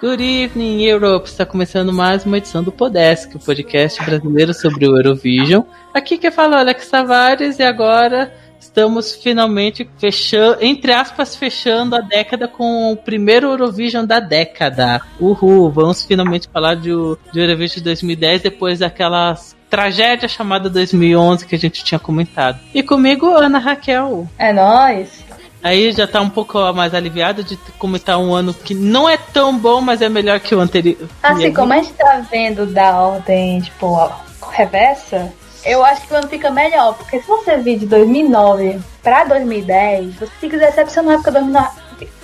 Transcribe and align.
Good 0.00 0.22
evening, 0.22 0.84
Europe! 0.84 1.28
Está 1.28 1.44
começando 1.44 1.92
mais 1.92 2.24
uma 2.24 2.38
edição 2.38 2.62
do 2.62 2.70
Podesk, 2.70 3.34
o 3.34 3.40
podcast 3.40 4.00
brasileiro 4.04 4.54
sobre 4.54 4.86
o 4.86 4.96
Eurovision. 4.96 5.64
Aqui 5.92 6.16
quem 6.16 6.30
fala 6.30 6.58
é 6.58 6.60
Alex 6.60 6.88
Tavares 6.88 7.58
e 7.58 7.64
agora 7.64 8.32
estamos 8.60 9.16
finalmente 9.16 9.90
fechando, 9.98 10.58
entre 10.60 10.92
aspas, 10.92 11.34
fechando 11.34 11.96
a 11.96 12.00
década 12.00 12.46
com 12.46 12.92
o 12.92 12.96
primeiro 12.96 13.48
Eurovision 13.48 14.06
da 14.06 14.20
década. 14.20 15.02
Uhul! 15.18 15.68
Vamos 15.68 16.04
finalmente 16.04 16.48
falar 16.48 16.76
de, 16.76 16.90
de 17.32 17.40
Eurovision 17.40 17.78
de 17.78 17.82
2010 17.82 18.42
depois 18.42 18.78
daquelas 18.78 19.56
tragédia 19.68 20.28
chamada 20.28 20.70
2011 20.70 21.44
que 21.44 21.56
a 21.56 21.58
gente 21.58 21.82
tinha 21.82 21.98
comentado. 21.98 22.60
E 22.72 22.84
comigo, 22.84 23.26
Ana 23.36 23.58
Raquel. 23.58 24.28
É 24.38 24.52
nóis. 24.52 25.26
Aí 25.62 25.92
já 25.92 26.06
tá 26.06 26.20
um 26.20 26.30
pouco 26.30 26.72
mais 26.72 26.94
aliviado 26.94 27.42
de 27.42 27.56
comentar 27.78 28.18
um 28.18 28.34
ano 28.34 28.54
que 28.54 28.74
não 28.74 29.08
é 29.08 29.16
tão 29.16 29.58
bom, 29.58 29.80
mas 29.80 30.00
é 30.00 30.08
melhor 30.08 30.38
que 30.40 30.54
o 30.54 30.60
anterior. 30.60 31.08
Assim, 31.22 31.52
como 31.52 31.72
a 31.72 31.76
gente 31.76 31.92
tá 31.94 32.24
vendo 32.30 32.66
da 32.66 33.00
ordem, 33.00 33.60
tipo, 33.60 34.10
reversa, 34.50 35.32
eu 35.64 35.84
acho 35.84 36.06
que 36.06 36.14
o 36.14 36.16
ano 36.16 36.28
fica 36.28 36.50
melhor. 36.50 36.94
Porque 36.94 37.20
se 37.20 37.26
você 37.26 37.56
vir 37.56 37.78
de 37.78 37.86
2009 37.86 38.80
pra 39.02 39.24
2010, 39.24 40.14
você 40.14 40.32
fica 40.40 40.56
decepcionado 40.58 41.22
porque 41.22 41.30
2009 41.30 41.68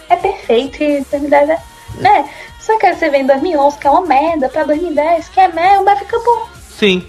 é 0.08 0.16
perfeito 0.16 0.82
e 0.82 1.00
2010 1.10 1.50
é. 1.50 1.58
Né? 1.96 2.28
Só 2.58 2.78
que 2.78 2.94
você 2.94 3.10
vem 3.10 3.22
em 3.22 3.26
2011, 3.26 3.78
que 3.78 3.86
é 3.86 3.90
uma 3.90 4.06
merda, 4.06 4.48
pra 4.48 4.64
2010, 4.64 5.28
que 5.28 5.40
é 5.40 5.48
merda, 5.48 5.82
mas 5.82 5.98
fica 5.98 6.18
bom. 6.18 6.48
Sim. 6.70 7.06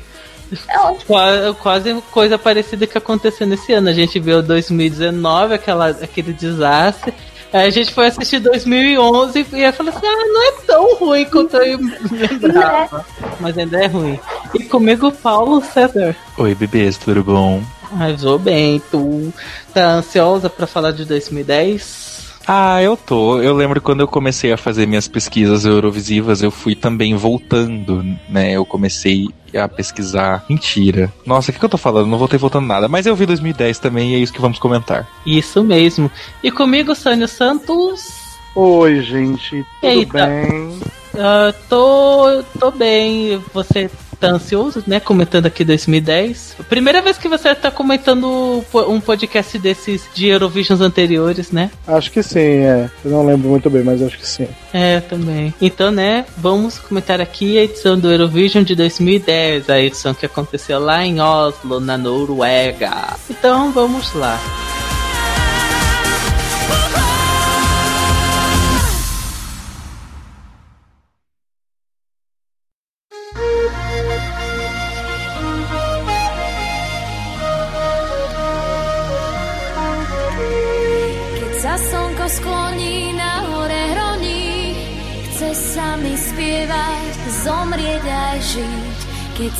É 0.52 1.54
quase, 1.58 2.02
coisa 2.12 2.38
parecida 2.38 2.86
que 2.86 2.98
aconteceu 2.98 3.48
nesse 3.48 3.74
ano. 3.74 3.90
A 3.90 3.94
gente 3.94 4.20
viu 4.20 4.42
2019, 4.42 5.54
aquela, 5.56 5.90
aquele 5.90 6.34
desastre. 6.34 7.14
Aí 7.54 7.68
a 7.68 7.70
gente 7.70 7.94
foi 7.94 8.08
assistir 8.08 8.40
2011 8.40 9.40
e 9.40 9.72
falou 9.72 9.94
assim: 9.94 10.06
ah, 10.06 10.26
não 10.28 10.44
é 10.44 10.52
tão 10.68 10.96
ruim 10.96 11.26
quanto 11.26 11.56
eu 11.58 11.80
lembrava. 12.12 13.06
É. 13.22 13.28
Mas 13.40 13.58
ainda 13.58 13.84
é 13.84 13.88
ruim. 13.88 14.20
E 14.54 14.64
comigo, 14.64 15.12
Paulo 15.12 15.64
César. 15.64 16.16
Oi, 16.38 16.54
bebês, 16.54 16.98
tudo 16.98 17.24
bom? 17.24 17.64
Arrasou 17.94 18.38
bem. 18.38 18.82
Tu 18.92 19.34
tá 19.74 19.94
ansiosa 19.94 20.50
para 20.50 20.68
falar 20.68 20.92
de 20.92 21.06
2010? 21.06 22.15
Ah, 22.48 22.82
eu 22.82 22.96
tô. 22.96 23.42
Eu 23.42 23.56
lembro 23.56 23.82
quando 23.82 24.02
eu 24.02 24.08
comecei 24.08 24.52
a 24.52 24.58
fazer 24.58 24.86
minhas 24.86 25.08
pesquisas 25.08 25.66
eurovisivas, 25.66 26.42
eu 26.42 26.52
fui 26.52 26.76
também 26.76 27.16
voltando, 27.16 28.04
né? 28.30 28.52
Eu 28.52 28.66
comecei 28.66 29.28
a 29.56 29.68
pesquisar. 29.68 30.46
Mentira. 30.50 31.12
Nossa, 31.26 31.50
o 31.50 31.54
que, 31.54 31.60
que 31.60 31.66
eu 31.66 31.70
tô 31.70 31.78
falando? 31.78 32.08
Não 32.08 32.18
voltei 32.18 32.38
voltando 32.38 32.68
nada. 32.68 32.88
Mas 32.88 33.06
eu 33.06 33.16
vi 33.16 33.26
2010 33.26 33.80
também 33.80 34.12
e 34.12 34.16
é 34.16 34.20
isso 34.20 34.34
que 34.34 34.42
vamos 34.42 34.60
comentar. 34.60 35.08
Isso 35.26 35.64
mesmo. 35.64 36.12
E 36.44 36.52
comigo, 36.52 36.94
Sânio 36.94 37.28
Santos. 37.28 38.26
Oi, 38.56 39.02
gente. 39.02 39.66
Tudo 39.82 39.92
Eita. 39.92 40.28
bem? 40.28 40.70
Uh, 41.16 41.54
tô, 41.68 42.44
tô 42.60 42.72
bem. 42.72 43.42
Você 43.54 43.90
tá 44.16 44.28
ansioso, 44.28 44.84
né? 44.88 45.00
Comentando 45.00 45.46
aqui 45.46 45.64
2010. 45.64 46.58
Primeira 46.70 47.02
vez 47.02 47.18
que 47.18 47.28
você 47.28 47.54
tá 47.54 47.70
comentando 47.70 48.64
um 48.88 49.00
podcast 49.00 49.58
desses 49.60 50.08
de 50.14 50.28
Eurovisions 50.28 50.82
anteriores, 50.82 51.52
né? 51.52 51.72
Acho 51.88 52.12
que 52.12 52.24
sim, 52.24 52.40
é. 52.40 52.90
Eu 53.04 53.12
não 53.12 53.26
lembro 53.26 53.50
muito 53.50 53.70
bem, 53.70 53.84
mas 53.84 54.02
acho 54.02 54.18
que 54.18 54.28
sim. 54.28 54.48
É, 54.74 55.00
também. 55.00 55.54
Então, 55.62 55.92
né, 55.92 56.26
vamos 56.38 56.78
comentar 56.78 57.22
aqui 57.22 57.58
a 57.58 57.64
edição 57.64 57.98
do 57.98 58.12
Eurovision 58.12 58.64
de 58.64 58.76
2010, 58.76 59.70
a 59.70 59.80
edição 59.80 60.14
que 60.14 60.26
aconteceu 60.26 60.80
lá 60.80 61.06
em 61.06 61.20
Oslo, 61.20 61.80
na 61.80 61.98
Noruega. 61.98 63.16
Então, 63.30 63.72
vamos 63.72 64.14
lá. 64.14 64.40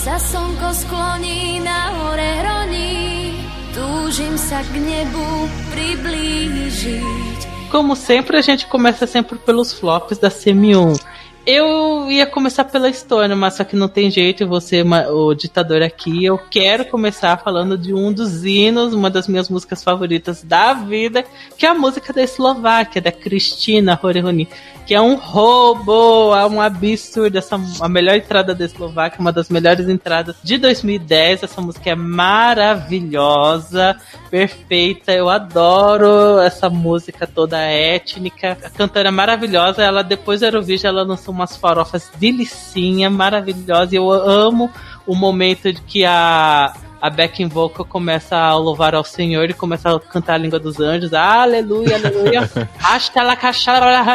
Sa 0.06 0.22
slnko 0.22 0.70
skloní 0.70 1.60
na 1.66 1.90
hore 1.90 2.30
hroní, 2.38 3.34
túžim 3.74 4.38
sa 4.38 4.62
k 4.62 4.78
nebu 4.78 5.50
priblížiť. 5.74 7.40
Como 7.74 7.98
sempre, 7.98 8.38
a 8.38 8.46
gente 8.46 8.70
começa 8.70 9.10
sempre 9.10 9.42
pelos 9.42 9.74
flops 9.74 10.22
da 10.22 10.30
CM1. 10.30 11.02
Eu 11.46 12.06
ia 12.10 12.26
começar 12.26 12.66
pela 12.66 12.90
história, 12.90 13.36
mas 13.36 13.56
só 13.56 13.64
que 13.64 13.76
não 13.76 13.88
tem 13.88 14.10
jeito, 14.10 14.46
você 14.46 14.86
o 15.10 15.34
ditador 15.34 15.82
aqui. 15.82 16.26
Eu 16.26 16.38
quero 16.38 16.86
começar 16.86 17.38
falando 17.38 17.76
de 17.76 17.92
um 17.92 18.14
dos 18.14 18.46
hinos, 18.46 18.94
uma 18.94 19.10
das 19.10 19.28
minhas 19.28 19.50
músicas 19.50 19.84
favoritas 19.84 20.44
da 20.44 20.74
vida, 20.74 21.26
que 21.58 21.66
é 21.66 21.70
a 21.70 21.74
música 21.74 22.14
da 22.14 22.22
Eslováquia, 22.22 23.02
da 23.02 23.12
Cristina 23.12 24.00
Horehoni 24.02 24.48
que 24.86 24.94
é 24.94 25.02
um 25.02 25.16
roubo, 25.16 26.36
é 26.36 26.46
um 26.46 26.62
absurdo. 26.62 27.38
Essa, 27.38 27.60
a 27.82 27.90
melhor 27.90 28.16
entrada 28.16 28.54
da 28.54 28.64
Eslováquia, 28.64 29.20
uma 29.20 29.32
das 29.32 29.50
melhores 29.50 29.90
entradas 29.90 30.36
de 30.44 30.58
2010. 30.58 31.44
Essa 31.44 31.62
música 31.62 31.90
é 31.90 31.96
maravilhosa, 31.96 33.98
perfeita. 34.30 35.12
Eu 35.12 35.30
adoro 35.30 36.40
essa 36.40 36.70
música 36.70 37.26
toda 37.26 37.60
étnica. 37.60 38.58
A 38.64 38.70
cantora 38.70 39.08
é 39.08 39.12
maravilhosa. 39.12 39.82
Ela, 39.82 40.04
depois 40.04 40.42
do 40.42 40.46
Eurovision, 40.46 40.94
ela 40.94 41.04
lançou 41.04 41.34
umas 41.34 41.58
farofas 41.58 42.12
delicinha, 42.18 43.10
maravilhosa. 43.10 43.96
E 43.96 43.98
eu 43.98 44.12
amo 44.12 44.70
o 45.08 45.16
momento 45.16 45.74
de 45.74 45.82
que 45.82 46.06
a 46.06 46.74
a 47.06 47.10
backing 47.10 47.48
vocal 47.48 47.86
começa 47.86 48.36
a 48.36 48.58
louvar 48.58 48.96
ao 48.96 49.04
Senhor 49.04 49.48
e 49.48 49.54
começa 49.54 49.96
a 49.96 50.00
cantar 50.00 50.34
a 50.34 50.38
língua 50.38 50.60
dos 50.60 50.80
anjos. 50.80 51.14
Aleluia, 51.14 51.98
aleluia. 51.98 52.50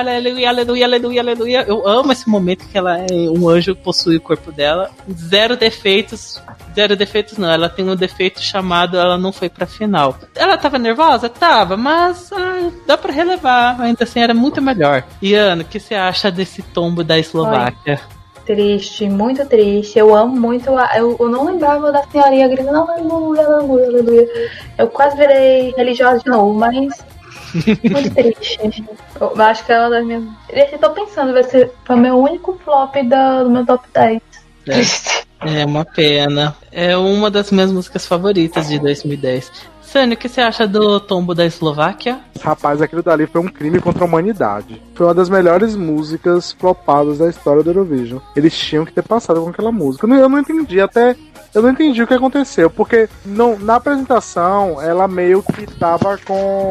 aleluia, 0.00 0.48
aleluia, 0.48 0.86
aleluia, 0.86 1.20
aleluia. 1.20 1.64
Eu 1.68 1.86
amo 1.86 2.10
esse 2.10 2.28
momento 2.28 2.66
que 2.66 2.76
ela 2.76 2.98
é 2.98 3.06
um 3.30 3.48
anjo 3.48 3.76
possui 3.76 4.16
o 4.16 4.20
corpo 4.20 4.50
dela. 4.50 4.90
Zero 5.12 5.56
defeitos. 5.56 6.42
Zero 6.74 6.96
defeitos 6.96 7.38
não, 7.38 7.48
ela 7.48 7.68
tem 7.68 7.88
um 7.88 7.94
defeito 7.94 8.42
chamado 8.42 8.98
ela 8.98 9.16
não 9.16 9.32
foi 9.32 9.48
pra 9.48 9.66
final. 9.66 10.18
Ela 10.34 10.58
tava 10.58 10.76
nervosa? 10.76 11.28
Tava, 11.28 11.76
mas 11.76 12.32
ah, 12.32 12.70
dá 12.88 12.98
pra 12.98 13.12
relevar. 13.12 13.80
Ainda 13.80 14.02
assim 14.02 14.18
era 14.18 14.34
muito 14.34 14.60
melhor. 14.60 15.04
Iana, 15.22 15.62
o 15.62 15.64
que 15.64 15.78
você 15.78 15.94
acha 15.94 16.28
desse 16.28 16.60
tombo 16.60 17.04
da 17.04 17.16
Eslováquia? 17.16 18.00
Oi 18.02 18.19
triste, 18.50 19.08
muito 19.08 19.46
triste. 19.46 19.98
Eu 19.98 20.14
amo 20.14 20.34
muito. 20.34 20.76
A, 20.76 20.98
eu, 20.98 21.16
eu 21.18 21.28
não 21.28 21.44
lembrava 21.44 21.92
da 21.92 22.02
senhorinha 22.04 22.48
gritando 22.48 22.78
aleluia, 22.78 23.46
aleluia, 23.46 23.86
aleluia. 23.86 24.28
Eu 24.76 24.88
quase 24.88 25.16
virei 25.16 25.72
religiosa 25.76 26.18
de 26.18 26.30
novo, 26.30 26.54
mas. 26.54 27.04
Muito 27.90 28.14
triste. 28.14 28.84
Eu 29.20 29.42
acho 29.42 29.66
que 29.66 29.72
é 29.72 29.80
uma 29.80 29.90
das 29.90 30.04
minhas. 30.04 30.22
Eu 30.48 30.78
tô 30.78 30.90
pensando, 30.90 31.32
vai 31.32 31.42
ser 31.42 31.72
foi 31.84 31.96
o 31.96 31.98
meu 31.98 32.16
único 32.16 32.56
flop 32.64 32.94
da, 33.08 33.42
do 33.42 33.50
meu 33.50 33.66
top 33.66 33.84
10. 33.92 34.22
É. 34.70 35.60
é 35.62 35.66
uma 35.66 35.84
pena. 35.84 36.54
É 36.70 36.96
uma 36.96 37.30
das 37.30 37.50
minhas 37.50 37.72
músicas 37.72 38.06
favoritas 38.06 38.68
de 38.68 38.78
2010. 38.78 39.50
Sânio, 39.90 40.14
o 40.14 40.16
que 40.16 40.28
você 40.28 40.40
acha 40.40 40.68
do 40.68 41.00
tombo 41.00 41.34
da 41.34 41.44
Eslováquia? 41.44 42.20
Rapaz, 42.40 42.80
aquilo 42.80 43.02
dali 43.02 43.26
foi 43.26 43.40
um 43.40 43.48
crime 43.48 43.80
contra 43.80 44.04
a 44.04 44.06
humanidade. 44.06 44.80
Foi 44.94 45.04
uma 45.04 45.14
das 45.14 45.28
melhores 45.28 45.74
músicas 45.74 46.52
flopadas 46.52 47.18
da 47.18 47.28
história 47.28 47.60
do 47.64 47.70
Eurovision. 47.70 48.20
Eles 48.36 48.56
tinham 48.56 48.84
que 48.84 48.92
ter 48.92 49.02
passado 49.02 49.42
com 49.42 49.50
aquela 49.50 49.72
música. 49.72 50.06
Eu 50.06 50.28
não 50.28 50.38
entendi 50.38 50.80
até 50.80 51.16
eu 51.54 51.62
não 51.62 51.70
entendi 51.70 52.02
o 52.02 52.06
que 52.06 52.14
aconteceu, 52.14 52.70
porque 52.70 53.08
não, 53.24 53.58
na 53.58 53.76
apresentação 53.76 54.80
ela 54.80 55.08
meio 55.08 55.42
que 55.42 55.66
tava 55.78 56.18
com. 56.18 56.70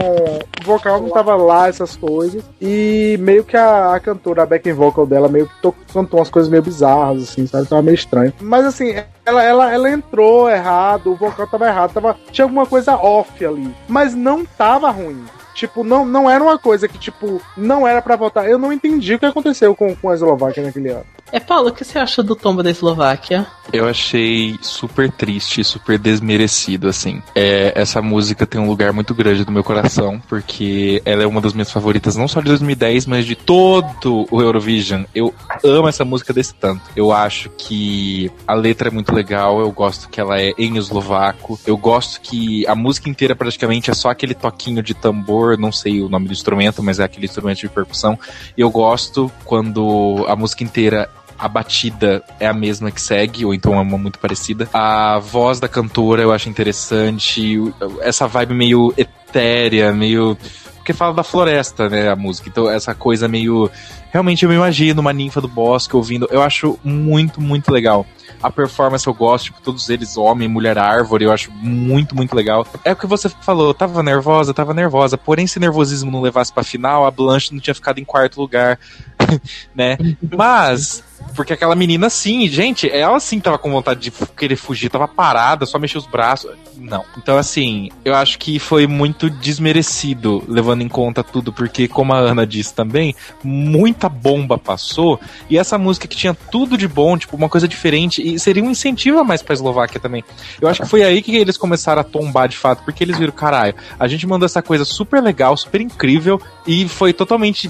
O 0.61 0.63
vocal 0.63 1.01
não 1.01 1.09
tava 1.09 1.35
lá, 1.35 1.67
essas 1.67 1.95
coisas. 1.95 2.43
E 2.61 3.17
meio 3.19 3.43
que 3.43 3.57
a, 3.57 3.93
a 3.95 3.99
cantora, 3.99 4.43
a 4.43 4.45
backing 4.45 4.73
vocal 4.73 5.05
dela, 5.05 5.27
meio 5.27 5.47
que 5.47 5.61
to, 5.61 5.75
cantou 5.93 6.19
umas 6.19 6.29
coisas 6.29 6.49
meio 6.49 6.63
bizarras, 6.63 7.23
assim, 7.23 7.45
sabe? 7.45 7.67
Tava 7.67 7.81
meio 7.81 7.95
estranho. 7.95 8.33
Mas 8.39 8.65
assim, 8.65 8.95
ela, 9.25 9.43
ela, 9.43 9.73
ela 9.73 9.89
entrou 9.89 10.49
errado, 10.49 11.11
o 11.11 11.15
vocal 11.15 11.47
tava 11.47 11.67
errado, 11.67 11.93
tava, 11.93 12.15
tinha 12.31 12.45
alguma 12.45 12.65
coisa 12.65 12.95
off 12.95 13.45
ali. 13.45 13.73
Mas 13.87 14.13
não 14.15 14.45
tava 14.45 14.89
ruim. 14.89 15.23
Tipo, 15.59 15.83
não, 15.83 16.05
não 16.05 16.29
era 16.29 16.41
uma 16.41 16.57
coisa 16.57 16.87
que, 16.87 16.97
tipo, 16.97 17.41
não 17.57 17.85
era 17.85 18.01
para 18.01 18.15
votar. 18.15 18.49
Eu 18.49 18.57
não 18.57 18.71
entendi 18.71 19.15
o 19.15 19.19
que 19.19 19.25
aconteceu 19.25 19.75
com, 19.75 19.93
com 19.93 20.09
a 20.09 20.13
Eslováquia 20.13 20.63
naquele 20.63 20.87
ano. 20.87 21.05
É, 21.31 21.39
Paulo, 21.39 21.69
o 21.69 21.73
que 21.73 21.83
você 21.83 21.99
achou 21.99 22.23
do 22.23 22.35
tombo 22.35 22.63
da 22.63 22.71
Eslováquia? 22.71 23.45
Eu 23.71 23.87
achei 23.87 24.57
super 24.61 25.11
triste, 25.11 25.63
super 25.63 25.99
desmerecido, 25.99 26.87
assim. 26.87 27.21
É, 27.35 27.71
essa 27.75 28.01
música 28.01 28.47
tem 28.47 28.59
um 28.59 28.67
lugar 28.67 28.91
muito 28.91 29.13
grande 29.13 29.45
no 29.45 29.51
meu 29.51 29.63
coração, 29.63 30.19
porque 30.27 31.01
ela 31.05 31.21
é 31.21 31.27
uma 31.27 31.39
das 31.39 31.53
minhas 31.53 31.71
favoritas, 31.71 32.15
não 32.15 32.27
só 32.27 32.39
de 32.39 32.47
2010, 32.47 33.05
mas 33.05 33.25
de 33.25 33.35
todo 33.35 34.25
o 34.31 34.41
Eurovision. 34.41 35.03
Eu 35.13 35.33
amo 35.63 35.87
essa 35.87 36.03
música 36.03 36.33
desse 36.33 36.55
tanto. 36.55 36.81
Eu 36.95 37.11
acho 37.11 37.51
que 37.51 38.31
a 38.47 38.55
letra 38.55 38.87
é 38.87 38.91
muito 38.91 39.13
legal, 39.13 39.59
eu 39.59 39.71
gosto 39.71 40.09
que 40.09 40.19
ela 40.19 40.41
é 40.41 40.51
em 40.57 40.77
eslovaco, 40.77 41.59
eu 41.67 41.77
gosto 41.77 42.21
que 42.21 42.65
a 42.65 42.73
música 42.73 43.07
inteira 43.07 43.35
praticamente 43.35 43.91
é 43.91 43.93
só 43.93 44.09
aquele 44.09 44.33
toquinho 44.33 44.81
de 44.81 44.95
tambor, 44.95 45.48
não 45.57 45.71
sei 45.71 46.01
o 46.01 46.09
nome 46.09 46.27
do 46.27 46.33
instrumento, 46.33 46.81
mas 46.83 46.99
é 46.99 47.03
aquele 47.03 47.25
instrumento 47.25 47.59
de 47.59 47.69
percussão. 47.69 48.17
Eu 48.57 48.69
gosto 48.69 49.31
quando 49.45 50.25
a 50.27 50.35
música 50.35 50.63
inteira 50.63 51.09
a 51.39 51.47
batida 51.47 52.21
é 52.37 52.45
a 52.45 52.53
mesma 52.53 52.91
que 52.91 53.01
segue, 53.01 53.45
ou 53.45 53.53
então 53.53 53.73
é 53.73 53.79
uma 53.79 53.97
muito 53.97 54.19
parecida. 54.19 54.67
A 54.73 55.19
voz 55.19 55.59
da 55.59 55.69
cantora 55.69 56.21
eu 56.21 56.33
acho 56.33 56.49
interessante, 56.49 57.73
essa 58.01 58.27
vibe 58.27 58.53
meio 58.53 58.93
etérea, 58.97 59.93
meio. 59.93 60.37
Porque 60.75 60.91
fala 60.91 61.13
da 61.13 61.23
floresta, 61.23 61.87
né, 61.87 62.09
a 62.09 62.15
música. 62.15 62.49
Então, 62.49 62.69
essa 62.69 62.93
coisa 62.93 63.27
meio. 63.27 63.71
Realmente 64.11 64.43
eu 64.43 64.49
me 64.49 64.55
imagino 64.55 64.99
uma 64.99 65.13
ninfa 65.13 65.39
do 65.39 65.47
bosque 65.47 65.95
ouvindo. 65.95 66.27
Eu 66.29 66.41
acho 66.41 66.77
muito, 66.83 67.39
muito 67.39 67.71
legal. 67.71 68.05
A 68.41 68.49
performance 68.49 69.05
eu 69.05 69.13
gosto, 69.13 69.45
tipo, 69.45 69.61
todos 69.61 69.89
eles, 69.89 70.15
homem, 70.15 70.47
mulher, 70.47 70.77
árvore, 70.77 71.25
eu 71.25 71.31
acho 71.31 71.51
muito, 71.51 72.15
muito 72.15 72.33
legal. 72.35 72.65
É 72.85 72.93
o 72.93 72.95
que 72.95 73.05
você 73.05 73.27
falou, 73.29 73.73
tava 73.73 74.01
nervosa, 74.01 74.53
tava 74.53 74.73
nervosa. 74.73 75.17
Porém, 75.17 75.45
se 75.45 75.59
nervosismo 75.59 76.09
não 76.09 76.21
levasse 76.21 76.51
pra 76.51 76.63
final, 76.63 77.05
a 77.05 77.11
Blanche 77.11 77.53
não 77.53 77.59
tinha 77.59 77.75
ficado 77.75 77.99
em 77.99 78.05
quarto 78.05 78.39
lugar, 78.39 78.79
né? 79.75 79.97
Mas 80.35 81.03
porque 81.35 81.53
aquela 81.53 81.75
menina, 81.75 82.09
sim, 82.09 82.47
gente, 82.47 82.89
ela 82.89 83.19
sim 83.19 83.39
tava 83.39 83.57
com 83.57 83.71
vontade 83.71 83.99
de 83.99 84.11
querer 84.35 84.55
fugir, 84.55 84.89
tava 84.89 85.07
parada, 85.07 85.65
só 85.65 85.77
mexia 85.77 85.99
os 85.99 86.07
braços. 86.07 86.51
Não. 86.77 87.03
Então, 87.17 87.37
assim, 87.37 87.89
eu 88.03 88.15
acho 88.15 88.37
que 88.37 88.59
foi 88.59 88.87
muito 88.87 89.29
desmerecido, 89.29 90.43
levando 90.47 90.81
em 90.81 90.87
conta 90.87 91.23
tudo, 91.23 91.53
porque, 91.53 91.87
como 91.87 92.13
a 92.13 92.17
Ana 92.17 92.45
disse 92.45 92.73
também, 92.73 93.15
muita 93.43 94.09
bomba 94.09 94.57
passou, 94.57 95.19
e 95.49 95.57
essa 95.57 95.77
música 95.77 96.07
que 96.07 96.17
tinha 96.17 96.33
tudo 96.33 96.77
de 96.77 96.87
bom, 96.87 97.17
tipo, 97.17 97.35
uma 97.35 97.49
coisa 97.49 97.67
diferente, 97.67 98.21
e 98.21 98.39
seria 98.39 98.63
um 98.63 98.71
incentivo 98.71 99.19
a 99.19 99.23
mais 99.23 99.41
pra 99.41 99.53
Eslováquia 99.53 99.99
também. 99.99 100.23
Eu 100.59 100.67
acho 100.67 100.81
que 100.81 100.89
foi 100.89 101.03
aí 101.03 101.21
que 101.21 101.35
eles 101.35 101.57
começaram 101.57 102.01
a 102.01 102.03
tombar 102.03 102.47
de 102.47 102.57
fato, 102.57 102.83
porque 102.83 103.03
eles 103.03 103.17
viram, 103.17 103.33
caralho, 103.33 103.75
a 103.99 104.07
gente 104.07 104.25
mandou 104.25 104.45
essa 104.45 104.61
coisa 104.61 104.85
super 104.85 105.21
legal, 105.21 105.55
super 105.55 105.81
incrível, 105.81 106.41
e 106.65 106.87
foi 106.87 107.13
totalmente 107.13 107.69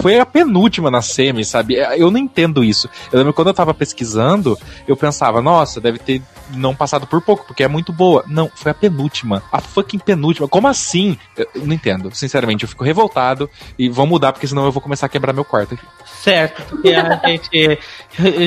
foi 0.00 0.18
a 0.18 0.26
penúltima 0.26 0.90
na 0.90 1.02
semi, 1.02 1.44
sabe? 1.44 1.74
Eu 1.74 2.10
não 2.10 2.18
entendo 2.18 2.64
isso. 2.64 2.88
Eu 3.12 3.18
lembro 3.18 3.32
quando 3.32 3.48
eu 3.48 3.54
tava 3.54 3.74
pesquisando, 3.74 4.58
eu 4.86 4.96
pensava, 4.96 5.40
nossa, 5.42 5.80
deve 5.80 5.98
ter 5.98 6.22
não 6.54 6.74
passado 6.74 7.06
por 7.06 7.20
pouco, 7.20 7.46
porque 7.46 7.62
é 7.62 7.68
muito 7.68 7.92
boa. 7.92 8.24
Não, 8.26 8.50
foi 8.54 8.72
a 8.72 8.74
penúltima. 8.74 9.42
A 9.52 9.60
fucking 9.60 9.98
penúltima. 9.98 10.48
Como 10.48 10.66
assim? 10.66 11.16
Eu 11.36 11.66
não 11.66 11.74
entendo. 11.74 12.10
Sinceramente, 12.14 12.64
eu 12.64 12.68
fico 12.68 12.84
revoltado 12.84 13.48
e 13.78 13.88
vou 13.88 14.06
mudar, 14.06 14.32
porque 14.32 14.46
senão 14.46 14.64
eu 14.64 14.72
vou 14.72 14.82
começar 14.82 15.06
a 15.06 15.08
quebrar 15.08 15.32
meu 15.32 15.44
quarto 15.44 15.74
aqui. 15.74 15.84
Certo, 16.22 16.62
porque 16.68 16.92
a 16.94 17.20
gente. 17.26 17.78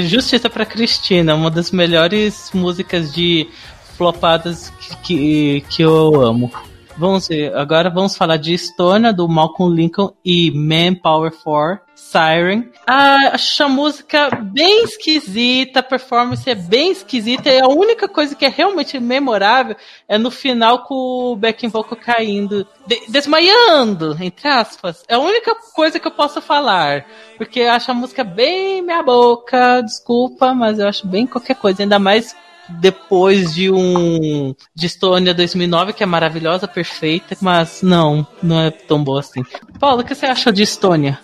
Justiça 0.08 0.50
pra 0.50 0.66
Cristina, 0.66 1.36
uma 1.36 1.50
das 1.50 1.72
melhores 1.72 2.52
músicas 2.54 3.14
de 3.14 3.50
flopadas 3.96 4.72
que, 4.80 4.96
que, 4.98 5.66
que 5.70 5.82
eu 5.82 6.22
amo. 6.22 6.52
Vamos 6.96 7.28
ver, 7.28 7.56
agora 7.56 7.90
vamos 7.90 8.16
falar 8.16 8.38
de 8.38 8.54
Estônia, 8.54 9.12
do 9.12 9.28
Malcolm 9.28 9.76
Lincoln 9.76 10.14
e 10.24 10.52
Manpower 10.52 11.32
4, 11.44 11.80
Siren. 11.96 12.70
Ah, 12.86 13.32
acho 13.34 13.64
a 13.64 13.68
música 13.68 14.30
bem 14.30 14.84
esquisita, 14.84 15.80
a 15.80 15.84
performance 15.84 16.48
é 16.48 16.54
bem 16.54 16.92
esquisita, 16.92 17.50
e 17.50 17.60
a 17.60 17.68
única 17.68 18.08
coisa 18.08 18.36
que 18.36 18.46
é 18.46 18.48
realmente 18.48 19.00
memorável 19.00 19.76
é 20.08 20.20
no 20.20 20.30
final 20.30 20.84
com 20.84 21.32
o 21.34 21.36
backing 21.36 21.70
vocal 21.70 21.98
caindo, 21.98 22.68
de 22.86 23.02
desmaiando, 23.10 24.16
entre 24.22 24.48
aspas. 24.48 25.04
É 25.08 25.16
a 25.16 25.20
única 25.20 25.56
coisa 25.74 26.00
que 26.00 26.08
eu 26.08 26.12
posso 26.12 26.42
falar, 26.42 27.08
porque 27.38 27.62
acho 27.62 27.90
a 27.90 27.96
música 27.96 28.24
bem 28.24 28.84
minha 28.84 29.02
boca, 29.02 29.82
desculpa, 29.82 30.54
mas 30.54 30.78
eu 30.78 30.88
acho 30.88 31.08
bem 31.08 31.26
qualquer 31.26 31.56
coisa, 31.56 31.82
ainda 31.82 31.98
mais 31.98 32.36
depois 32.70 33.54
de 33.54 33.72
um 33.72 34.56
de 34.76 34.86
Estônia 34.86 35.34
2009 35.34 35.94
que 35.94 36.04
é 36.04 36.06
maravilhosa, 36.06 36.68
perfeita, 36.68 37.36
mas 37.42 37.82
não, 37.82 38.26
não 38.42 38.60
é 38.60 38.72
tão 38.72 39.04
boa 39.04 39.20
assim. 39.20 39.44
Paulo, 39.80 40.02
o 40.02 40.04
que 40.04 40.16
você 40.16 40.26
acha 40.26 40.52
de 40.52 40.64
Estônia? 40.64 41.20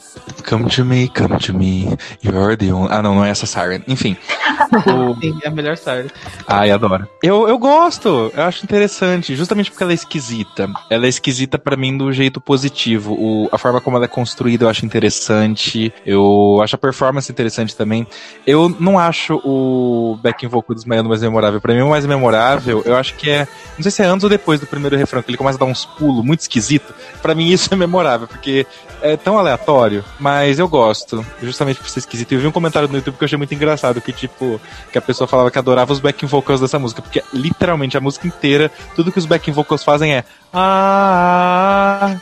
Come 0.48 0.70
to 0.70 0.86
me, 0.86 1.08
come 1.10 1.38
to 1.40 1.54
me, 1.54 1.98
you're 2.24 2.56
the. 2.58 2.70
Ah, 2.90 3.02
não, 3.02 3.16
não 3.16 3.26
é 3.26 3.30
essa 3.30 3.46
Siren. 3.46 3.82
Enfim. 3.88 4.18
o... 4.86 5.20
Sim, 5.20 5.40
é 5.44 5.48
a 5.48 5.52
melhor 5.52 5.78
Siren. 5.78 6.08
Ai, 6.48 6.72
adoro. 6.72 7.08
Eu, 7.24 7.48
eu 7.48 7.58
gosto, 7.58 8.32
eu 8.34 8.44
acho 8.44 8.64
interessante, 8.64 9.36
justamente 9.36 9.72
porque 9.72 9.84
ela 9.84 9.92
é 9.92 9.96
esquisita. 9.96 10.70
Ela 10.90 11.06
é 11.06 11.10
esquisita 11.10 11.58
para 11.58 11.78
mim 11.78 11.98
do 11.98 12.12
jeito 12.12 12.42
positivo. 12.42 13.14
O, 13.14 13.50
a 13.52 13.58
forma 13.58 13.82
como 13.82 13.98
ela 13.98 14.06
é 14.06 14.10
construída 14.10 14.66
eu 14.66 14.70
acho 14.70 14.86
interessante. 14.86 15.94
Eu 16.06 16.60
acho 16.62 16.76
a 16.76 16.80
performance 16.80 17.32
interessante 17.32 17.76
também. 17.76 18.08
Eu 18.46 18.70
não 18.80 18.98
acho 18.98 19.36
o 19.44 20.18
backing 20.22 20.48
vocal 20.48 20.76
desmaiando 20.76 21.10
mais 21.10 21.24
memorável. 21.30 21.62
Pra 21.62 21.74
mim, 21.74 21.82
o 21.82 21.90
mais 21.90 22.06
memorável, 22.06 22.82
eu 22.86 22.96
acho 22.96 23.16
que 23.16 23.30
é. 23.30 23.48
Não 23.78 23.84
sei 23.84 23.92
se 23.92 24.02
é 24.02 24.06
antes 24.06 24.24
ou 24.24 24.30
depois 24.30 24.60
do 24.60 24.68
primeiro 24.68 24.98
refrão, 24.98 25.22
que 25.22 25.30
ele 25.30 25.38
começa 25.38 25.58
a 25.58 25.60
dar 25.60 25.66
uns 25.66 25.86
pulos 25.86 26.24
muito 26.24 26.42
esquisito. 26.42 26.94
Pra 27.22 27.34
mim, 27.34 27.48
isso 27.48 27.74
é 27.74 27.78
memorável, 27.78 28.28
porque 28.28 28.68
é 29.02 29.16
tão 29.16 29.38
aleatório, 29.38 30.04
mas 30.20 30.60
eu 30.60 30.68
gosto. 30.68 31.26
Justamente 31.42 31.80
por 31.80 31.90
ser 31.90 32.00
esquisito. 32.00 32.32
Eu 32.34 32.40
vi 32.40 32.48
um 32.48 32.52
comentário 32.52 32.90
no 32.90 32.96
YouTube 32.96 33.18
que 33.18 33.24
eu 33.24 33.26
achei 33.26 33.38
muito 33.38 33.54
engraçado, 33.54 34.02
que 34.02 34.12
tipo, 34.12 34.60
que 34.92 34.98
a 34.98 35.02
pessoa 35.02 35.28
falava 35.28 35.50
que 35.50 35.58
adorava 35.58 35.94
os 35.94 36.00
backing 36.00 36.26
vocals 36.26 36.60
dessa 36.60 36.78
música, 36.78 37.02
porque 37.02 37.24
literalmente 37.34 37.98
a 37.98 38.02
música 38.02 38.28
inteira, 38.28 38.72
tudo 38.96 39.12
que 39.12 39.20
os 39.20 39.26
backing 39.26 39.52
vocals 39.52 39.84
fazem 39.84 40.14
é. 40.14 40.24
Ah, 40.54 42.18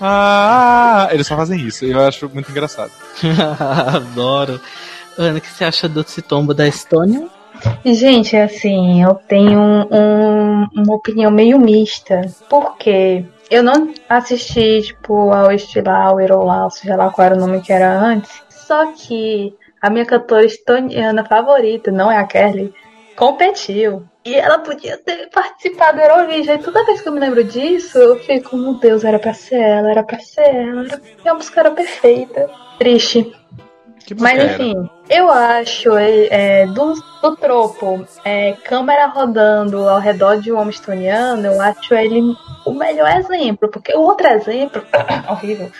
ah, 0.00 1.08
eles 1.12 1.26
só 1.26 1.36
fazem 1.36 1.60
isso. 1.60 1.84
Eu 1.84 2.00
acho 2.00 2.28
muito 2.28 2.50
engraçado. 2.50 2.90
Adoro. 3.94 4.60
Ana, 5.16 5.38
o 5.38 5.40
que 5.40 5.48
você 5.48 5.64
acha 5.64 5.88
do 5.88 6.02
Citombo 6.02 6.54
da 6.54 6.66
Estônia? 6.66 7.28
Gente, 7.84 8.36
assim, 8.36 9.02
eu 9.02 9.14
tenho 9.14 9.60
um, 9.60 10.66
uma 10.74 10.94
opinião 10.94 11.30
meio 11.30 11.58
mista. 11.58 12.20
Porque 12.48 13.24
eu 13.50 13.62
não 13.62 13.92
assisti, 14.08 14.82
tipo, 14.82 15.32
ao 15.32 15.52
Estilau, 15.52 16.20
Irolau, 16.20 16.70
seja 16.70 16.96
lá 16.96 17.10
qual 17.10 17.26
era 17.26 17.36
o 17.36 17.38
nome 17.38 17.60
que 17.60 17.72
era 17.72 17.92
antes. 17.98 18.42
Só 18.48 18.92
que 18.92 19.54
a 19.80 19.90
minha 19.90 20.06
cantora 20.06 20.44
estoniana 20.44 21.24
favorita, 21.24 21.90
não 21.90 22.10
é 22.10 22.16
a 22.16 22.24
Kelly, 22.24 22.72
competiu. 23.16 24.04
E 24.24 24.34
ela 24.34 24.60
podia 24.60 24.96
ter 24.98 25.28
participado 25.30 25.98
do 25.98 26.04
Eurovision. 26.04 26.56
E 26.56 26.62
toda 26.62 26.84
vez 26.86 27.00
que 27.00 27.08
eu 27.08 27.12
me 27.12 27.18
lembro 27.18 27.42
disso, 27.42 27.98
eu 27.98 28.16
fico, 28.20 28.56
meu 28.56 28.74
Deus, 28.74 29.04
era 29.04 29.18
pra 29.18 29.34
ser 29.34 29.56
ela, 29.56 29.90
era 29.90 30.02
pra 30.04 30.18
ser 30.20 30.42
ela. 30.42 30.84
Era... 30.84 31.02
É 31.24 31.32
uma 31.32 31.34
música 31.34 31.70
perfeita. 31.72 32.48
Triste. 32.78 33.32
Mas 34.18 34.52
enfim, 34.52 34.90
eu 35.08 35.30
acho 35.30 35.96
é, 35.96 36.26
é, 36.30 36.66
do, 36.66 36.94
do 37.22 37.36
tropo 37.36 38.04
é, 38.24 38.52
câmera 38.64 39.06
rodando 39.06 39.88
ao 39.88 39.98
redor 39.98 40.40
de 40.40 40.52
um 40.52 40.58
homem 40.58 40.70
estoniano, 40.70 41.46
eu 41.46 41.60
acho 41.60 41.94
ele 41.94 42.34
o 42.64 42.72
melhor 42.72 43.08
exemplo, 43.16 43.68
porque 43.68 43.94
o 43.94 44.00
outro 44.00 44.26
exemplo, 44.26 44.82
horrível, 45.28 45.70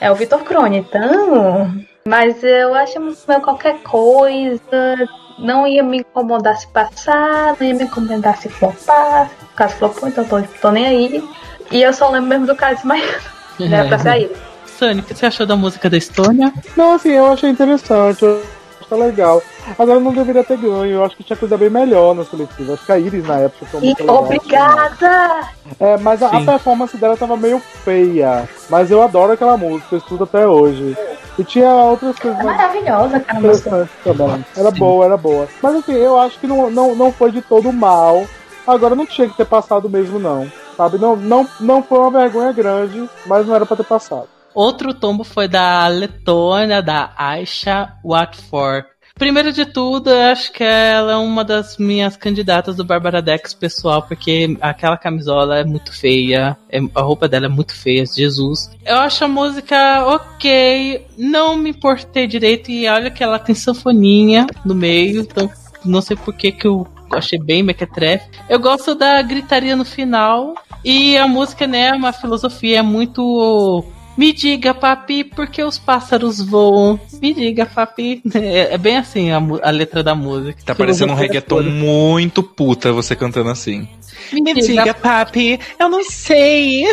é 0.00 0.10
o 0.10 0.14
Vitor 0.14 0.40
Crone, 0.40 0.78
então. 0.78 1.74
Mas 2.06 2.42
eu 2.42 2.74
acho 2.74 2.94
que 2.94 3.40
qualquer 3.40 3.82
coisa, 3.82 5.08
não 5.38 5.66
ia 5.66 5.82
me 5.82 5.98
incomodar 5.98 6.56
se 6.56 6.66
passar, 6.68 7.56
não 7.58 7.66
ia 7.66 7.74
me 7.74 7.84
incomodar 7.84 8.36
se 8.36 8.48
flopar. 8.48 9.30
Caso 9.54 9.76
flopou, 9.76 10.08
então 10.08 10.24
tô, 10.24 10.40
tô 10.60 10.70
nem 10.70 10.86
aí. 10.86 11.28
E 11.70 11.82
eu 11.82 11.92
só 11.92 12.08
lembro 12.10 12.28
mesmo 12.28 12.46
do 12.46 12.56
caso 12.56 12.76
desmaiando. 12.76 13.38
Né, 13.58 13.88
pra 13.88 13.98
sair. 13.98 14.30
Sani, 14.78 15.00
o 15.00 15.02
que 15.02 15.12
você 15.12 15.26
achou 15.26 15.44
da 15.44 15.56
música 15.56 15.90
da 15.90 15.96
Estônia? 15.96 16.52
Não, 16.76 16.92
assim, 16.92 17.10
eu 17.10 17.32
achei 17.32 17.50
interessante, 17.50 18.22
eu 18.22 18.40
acho 18.80 18.94
legal. 18.94 19.42
Agora 19.76 19.98
não 19.98 20.12
deveria 20.12 20.44
ter 20.44 20.56
ganho, 20.56 20.86
eu 20.86 21.04
acho 21.04 21.16
que 21.16 21.24
tinha 21.24 21.36
coisa 21.36 21.56
bem 21.56 21.68
melhor 21.68 22.14
na 22.14 22.24
seletiva. 22.24 22.74
Acho 22.74 22.86
que 22.86 22.92
a 22.92 22.98
Iris 22.98 23.26
na 23.26 23.40
época 23.40 23.66
foi 23.66 23.80
muito 23.80 24.08
Obrigada! 24.08 25.48
É, 25.80 25.96
mas 25.96 26.22
a, 26.22 26.28
a, 26.28 26.44
performance 26.44 26.96
dela 26.96 27.16
tava 27.16 27.36
meio 27.36 27.58
feia. 27.58 28.48
Mas 28.70 28.88
eu 28.88 29.02
adoro 29.02 29.32
aquela 29.32 29.56
música, 29.56 29.96
eu 29.96 29.98
estudo 29.98 30.22
até 30.22 30.46
hoje. 30.46 30.96
E 31.36 31.42
tinha 31.42 31.68
outras 31.74 32.16
coisas. 32.16 32.38
É 32.38 32.44
maravilhosa, 32.44 33.18
cara. 33.18 33.40
Música. 33.40 33.90
Também. 34.04 34.46
Era 34.56 34.70
Sim. 34.70 34.78
boa, 34.78 35.04
era 35.04 35.16
boa. 35.16 35.48
Mas 35.60 35.74
assim, 35.74 35.92
eu 35.94 36.16
acho 36.20 36.38
que 36.38 36.46
não, 36.46 36.70
não, 36.70 36.94
não 36.94 37.12
foi 37.12 37.32
de 37.32 37.42
todo 37.42 37.72
mal. 37.72 38.24
Agora 38.64 38.94
não 38.94 39.06
tinha 39.06 39.28
que 39.28 39.36
ter 39.36 39.46
passado 39.46 39.90
mesmo, 39.90 40.20
não. 40.20 40.48
Sabe? 40.76 40.98
Não, 40.98 41.16
não, 41.16 41.48
não 41.58 41.82
foi 41.82 41.98
uma 41.98 42.10
vergonha 42.12 42.52
grande, 42.52 43.10
mas 43.26 43.44
não 43.44 43.56
era 43.56 43.66
pra 43.66 43.76
ter 43.76 43.84
passado. 43.84 44.28
Outro 44.58 44.92
tombo 44.92 45.22
foi 45.22 45.46
da 45.46 45.86
Letônia, 45.86 46.82
da 46.82 47.12
Aisha 47.16 47.92
Watford. 48.04 48.88
Primeiro 49.14 49.52
de 49.52 49.64
tudo, 49.64 50.10
eu 50.10 50.32
acho 50.32 50.52
que 50.52 50.64
ela 50.64 51.12
é 51.12 51.14
uma 51.16 51.44
das 51.44 51.78
minhas 51.78 52.16
candidatas 52.16 52.74
do 52.74 52.84
Barbara 52.84 53.22
Dex 53.22 53.54
pessoal, 53.54 54.02
porque 54.02 54.58
aquela 54.60 54.96
camisola 54.96 55.58
é 55.58 55.64
muito 55.64 55.92
feia, 55.92 56.56
é- 56.68 56.80
a 56.92 57.00
roupa 57.02 57.28
dela 57.28 57.46
é 57.46 57.48
muito 57.48 57.72
feia, 57.72 58.04
Jesus. 58.04 58.68
Eu 58.84 58.96
acho 58.96 59.24
a 59.24 59.28
música 59.28 60.04
ok, 60.06 61.06
não 61.16 61.56
me 61.56 61.70
importei 61.70 62.26
direito, 62.26 62.68
e 62.68 62.88
olha 62.88 63.12
que 63.12 63.22
ela 63.22 63.38
tem 63.38 63.54
sanfoninha 63.54 64.44
no 64.64 64.74
meio, 64.74 65.20
então 65.20 65.48
não 65.84 66.02
sei 66.02 66.16
por 66.16 66.34
que 66.34 66.50
que 66.50 66.66
eu 66.66 66.84
achei 67.12 67.38
bem 67.38 67.62
mequetrefe. 67.62 68.28
Eu 68.48 68.58
gosto 68.58 68.96
da 68.96 69.22
gritaria 69.22 69.76
no 69.76 69.84
final, 69.84 70.54
e 70.84 71.16
a 71.16 71.28
música, 71.28 71.64
né, 71.64 71.90
é 71.90 71.94
uma 71.94 72.12
filosofia, 72.12 72.80
é 72.80 72.82
muito 72.82 73.84
me 74.18 74.32
diga, 74.32 74.74
papi, 74.74 75.22
por 75.22 75.46
que 75.46 75.62
os 75.62 75.78
pássaros 75.78 76.40
voam? 76.40 76.98
Me 77.22 77.32
diga, 77.32 77.64
papi. 77.64 78.20
É, 78.34 78.74
é 78.74 78.78
bem 78.78 78.96
assim 78.96 79.30
a, 79.30 79.36
a 79.62 79.70
letra 79.70 80.02
da 80.02 80.12
música. 80.12 80.58
Tá 80.64 80.74
parecendo 80.74 81.12
um 81.12 81.16
reggaeton 81.16 81.62
muito 81.62 82.42
puta 82.42 82.92
você 82.92 83.14
cantando 83.14 83.48
assim. 83.48 83.88
Me 84.32 84.54
diga, 84.54 84.92
papi, 84.92 85.60
eu 85.78 85.88
não 85.88 86.02
sei. 86.02 86.84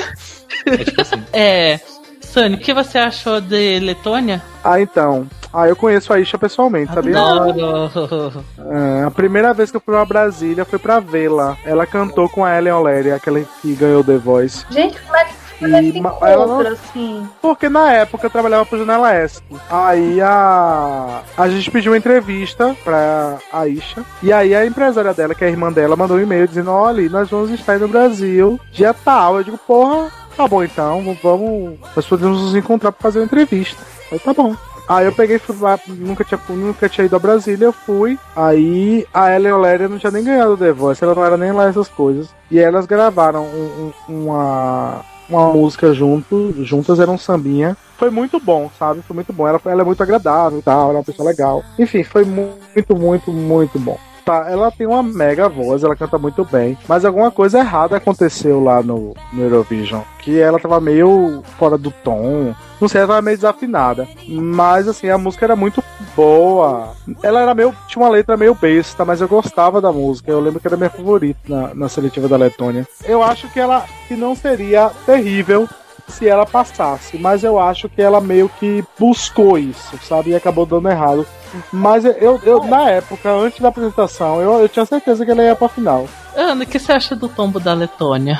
É 0.67 0.77
tipo 0.77 1.01
assim. 1.01 1.15
É. 1.33 1.79
Sunny, 2.21 2.55
o 2.55 2.59
que 2.59 2.73
você 2.73 2.99
achou 2.99 3.41
de 3.41 3.79
Letônia? 3.79 4.43
Ah, 4.63 4.79
então. 4.79 5.27
Ah, 5.53 5.67
eu 5.67 5.75
conheço 5.75 6.11
a 6.11 6.19
Isha 6.19 6.37
pessoalmente, 6.37 6.93
sabia? 6.93 7.17
Adoro. 7.17 8.43
É, 8.69 9.03
a 9.03 9.09
primeira 9.09 9.53
vez 9.53 9.71
que 9.71 9.77
eu 9.77 9.81
fui 9.81 9.93
pra 9.93 10.05
Brasília 10.05 10.65
foi 10.65 10.77
pra 10.77 10.99
vê-la. 10.99 11.57
Ela 11.65 11.87
cantou 11.87 12.27
com 12.27 12.43
a 12.43 12.57
Ellen 12.57 12.73
O'Leary, 12.73 13.11
aquela 13.11 13.41
que 13.61 13.73
ganhou 13.73 14.03
The 14.03 14.17
Voice. 14.17 14.65
Gente, 14.69 14.99
como 15.01 15.15
é 15.15 15.25
que 15.25 15.44
é 15.61 15.81
E 15.83 16.01
ma- 16.01 16.15
ela 16.21 16.45
não- 16.47 16.59
assim? 16.59 17.27
Porque 17.41 17.69
na 17.69 17.91
época 17.93 18.25
eu 18.25 18.29
trabalhava 18.29 18.65
pro 18.65 18.77
Janela 18.79 19.13
ESC. 19.15 19.41
Aí 19.69 20.19
a. 20.21 21.21
A 21.37 21.47
gente 21.49 21.71
pediu 21.71 21.91
uma 21.91 21.97
entrevista 21.97 22.75
pra 22.83 23.37
a 23.51 23.67
Isha. 23.67 24.03
E 24.21 24.31
aí 24.33 24.53
a 24.55 24.65
empresária 24.65 25.13
dela, 25.13 25.35
que 25.35 25.43
é 25.43 25.47
a 25.47 25.51
irmã 25.51 25.71
dela, 25.71 25.95
mandou 25.95 26.17
um 26.17 26.21
e-mail 26.21 26.47
dizendo: 26.47 26.71
Olha, 26.71 27.07
nós 27.09 27.29
vamos 27.29 27.51
estar 27.51 27.79
no 27.79 27.87
Brasil 27.87 28.59
dia 28.71 28.93
tal. 28.93 29.37
Eu 29.37 29.43
digo, 29.43 29.57
porra, 29.57 30.09
tá 30.35 30.47
bom 30.47 30.63
então, 30.63 31.17
vamos. 31.21 31.79
Nós 31.95 32.05
podemos 32.05 32.41
nos 32.41 32.55
encontrar 32.55 32.91
pra 32.91 33.01
fazer 33.01 33.19
uma 33.19 33.25
entrevista. 33.25 33.81
Aí 34.11 34.19
tá 34.19 34.33
bom. 34.33 34.55
Aí 34.87 35.05
eu 35.07 35.11
peguei, 35.11 35.39
fui 35.39 35.55
lá, 35.59 35.79
nunca 35.87 36.23
tinha, 36.23 36.39
nunca 36.47 36.87
tinha 36.87 37.05
ido 37.05 37.15
a 37.15 37.19
Brasília, 37.19 37.65
eu 37.65 37.73
fui. 37.73 38.19
Aí 38.35 39.03
a 39.11 39.33
Ellen 39.35 39.53
O'Leary 39.53 39.87
não 39.87 39.97
tinha 39.97 40.11
nem 40.11 40.23
ganhado 40.23 40.53
o 40.53 40.57
The 40.57 40.71
Voice, 40.73 41.03
ela 41.03 41.15
não 41.15 41.25
era 41.25 41.35
nem 41.37 41.51
lá 41.51 41.67
essas 41.67 41.87
coisas. 41.87 42.29
E 42.51 42.59
elas 42.59 42.85
gravaram 42.85 43.43
um- 43.45 43.91
um- 44.07 44.27
uma, 44.27 45.01
uma 45.29 45.51
música 45.51 45.93
junto, 45.93 46.53
juntas, 46.63 46.99
era 46.99 47.09
um 47.09 47.17
sambinha. 47.17 47.75
Foi 47.97 48.09
muito 48.09 48.39
bom, 48.39 48.69
sabe? 48.77 49.01
Foi 49.01 49.13
muito 49.15 49.31
bom. 49.31 49.47
Ela, 49.47 49.59
ela 49.65 49.81
é 49.81 49.85
muito 49.85 50.01
agradável 50.03 50.59
e 50.59 50.61
tal, 50.61 50.89
ela 50.89 50.93
é 50.93 50.97
uma 50.97 51.03
pessoa 51.03 51.29
legal. 51.29 51.63
Enfim, 51.79 52.03
foi 52.03 52.23
muito, 52.23 52.95
muito, 52.95 53.31
muito 53.31 53.79
bom. 53.79 53.97
Tá, 54.25 54.47
ela 54.49 54.71
tem 54.71 54.87
uma 54.87 55.03
mega 55.03 55.47
voz, 55.47 55.83
ela 55.83 55.95
canta 55.95 56.17
muito 56.17 56.43
bem, 56.43 56.75
mas 56.87 57.05
alguma 57.05 57.29
coisa 57.29 57.59
errada 57.59 57.97
aconteceu 57.97 58.59
lá 58.59 58.81
no, 58.81 59.13
no 59.31 59.43
Eurovision, 59.43 60.01
que 60.17 60.39
ela 60.39 60.59
tava 60.59 60.81
meio 60.81 61.43
fora 61.59 61.77
do 61.77 61.91
tom, 61.91 62.55
não 62.81 62.87
sei, 62.87 63.01
ela 63.01 63.09
tava 63.09 63.21
meio 63.21 63.37
desafinada, 63.37 64.07
mas 64.27 64.87
assim, 64.87 65.09
a 65.09 65.17
música 65.19 65.45
era 65.45 65.55
muito 65.55 65.83
boa, 66.15 66.93
ela 67.21 67.41
era 67.41 67.53
meio, 67.53 67.71
tinha 67.87 68.03
uma 68.03 68.09
letra 68.09 68.35
meio 68.35 68.55
besta, 68.55 69.05
mas 69.05 69.21
eu 69.21 69.27
gostava 69.27 69.79
da 69.79 69.91
música, 69.91 70.31
eu 70.31 70.39
lembro 70.39 70.59
que 70.59 70.67
era 70.67 70.75
minha 70.75 70.89
favorita 70.89 71.39
na, 71.47 71.75
na 71.75 71.87
seletiva 71.87 72.27
da 72.27 72.35
Letônia. 72.35 72.87
Eu 73.03 73.21
acho 73.21 73.47
que 73.49 73.59
ela, 73.59 73.85
que 74.07 74.15
não 74.15 74.35
seria 74.35 74.89
terrível 75.05 75.69
se 76.07 76.27
ela 76.27 76.45
passasse, 76.45 77.17
mas 77.17 77.43
eu 77.43 77.59
acho 77.59 77.89
que 77.89 78.01
ela 78.01 78.21
meio 78.21 78.47
que 78.47 78.83
buscou 78.97 79.57
isso, 79.57 79.97
sabe, 80.03 80.31
e 80.31 80.35
acabou 80.35 80.65
dando 80.65 80.89
errado. 80.89 81.25
Mas 81.71 82.05
eu, 82.05 82.39
eu 82.43 82.63
na 82.63 82.89
época, 82.89 83.31
antes 83.31 83.59
da 83.59 83.69
apresentação, 83.69 84.41
eu, 84.41 84.59
eu 84.59 84.69
tinha 84.69 84.85
certeza 84.85 85.25
que 85.25 85.31
ela 85.31 85.43
ia 85.43 85.55
pra 85.55 85.69
final. 85.69 86.07
Ana, 86.35 86.63
o 86.63 86.67
que 86.67 86.79
você 86.79 86.91
acha 86.91 87.15
do 87.15 87.29
tombo 87.29 87.59
da 87.59 87.73
Letônia? 87.73 88.39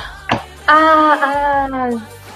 Ah, 0.68 1.70
ah, 1.72 1.90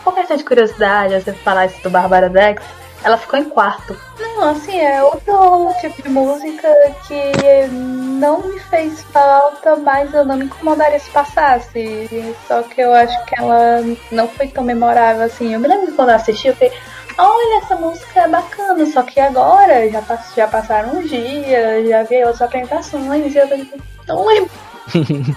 por 0.03 0.13
questão 0.13 0.38
de 0.38 0.43
curiosidade, 0.43 1.19
você 1.19 1.33
falar 1.33 1.65
isso 1.65 1.81
do 1.83 1.89
Barbara 1.89 2.29
Dex, 2.29 2.63
ela 3.03 3.17
ficou 3.17 3.39
em 3.39 3.45
quarto. 3.45 3.95
Não, 4.19 4.49
assim, 4.49 4.77
é 4.79 5.01
outro 5.03 5.73
tipo 5.81 6.01
de 6.01 6.09
música 6.09 6.67
que 7.07 7.67
não 7.71 8.41
me 8.41 8.59
fez 8.59 9.01
falta, 9.11 9.75
mas 9.77 10.13
eu 10.13 10.25
não 10.25 10.35
me 10.37 10.45
incomodaria 10.45 10.99
se 10.99 11.09
passasse. 11.09 12.33
Só 12.47 12.61
que 12.63 12.81
eu 12.81 12.93
acho 12.93 13.25
que 13.25 13.39
ela 13.39 13.81
não 14.11 14.27
foi 14.27 14.47
tão 14.47 14.63
memorável 14.63 15.23
assim. 15.23 15.53
Eu 15.53 15.59
me 15.59 15.67
lembro 15.67 15.87
que 15.87 15.93
quando 15.93 16.09
eu 16.09 16.15
assisti, 16.15 16.47
eu 16.49 16.55
falei, 16.55 16.73
olha, 17.17 17.63
essa 17.63 17.75
música 17.75 18.21
é 18.21 18.27
bacana, 18.27 18.85
só 18.87 19.03
que 19.03 19.19
agora 19.19 19.89
já, 19.89 20.01
pass- 20.01 20.33
já 20.35 20.47
passaram 20.47 20.97
uns 20.99 21.09
dias, 21.09 21.87
já 21.87 22.03
vi 22.03 22.17
outras 22.23 22.41
apresentações, 22.41 23.33
e 23.33 23.37
eu 23.37 23.47
não 24.07 24.25
lembro. 24.27 24.51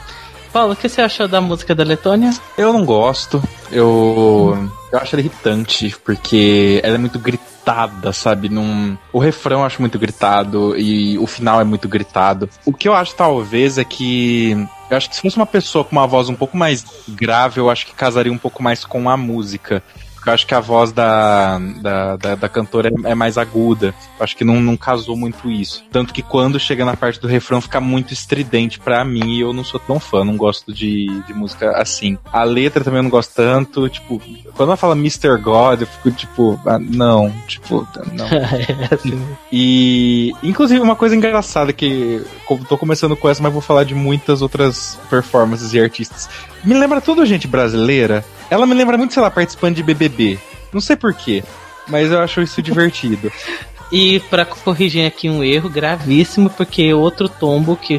Paulo, 0.53 0.75
o 0.75 0.77
que 0.77 0.89
você 0.89 1.01
achou 1.01 1.27
da 1.27 1.41
música 1.41 1.75
da 1.75 1.83
Letônia? 1.83 2.31
Eu 2.59 2.73
não 2.75 2.85
gosto. 2.85 3.43
Eu. 3.71 4.69
Eu 4.93 4.99
acho 4.99 5.17
ela 5.17 5.23
irritante, 5.23 5.97
porque 6.05 6.79
ela 6.85 6.97
é 6.97 6.99
muito 6.99 7.19
gritada, 7.19 8.13
sabe? 8.13 8.51
Num... 8.51 8.99
O 9.11 9.19
refrão 9.19 9.61
eu 9.61 9.65
acho 9.65 9.81
muito 9.81 9.99
gritado 9.99 10.77
e 10.77 11.19
o 11.19 11.27
final 11.27 11.59
é 11.63 11.65
muito 11.65 11.89
gritado. 11.89 12.51
O 12.67 12.75
que 12.75 12.87
eu 12.87 12.93
acho, 12.93 13.15
talvez, 13.15 13.79
é 13.79 13.85
que. 13.85 14.53
Eu 14.91 14.97
acho 14.99 15.09
que 15.09 15.17
se 15.17 15.23
fosse 15.23 15.37
uma 15.37 15.47
pessoa 15.47 15.83
com 15.83 15.93
uma 15.93 16.07
voz 16.07 16.29
um 16.29 16.35
pouco 16.35 16.59
mais 16.59 16.85
grave, 17.09 17.59
eu 17.59 17.71
acho 17.71 17.87
que 17.87 17.95
casaria 17.95 18.31
um 18.31 18.37
pouco 18.37 18.63
mais 18.63 18.85
com 18.85 19.09
a 19.09 19.17
música. 19.17 19.83
Porque 20.23 20.31
eu 20.31 20.35
acho 20.35 20.47
que 20.47 20.55
a 20.55 20.61
voz 20.61 20.93
da, 20.93 21.59
da, 21.59 22.17
da, 22.17 22.35
da 22.37 22.49
cantora 22.49 22.89
é, 22.89 23.11
é 23.11 23.15
mais 23.15 23.37
aguda. 23.37 23.89
Eu 23.89 24.23
acho 24.23 24.37
que 24.37 24.45
não, 24.45 24.61
não 24.61 24.77
casou 24.77 25.17
muito 25.17 25.51
isso. 25.51 25.83
Tanto 25.91 26.15
que 26.15 26.23
quando 26.23 26.61
chega 26.61 26.85
na 26.85 26.97
parte 26.97 27.21
do 27.21 27.27
refrão 27.27 27.61
fica 27.61 27.81
muito 27.81 28.13
estridente 28.13 28.79
pra 28.79 29.05
mim 29.05 29.35
e 29.35 29.41
eu 29.41 29.53
não 29.53 29.65
sou 29.65 29.81
tão 29.81 29.99
fã, 29.99 30.25
não 30.25 30.37
gosto 30.37 30.73
de, 30.73 31.09
de 31.27 31.35
música 31.35 31.73
assim. 31.73 32.17
A 32.33 32.45
letra 32.45 32.85
também 32.85 33.01
eu 33.01 33.03
não 33.03 33.11
gosto 33.11 33.35
tanto. 33.35 33.89
Tipo, 33.89 34.23
quando 34.55 34.69
ela 34.69 34.77
fala 34.77 34.95
Mr. 34.95 35.37
God, 35.43 35.81
eu 35.81 35.87
fico 35.89 36.13
tipo, 36.13 36.61
ah, 36.67 36.79
não, 36.79 37.29
tipo, 37.49 37.85
não. 38.13 38.27
é, 38.31 38.95
assim. 38.95 39.21
E, 39.51 40.33
inclusive, 40.41 40.81
uma 40.81 40.95
coisa 40.95 41.17
engraçada 41.17 41.73
que 41.73 42.25
tô 42.69 42.79
começando 42.79 43.17
com 43.17 43.29
essa, 43.29 43.43
mas 43.43 43.53
vou 43.53 43.61
falar 43.61 43.83
de 43.83 43.95
muitas 43.95 44.41
outras 44.41 44.97
performances 45.11 45.75
e 45.75 45.81
artistas. 45.81 46.29
Me 46.63 46.75
lembra 46.75 47.01
tudo 47.01 47.27
gente 47.27 47.49
brasileira. 47.49 48.25
Ela 48.53 48.67
me 48.67 48.75
lembra 48.75 48.99
muito, 48.99 49.15
sei 49.15 49.23
lá, 49.23 49.31
participante 49.31 49.77
de 49.77 49.83
BBB. 49.83 50.39
Não 50.75 50.81
sei 50.81 50.95
porquê, 50.95 51.43
mas 51.89 52.13
eu 52.13 52.21
acho 52.21 52.43
isso 52.43 52.61
divertido. 52.61 53.33
E 53.95 54.21
pra 54.31 54.47
corrigir 54.47 55.07
aqui 55.07 55.29
um 55.29 55.45
erro 55.45 55.69
gravíssimo, 55.69 56.49
porque 56.49 56.95
outro 56.95 57.29
tombo 57.29 57.77
que, 57.77 57.99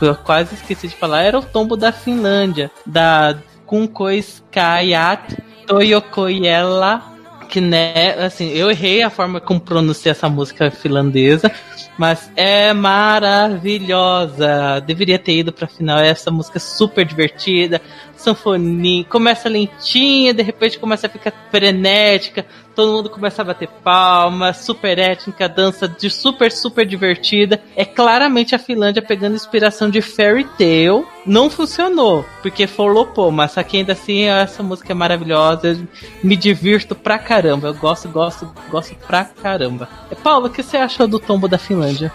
eu 0.00 0.16
quase 0.16 0.56
esqueci 0.56 0.88
de 0.88 0.96
falar 0.96 1.22
era 1.22 1.38
o 1.38 1.44
tombo 1.44 1.76
da 1.76 1.92
Finlândia, 1.92 2.72
da 2.84 3.38
Kunkoiskajat 3.64 5.36
Toyokoyela, 5.64 7.04
que 7.48 7.60
né, 7.60 8.14
assim, 8.18 8.48
eu 8.48 8.68
errei 8.68 9.02
a 9.02 9.10
forma 9.10 9.40
como 9.40 9.60
pronunciar 9.60 10.16
essa 10.16 10.28
música 10.28 10.72
finlandesa, 10.72 11.52
mas 11.96 12.30
é 12.36 12.72
maravilhosa. 12.72 14.40
Deveria 14.86 15.18
ter 15.18 15.38
ido 15.38 15.52
pra 15.52 15.66
final. 15.66 15.98
Essa 15.98 16.30
música 16.30 16.58
é 16.58 16.60
super 16.60 17.04
divertida, 17.04 17.80
sanfoninha, 18.18 19.04
começa 19.04 19.48
lentinha, 19.48 20.34
de 20.34 20.42
repente 20.42 20.78
começa 20.78 21.06
a 21.06 21.10
ficar 21.10 21.32
frenética, 21.50 22.44
todo 22.74 22.92
mundo 22.92 23.08
começa 23.08 23.42
a 23.42 23.44
bater 23.44 23.68
palma, 23.82 24.52
super 24.52 24.98
étnica, 24.98 25.48
dança 25.48 25.88
de 25.88 26.10
super, 26.10 26.52
super 26.52 26.84
divertida. 26.84 27.62
É 27.74 27.84
claramente 27.84 28.54
a 28.54 28.58
Finlândia 28.58 29.00
pegando 29.00 29.36
inspiração 29.36 29.88
de 29.88 30.02
Fairy 30.02 30.44
Tail. 30.58 31.06
Não 31.24 31.48
funcionou, 31.48 32.24
porque 32.42 32.66
flopou, 32.66 33.30
mas 33.30 33.52
só 33.52 33.62
que 33.62 33.78
ainda 33.78 33.92
assim 33.92 34.24
essa 34.24 34.62
música 34.62 34.92
é 34.92 34.94
maravilhosa. 34.94 35.78
Me 36.22 36.36
divirto 36.36 36.94
pra 36.94 37.18
caramba. 37.18 37.68
Eu 37.68 37.74
gosto, 37.74 38.08
gosto, 38.08 38.52
gosto 38.70 38.94
pra 39.06 39.24
caramba. 39.24 39.88
É, 40.10 40.14
Paulo, 40.14 40.46
o 40.46 40.50
que 40.50 40.62
você 40.62 40.76
achou 40.76 41.06
do 41.06 41.18
tombo 41.18 41.48
da 41.48 41.58
Finlândia? 41.58 42.12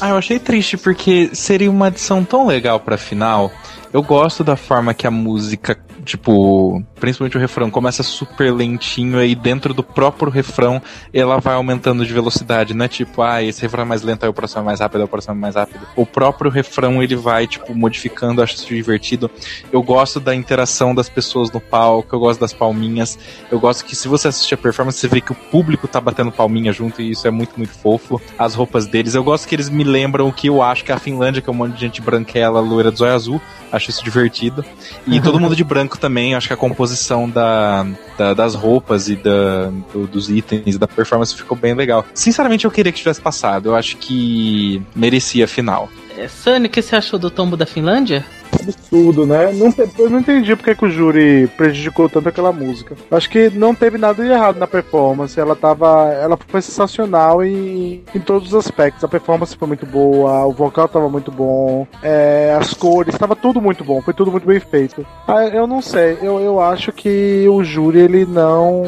Ah, 0.00 0.10
eu 0.10 0.16
achei 0.16 0.38
triste 0.38 0.76
porque 0.76 1.30
seria 1.34 1.70
uma 1.70 1.88
adição 1.88 2.24
tão 2.24 2.46
legal 2.46 2.80
pra 2.80 2.96
final. 2.96 3.52
Eu 3.92 4.02
gosto 4.02 4.42
da 4.42 4.56
forma 4.56 4.94
que 4.94 5.06
a 5.06 5.10
música, 5.10 5.78
tipo, 6.04 6.82
principalmente 7.02 7.36
o 7.36 7.40
refrão, 7.40 7.68
começa 7.68 8.04
super 8.04 8.54
lentinho 8.54 9.18
aí 9.18 9.34
dentro 9.34 9.74
do 9.74 9.82
próprio 9.82 10.30
refrão 10.30 10.80
ela 11.12 11.40
vai 11.40 11.56
aumentando 11.56 12.06
de 12.06 12.12
velocidade, 12.12 12.74
não 12.74 12.84
é 12.84 12.88
tipo, 12.88 13.22
ah, 13.22 13.42
esse 13.42 13.60
refrão 13.60 13.82
é 13.82 13.84
mais 13.84 14.02
lento, 14.02 14.22
aí 14.22 14.30
o 14.30 14.32
próximo 14.32 14.62
é 14.62 14.64
mais 14.66 14.78
rápido, 14.78 15.00
aí 15.00 15.04
o 15.04 15.08
próximo 15.08 15.34
é 15.34 15.36
mais 15.36 15.56
rápido. 15.56 15.84
O 15.96 16.06
próprio 16.06 16.48
refrão 16.48 17.02
ele 17.02 17.16
vai, 17.16 17.48
tipo, 17.48 17.74
modificando, 17.74 18.40
acho 18.40 18.54
isso 18.54 18.68
divertido. 18.68 19.28
Eu 19.72 19.82
gosto 19.82 20.20
da 20.20 20.32
interação 20.32 20.94
das 20.94 21.08
pessoas 21.08 21.50
no 21.50 21.60
palco, 21.60 22.14
eu 22.14 22.20
gosto 22.20 22.38
das 22.38 22.52
palminhas. 22.52 23.18
Eu 23.50 23.58
gosto 23.58 23.84
que 23.84 23.96
se 23.96 24.06
você 24.06 24.28
assistir 24.28 24.54
a 24.54 24.58
performance, 24.58 24.96
você 24.96 25.08
vê 25.08 25.20
que 25.20 25.32
o 25.32 25.34
público 25.34 25.88
tá 25.88 26.00
batendo 26.00 26.30
palminha 26.30 26.72
junto 26.72 27.02
e 27.02 27.10
isso 27.10 27.26
é 27.26 27.32
muito, 27.32 27.54
muito 27.56 27.72
fofo. 27.72 28.22
As 28.38 28.54
roupas 28.54 28.86
deles, 28.86 29.16
eu 29.16 29.24
gosto 29.24 29.48
que 29.48 29.56
eles 29.56 29.68
me 29.68 29.82
lembram 29.82 30.28
o 30.28 30.32
que 30.32 30.46
eu 30.46 30.62
acho 30.62 30.84
que 30.84 30.92
é 30.92 30.94
a 30.94 31.00
Finlândia, 31.00 31.42
que 31.42 31.50
é 31.50 31.52
um 31.52 31.56
monte 31.56 31.74
de 31.74 31.80
gente 31.80 32.00
branquela, 32.00 32.60
loira 32.60 32.92
do 32.92 32.98
zóio 32.98 33.12
azul. 33.12 33.42
Acho 33.72 33.90
isso 33.90 34.04
divertido. 34.04 34.64
E 35.06 35.20
todo 35.20 35.40
mundo 35.40 35.56
de 35.56 35.64
branco 35.64 35.98
também, 35.98 36.34
acho 36.34 36.46
que 36.46 36.52
a 36.52 36.56
composição 36.56 36.91
composição 36.92 37.28
da, 37.28 37.86
da- 38.18 38.34
das 38.34 38.54
roupas 38.54 39.08
e 39.08 39.16
da, 39.16 39.70
do- 39.92 40.06
dos 40.06 40.28
itens, 40.30 40.76
da 40.78 40.86
performance 40.86 41.34
ficou 41.34 41.56
bem 41.56 41.74
legal. 41.74 42.04
Sinceramente, 42.14 42.64
eu 42.64 42.70
queria 42.70 42.92
que 42.92 42.98
tivesse 42.98 43.20
passado. 43.20 43.68
Eu 43.70 43.74
acho 43.74 43.96
que 43.96 44.82
merecia 44.94 45.44
a 45.44 45.48
final. 45.48 45.88
É, 46.16 46.28
Sunny, 46.28 46.66
o 46.66 46.70
que 46.70 46.82
você 46.82 46.94
achou 46.96 47.18
do 47.18 47.30
tombo 47.30 47.56
da 47.56 47.64
Finlândia? 47.66 48.24
Absurdo, 48.62 49.26
né? 49.26 49.52
Não, 49.52 49.72
eu 49.98 50.10
não 50.10 50.20
entendi 50.20 50.54
porque 50.56 50.74
que 50.74 50.84
o 50.84 50.90
júri 50.90 51.46
prejudicou 51.56 52.08
tanto 52.08 52.28
aquela 52.28 52.52
música. 52.52 52.96
Acho 53.10 53.28
que 53.28 53.50
não 53.50 53.74
teve 53.74 53.98
nada 53.98 54.22
de 54.22 54.30
errado 54.30 54.58
na 54.58 54.66
performance. 54.66 55.38
Ela 55.38 55.54
tava. 55.54 56.12
Ela 56.12 56.38
foi 56.48 56.62
sensacional 56.62 57.44
em, 57.44 58.02
em 58.14 58.20
todos 58.20 58.48
os 58.48 58.54
aspectos. 58.54 59.04
A 59.04 59.08
performance 59.08 59.56
foi 59.56 59.68
muito 59.68 59.86
boa, 59.86 60.46
o 60.46 60.52
vocal 60.52 60.88
tava 60.88 61.08
muito 61.08 61.30
bom, 61.30 61.86
é, 62.02 62.56
as 62.58 62.74
cores, 62.74 63.16
tava 63.16 63.36
tudo 63.36 63.60
muito 63.60 63.84
bom, 63.84 64.00
foi 64.02 64.14
tudo 64.14 64.30
muito 64.30 64.46
bem 64.46 64.60
feito. 64.60 65.06
Ah, 65.26 65.46
eu 65.46 65.66
não 65.66 65.80
sei, 65.80 66.18
eu, 66.22 66.40
eu 66.40 66.60
acho 66.60 66.92
que 66.92 67.46
o 67.48 67.62
júri 67.62 68.00
ele 68.00 68.26
não. 68.26 68.82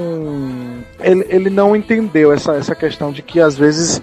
Ele, 1.01 1.27
ele 1.29 1.51
não 1.51 1.77
entendeu 1.77 2.33
essa, 2.33 2.55
essa 2.55 2.75
questão 2.75 3.13
de 3.13 3.23
que 3.23 3.41
às 3.41 3.57
vezes 3.57 4.03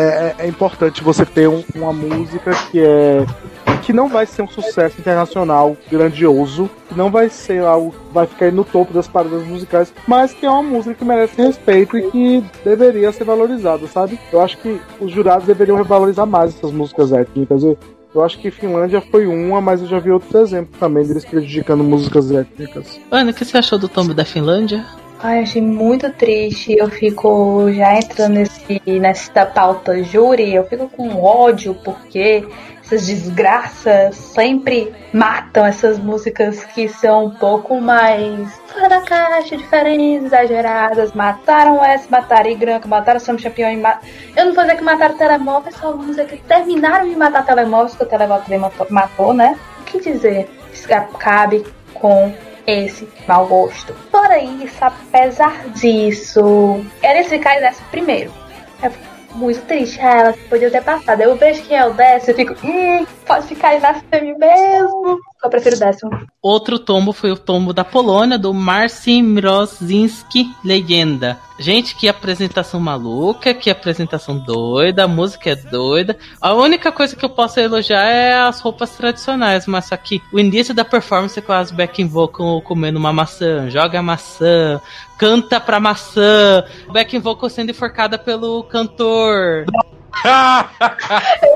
é, 0.00 0.34
é- 0.38 0.44
é 0.44 0.48
importante 0.48 1.02
você 1.02 1.24
ter 1.26 1.48
um- 1.48 1.64
uma 1.74 1.92
música 1.92 2.50
que 2.70 2.80
é 2.80 3.26
que 3.82 3.92
não 3.92 4.08
vai 4.08 4.26
ser 4.26 4.42
um 4.42 4.48
sucesso 4.48 5.00
internacional 5.00 5.74
grandioso, 5.90 6.68
que 6.88 6.94
não 6.94 7.10
vai 7.10 7.30
ser 7.30 7.62
algo 7.62 7.90
que 7.92 8.12
vai 8.12 8.26
ficar 8.26 8.52
no 8.52 8.62
topo 8.64 8.92
das 8.92 9.06
paradas 9.08 9.46
musicais, 9.46 9.92
mas 10.06 10.32
que 10.34 10.44
é 10.44 10.50
uma 10.50 10.62
música 10.62 10.94
que 10.94 11.04
merece 11.04 11.40
respeito 11.40 11.96
e 11.96 12.10
que 12.10 12.44
deveria 12.64 13.10
ser 13.12 13.24
valorizada, 13.24 13.86
sabe? 13.86 14.18
Eu 14.32 14.40
acho 14.42 14.58
que 14.58 14.80
os 15.00 15.10
jurados 15.10 15.46
deveriam 15.46 15.82
valorizar 15.84 16.26
mais 16.26 16.54
essas 16.54 16.70
músicas 16.70 17.12
étnicas. 17.12 17.62
Eu, 17.62 17.78
eu 18.14 18.22
acho 18.24 18.38
que 18.38 18.50
Finlândia 18.50 19.00
foi 19.00 19.26
uma, 19.26 19.60
mas 19.60 19.80
eu 19.80 19.86
já 19.86 19.98
vi 19.98 20.10
outros 20.10 20.34
exemplos 20.34 20.78
também 20.78 21.04
deles 21.06 21.24
prejudicando 21.24 21.82
músicas 21.82 22.30
étnicas. 22.30 23.00
Ana, 23.10 23.30
o 23.30 23.34
que 23.34 23.44
você 23.44 23.56
achou 23.56 23.78
do 23.78 23.88
tombo 23.88 24.12
da 24.12 24.24
Finlândia? 24.24 24.84
Ai, 25.20 25.40
achei 25.40 25.60
muito 25.60 26.10
triste. 26.12 26.76
Eu 26.78 26.88
fico 26.88 27.70
já 27.72 27.96
entrando 27.96 28.34
nesse, 28.34 28.80
nessa 29.00 29.44
pauta 29.46 30.02
júri, 30.04 30.54
eu 30.54 30.64
fico 30.66 30.88
com 30.88 31.20
ódio 31.20 31.74
porque 31.84 32.46
essas 32.84 33.06
desgraças 33.06 34.14
sempre 34.14 34.94
matam 35.12 35.66
essas 35.66 35.98
músicas 35.98 36.64
que 36.66 36.88
são 36.88 37.26
um 37.26 37.30
pouco 37.30 37.80
mais 37.80 38.48
fora 38.68 38.88
da 38.88 39.00
caixa, 39.00 39.56
diferentes, 39.56 40.26
exageradas. 40.26 41.12
Mataram 41.12 41.84
essa, 41.84 42.08
mataram 42.08 42.50
Igranca, 42.50 42.86
mataram 42.86 43.18
Sam 43.18 43.36
Champion 43.36 43.76
ma... 43.80 43.98
Eu 44.36 44.46
não 44.46 44.54
vou 44.54 44.62
dizer 44.62 44.76
que 44.76 44.84
mataram 44.84 45.18
telemóveis, 45.18 45.74
só 45.74 45.92
vou 45.92 46.06
dizer 46.06 46.26
que 46.28 46.38
terminaram 46.38 47.08
de 47.08 47.16
matar 47.16 47.44
telemóveis, 47.44 47.96
que 47.96 48.04
o 48.04 48.06
telemóvel 48.06 48.44
também 48.44 48.70
matou, 48.90 49.34
né? 49.34 49.58
O 49.80 49.84
que 49.84 50.00
dizer? 50.00 50.48
Cabe 51.18 51.66
com 51.92 52.32
esse 52.68 53.08
mau 53.26 53.46
gosto. 53.46 53.94
Porém, 54.10 54.62
isso, 54.62 54.76
apesar 54.80 55.68
disso, 55.70 56.84
eles 57.02 57.28
ficarem 57.28 57.62
nessa 57.62 57.82
primeiro. 57.90 58.30
É 58.82 58.90
muito 59.34 59.62
triste. 59.62 59.98
Ah, 60.00 60.18
ela 60.20 60.34
podia 60.48 60.70
ter 60.70 60.82
passado. 60.82 61.20
Eu 61.22 61.34
vejo 61.36 61.62
que 61.62 61.74
é 61.74 61.84
o 61.86 61.94
décimo, 61.94 62.32
eu 62.32 62.36
fico, 62.36 62.66
hum, 62.66 63.06
pode 63.26 63.46
ficar 63.46 63.72
semi 64.10 64.36
mesmo. 64.36 65.18
Eu 65.42 65.50
prefiro 65.50 65.76
o 65.76 65.78
décimo. 65.78 66.10
Outro 66.42 66.78
tombo 66.78 67.12
foi 67.12 67.30
o 67.30 67.36
tombo 67.36 67.72
da 67.72 67.84
Polônia, 67.84 68.36
do 68.36 68.52
Marcin 68.52 69.22
Mrozinski 69.22 70.50
Legenda. 70.64 71.38
Gente, 71.60 71.94
que 71.96 72.08
apresentação 72.08 72.80
maluca, 72.80 73.54
que 73.54 73.70
apresentação 73.70 74.38
doida, 74.38 75.04
a 75.04 75.08
música 75.08 75.50
é 75.50 75.56
doida. 75.56 76.16
A 76.40 76.54
única 76.54 76.90
coisa 76.90 77.14
que 77.16 77.24
eu 77.24 77.30
posso 77.30 77.58
elogiar 77.58 78.04
é 78.04 78.34
as 78.34 78.60
roupas 78.60 78.96
tradicionais, 78.96 79.66
mas 79.66 79.86
só 79.86 79.96
que 79.96 80.22
o 80.32 80.38
início 80.38 80.74
da 80.74 80.84
performance 80.84 81.40
com 81.40 81.52
as 81.52 81.70
backing 81.70 82.06
vocal 82.06 82.60
comendo 82.62 82.98
uma 82.98 83.12
maçã, 83.12 83.68
joga 83.70 83.98
a 83.98 84.02
maçã, 84.02 84.80
canta 85.18 85.60
pra 85.60 85.80
maçã, 85.80 86.64
backing 86.92 87.20
vocal 87.20 87.48
sendo 87.48 87.70
enforcada 87.70 88.18
pelo 88.18 88.62
cantor. 88.64 89.64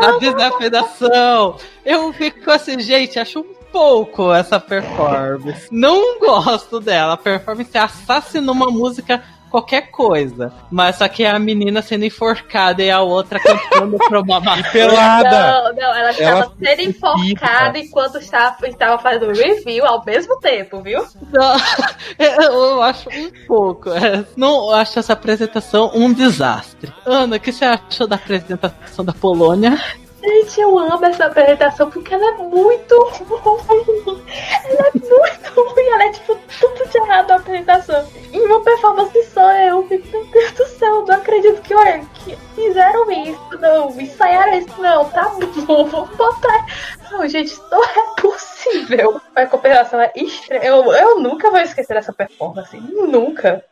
a 0.00 0.18
desafinação. 0.18 1.56
Eu 1.84 2.12
fico 2.12 2.50
assim, 2.50 2.78
gente, 2.80 3.18
acho 3.18 3.40
um 3.40 3.54
pouco 3.72 4.32
essa 4.32 4.58
performance. 4.58 5.68
Não 5.70 6.18
gosto 6.18 6.80
dela. 6.80 7.14
A 7.14 7.16
performance 7.16 7.76
assassinou 7.76 8.54
uma 8.54 8.70
música 8.70 9.22
qualquer 9.56 9.90
coisa. 9.90 10.52
Mas 10.70 10.96
só 10.96 11.08
que 11.08 11.24
é 11.24 11.30
a 11.30 11.38
menina 11.38 11.80
sendo 11.80 12.04
enforcada 12.04 12.82
e 12.82 12.90
a 12.90 13.00
outra 13.00 13.40
cantando 13.40 13.96
pra 13.96 14.20
uma 14.20 14.38
maçã. 14.40 14.70
Pelada! 14.70 15.30
Não, 15.30 15.74
não, 15.74 15.94
ela 15.96 16.10
estava 16.10 16.30
Ela 16.38 16.52
sendo 16.62 16.82
enforcada 16.82 17.78
enquanto 17.78 18.18
estava, 18.18 18.66
estava 18.66 18.98
fazendo 19.02 19.32
review 19.32 19.86
ao 19.86 20.04
mesmo 20.04 20.38
tempo, 20.40 20.82
viu? 20.82 21.06
Não, 21.32 21.56
eu 22.18 22.82
acho 22.82 23.08
um 23.08 23.30
pouco. 23.46 23.90
é. 23.90 24.24
Não 24.36 24.66
eu 24.66 24.74
acho 24.74 24.98
essa 24.98 25.14
apresentação 25.14 25.90
um 25.94 26.12
desastre. 26.12 26.92
Ana, 27.06 27.36
o 27.36 27.40
que 27.40 27.50
você 27.50 27.64
achou 27.64 28.06
da 28.06 28.16
apresentação 28.16 29.04
da 29.04 29.14
Polônia? 29.14 29.80
Gente, 30.26 30.60
eu 30.60 30.76
amo 30.76 31.06
essa 31.06 31.26
apresentação 31.26 31.88
porque 31.88 32.12
ela 32.12 32.26
é 32.26 32.32
muito 32.32 33.00
ruim. 33.04 34.22
Ela 34.64 34.88
é 34.88 34.92
muito 34.92 35.70
ruim. 35.70 35.86
Ela 35.86 36.04
é 36.04 36.10
tipo 36.10 36.36
tudo 36.58 36.88
de 36.90 36.98
errado 36.98 37.28
na 37.28 37.36
apresentação. 37.36 38.04
Em 38.32 38.40
uma 38.40 38.60
performance 38.60 39.22
só, 39.32 39.52
eu 39.52 39.86
fico, 39.86 40.08
meu 40.10 40.26
Deus 40.26 40.50
do 40.50 40.66
céu, 40.66 41.06
não 41.06 41.14
acredito 41.14 41.62
que, 41.62 41.72
olha, 41.74 42.04
que 42.14 42.36
fizeram 42.56 43.08
isso, 43.12 43.58
não, 43.60 44.00
ensaiaram 44.00 44.54
isso, 44.54 44.82
não, 44.82 45.04
tá 45.10 45.30
bom, 45.64 45.84
vou 45.84 46.06
botar. 46.06 46.66
Não, 47.10 47.26
gente, 47.28 47.52
isso 47.52 47.64
não 47.70 47.84
é 47.84 48.20
possível. 48.20 49.20
A 49.34 49.46
cooperação 49.46 50.00
é 50.00 50.10
estranha. 50.16 50.64
Eu, 50.64 50.92
eu 50.92 51.20
nunca 51.20 51.50
vou 51.50 51.60
esquecer 51.60 51.96
essa 51.96 52.12
performance. 52.12 52.76
Nunca. 52.76 53.64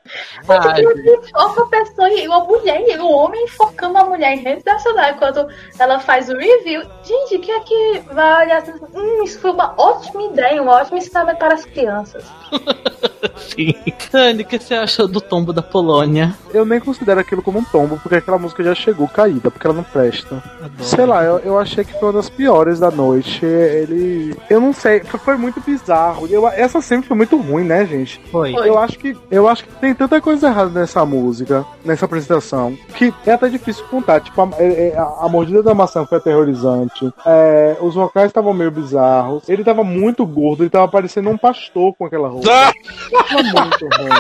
Enfoca 0.43 1.63
a 1.63 1.67
pessoa 1.67 2.09
e 2.11 2.29
uma 2.29 2.45
mulher, 2.45 3.01
um 3.01 3.11
homem 3.11 3.45
enfocando 3.45 3.99
a 3.99 4.05
mulher 4.05 4.35
em 4.35 4.43
rede 4.43 4.63
nacional 4.65 5.11
enquanto 5.11 5.49
ela 5.79 5.99
faz 5.99 6.29
o 6.29 6.37
review. 6.45 6.83
Gente, 7.03 7.39
que 7.39 7.61
que 7.61 8.03
vai 8.13 8.45
olhar 8.45 8.59
assim, 8.59 8.73
hum, 8.95 9.23
isso 9.25 9.41
foi 9.41 9.51
uma 9.51 9.75
ótima 9.79 10.23
ideia, 10.25 10.63
um 10.63 10.69
ótimo 10.69 10.99
ensinamento 10.99 11.39
para 11.39 11.55
as 11.55 11.65
crianças. 11.65 12.25
sim. 13.37 13.75
Anne, 14.13 14.43
o 14.43 14.47
que 14.47 14.59
você 14.59 14.75
achou 14.75 15.07
do 15.09 15.21
tombo 15.21 15.53
da 15.53 15.63
Polônia? 15.63 16.35
Eu 16.53 16.65
nem 16.65 16.81
considero 16.81 17.21
aquilo 17.21 17.43
como 17.43 17.59
um 17.59 17.65
tombo, 17.65 17.99
porque 18.01 18.17
aquela 18.17 18.39
música 18.39 18.63
já 18.63 18.75
chegou 18.75 19.09
caída, 19.09 19.51
porque 19.51 19.67
ela 19.67 19.77
não 19.77 19.83
presta. 19.83 20.43
Sei 20.79 21.05
lá, 21.05 21.23
eu, 21.25 21.39
eu 21.41 21.59
achei 21.59 21.85
que 21.85 21.93
foi 21.99 22.09
uma 22.09 22.13
das 22.15 22.29
piores 22.31 22.79
da 22.79 22.91
noite. 22.91 23.45
Ele. 23.45 24.37
Eu 24.49 24.61
não 24.61 24.73
sei, 24.73 25.01
foi, 25.01 25.19
foi 25.21 25.37
muito 25.37 25.61
bizarro. 25.61 26.27
Eu, 26.29 26.47
essa 26.49 26.81
sempre 26.81 27.09
foi 27.09 27.17
muito 27.17 27.37
ruim, 27.37 27.65
né, 27.65 27.85
gente? 27.87 28.21
Foi. 28.31 28.53
Foi. 28.53 28.69
Eu 28.69 28.79
acho 28.79 28.99
que 28.99 29.17
eu 29.31 29.49
acho 29.49 29.65
que 29.65 29.73
tem 29.75 29.95
tanta 29.95 30.21
coisa 30.21 30.49
errada 30.49 30.71
nessa 30.71 31.05
música, 31.05 31.65
nessa 31.85 32.05
apresentação, 32.05 32.77
que 32.97 33.13
é 33.27 33.33
até 33.33 33.49
difícil 33.49 33.85
contar. 33.91 34.21
Tipo, 34.21 34.43
a, 34.43 34.49
é- 34.59 34.89
é- 34.95 34.99
a- 34.99 35.25
a 35.25 35.29
mordida 35.29 35.63
da 35.63 35.75
maçã 35.75 36.05
foi 36.07 36.19
aterrorizante. 36.19 37.13
é, 37.27 37.77
os 37.81 37.95
vocais 37.95 38.27
estavam 38.29 38.55
meio 38.55 38.71
bizarros. 38.71 39.49
Ele 39.49 39.65
tava 39.65 39.83
muito 39.85 40.25
gordo, 40.27 40.63
ele 40.63 40.71
tava 40.71 40.89
parecendo 40.89 41.31
um 41.31 41.37
pastor 41.37 41.95
com 41.97 42.05
aquela 42.07 42.29
roupa. 42.29 42.49
Muito 43.15 43.89
ruim. 43.97 44.11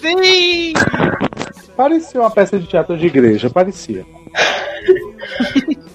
Sim! 0.00 0.72
Parecia 1.76 2.20
uma 2.20 2.30
peça 2.30 2.58
de 2.58 2.66
teatro 2.66 2.96
de 2.96 3.06
igreja, 3.06 3.50
parecia. 3.50 4.04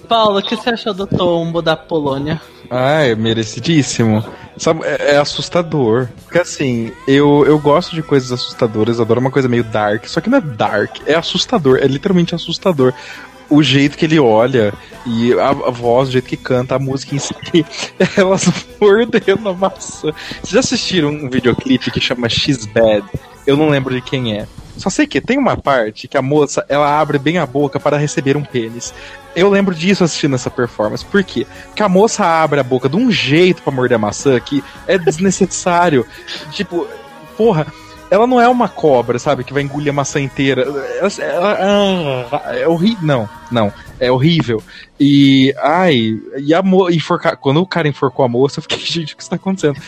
Paulo, 0.08 0.38
o 0.38 0.42
que 0.42 0.56
você 0.56 0.70
achou 0.70 0.94
do 0.94 1.06
tombo 1.06 1.60
da 1.60 1.76
Polônia? 1.76 2.40
Ah, 2.70 3.02
é 3.02 3.14
merecidíssimo. 3.14 4.24
Sabe, 4.56 4.84
é, 4.84 5.14
é 5.14 5.16
assustador. 5.18 6.08
Porque 6.24 6.38
assim, 6.38 6.92
eu, 7.06 7.44
eu 7.46 7.58
gosto 7.58 7.94
de 7.94 8.02
coisas 8.02 8.32
assustadoras, 8.32 9.00
adoro 9.00 9.20
uma 9.20 9.30
coisa 9.30 9.48
meio 9.48 9.64
dark, 9.64 10.06
só 10.06 10.20
que 10.20 10.28
não 10.28 10.38
é 10.38 10.40
dark, 10.40 10.96
é 11.06 11.14
assustador, 11.14 11.78
é 11.80 11.86
literalmente 11.86 12.34
assustador. 12.34 12.92
O 13.50 13.62
jeito 13.62 13.96
que 13.96 14.04
ele 14.04 14.18
olha 14.18 14.74
e 15.06 15.32
a, 15.34 15.48
a 15.48 15.70
voz, 15.70 16.08
o 16.08 16.12
jeito 16.12 16.28
que 16.28 16.36
canta, 16.36 16.74
a 16.74 16.78
música 16.78 17.14
em 17.14 17.18
si, 17.18 17.34
elas 18.16 18.50
mordendo 18.80 19.48
a 19.48 19.54
maçã. 19.54 20.12
Vocês 20.12 20.52
já 20.52 20.60
assistiram 20.60 21.08
um 21.08 21.30
videoclipe 21.30 21.90
que 21.90 22.00
chama 22.00 22.28
She's 22.28 22.66
Bad? 22.66 23.04
Eu 23.46 23.56
não 23.56 23.70
lembro 23.70 23.94
de 23.94 24.02
quem 24.02 24.36
é. 24.36 24.46
Só 24.78 24.90
sei 24.90 25.06
que 25.06 25.20
tem 25.20 25.36
uma 25.36 25.56
parte 25.56 26.06
que 26.06 26.16
a 26.16 26.22
moça 26.22 26.64
ela 26.68 27.00
abre 27.00 27.18
bem 27.18 27.38
a 27.38 27.46
boca 27.46 27.80
para 27.80 27.96
receber 27.96 28.36
um 28.36 28.44
pênis. 28.44 28.94
Eu 29.34 29.50
lembro 29.50 29.74
disso 29.74 30.04
assistindo 30.04 30.36
essa 30.36 30.50
performance. 30.50 31.04
Por 31.04 31.24
quê? 31.24 31.46
Porque 31.66 31.82
a 31.82 31.88
moça 31.88 32.24
abre 32.24 32.60
a 32.60 32.62
boca 32.62 32.88
de 32.88 32.96
um 32.96 33.10
jeito 33.10 33.62
pra 33.62 33.72
morder 33.72 33.96
a 33.96 33.98
maçã 33.98 34.38
que 34.38 34.62
é 34.86 34.96
desnecessário. 34.96 36.06
tipo, 36.52 36.86
porra, 37.36 37.66
ela 38.10 38.26
não 38.26 38.40
é 38.40 38.48
uma 38.48 38.68
cobra, 38.68 39.18
sabe? 39.18 39.44
Que 39.44 39.52
vai 39.52 39.62
engolir 39.62 39.90
a 39.90 39.92
maçã 39.92 40.20
inteira. 40.20 40.62
Ela, 40.62 41.10
ela- 41.24 42.28
ah, 42.32 42.56
é 42.56 42.66
horrível. 42.66 42.98
Não, 43.02 43.28
não. 43.50 43.72
É 44.00 44.10
horrível. 44.10 44.62
E. 44.98 45.54
Ai. 45.58 46.18
E 46.38 46.54
a 46.54 46.62
mo. 46.62 46.86
Quando 47.40 47.60
o 47.60 47.66
cara 47.66 47.88
enforcou 47.88 48.24
a 48.24 48.28
moça, 48.28 48.58
eu 48.58 48.62
fiquei, 48.62 48.78
gente, 48.84 49.14
o 49.14 49.16
que 49.16 49.22
está 49.22 49.36
acontecendo? 49.36 49.80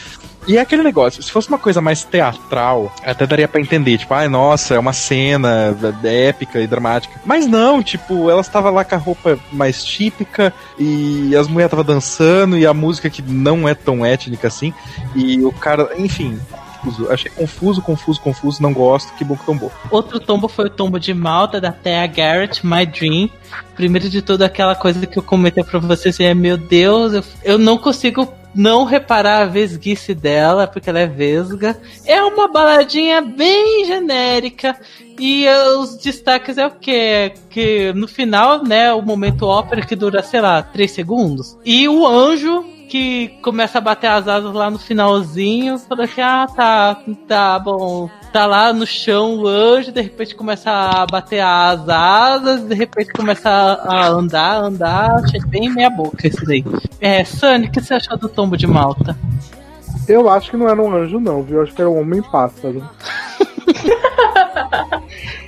E 0.49 0.57
é 0.57 0.61
aquele 0.61 0.83
negócio, 0.83 1.23
se 1.23 1.31
fosse 1.31 1.49
uma 1.49 1.59
coisa 1.59 1.83
mais 1.83 2.03
teatral, 2.03 2.91
até 3.05 3.27
daria 3.27 3.47
para 3.47 3.61
entender, 3.61 3.99
tipo, 3.99 4.13
ai, 4.15 4.25
ah, 4.25 4.29
nossa, 4.29 4.75
é 4.75 4.79
uma 4.79 4.93
cena 4.95 5.77
épica 6.03 6.59
e 6.61 6.67
dramática. 6.67 7.21
Mas 7.27 7.47
não, 7.47 7.83
tipo, 7.83 8.31
ela 8.31 8.41
estava 8.41 8.71
lá 8.71 8.83
com 8.83 8.95
a 8.95 8.99
roupa 8.99 9.39
mais 9.53 9.85
típica 9.85 10.53
e 10.79 11.37
as 11.37 11.47
mulheres 11.47 11.67
estavam 11.71 11.85
dançando 11.85 12.57
e 12.57 12.67
a 12.67 12.73
música 12.73 13.11
que 13.11 13.21
não 13.21 13.69
é 13.69 13.75
tão 13.75 14.05
étnica 14.05 14.49
assim, 14.49 14.73
e 15.15 15.43
o 15.45 15.53
cara, 15.53 15.91
enfim, 15.99 16.41
confuso. 16.81 17.11
Achei 17.11 17.31
confuso, 17.31 17.83
confuso, 17.83 18.21
confuso, 18.21 18.63
não 18.63 18.73
gosto, 18.73 19.15
que 19.15 19.25
bom 19.25 19.37
que 19.37 19.45
tombou. 19.45 19.71
Outro 19.91 20.19
tombo 20.19 20.49
foi 20.49 20.67
o 20.67 20.71
tombo 20.71 20.99
de 20.99 21.15
Malta, 21.15 21.61
da 21.61 21.73
Thea 21.73 22.07
Garrett, 22.07 22.67
My 22.67 22.85
Dream. 22.87 23.31
Primeiro 23.75 24.09
de 24.09 24.23
tudo, 24.23 24.43
aquela 24.43 24.75
coisa 24.75 25.07
que 25.07 25.19
eu 25.19 25.23
comentei 25.23 25.65
pra 25.65 25.79
vocês, 25.79 26.19
é, 26.21 26.35
meu 26.35 26.57
Deus, 26.57 27.13
eu, 27.13 27.25
eu 27.45 27.59
não 27.59 27.79
consigo 27.79 28.29
não 28.55 28.85
reparar 28.85 29.43
a 29.43 29.47
vesguice 29.47 30.15
dela, 30.15 30.67
porque 30.67 30.91
ela 30.91 30.99
é 31.01 31.07
vesga. 31.07 31.81
É 32.05 32.23
uma 32.23 32.49
baladinha 32.49 33.21
bem 33.21 33.85
genérica. 33.87 34.77
E 35.19 35.47
os 35.79 35.97
destaques 35.97 36.57
é 36.57 36.67
o 36.67 36.71
quê? 36.71 37.35
Que 37.51 37.93
no 37.93 38.09
final, 38.09 38.65
né, 38.65 38.93
o 38.93 39.03
momento 39.03 39.47
ópera 39.47 39.83
que 39.83 39.95
dura, 39.95 40.23
sei 40.23 40.41
lá, 40.41 40.63
3 40.63 40.91
segundos. 40.91 41.57
E 41.65 41.89
o 41.89 42.07
anjo 42.07 42.65
que 42.91 43.29
começa 43.41 43.79
a 43.79 43.81
bater 43.81 44.09
as 44.09 44.27
asas 44.27 44.53
lá 44.53 44.69
no 44.69 44.79
finalzinho, 44.79 45.79
fala 45.79 46.05
assim, 46.05 46.21
ah, 46.21 46.47
tá, 46.55 47.01
tá 47.29 47.59
bom. 47.59 48.11
Tá 48.33 48.47
lá 48.47 48.73
no 48.73 48.85
chão 48.85 49.37
o 49.37 49.47
anjo, 49.47 49.93
de 49.93 50.01
repente 50.01 50.35
começa 50.35 50.71
a 50.71 51.07
bater 51.07 51.41
as 51.41 51.89
asas, 51.89 52.63
de 52.63 52.75
repente 52.75 53.13
começa 53.13 53.49
a 53.49 54.09
andar, 54.09 54.57
andar, 54.57 55.23
achei 55.25 55.41
bem 55.47 55.71
meia 55.71 55.89
boca 55.89 56.27
esse 56.27 56.45
daí. 56.45 56.65
É, 57.01 57.25
Sunny, 57.25 57.67
o 57.67 57.71
que 57.71 57.81
você 57.81 57.95
achou 57.95 58.19
do 58.19 58.29
tombo 58.29 58.57
de 58.57 58.67
Malta? 58.67 59.17
Eu 60.09 60.29
acho 60.29 60.51
que 60.51 60.57
não 60.57 60.69
era 60.69 60.83
um 60.83 60.93
anjo 60.93 61.21
não, 61.21 61.43
viu? 61.43 61.59
Eu 61.59 61.63
acho 61.63 61.73
que 61.73 61.81
era 61.81 61.91
um 61.91 62.01
homem 62.01 62.21
pássaro. 62.21 62.83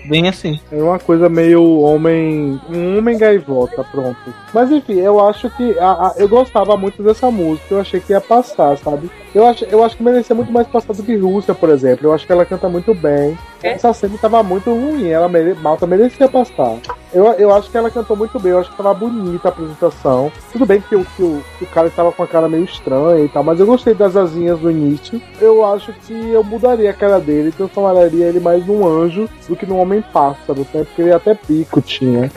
Bem 0.05 0.29
assim. 0.29 0.59
É 0.71 0.83
uma 0.83 0.99
coisa 0.99 1.29
meio 1.29 1.81
homem. 1.81 2.61
Um 2.69 2.99
homem 2.99 3.17
gaivota, 3.17 3.85
pronto. 3.85 4.35
Mas 4.53 4.71
enfim, 4.71 4.95
eu 4.95 5.21
acho 5.27 5.49
que. 5.51 5.79
A, 5.79 6.09
a, 6.09 6.15
eu 6.17 6.29
gostava 6.29 6.77
muito 6.77 7.03
dessa 7.03 7.31
música, 7.31 7.75
eu 7.75 7.81
achei 7.81 8.01
que 8.01 8.13
ia 8.13 8.21
passar, 8.21 8.77
sabe? 8.79 9.11
Eu 9.35 9.47
acho, 9.47 9.65
eu 9.65 9.83
acho 9.83 9.97
que 9.97 10.03
merecia 10.03 10.37
muito 10.37 10.53
mais 10.53 10.67
passar 10.67 10.93
do 10.93 11.03
que 11.03 11.17
Rússia, 11.17 11.55
por 11.55 11.71
exemplo. 11.71 12.07
Eu 12.07 12.13
acho 12.13 12.27
que 12.27 12.33
ela 12.33 12.45
canta 12.45 12.69
muito 12.69 12.95
bem. 12.95 13.37
É? 13.63 13.73
Essa 13.73 13.93
cena 13.95 14.19
tava 14.21 14.43
muito 14.43 14.71
ruim, 14.71 15.09
ela 15.09 15.29
mere, 15.29 15.55
Malta 15.55 15.87
merecia 15.87 16.29
passar. 16.29 16.77
Eu, 17.13 17.25
eu 17.33 17.55
acho 17.55 17.71
que 17.71 17.77
ela 17.77 17.91
cantou 17.91 18.17
muito 18.17 18.39
bem, 18.39 18.53
eu 18.53 18.59
acho 18.59 18.71
que 18.71 18.77
tava 18.77 18.93
bonita 18.93 19.49
a 19.49 19.51
apresentação. 19.51 20.31
Tudo 20.53 20.67
bem 20.67 20.81
que 20.81 20.97
o, 20.97 21.05
que 21.05 21.23
o, 21.23 21.43
que 21.59 21.65
o 21.65 21.69
cara 21.69 21.87
estava 21.87 22.13
com 22.13 22.23
a 22.23 22.27
cara 22.27 22.49
meio 22.49 22.65
estranha 22.65 23.25
e 23.25 23.29
tal, 23.29 23.43
mas 23.43 23.59
eu 23.61 23.67
gostei 23.67 23.95
das 23.95 24.17
asinhas 24.17 24.59
do 24.59 24.71
início. 24.71 25.21
Eu 25.41 25.65
acho 25.65 25.93
que 25.93 26.31
eu 26.31 26.43
mudaria 26.45 26.91
a 26.91 26.95
cara 26.95 27.19
dele 27.19 27.49
e 27.49 27.53
transformaria 27.53 28.27
ele 28.27 28.41
mais 28.41 28.67
num 28.67 28.87
anjo 28.87 29.29
do 29.49 29.57
que 29.57 29.67
num 29.67 29.79
homem 29.79 30.03
pássaro, 30.13 30.61
né? 30.75 30.85
porque 30.85 31.03
ele 31.03 31.13
até 31.13 31.35
pico 31.35 31.81
tinha. 31.81 32.31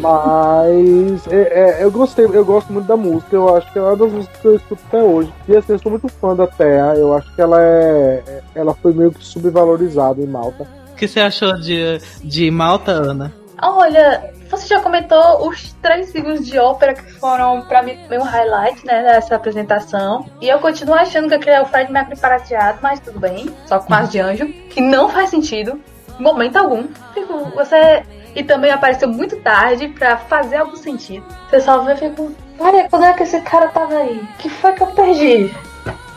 Mas 0.00 1.26
é, 1.28 1.80
é, 1.80 1.84
eu 1.84 1.90
gostei, 1.90 2.24
eu 2.24 2.44
gosto 2.44 2.72
muito 2.72 2.86
da 2.86 2.96
música, 2.96 3.34
eu 3.34 3.56
acho 3.56 3.72
que 3.72 3.78
é 3.78 3.82
uma 3.82 3.96
das 3.96 4.12
músicas 4.12 4.40
que 4.40 4.46
eu 4.46 4.56
escuto 4.56 4.82
até 4.88 5.02
hoje. 5.02 5.32
E 5.48 5.56
assim, 5.56 5.72
eu 5.72 5.78
sou 5.78 5.90
muito 5.90 6.08
fã 6.08 6.34
da 6.34 6.46
Thea, 6.46 6.94
eu 6.96 7.14
acho 7.14 7.34
que 7.34 7.40
ela 7.40 7.60
é. 7.60 8.42
Ela 8.54 8.74
foi 8.74 8.92
meio 8.92 9.12
que 9.12 9.24
subvalorizada 9.24 10.20
em 10.20 10.26
Malta. 10.26 10.66
O 10.92 10.96
que 10.96 11.08
você 11.08 11.20
achou 11.20 11.54
de, 11.54 11.98
de 12.22 12.50
Malta, 12.50 12.92
Ana? 12.92 13.32
Olha, 13.60 14.32
você 14.50 14.66
já 14.66 14.80
comentou 14.80 15.48
os 15.48 15.72
três 15.80 16.10
segundos 16.10 16.46
de 16.46 16.58
ópera 16.58 16.94
que 16.94 17.12
foram, 17.14 17.62
pra 17.62 17.82
mim, 17.82 17.98
meu 18.10 18.22
highlight, 18.22 18.84
né, 18.84 19.02
dessa 19.02 19.36
apresentação. 19.36 20.26
E 20.40 20.48
eu 20.48 20.58
continuo 20.58 20.94
achando 20.94 21.28
que 21.28 21.34
aquele 21.34 21.56
é 21.56 21.62
o 21.62 21.66
Fred 21.66 21.90
Mercury 21.90 22.18
prateado, 22.18 22.78
mas 22.82 23.00
tudo 23.00 23.18
bem, 23.18 23.48
só 23.66 23.78
com 23.78 23.94
as 23.94 24.10
de 24.10 24.20
anjo, 24.20 24.46
que 24.70 24.80
não 24.80 25.08
faz 25.08 25.30
sentido, 25.30 25.80
momento 26.18 26.56
algum. 26.56 26.84
Fico, 27.14 27.50
você 27.54 28.02
e 28.34 28.42
também 28.42 28.70
apareceu 28.70 29.08
muito 29.08 29.36
tarde 29.36 29.88
para 29.88 30.16
fazer 30.16 30.56
algum 30.56 30.76
sentido. 30.76 31.24
Você 31.48 31.60
só 31.60 31.80
vê 31.84 31.92
e 31.92 31.96
fica, 31.96 32.26
olha, 32.58 32.88
quando 32.90 33.04
é 33.04 33.12
que 33.12 33.22
esse 33.22 33.40
cara 33.42 33.68
tava 33.68 33.96
aí? 33.96 34.20
que 34.38 34.48
foi 34.48 34.72
que 34.72 34.82
eu 34.82 34.88
perdi? 34.88 35.54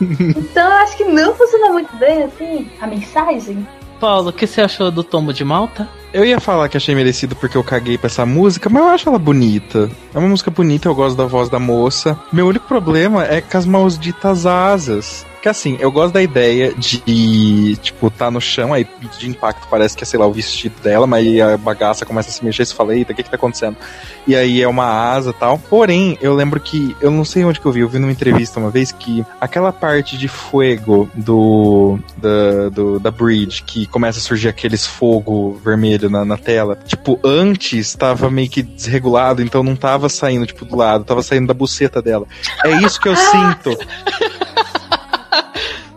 então 0.36 0.66
eu 0.66 0.76
acho 0.78 0.96
que 0.96 1.04
não 1.04 1.34
funciona 1.34 1.70
muito 1.70 1.94
bem 1.96 2.24
assim 2.24 2.70
a 2.80 2.86
mensagem. 2.86 3.66
Paulo, 4.00 4.30
o 4.30 4.32
que 4.32 4.46
você 4.46 4.60
achou 4.60 4.90
do 4.90 5.02
Tombo 5.02 5.32
de 5.32 5.44
Malta? 5.44 5.88
Eu 6.12 6.24
ia 6.24 6.40
falar 6.40 6.68
que 6.68 6.76
achei 6.76 6.94
merecido 6.94 7.34
porque 7.34 7.56
eu 7.56 7.64
caguei 7.64 7.98
pra 7.98 8.06
essa 8.06 8.24
música, 8.24 8.70
mas 8.70 8.82
eu 8.82 8.88
acho 8.88 9.08
ela 9.08 9.18
bonita. 9.18 9.90
É 10.14 10.18
uma 10.18 10.28
música 10.28 10.50
bonita, 10.50 10.88
eu 10.88 10.94
gosto 10.94 11.16
da 11.16 11.26
voz 11.26 11.48
da 11.48 11.58
moça. 11.58 12.18
Meu 12.32 12.46
único 12.46 12.66
problema 12.66 13.24
é 13.24 13.40
com 13.40 13.58
as 13.58 13.66
malditas 13.66 14.46
asas. 14.46 15.26
Que 15.40 15.48
assim, 15.48 15.76
eu 15.80 15.90
gosto 15.92 16.14
da 16.14 16.22
ideia 16.22 16.74
de, 16.74 17.76
tipo, 17.76 18.10
tá 18.10 18.30
no 18.30 18.40
chão, 18.40 18.72
aí 18.72 18.86
de 19.18 19.28
impacto 19.28 19.68
parece 19.70 19.96
que 19.96 20.02
é, 20.02 20.06
sei 20.06 20.18
lá, 20.18 20.26
o 20.26 20.32
vestido 20.32 20.74
dela, 20.82 21.06
mas 21.06 21.26
aí 21.26 21.40
a 21.40 21.56
bagaça 21.56 22.04
começa 22.04 22.28
a 22.28 22.32
se 22.32 22.44
mexer 22.44 22.62
e 22.62 22.66
você 22.66 22.74
fala, 22.74 22.96
eita, 22.96 23.12
o 23.12 23.14
que 23.14 23.22
que 23.22 23.30
tá 23.30 23.36
acontecendo? 23.36 23.76
E 24.26 24.34
aí 24.34 24.60
é 24.60 24.68
uma 24.68 24.86
asa 24.86 25.32
tal. 25.32 25.58
Porém, 25.58 26.18
eu 26.20 26.34
lembro 26.34 26.58
que, 26.58 26.96
eu 27.00 27.10
não 27.10 27.24
sei 27.24 27.44
onde 27.44 27.60
que 27.60 27.66
eu 27.66 27.72
vi, 27.72 27.80
eu 27.80 27.88
vi 27.88 27.98
numa 27.98 28.10
entrevista 28.10 28.58
uma 28.58 28.70
vez 28.70 28.90
que 28.90 29.24
aquela 29.40 29.72
parte 29.72 30.18
de 30.18 30.26
fogo 30.26 31.08
do, 31.14 31.98
da, 32.16 32.68
do, 32.70 32.98
da 32.98 33.10
bridge, 33.10 33.62
que 33.62 33.86
começa 33.86 34.18
a 34.18 34.22
surgir 34.22 34.48
aqueles 34.48 34.86
fogo 34.86 35.60
vermelho 35.64 36.10
na, 36.10 36.24
na 36.24 36.36
tela, 36.36 36.76
tipo, 36.84 37.18
antes 37.22 37.94
tava 37.94 38.28
meio 38.30 38.50
que 38.50 38.62
desregulado, 38.62 39.40
então 39.40 39.62
não 39.62 39.76
tava 39.76 40.08
saindo, 40.08 40.46
tipo, 40.46 40.64
do 40.64 40.76
lado, 40.76 41.04
tava 41.04 41.22
saindo 41.22 41.46
da 41.46 41.54
buceta 41.54 42.02
dela. 42.02 42.26
É 42.64 42.70
isso 42.82 43.00
que 43.00 43.08
eu 43.08 43.14
sinto. 43.16 43.78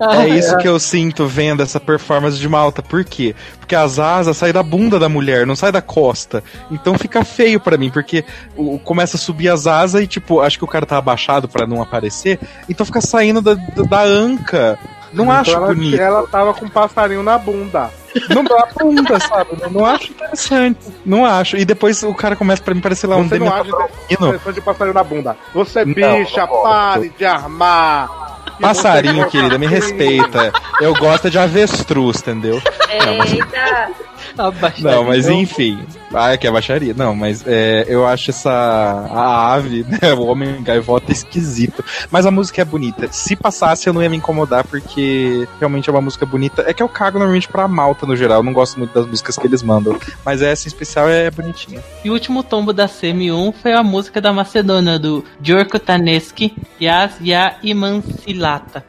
É 0.22 0.28
isso 0.28 0.58
que 0.58 0.68
eu 0.68 0.80
sinto 0.80 1.26
vendo 1.28 1.62
essa 1.62 1.80
performance 1.80 2.38
de 2.38 2.50
Malta. 2.50 2.82
Por 2.82 3.04
quê? 3.04 3.36
Porque 3.60 3.76
as 3.76 4.00
asas 4.00 4.36
saem 4.36 4.54
da 4.54 4.64
bunda 4.64 4.98
da 4.98 5.08
mulher, 5.08 5.46
não 5.46 5.56
sai 5.56 5.72
da 5.72 5.82
costa. 5.82 6.44
Então 6.72 6.98
fica 6.98 7.24
feio 7.24 7.60
para 7.60 7.78
mim, 7.78 7.90
porque 7.90 8.26
o, 8.56 8.80
começa 8.80 9.18
a 9.18 9.20
subir 9.20 9.50
as 9.50 9.68
asas 9.68 10.04
e, 10.04 10.08
tipo, 10.08 10.42
acho 10.42 10.58
que 10.58 10.64
o 10.64 10.68
cara 10.68 10.86
tá 10.86 10.98
abaixado 10.98 11.48
para 11.48 11.68
não 11.68 11.82
aparecer. 11.82 12.40
Então 12.68 12.86
fica 12.86 13.02
saindo 13.02 13.42
da, 13.42 13.54
da, 13.54 13.84
da 13.84 14.02
anca. 14.04 14.80
Não 15.14 15.26
então 15.26 15.38
acho 15.38 15.52
ela, 15.52 15.68
bonito. 15.68 16.00
Ela 16.00 16.28
tava 16.28 16.54
com 16.54 16.66
um 16.66 16.70
passarinho 16.70 17.22
na 17.22 17.38
bunda. 17.38 17.90
Não 18.30 18.44
dá 18.44 18.68
bunda, 18.80 19.20
sabe? 19.20 19.50
Não, 19.62 19.70
não 19.70 19.86
acho 19.86 20.12
interessante. 20.12 20.80
Não 21.06 21.26
acho. 21.26 21.58
E 21.58 21.66
depois 21.66 22.02
o 22.04 22.14
cara 22.14 22.36
começa 22.36 22.62
pra 22.62 22.74
mim 22.74 22.82
parecer 22.82 23.08
lá 23.08 23.18
um 23.18 23.28
Você 23.28 23.40
não 23.40 23.54
acha 23.54 23.70
interessante 24.10 24.56
de 24.56 24.62
passarinho 24.62 24.94
na 24.94 25.04
bunda. 25.04 25.38
Você, 25.54 25.86
bicha, 25.86 26.42
não, 26.42 26.64
pare 26.64 27.14
de 27.18 27.26
armar. 27.26 28.31
Passarinho, 28.62 29.28
querida, 29.30 29.58
me 29.58 29.68
respeita. 29.68 30.52
Eu 30.80 30.94
gosto 30.96 31.30
de 31.30 31.38
avestruz, 31.40 32.20
entendeu? 32.20 32.62
Eita! 32.90 33.90
Não, 34.80 35.04
mas 35.04 35.28
enfim. 35.28 35.80
Ah, 36.14 36.34
é 36.34 36.38
que 36.38 36.48
é 36.48 36.52
baixaria. 36.52 36.94
Não, 36.94 37.16
mas 37.16 37.44
é, 37.46 37.86
eu 37.88 38.06
acho 38.06 38.32
essa. 38.32 38.52
A 38.52 39.54
ave, 39.54 39.86
né? 39.90 40.14
O 40.14 40.26
homem 40.26 40.62
gaivota 40.62 41.12
esquisito. 41.12 41.84
Mas 42.10 42.26
a 42.26 42.32
música 42.32 42.62
é 42.62 42.66
bonita. 42.66 43.08
Se 43.12 43.36
passasse, 43.36 43.88
eu 43.88 43.94
não 43.94 44.02
ia 44.02 44.10
me 44.10 44.18
incomodar, 44.18 44.66
porque 44.66 45.48
realmente 45.60 45.90
é 45.90 45.92
uma 45.92 46.02
música 46.02 46.26
bonita. 46.26 46.64
É 46.68 46.74
que 46.74 46.84
eu 46.84 46.90
cago 46.90 47.18
normalmente 47.18 47.48
pra 47.48 47.68
malta 47.68 48.06
no 48.06 48.16
geral. 48.16 48.40
Eu 48.40 48.44
não 48.44 48.54
gosto 48.54 48.78
muito 48.78 48.94
das 48.94 49.08
músicas 49.08 49.38
que 49.38 49.48
eles 49.48 49.64
mandam. 49.64 49.98
Mas 50.26 50.42
essa 50.42 50.68
em 50.68 50.70
especial 50.70 51.08
é 51.10 51.30
bonitinha. 51.32 51.82
E 52.04 52.10
o 52.10 52.14
último 52.14 52.44
tombo 52.44 52.74
da 52.74 52.88
CM1 52.88 53.54
foi 53.62 53.74
a 53.74 53.84
música 53.84 54.20
da 54.20 54.34
Macedônia, 54.34 55.00
do 55.00 55.24
Djorko 55.40 55.80
Taneski, 55.80 56.56
Yas 56.82 57.14
Ya 57.22 57.56
Imansilata. 57.64 58.84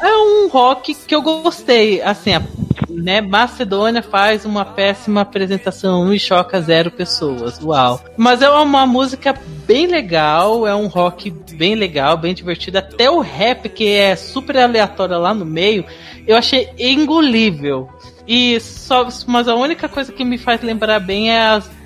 É 0.00 0.16
um 0.16 0.48
rock 0.48 0.94
que 0.94 1.14
eu 1.14 1.22
gostei. 1.22 2.00
Assim, 2.02 2.34
a 2.34 2.42
né, 2.88 3.20
Macedônia 3.20 4.02
faz 4.02 4.44
uma 4.44 4.64
péssima 4.64 5.22
apresentação 5.22 6.12
e 6.12 6.18
choca 6.18 6.60
zero 6.60 6.90
pessoas. 6.90 7.60
Uau. 7.62 8.00
Mas 8.16 8.42
é 8.42 8.50
uma 8.50 8.86
música 8.86 9.34
bem 9.66 9.86
legal, 9.86 10.66
é 10.66 10.74
um 10.74 10.86
rock 10.86 11.30
bem 11.52 11.74
legal, 11.74 12.16
bem 12.16 12.34
divertido. 12.34 12.78
Até 12.78 13.10
o 13.10 13.20
rap, 13.20 13.68
que 13.68 13.88
é 13.88 14.16
super 14.16 14.56
aleatório 14.58 15.18
lá 15.18 15.34
no 15.34 15.44
meio, 15.44 15.84
eu 16.26 16.36
achei 16.36 16.68
engolível. 16.78 17.88
E 18.26 18.60
só, 18.60 19.08
mas 19.26 19.48
a 19.48 19.54
única 19.54 19.88
coisa 19.88 20.12
que 20.12 20.24
me 20.24 20.36
faz 20.36 20.60
lembrar 20.62 21.00
bem 21.00 21.30
é 21.30 21.40
as 21.48 21.78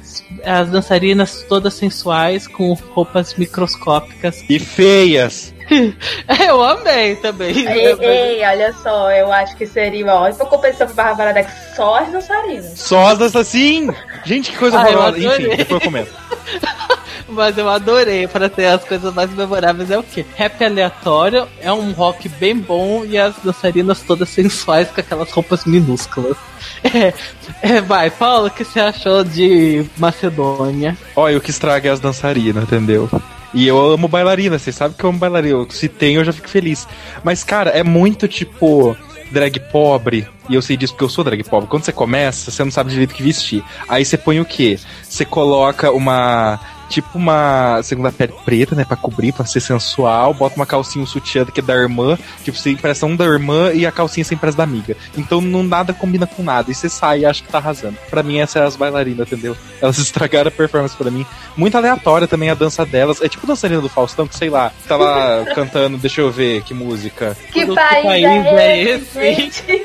as 0.44 0.70
dançarinas 0.70 1.44
todas 1.48 1.74
sensuais 1.74 2.46
com 2.46 2.72
roupas 2.72 3.34
microscópicas 3.34 4.44
e 4.48 4.58
feias. 4.58 5.51
eu 6.48 6.62
amei 6.62 7.16
também. 7.16 7.50
Ei, 7.50 7.96
ei, 8.00 8.44
olha 8.44 8.72
só, 8.74 9.10
eu 9.10 9.32
acho 9.32 9.56
que 9.56 9.66
seria 9.66 10.04
uma 10.04 10.20
ótima 10.20 10.46
competição 10.46 10.86
pra 10.86 11.04
Bárbara 11.04 11.32
Deck 11.32 11.50
só 11.74 11.96
as 11.96 12.10
dançarinas. 12.10 12.78
Só 12.78 13.08
as 13.08 13.18
dançarinas, 13.18 13.48
sim! 13.48 13.90
Gente, 14.24 14.52
que 14.52 14.58
coisa 14.58 14.78
horrorosa. 14.78 15.18
Enfim, 15.18 15.56
depois 15.56 15.70
eu 15.70 15.80
comento. 15.80 16.12
Mas 17.28 17.56
eu 17.56 17.68
adorei 17.68 18.28
para 18.28 18.48
ter 18.48 18.66
as 18.66 18.84
coisas 18.84 19.12
mais 19.14 19.30
memoráveis. 19.32 19.90
É 19.90 19.98
o 19.98 20.02
quê? 20.02 20.24
Rap 20.36 20.62
aleatório, 20.62 21.48
é 21.60 21.72
um 21.72 21.92
rock 21.92 22.28
bem 22.28 22.56
bom 22.56 23.04
e 23.04 23.16
as 23.16 23.34
dançarinas 23.42 24.02
todas 24.02 24.28
sensuais 24.28 24.88
com 24.90 25.00
aquelas 25.00 25.30
roupas 25.30 25.64
minúsculas. 25.64 26.36
É, 26.84 27.14
é, 27.62 27.80
vai, 27.80 28.10
Paulo, 28.10 28.48
o 28.48 28.50
que 28.50 28.64
você 28.64 28.80
achou 28.80 29.22
de 29.22 29.84
Macedônia? 29.96 30.96
Olha, 31.14 31.38
o 31.38 31.40
que 31.40 31.50
estraga 31.50 31.88
é 31.88 31.92
as 31.92 32.00
dançarinas, 32.00 32.64
entendeu? 32.64 33.08
E 33.54 33.66
eu 33.66 33.78
amo 33.78 34.08
bailarina, 34.08 34.58
vocês 34.58 34.74
sabem 34.74 34.96
que 34.96 35.04
eu 35.04 35.10
amo 35.10 35.18
bailarina. 35.18 35.66
Se 35.70 35.88
tem, 35.88 36.14
eu 36.14 36.24
já 36.24 36.32
fico 36.32 36.48
feliz. 36.48 36.88
Mas, 37.22 37.44
cara, 37.44 37.70
é 37.70 37.82
muito 37.82 38.26
tipo 38.26 38.96
drag 39.30 39.58
pobre, 39.72 40.28
e 40.48 40.54
eu 40.54 40.62
sei 40.62 40.76
disso 40.76 40.92
porque 40.92 41.04
eu 41.04 41.08
sou 41.08 41.24
drag 41.24 41.42
pobre. 41.44 41.68
Quando 41.68 41.84
você 41.84 41.92
começa, 41.92 42.50
você 42.50 42.62
não 42.62 42.70
sabe 42.70 42.90
direito 42.90 43.12
o 43.12 43.14
que 43.14 43.22
vestir. 43.22 43.64
Aí 43.88 44.04
você 44.04 44.18
põe 44.18 44.40
o 44.40 44.44
quê? 44.44 44.78
Você 45.02 45.24
coloca 45.24 45.90
uma 45.90 46.60
tipo 46.92 47.16
uma 47.16 47.80
segunda 47.82 48.12
pele 48.12 48.34
preta, 48.44 48.74
né? 48.74 48.84
Pra 48.84 48.96
cobrir, 48.96 49.32
pra 49.32 49.46
ser 49.46 49.60
sensual. 49.60 50.34
Bota 50.34 50.56
uma 50.56 50.66
calcinha, 50.66 51.02
um 51.02 51.06
sutiã 51.06 51.44
que 51.46 51.60
é 51.60 51.62
da 51.62 51.74
irmã. 51.74 52.18
Tipo, 52.44 52.56
você 52.56 52.70
impressa 52.70 53.06
um 53.06 53.16
da 53.16 53.24
irmã 53.24 53.72
e 53.72 53.86
a 53.86 53.90
calcinha 53.92 54.24
você 54.24 54.34
impressa 54.34 54.58
da 54.58 54.64
amiga. 54.64 54.96
Então 55.16 55.40
não 55.40 55.62
nada 55.62 55.94
combina 55.94 56.26
com 56.26 56.42
nada. 56.42 56.70
E 56.70 56.74
você 56.74 56.88
sai 56.88 57.20
e 57.20 57.26
acha 57.26 57.42
que 57.42 57.48
tá 57.48 57.58
arrasando. 57.58 57.96
Pra 58.10 58.22
mim, 58.22 58.38
essas 58.38 58.56
é 58.56 58.64
as 58.64 58.76
bailarinas, 58.76 59.26
entendeu? 59.26 59.56
Elas 59.80 59.96
estragaram 59.98 60.48
a 60.48 60.50
performance 60.50 60.94
pra 60.94 61.10
mim. 61.10 61.24
Muito 61.56 61.76
aleatória 61.76 62.28
também 62.28 62.50
a 62.50 62.54
dança 62.54 62.84
delas. 62.84 63.22
É 63.22 63.28
tipo 63.28 63.46
dançarina 63.46 63.80
do 63.80 63.88
Faustão, 63.88 64.28
que 64.28 64.36
sei 64.36 64.50
lá, 64.50 64.70
tá 64.86 64.96
lá 64.96 65.44
cantando, 65.54 65.96
deixa 65.96 66.20
eu 66.20 66.30
ver 66.30 66.62
que 66.62 66.74
música. 66.74 67.36
Que 67.50 67.66
Que 67.66 67.74
país, 67.74 68.04
país 68.04 68.24
é 68.24 68.62
é 68.62 68.82
esse? 68.82 69.82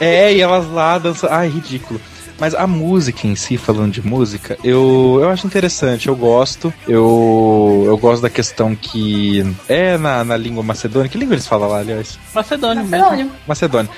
É, 0.00 0.32
e 0.32 0.40
elas 0.40 0.70
lá 0.70 0.98
dançam. 0.98 1.30
Ai, 1.32 1.48
ridículo. 1.48 2.00
Mas 2.38 2.54
a 2.54 2.66
música 2.66 3.26
em 3.26 3.36
si, 3.36 3.56
falando 3.56 3.92
de 3.92 4.06
música, 4.06 4.58
eu, 4.64 5.18
eu 5.20 5.28
acho 5.28 5.46
interessante, 5.46 6.08
eu 6.08 6.16
gosto. 6.16 6.72
Eu, 6.88 7.84
eu 7.86 7.96
gosto 7.96 8.22
da 8.22 8.30
questão 8.30 8.74
que 8.74 9.44
é 9.68 9.96
na, 9.96 10.24
na 10.24 10.36
língua 10.36 10.62
macedônia. 10.62 11.08
Que 11.08 11.18
língua 11.18 11.34
eles 11.34 11.46
falam 11.46 11.68
lá, 11.68 11.78
aliás? 11.78 12.18
Macedônio 12.34 12.84
mesmo. 12.84 13.30
Macedônio. 13.46 13.90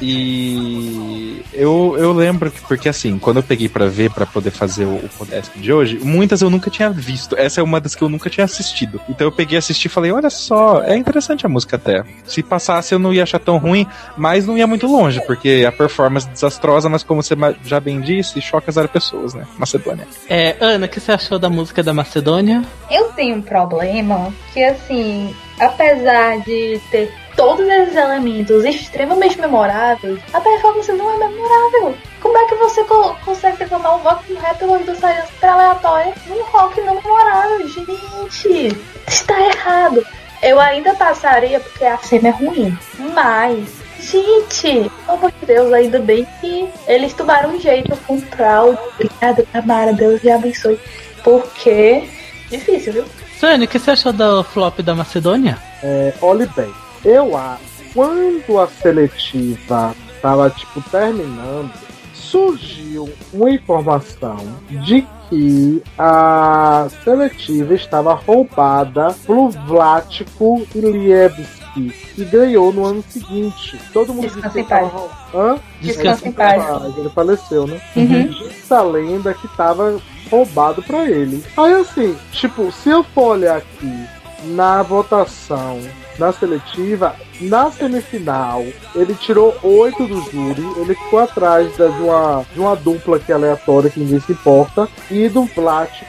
E 0.00 1.42
eu, 1.52 1.96
eu 1.98 2.12
lembro 2.12 2.50
que, 2.50 2.60
porque 2.62 2.88
assim, 2.88 3.18
quando 3.18 3.38
eu 3.38 3.42
peguei 3.42 3.68
pra 3.68 3.86
ver, 3.86 4.10
pra 4.10 4.26
poder 4.26 4.50
fazer 4.50 4.84
o, 4.84 4.96
o 4.96 5.08
Podesp 5.16 5.58
de 5.58 5.72
hoje, 5.72 5.98
muitas 6.02 6.42
eu 6.42 6.50
nunca 6.50 6.70
tinha 6.70 6.90
visto. 6.90 7.36
Essa 7.36 7.60
é 7.60 7.64
uma 7.64 7.80
das 7.80 7.94
que 7.94 8.02
eu 8.02 8.08
nunca 8.08 8.28
tinha 8.28 8.44
assistido. 8.44 9.00
Então 9.08 9.26
eu 9.26 9.32
peguei, 9.32 9.56
assisti 9.58 9.86
e 9.86 9.90
falei: 9.90 10.12
olha 10.12 10.30
só, 10.30 10.82
é 10.82 10.96
interessante 10.96 11.46
a 11.46 11.48
música 11.48 11.76
até. 11.76 12.04
Se 12.24 12.42
passasse 12.42 12.94
eu 12.94 12.98
não 12.98 13.12
ia 13.12 13.22
achar 13.22 13.38
tão 13.38 13.56
ruim, 13.58 13.86
mas 14.16 14.46
não 14.46 14.56
ia 14.56 14.66
muito 14.66 14.86
longe, 14.86 15.20
porque 15.26 15.64
a 15.66 15.72
performance 15.72 16.28
é 16.28 16.32
desastrosa, 16.32 16.88
mas 16.88 17.02
como 17.02 17.22
você 17.22 17.34
já 17.64 17.80
bem 17.80 18.00
disse, 18.00 18.40
choca 18.40 18.70
zero 18.70 18.88
pessoas, 18.88 19.34
né? 19.34 19.46
Macedônia. 19.58 20.06
É, 20.28 20.56
Ana, 20.60 20.86
o 20.86 20.88
que 20.88 21.00
você 21.00 21.12
achou 21.12 21.38
da 21.38 21.48
música 21.48 21.82
da 21.82 21.94
Macedônia? 21.94 22.62
Eu 22.90 23.08
tenho 23.12 23.36
um 23.36 23.42
problema 23.42 24.32
que, 24.52 24.62
assim, 24.62 25.34
apesar 25.60 26.40
de 26.40 26.80
ter 26.90 27.12
todos 27.36 27.66
esses 27.68 27.94
elementos 27.94 28.64
extremamente 28.64 29.38
memoráveis, 29.40 30.18
a 30.32 30.40
performance 30.40 30.90
não 30.92 31.10
é 31.14 31.28
memorável. 31.28 31.94
Como 32.20 32.36
é 32.38 32.46
que 32.46 32.54
você 32.56 32.82
co- 32.84 33.14
consegue 33.24 33.58
transformar 33.58 33.94
um 33.96 33.98
rock 33.98 34.32
no 34.32 34.40
rap 34.40 34.62
ou 34.64 34.78
do 34.78 35.46
aleatório 35.46 36.12
num 36.26 36.42
rock 36.44 36.80
não 36.80 36.94
memorável? 36.94 37.68
Gente, 37.68 38.76
está 39.06 39.40
errado. 39.40 40.04
Eu 40.42 40.58
ainda 40.60 40.94
passaria 40.94 41.60
porque 41.60 41.84
a 41.84 41.96
cena 41.98 42.28
é 42.28 42.30
ruim, 42.30 42.76
mas, 43.14 43.68
gente, 44.00 44.90
pelo 45.06 45.18
amor 45.18 45.32
de 45.40 45.46
Deus, 45.46 45.72
ainda 45.72 45.98
bem 45.98 46.26
que 46.40 46.68
eles 46.86 47.12
tomaram 47.14 47.50
um 47.50 47.60
jeito 47.60 47.96
com 48.06 48.20
Proud. 48.20 48.78
Obrigada, 48.94 49.46
Tamara, 49.52 49.92
Deus 49.92 50.22
lhe 50.22 50.30
abençoe. 50.30 50.78
Porque, 51.24 52.04
difícil, 52.50 52.92
viu? 52.92 53.04
Sônia, 53.38 53.66
o 53.66 53.68
que 53.68 53.78
você 53.78 53.90
achou 53.90 54.12
do 54.12 54.42
flop 54.42 54.80
da 54.80 54.94
Macedônia? 54.94 55.58
É, 55.82 56.14
olhe 56.22 56.46
bem, 56.56 56.72
eu 57.04 57.36
acho, 57.36 57.62
quando 57.92 58.58
a 58.58 58.66
seletiva 58.66 59.94
tava, 60.22 60.48
tipo, 60.50 60.80
terminando, 60.90 61.70
surgiu 62.14 63.08
uma 63.32 63.50
informação 63.50 64.38
de 64.70 65.06
que 65.28 65.82
a 65.98 66.88
seletiva 67.04 67.74
estava 67.74 68.14
roubada 68.14 69.14
pro 69.26 69.50
Vlático 69.50 70.66
Ilievski, 70.74 71.65
que 72.14 72.24
ganhou 72.24 72.72
no 72.72 72.84
ano 72.84 73.04
seguinte. 73.08 73.78
Todo 73.92 74.12
mundo 74.14 74.26
disse 74.28 74.36
Descansa 74.40 74.54
que 74.54 74.60
em 74.60 74.64
paz. 74.64 74.92
Hã? 75.34 75.58
Descansa 75.80 76.28
em 76.28 76.32
paz. 76.32 76.62
Ele 76.96 77.08
faleceu, 77.10 77.66
né? 77.66 77.80
Uhum. 77.94 78.26
Diz 78.28 78.72
a 78.72 78.82
lenda 78.82 79.34
que 79.34 79.48
tava 79.56 80.00
roubado 80.30 80.82
pra 80.82 81.04
ele. 81.08 81.42
Aí 81.56 81.72
assim, 81.74 82.16
tipo, 82.32 82.72
se 82.72 82.88
eu 82.90 83.02
for 83.04 83.32
olhar 83.36 83.56
aqui 83.58 84.06
na 84.44 84.82
votação 84.82 85.80
na 86.18 86.32
seletiva, 86.32 87.14
na 87.42 87.70
semifinal, 87.70 88.64
ele 88.94 89.14
tirou 89.14 89.54
oito 89.62 90.06
do 90.06 90.18
júri, 90.30 90.62
ele 90.78 90.94
ficou 90.94 91.18
atrás 91.18 91.76
da- 91.76 91.88
de, 91.88 92.00
uma, 92.02 92.46
de 92.54 92.58
uma 92.60 92.74
dupla 92.74 93.18
que 93.18 93.30
é 93.30 93.34
aleatória, 93.34 93.90
que 93.90 94.00
ninguém 94.00 94.20
se 94.20 94.32
importa, 94.32 94.88
e 95.10 95.28
do 95.28 95.46
Plático 95.46 96.06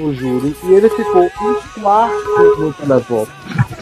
no 0.00 0.14
júri, 0.14 0.56
e 0.64 0.72
ele 0.72 0.88
ficou 0.88 1.24
em 1.24 1.80
quarto 1.80 2.60
no 2.60 2.72
televoto. 2.72 3.32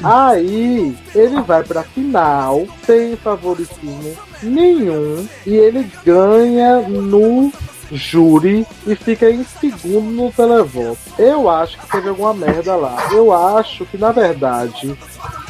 Aí 0.03 0.97
ele 1.15 1.41
vai 1.43 1.63
pra 1.65 1.83
final 1.83 2.67
sem 2.85 3.17
favoritismo 3.17 4.17
nenhum 4.43 5.27
e 5.47 5.57
ele 5.57 5.91
ganha 6.05 6.81
no 6.89 7.53
júri 7.91 8.67
e 8.87 8.95
fica 8.95 9.31
em 9.31 9.45
segundo 9.45 10.11
no 10.11 10.33
televoto. 10.33 10.99
Eu 11.19 11.49
acho 11.49 11.79
que 11.79 11.91
teve 11.91 12.09
alguma 12.11 12.35
merda 12.35 12.77
lá. 12.77 12.97
Eu 13.11 13.33
acho 13.33 13.85
que 13.87 13.97
na 13.97 14.13
verdade 14.13 14.97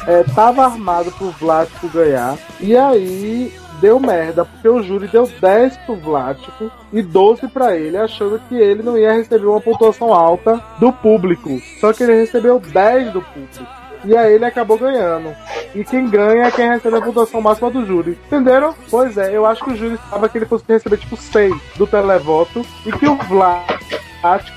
é, 0.07 0.23
tava 0.23 0.65
armado 0.65 1.11
pro 1.11 1.31
Vlático 1.31 1.89
ganhar 1.89 2.37
e 2.59 2.75
aí 2.75 3.53
deu 3.81 3.99
merda, 3.99 4.45
porque 4.45 4.67
o 4.67 4.81
júri 4.81 5.07
deu 5.07 5.27
10 5.27 5.77
pro 5.77 5.95
Vlático 5.95 6.71
e 6.91 7.01
12 7.01 7.47
pra 7.47 7.75
ele, 7.75 7.97
achando 7.97 8.39
que 8.47 8.55
ele 8.55 8.83
não 8.83 8.97
ia 8.97 9.13
receber 9.13 9.45
uma 9.45 9.61
pontuação 9.61 10.13
alta 10.13 10.61
do 10.79 10.91
público. 10.91 11.61
Só 11.79 11.93
que 11.93 12.03
ele 12.03 12.15
recebeu 12.15 12.59
10 12.59 13.13
do 13.13 13.21
público. 13.21 13.79
E 14.05 14.15
aí 14.15 14.35
ele 14.35 14.45
acabou 14.45 14.77
ganhando. 14.77 15.35
E 15.75 15.83
quem 15.83 16.09
ganha 16.09 16.45
é 16.45 16.51
quem 16.51 16.69
recebe 16.69 16.97
a 16.97 17.01
pontuação 17.01 17.41
máxima 17.41 17.69
do 17.69 17.85
júri. 17.85 18.17
Entenderam? 18.27 18.73
Pois 18.89 19.17
é, 19.17 19.35
eu 19.35 19.45
acho 19.45 19.63
que 19.63 19.71
o 19.71 19.75
júri 19.75 19.95
estava 19.95 20.29
que 20.29 20.37
ele 20.37 20.45
fosse 20.45 20.63
receber 20.67 20.97
tipo 20.97 21.17
6 21.17 21.53
do 21.75 21.85
televoto 21.85 22.65
e 22.85 22.91
que 22.91 23.07
o 23.07 23.15
Vlático 23.15 24.08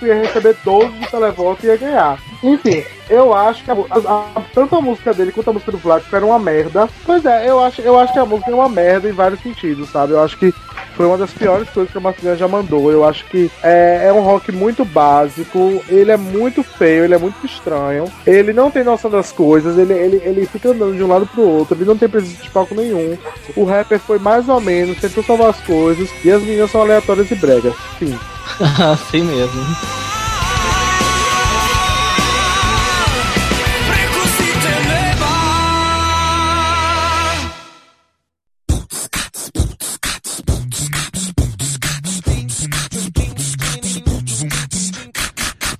ia 0.07 0.15
receber 0.15 0.57
12 0.65 0.89
do 0.89 1.07
televoto 1.11 1.65
e 1.65 1.69
ia 1.69 1.77
ganhar. 1.77 2.19
Enfim, 2.43 2.83
eu 3.09 3.33
acho 3.33 3.63
que 3.65 3.71
a, 3.71 3.75
a- 3.75 4.25
a- 4.37 4.43
tanto 4.55 4.77
a 4.77 4.81
música 4.81 5.15
dele 5.15 5.33
quanto 5.33 5.51
a 5.51 5.53
música 5.53 5.71
do 5.73 5.79
Vlático 5.79 6.15
era 6.17 6.27
uma 6.27 6.39
merda. 6.39 6.89
Pois 7.07 7.25
é, 7.25 7.49
eu 7.49 7.63
acho, 7.63 7.81
eu 7.83 7.99
acho 7.99 8.13
que 8.13 8.19
a 8.19 8.27
música 8.27 8.51
é 8.51 8.55
uma 8.55 8.69
merda 8.69 9.09
em 9.09 9.13
vários 9.13 9.41
sentidos, 9.41 9.89
sabe? 9.91 10.13
Eu 10.13 10.23
acho 10.23 10.37
que 10.39 10.53
foi 10.97 11.07
uma 11.07 11.17
das 11.17 11.31
piores 11.31 11.69
coisas 11.71 11.91
que 11.91 11.97
a 11.99 12.01
Marcelina 12.01 12.37
já 12.37 12.47
mandou. 12.49 12.91
Eu 12.91 13.05
acho 13.05 13.25
que 13.27 13.51
é, 13.63 14.07
é 14.09 14.13
um 14.13 14.21
rock 14.21 14.51
muito 14.53 14.85
básico, 14.85 15.83
ele 15.89 16.11
é 16.11 16.17
muito 16.17 16.63
feio, 16.63 17.05
ele 17.05 17.15
é 17.15 17.19
muito 17.19 17.47
estranho, 17.47 18.05
ele 18.27 18.53
não 18.53 18.71
tem 18.71 18.83
noção 18.85 19.11
das 19.11 19.31
coisas, 19.33 19.79
ele, 19.79 19.93
ele, 19.95 20.21
ele 20.25 20.47
fica 20.47 20.71
andando 20.71 20.97
de 20.97 21.03
um 21.03 21.09
lado 21.09 21.27
pro 21.27 21.43
outro, 21.43 21.77
ele 21.77 21.85
não 21.85 21.97
tem 21.97 22.09
presença 22.09 22.43
de 22.43 22.51
palco 22.51 22.75
nenhum. 22.75 23.17
O 23.57 23.65
rapper 23.65 23.99
foi 24.01 24.19
mais 24.19 24.49
ou 24.49 24.61
menos, 24.61 24.99
tentou 25.01 25.23
salvar 25.23 25.51
as 25.51 25.61
coisas, 25.61 26.11
e 26.25 26.31
as 26.31 26.43
meninas 26.43 26.71
são 26.71 26.81
aleatórias 26.83 27.31
e 27.31 27.35
bregas. 27.37 27.75
Fim. 27.99 28.19
assim 28.93 29.23
mesmo. 29.23 29.65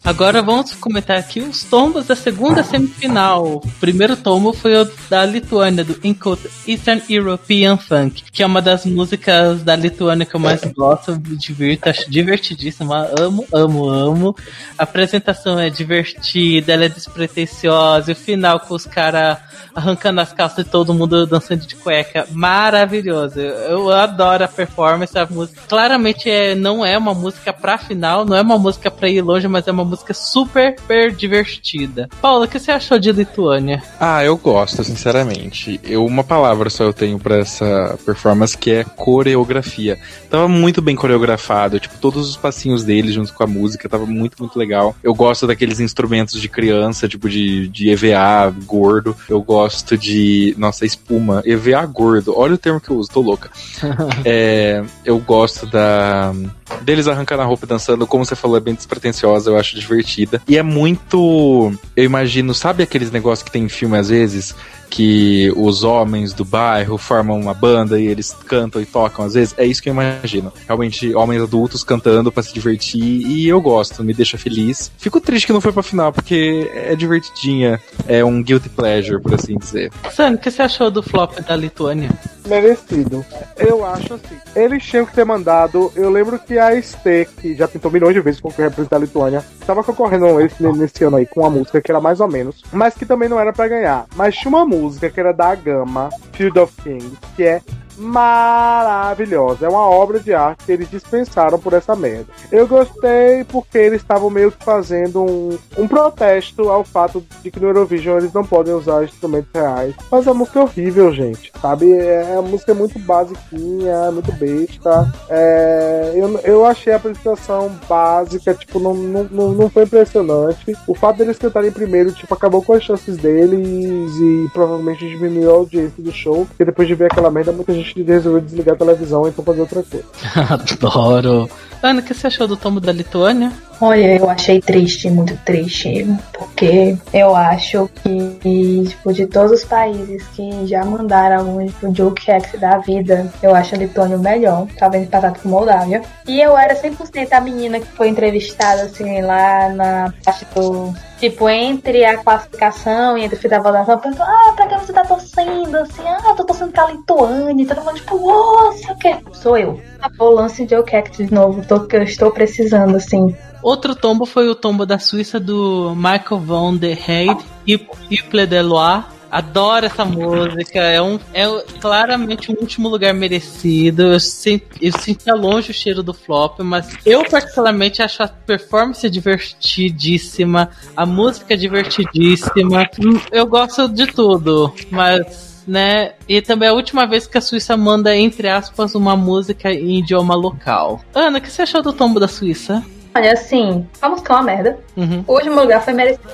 Agora 0.05 0.43
vamos 0.43 0.75
comentar 0.75 1.17
aqui 1.17 1.41
os 1.41 1.63
tombos 1.63 2.07
da 2.07 2.17
segunda 2.17 2.65
semifinal. 2.65 3.59
O 3.59 3.61
primeiro 3.79 4.17
tombo 4.17 4.53
foi 4.53 4.75
o 4.77 4.91
da 5.09 5.25
Lituânia, 5.25 5.85
do 5.85 5.97
Encode 6.03 6.51
Eastern 6.67 7.01
European 7.09 7.77
Funk, 7.77 8.25
que 8.33 8.43
é 8.43 8.47
uma 8.47 8.61
das 8.61 8.85
músicas 8.85 9.63
da 9.63 9.77
Lituânia 9.77 10.27
que 10.27 10.35
eu 10.35 10.41
mais 10.41 10.65
gosto, 10.65 11.13
me 11.13 11.37
divirto, 11.37 11.89
acho 11.89 12.11
divertidíssima, 12.11 13.09
amo, 13.17 13.47
amo, 13.53 13.89
amo. 13.89 14.37
A 14.77 14.83
apresentação 14.83 15.57
é 15.57 15.71
divertida, 15.71 16.73
ela 16.73 16.87
é 16.87 16.89
despretensiosa, 16.89 18.11
e 18.11 18.15
o 18.15 18.17
final 18.17 18.59
com 18.59 18.75
os 18.75 18.87
caras 18.87 19.39
arrancando 19.75 20.21
as 20.21 20.33
calças 20.33 20.67
e 20.67 20.69
todo 20.69 20.95
mundo 20.95 21.27
dançando 21.27 21.67
de 21.67 21.77
cueca, 21.77 22.27
maravilhoso. 22.31 23.39
Eu, 23.39 23.89
eu 23.89 23.91
adoro 23.91 24.45
a 24.45 24.49
performance, 24.49 25.17
a 25.19 25.27
música. 25.27 25.61
Claramente 25.69 26.29
é, 26.29 26.55
não 26.55 26.85
é 26.85 26.97
uma 26.97 27.15
música 27.15 27.53
pra 27.53 27.79
final, 27.79 28.25
não 28.25 28.37
é 28.37 28.43
uma 28.43 28.59
música 28.59 28.91
pra 28.91 29.09
ir 29.09 29.23
longe, 29.23 29.49
mas 29.49 29.67
é 29.67 29.73
uma 29.73 29.85
música 29.85 29.93
super, 30.13 30.75
super 30.79 31.13
divertida. 31.13 32.09
Paula, 32.21 32.47
o 32.47 32.49
que 32.49 32.59
você 32.59 32.71
achou 32.71 32.99
de 32.99 33.13
Lituânia? 33.13 33.83
Ah, 34.01 34.25
eu 34.25 34.37
gosto, 34.37 34.83
sinceramente. 34.83 35.81
Eu, 35.85 36.05
uma 36.05 36.25
palavra 36.25 36.71
só 36.71 36.85
eu 36.85 36.93
tenho 36.93 37.19
pra 37.19 37.39
essa 37.39 37.99
performance 38.05 38.57
que 38.57 38.71
é 38.71 38.85
coreografia. 38.85 39.99
Tava 40.31 40.49
muito 40.49 40.83
bem 40.83 40.97
coreografado, 40.97 41.79
tipo, 41.79 41.97
todos 41.99 42.29
os 42.29 42.37
passinhos 42.37 42.85
dele 42.85 43.13
junto 43.13 43.33
com 43.33 43.45
a 43.45 43.47
música, 43.47 43.89
tava 43.89 44.07
muito, 44.07 44.37
muito 44.39 44.59
legal. 44.59 44.95
Eu 45.03 45.15
gosto 45.15 45.47
daqueles 45.47 45.81
instrumentos 45.81 46.41
de 46.41 46.49
criança, 46.49 47.09
tipo 47.09 47.29
de, 47.29 47.69
de 47.69 47.91
EVA 47.91 48.53
gordo. 48.65 49.17
Eu 49.29 49.43
gosto 49.43 49.97
de. 49.97 50.55
Nossa, 50.59 50.85
espuma. 50.85 51.43
EVA 51.45 51.85
gordo. 51.87 52.35
Olha 52.37 52.55
o 52.55 52.59
termo 52.59 52.81
que 52.81 52.91
eu 52.91 52.97
uso, 52.97 53.11
tô 53.11 53.21
louca. 53.21 53.51
É, 54.25 54.83
eu 55.05 55.19
gosto 55.19 55.67
da. 55.67 56.33
Deles 56.81 57.07
arrancando 57.07 57.43
a 57.43 57.45
roupa 57.45 57.65
e 57.65 57.69
dançando, 57.69 58.07
como 58.07 58.25
você 58.25 58.35
falou, 58.35 58.57
é 58.57 58.61
bem 58.61 58.75
despretensiosa, 58.75 59.51
eu 59.51 59.59
acho 59.59 59.79
divertida. 59.79 60.43
E 60.49 60.57
é 60.57 60.63
muito. 60.63 61.73
Eu 61.97 62.05
imagino, 62.05 62.55
sabe 62.55 62.83
aqueles 62.83 63.11
negócios 63.11 63.45
que 63.45 63.51
tem 63.51 63.65
em 63.65 63.69
filme 63.69 63.97
às 63.99 64.09
vezes? 64.09 64.55
Que 64.93 65.51
os 65.57 65.85
homens 65.85 66.35
do 66.35 66.45
bairro 66.45 66.99
formam 66.99 67.41
uma 67.41 67.55
banda 67.55 67.99
e 67.99 68.07
eles 68.07 68.37
cantam 68.47 68.81
e 68.81 68.85
tocam 68.85 69.25
às 69.25 69.33
vezes. 69.33 69.55
É 69.57 69.65
isso 69.65 69.83
que 69.83 69.89
eu 69.89 69.95
imagino. 69.95 70.53
Realmente, 70.67 71.15
homens 71.15 71.43
adultos 71.43 71.83
cantando 71.83 72.31
para 72.31 72.43
se 72.43 72.53
divertir 72.53 73.03
e 73.03 73.49
eu 73.49 73.59
gosto, 73.59 74.05
me 74.05 74.13
deixa 74.13 74.37
feliz. 74.37 74.93
Fico 74.99 75.19
triste 75.19 75.47
que 75.47 75.53
não 75.53 75.63
foi 75.63 75.73
pra 75.73 75.83
final, 75.83 76.13
porque 76.13 76.71
é 76.75 76.95
divertidinha. 76.95 77.81
É 78.07 78.23
um 78.23 78.43
guilty 78.43 78.69
pleasure, 78.69 79.19
por 79.19 79.33
assim 79.35 79.57
dizer. 79.57 79.91
Sam, 80.13 80.33
o 80.33 80.39
que 80.39 80.51
você 80.51 80.61
achou 80.61 80.91
do 80.91 81.03
flop 81.03 81.39
da 81.41 81.57
Lituânia? 81.57 82.11
Merecido. 82.47 83.25
Eu 83.57 83.87
acho 83.87 84.15
assim. 84.15 84.37
Eles 84.55 84.85
tinham 84.85 85.07
que 85.07 85.15
ter 85.15 85.25
mandado. 85.25 85.91
Eu 85.97 86.11
lembro 86.11 86.39
que 86.39 86.59
a 86.59 86.81
ST, 86.81 87.29
que 87.41 87.55
já 87.55 87.67
tentou 87.67 87.91
milhões 87.91 88.13
de 88.13 88.21
vezes 88.21 88.41
concorrer 88.41 88.69
representar 88.69 88.97
a 88.97 89.01
Lituânia, 89.01 89.45
estava 89.59 89.83
concorrendo 89.83 90.39
esse, 90.41 90.63
nesse 90.63 91.05
ano 91.05 91.17
aí 91.17 91.25
com 91.25 91.41
uma 91.41 91.51
música 91.51 91.81
que 91.81 91.91
era 91.91 92.01
mais 92.01 92.21
ou 92.21 92.29
menos, 92.29 92.63
mas 92.71 92.95
que 92.95 93.07
também 93.07 93.29
não 93.29 93.41
era 93.41 93.53
para 93.55 93.69
ganhar. 93.69 94.07
Mas 94.15 94.37
tinha 94.37 94.51
uma 94.51 94.67
música 94.67 94.82
que 95.11 95.21
era 95.21 95.33
da 95.33 95.55
Gama, 95.55 96.11
Field 96.33 96.59
of 96.59 96.75
Kings, 96.83 97.17
que 97.37 97.45
é 97.45 97.61
maravilhosa. 97.97 99.67
É 99.67 99.69
uma 99.69 99.87
obra 99.87 100.21
de 100.21 100.35
arte 100.35 100.65
que 100.65 100.73
eles 100.73 100.91
dispensaram 100.91 101.59
por 101.59 101.73
essa 101.73 101.95
merda. 101.95 102.27
Eu 102.51 102.67
gostei 102.67 103.45
porque 103.45 103.79
eles 103.79 104.01
estavam 104.01 104.31
meio 104.31 104.53
que 104.53 104.65
fazendo 104.65 105.23
um, 105.23 105.59
um 105.79 105.89
protesto 105.89 106.69
ao 106.69 106.85
fato 106.85 107.25
de 107.43 107.51
que 107.51 107.61
no 107.61 107.69
Eurovision 107.69 108.19
eles 108.19 108.33
não 108.33 108.45
podem 108.45 108.75
usar 108.75 109.05
instrumentos 109.05 109.51
reais. 109.55 109.95
Mas 110.11 110.27
a 110.27 110.35
música 110.35 110.61
é 110.61 110.63
horrível, 110.63 111.13
gente. 111.13 111.53
Sabe? 111.61 111.93
É, 111.93 112.37
a 112.37 112.43
música 112.43 112.73
é 112.73 112.75
muito 112.75 112.99
basiquinha, 112.99 114.11
muito 114.11 114.33
besta. 114.33 115.13
É, 115.29 116.13
eu, 116.15 116.39
eu 116.41 116.67
achei 116.67 116.93
a 116.93 116.97
apresentação 116.97 117.71
básica, 117.89 118.55
tipo, 118.55 118.79
não, 118.79 118.95
não, 118.95 119.53
não 119.53 119.71
foi 119.71 119.85
impressionante. 119.85 120.77
O 120.87 120.95
fato 120.95 121.19
deles 121.19 121.39
cantarem 121.39 121.71
primeiro, 121.71 122.13
tipo, 122.13 122.33
acabou 122.33 122.63
com 122.63 122.73
as 122.73 122.83
chances 122.83 123.17
deles 123.17 124.15
e 124.17 124.49
provavelmente 124.53 125.09
diminuiu 125.09 125.51
a 125.51 125.55
audiência 125.55 126.03
do 126.03 126.13
show. 126.13 126.47
Porque 126.47 126.65
depois 126.65 126.89
de 126.89 126.95
ver 126.95 127.07
aquela 127.07 127.31
merda, 127.31 127.53
muita 127.53 127.73
gente 127.73 127.82
gente 127.83 128.03
resolveu 128.03 128.41
desligar 128.41 128.75
a 128.75 128.79
televisão 128.79 129.27
e 129.27 129.31
então 129.31 129.45
fazer 129.45 129.61
outra 129.61 129.83
coisa. 129.83 130.07
Adoro. 130.55 131.51
Ana, 131.83 132.01
o 132.01 132.03
que 132.03 132.15
você 132.15 132.29
achou 132.29 132.47
do 132.47 132.57
tombo 132.57 132.81
da 132.81 132.93
Lituânia? 132.93 133.53
Olha, 133.81 134.17
eu 134.17 134.31
achei 134.31 134.61
triste, 134.61 135.11
muito 135.11 135.37
triste, 135.39 136.07
porque 136.33 136.97
eu 137.13 137.35
acho 137.35 137.91
que, 137.97 138.85
tipo, 138.89 139.13
de 139.13 139.27
todos 139.27 139.51
os 139.51 139.65
países 139.65 140.23
que 140.29 140.69
já 140.69 140.85
mandaram 140.85 141.39
algum 141.39 141.67
tipo, 141.67 141.93
Joke 141.93 142.31
X 142.31 142.61
da 142.61 142.79
vida, 142.79 143.29
eu 143.43 143.53
acho 143.53 143.75
a 143.75 143.79
Lituânia 143.79 144.17
o 144.17 144.21
melhor, 144.21 144.69
talvez 144.79 145.03
empatado 145.03 145.41
com 145.41 145.49
Moldávia. 145.49 146.03
E 146.29 146.41
eu 146.41 146.57
era 146.57 146.81
100% 146.81 147.33
a 147.33 147.41
menina 147.41 147.81
que 147.81 147.89
foi 147.89 148.07
entrevistada, 148.07 148.83
assim, 148.83 149.21
lá 149.21 149.69
na 149.71 150.15
parte 150.25 150.47
do 150.55 150.95
tipo, 151.23 151.49
entre 151.49 152.05
a 152.05 152.19
classificação 152.19 153.17
e 153.17 153.23
entre 153.23 153.39
o 153.39 153.41
fim 153.41 153.49
da 153.49 153.61
votação, 153.61 153.97
perguntou, 153.97 154.27
ah, 154.27 154.53
pra 154.57 154.67
que 154.67 154.75
você 154.75 154.93
tá 154.93 155.05
torcendo? 155.05 155.77
Assim, 155.77 156.03
ah, 156.05 156.35
tô 156.37 156.45
torcendo 156.45 156.73
pra 156.73 156.91
Lituânia. 156.91 157.65
Todo 157.75 157.85
mundo, 157.85 157.95
tipo, 157.95 158.19
nossa, 158.19 158.93
o 158.93 158.99
que? 158.99 159.17
Sou 159.33 159.57
eu. 159.57 159.81
Acabou 159.99 160.33
o 160.33 160.35
lance 160.35 160.67
de 160.67 160.83
Cactus 160.83 161.29
de 161.29 161.33
novo, 161.33 161.67
tô, 161.67 161.81
que 161.81 161.97
eu 161.97 162.03
estou 162.03 162.31
precisando, 162.31 162.97
assim. 162.97 163.35
Outro 163.63 163.95
tombo 163.95 164.27
foi 164.27 164.49
o 164.49 164.55
tombo 164.55 164.85
da 164.85 164.99
Suíça 164.99 165.41
do 165.41 165.95
Michael 165.95 166.41
von 166.41 166.77
der 166.77 166.99
Heide 167.09 167.45
e 167.67 167.79
de 167.79 168.63
Loire. 168.63 169.05
Adoro 169.31 169.87
essa 169.87 170.05
música. 170.05 170.81
É, 170.81 171.01
um, 171.01 171.19
é 171.33 171.47
claramente 171.81 172.53
um 172.53 172.57
último 172.61 172.91
lugar 172.91 173.15
merecido. 173.15 174.03
Eu, 174.03 174.21
senti, 174.21 174.67
eu 174.79 174.93
sentia 174.93 175.35
longe 175.35 175.71
o 175.71 175.75
cheiro 175.75 176.03
do 176.03 176.13
flop, 176.13 176.61
mas 176.61 176.95
eu 177.07 177.25
particularmente 177.25 178.03
acho 178.03 178.23
a 178.23 178.29
performance 178.29 179.09
divertidíssima, 179.09 180.69
a 180.95 181.07
música 181.07 181.57
divertidíssima. 181.57 182.87
Eu 183.31 183.47
gosto 183.47 183.89
de 183.89 184.07
tudo, 184.09 184.75
mas 184.91 185.52
né? 185.67 186.13
E 186.29 186.41
também 186.41 186.69
é 186.69 186.71
a 186.71 186.75
última 186.75 187.07
vez 187.07 187.27
que 187.27 187.39
a 187.39 187.41
Suíça 187.41 187.77
manda, 187.77 188.17
entre 188.17 188.49
aspas, 188.49 188.95
uma 188.95 189.17
música 189.17 189.73
em 189.73 189.99
idioma 189.99 190.35
local. 190.35 191.01
Ana, 191.15 191.39
o 191.39 191.41
que 191.41 191.51
você 191.51 191.63
achou 191.63 191.83
do 191.83 191.93
tombo 191.93 192.19
da 192.19 192.29
Suíça? 192.29 192.85
Olha, 193.15 193.33
assim, 193.33 193.87
a 194.01 194.09
música 194.09 194.33
é 194.33 194.37
uma 194.37 194.43
merda. 194.43 194.79
Uhum. 194.97 195.25
Hoje 195.27 195.51
o 195.51 195.55
meu 195.55 195.63
lugar 195.63 195.85
foi 195.85 195.93
merecido. 195.93 196.31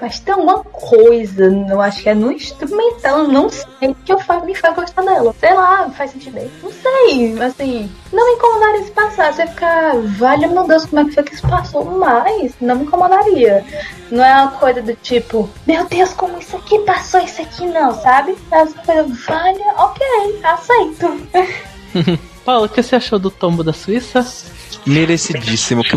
Mas 0.00 0.18
tem 0.20 0.34
uma 0.34 0.64
coisa, 0.64 1.44
eu 1.68 1.80
acho 1.80 2.02
que 2.02 2.08
é 2.08 2.14
no 2.14 2.32
instrumental, 2.32 3.28
não 3.28 3.48
sei 3.48 3.94
que 4.04 4.12
eu 4.12 4.18
faço, 4.18 4.44
me 4.44 4.54
faz 4.54 4.74
gostar 4.74 5.02
dela. 5.02 5.34
Sei 5.38 5.54
lá, 5.54 5.88
faz 5.90 6.10
sentido 6.10 6.38
aí. 6.38 6.50
Não 6.62 6.70
sei, 6.70 7.42
assim, 7.42 7.90
não 8.12 8.26
me 8.26 8.32
incomodaria 8.32 8.84
se 8.84 8.90
passasse. 8.90 9.36
Você 9.36 9.46
ficar, 9.46 9.92
vale 10.18 10.46
meu 10.46 10.66
Deus, 10.66 10.86
como 10.86 11.02
é 11.02 11.04
que 11.04 11.12
foi 11.12 11.22
que 11.22 11.34
isso 11.34 11.48
passou? 11.48 11.84
Mas 11.84 12.52
não 12.60 12.76
me 12.76 12.84
incomodaria. 12.84 13.64
Não 14.10 14.24
é 14.24 14.42
uma 14.42 14.52
coisa 14.52 14.82
do 14.82 14.94
tipo, 14.96 15.48
meu 15.66 15.86
Deus, 15.86 16.12
como 16.12 16.38
isso 16.38 16.56
aqui 16.56 16.78
passou, 16.80 17.20
isso 17.20 17.40
aqui 17.40 17.66
não, 17.66 17.94
sabe? 17.94 18.36
É 18.50 18.62
uma 18.62 18.72
coisa, 18.72 19.04
vale, 19.26 19.62
ok, 19.78 20.06
aceito. 20.42 22.22
Paulo, 22.44 22.66
o 22.66 22.68
que 22.68 22.82
você 22.82 22.96
achou 22.96 23.18
do 23.18 23.30
tombo 23.30 23.62
da 23.62 23.72
Suíça? 23.72 24.26
Merecidíssimo. 24.84 25.82
Que 25.84 25.96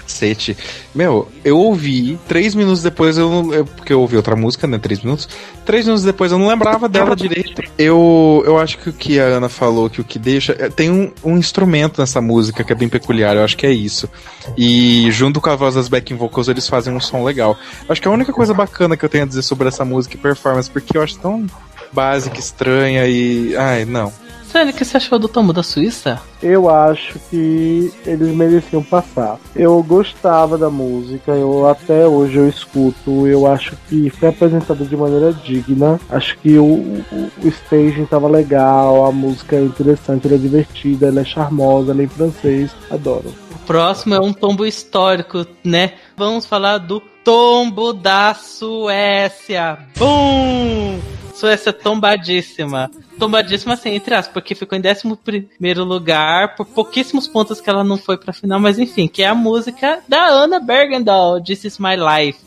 cacete. 0.00 0.56
Meu, 0.94 1.28
eu 1.44 1.58
ouvi, 1.58 2.18
três 2.28 2.54
minutos 2.54 2.82
depois 2.82 3.16
eu 3.16 3.30
não. 3.30 3.52
Eu, 3.52 3.64
porque 3.64 3.92
eu 3.92 4.00
ouvi 4.00 4.16
outra 4.16 4.36
música, 4.36 4.66
né? 4.66 4.78
Três 4.78 5.02
minutos. 5.02 5.28
Três 5.64 5.84
minutos 5.84 6.04
depois 6.04 6.32
eu 6.32 6.38
não 6.38 6.48
lembrava 6.48 6.88
dela 6.88 7.16
direito. 7.16 7.62
Eu, 7.78 8.42
eu 8.46 8.58
acho 8.58 8.78
que 8.78 8.90
o 8.90 8.92
que 8.92 9.18
a 9.18 9.24
Ana 9.24 9.48
falou, 9.48 9.90
que 9.90 10.00
o 10.00 10.04
que 10.04 10.18
deixa. 10.18 10.56
É, 10.58 10.68
tem 10.68 10.90
um, 10.90 11.12
um 11.24 11.36
instrumento 11.36 12.00
nessa 12.00 12.20
música 12.20 12.62
que 12.62 12.72
é 12.72 12.76
bem 12.76 12.88
peculiar, 12.88 13.36
eu 13.36 13.44
acho 13.44 13.56
que 13.56 13.66
é 13.66 13.72
isso. 13.72 14.08
E 14.56 15.10
junto 15.10 15.40
com 15.40 15.50
a 15.50 15.56
voz 15.56 15.74
das 15.74 15.88
backing 15.88 16.16
vocals, 16.16 16.48
eles 16.48 16.68
fazem 16.68 16.94
um 16.94 17.00
som 17.00 17.24
legal. 17.24 17.58
Acho 17.88 18.00
que 18.00 18.08
a 18.08 18.10
única 18.10 18.32
coisa 18.32 18.54
bacana 18.54 18.96
que 18.96 19.04
eu 19.04 19.08
tenho 19.08 19.24
a 19.24 19.26
dizer 19.26 19.42
sobre 19.42 19.68
essa 19.68 19.84
música 19.84 20.14
e 20.14 20.18
performance, 20.18 20.70
porque 20.70 20.96
eu 20.96 21.02
acho 21.02 21.18
tão 21.18 21.46
básica, 21.92 22.38
estranha 22.38 23.06
e. 23.06 23.56
Ai, 23.56 23.84
não. 23.84 24.12
Sani, 24.56 24.70
o 24.70 24.74
que 24.74 24.86
você 24.86 24.96
achou 24.96 25.18
do 25.18 25.28
tombo 25.28 25.52
da 25.52 25.62
Suíça? 25.62 26.18
Eu 26.42 26.70
acho 26.70 27.18
que 27.28 27.92
eles 28.06 28.34
mereciam 28.34 28.82
passar. 28.82 29.38
Eu 29.54 29.82
gostava 29.82 30.56
da 30.56 30.70
música, 30.70 31.32
eu 31.32 31.68
até 31.68 32.06
hoje 32.06 32.38
eu 32.38 32.48
escuto, 32.48 33.26
eu 33.26 33.46
acho 33.46 33.76
que 33.86 34.08
foi 34.08 34.30
apresentada 34.30 34.82
de 34.82 34.96
maneira 34.96 35.30
digna. 35.30 36.00
Acho 36.08 36.38
que 36.38 36.56
o, 36.56 36.64
o, 36.64 37.30
o 37.44 37.48
staging 37.48 38.04
estava 38.04 38.28
legal, 38.28 39.04
a 39.04 39.12
música 39.12 39.56
é 39.56 39.62
interessante, 39.62 40.26
ela 40.26 40.36
é 40.36 40.38
divertida, 40.38 41.08
ela 41.08 41.20
é 41.20 41.24
charmosa, 41.24 41.92
ela 41.92 42.00
é 42.00 42.04
em 42.04 42.08
francês, 42.08 42.70
adoro. 42.90 43.34
O 43.54 43.58
próximo 43.66 44.14
é 44.14 44.20
um 44.20 44.32
tombo 44.32 44.64
histórico, 44.64 45.46
né? 45.62 45.92
Vamos 46.16 46.46
falar 46.46 46.78
do 46.78 46.98
tombo 47.22 47.92
da 47.92 48.32
Suécia. 48.32 49.80
Bum! 49.98 51.15
Suécia 51.36 51.72
tombadíssima. 51.72 52.90
Tombadíssima, 53.18 53.74
assim, 53.74 53.90
entre 53.90 54.14
aspas, 54.14 54.32
porque 54.32 54.54
ficou 54.54 54.76
em 54.76 54.82
11 54.82 55.80
lugar, 55.80 56.56
por 56.56 56.64
pouquíssimos 56.66 57.28
pontos 57.28 57.60
que 57.60 57.68
ela 57.68 57.84
não 57.84 57.98
foi 57.98 58.16
pra 58.16 58.32
final, 58.32 58.58
mas 58.58 58.78
enfim, 58.78 59.06
que 59.06 59.22
é 59.22 59.26
a 59.26 59.34
música 59.34 60.00
da 60.08 60.28
Anna 60.28 60.58
Bergendahl, 60.58 61.42
This 61.42 61.64
Is 61.64 61.78
My 61.78 61.94
Life. 61.96 62.38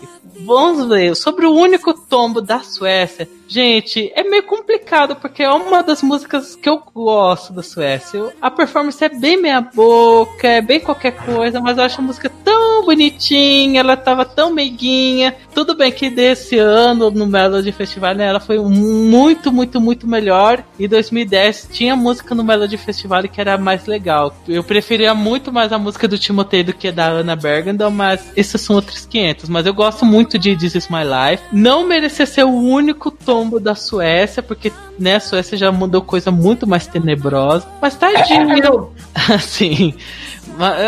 Vamos 0.45 0.87
ver, 0.87 1.15
sobre 1.15 1.45
o 1.45 1.53
único 1.53 1.93
tombo 1.93 2.41
da 2.41 2.59
Suécia. 2.59 3.29
Gente, 3.47 4.11
é 4.15 4.23
meio 4.23 4.43
complicado, 4.43 5.15
porque 5.15 5.43
é 5.43 5.49
uma 5.49 5.83
das 5.83 6.01
músicas 6.01 6.55
que 6.55 6.69
eu 6.69 6.81
gosto 6.93 7.51
da 7.51 7.61
Suécia. 7.61 8.33
A 8.41 8.49
performance 8.49 9.03
é 9.03 9.09
bem 9.09 9.41
meia 9.41 9.61
boca, 9.61 10.47
é 10.47 10.61
bem 10.61 10.79
qualquer 10.79 11.11
coisa, 11.25 11.59
mas 11.59 11.77
eu 11.77 11.83
acho 11.83 11.99
a 11.99 12.03
música 12.03 12.31
tão 12.43 12.48
bonitinha, 12.85 13.79
ela 13.79 13.97
tava 13.97 14.25
tão 14.25 14.53
meiguinha. 14.53 15.35
Tudo 15.53 15.75
bem 15.75 15.91
que 15.91 16.09
desse 16.09 16.57
ano, 16.57 17.11
no 17.11 17.25
Melody 17.25 17.71
Festival, 17.71 18.15
né, 18.15 18.27
ela 18.27 18.39
foi 18.39 18.59
muito, 18.59 19.51
muito, 19.51 19.79
muito 19.79 20.07
melhor. 20.07 20.63
E 20.77 20.87
2010 20.87 21.69
tinha 21.71 21.95
música 21.95 22.33
no 22.33 22.43
Melody 22.43 22.77
Festival 22.77 23.23
que 23.23 23.41
era 23.41 23.57
mais 23.57 23.85
legal. 23.85 24.35
Eu 24.47 24.63
preferia 24.63 25.13
muito 25.13 25.51
mais 25.51 25.71
a 25.71 25.77
música 25.77 26.07
do 26.07 26.17
Timotei 26.17 26.63
do 26.63 26.73
que 26.73 26.91
da 26.91 27.09
Anna 27.09 27.35
Bergendal, 27.35 27.91
mas 27.91 28.31
esses 28.35 28.61
são 28.61 28.75
outros 28.75 29.05
500. 29.05 29.49
Mas 29.49 29.65
eu 29.65 29.73
gosto 29.73 30.05
muito 30.05 30.37
de 30.37 30.55
This 30.55 30.75
Is 30.75 30.89
My 30.89 31.03
Life. 31.03 31.43
Não 31.51 31.85
merecia 31.85 32.25
ser 32.25 32.43
o 32.43 32.53
único 32.53 33.11
tombo 33.11 33.59
da 33.59 33.75
Suécia, 33.75 34.41
porque 34.41 34.71
né, 34.97 35.15
a 35.15 35.19
Suécia 35.19 35.57
já 35.57 35.71
mandou 35.71 36.01
coisa 36.01 36.31
muito 36.31 36.67
mais 36.67 36.87
tenebrosa. 36.87 37.65
Mas 37.81 37.95
tadinho. 37.95 38.91
assim, 39.13 39.93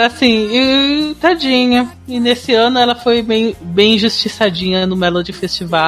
assim, 0.05 1.15
tadinha. 1.19 1.89
E 2.07 2.19
nesse 2.19 2.53
ano 2.53 2.79
ela 2.79 2.95
foi 2.95 3.21
bem, 3.21 3.55
bem 3.61 3.95
injustiçadinha 3.95 4.85
no 4.85 4.95
Melody 4.95 5.33
Festival. 5.33 5.81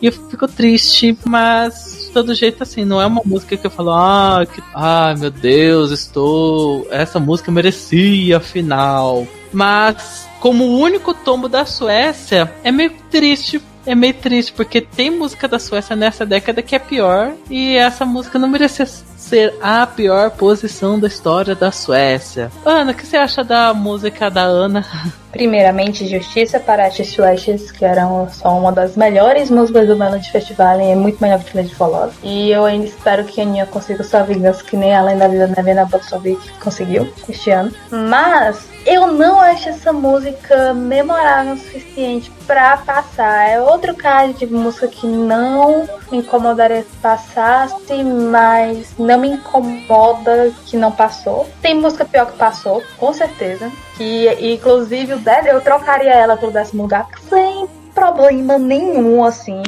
E 0.00 0.06
eu 0.06 0.12
fico 0.12 0.46
triste, 0.46 1.16
mas 1.24 2.06
de 2.06 2.12
todo 2.12 2.34
jeito, 2.34 2.62
assim, 2.62 2.84
não 2.84 3.00
é 3.00 3.06
uma 3.06 3.22
música 3.24 3.56
que 3.56 3.66
eu 3.66 3.70
falo, 3.70 3.90
ah, 3.90 4.46
que, 4.52 4.62
ah 4.74 5.14
meu 5.18 5.30
Deus, 5.30 5.90
estou. 5.90 6.86
Essa 6.90 7.20
música 7.20 7.50
merecia 7.50 8.40
final. 8.40 9.26
Mas, 9.52 10.28
como 10.40 10.64
o 10.64 10.78
único 10.78 11.14
tombo 11.14 11.48
da 11.48 11.64
Suécia, 11.64 12.52
é 12.62 12.70
meio 12.70 12.92
triste 13.10 13.60
é 13.86 13.94
meio 13.94 14.14
triste, 14.14 14.52
porque 14.52 14.80
tem 14.80 15.10
música 15.10 15.48
da 15.48 15.58
Suécia 15.58 15.96
nessa 15.96 16.26
década 16.26 16.62
que 16.62 16.76
é 16.76 16.78
pior, 16.78 17.32
e 17.48 17.76
essa 17.76 18.04
música 18.04 18.38
não 18.38 18.46
merecia 18.46 18.86
ser 19.30 19.54
a 19.62 19.86
pior 19.86 20.32
posição 20.32 20.98
da 20.98 21.06
história 21.06 21.54
da 21.54 21.70
Suécia. 21.70 22.50
Ana, 22.66 22.90
o 22.90 22.94
que 22.94 23.06
você 23.06 23.16
acha 23.16 23.44
da 23.44 23.72
música 23.72 24.28
da 24.28 24.42
Ana? 24.42 24.84
Primeiramente, 25.32 26.06
Justiça 26.06 26.58
para 26.58 26.86
as 26.86 26.96
Suécias, 26.96 27.70
que 27.70 27.84
eram 27.84 28.28
só 28.30 28.56
uma 28.56 28.72
das 28.72 28.96
melhores 28.96 29.50
músicas 29.50 29.86
do 29.86 29.96
Melody 29.96 30.30
Festival, 30.30 30.80
e 30.80 30.90
é 30.90 30.94
muito 30.94 31.20
melhor 31.20 31.40
que 31.40 31.56
Lady 31.56 31.74
Follow. 31.74 32.10
E 32.22 32.50
eu 32.50 32.64
ainda 32.64 32.86
espero 32.86 33.24
que 33.24 33.40
a 33.40 33.44
Aninha 33.44 33.66
consiga 33.66 34.02
sua 34.02 34.22
vingança, 34.22 34.64
que 34.64 34.76
nem 34.76 34.94
Além 34.94 35.16
da 35.16 35.28
Vida 35.28 35.46
da 35.46 35.62
Vena 35.62 35.84
Bolsovic 35.84 36.40
conseguiu 36.58 37.12
este 37.28 37.50
ano. 37.50 37.72
Mas 37.90 38.68
eu 38.86 39.08
não 39.08 39.40
acho 39.40 39.68
essa 39.68 39.92
música 39.92 40.72
memorável 40.72 41.52
o 41.52 41.56
suficiente 41.58 42.30
pra 42.46 42.78
passar. 42.78 43.50
É 43.50 43.60
outro 43.60 43.94
caso 43.94 44.34
de 44.34 44.46
música 44.46 44.88
que 44.88 45.06
não 45.06 45.88
me 46.10 46.18
incomodaria 46.18 46.82
se 46.82 46.96
passasse, 47.00 48.02
mas 48.02 48.94
não 48.98 49.18
me 49.18 49.28
incomoda 49.28 50.52
que 50.66 50.76
não 50.76 50.90
passou. 50.90 51.48
Tem 51.60 51.74
música 51.74 52.04
pior 52.04 52.26
que 52.26 52.38
passou, 52.38 52.82
com 52.98 53.12
certeza. 53.12 53.70
Que 54.00 54.54
inclusive 54.54 55.12
o 55.12 55.18
Dead, 55.18 55.44
eu 55.44 55.60
trocaria 55.60 56.14
ela 56.14 56.34
pelo 56.34 56.50
décimo 56.50 56.84
lugar 56.84 57.06
sem 57.28 57.68
problema 57.94 58.56
nenhum, 58.56 59.22
assim. 59.22 59.62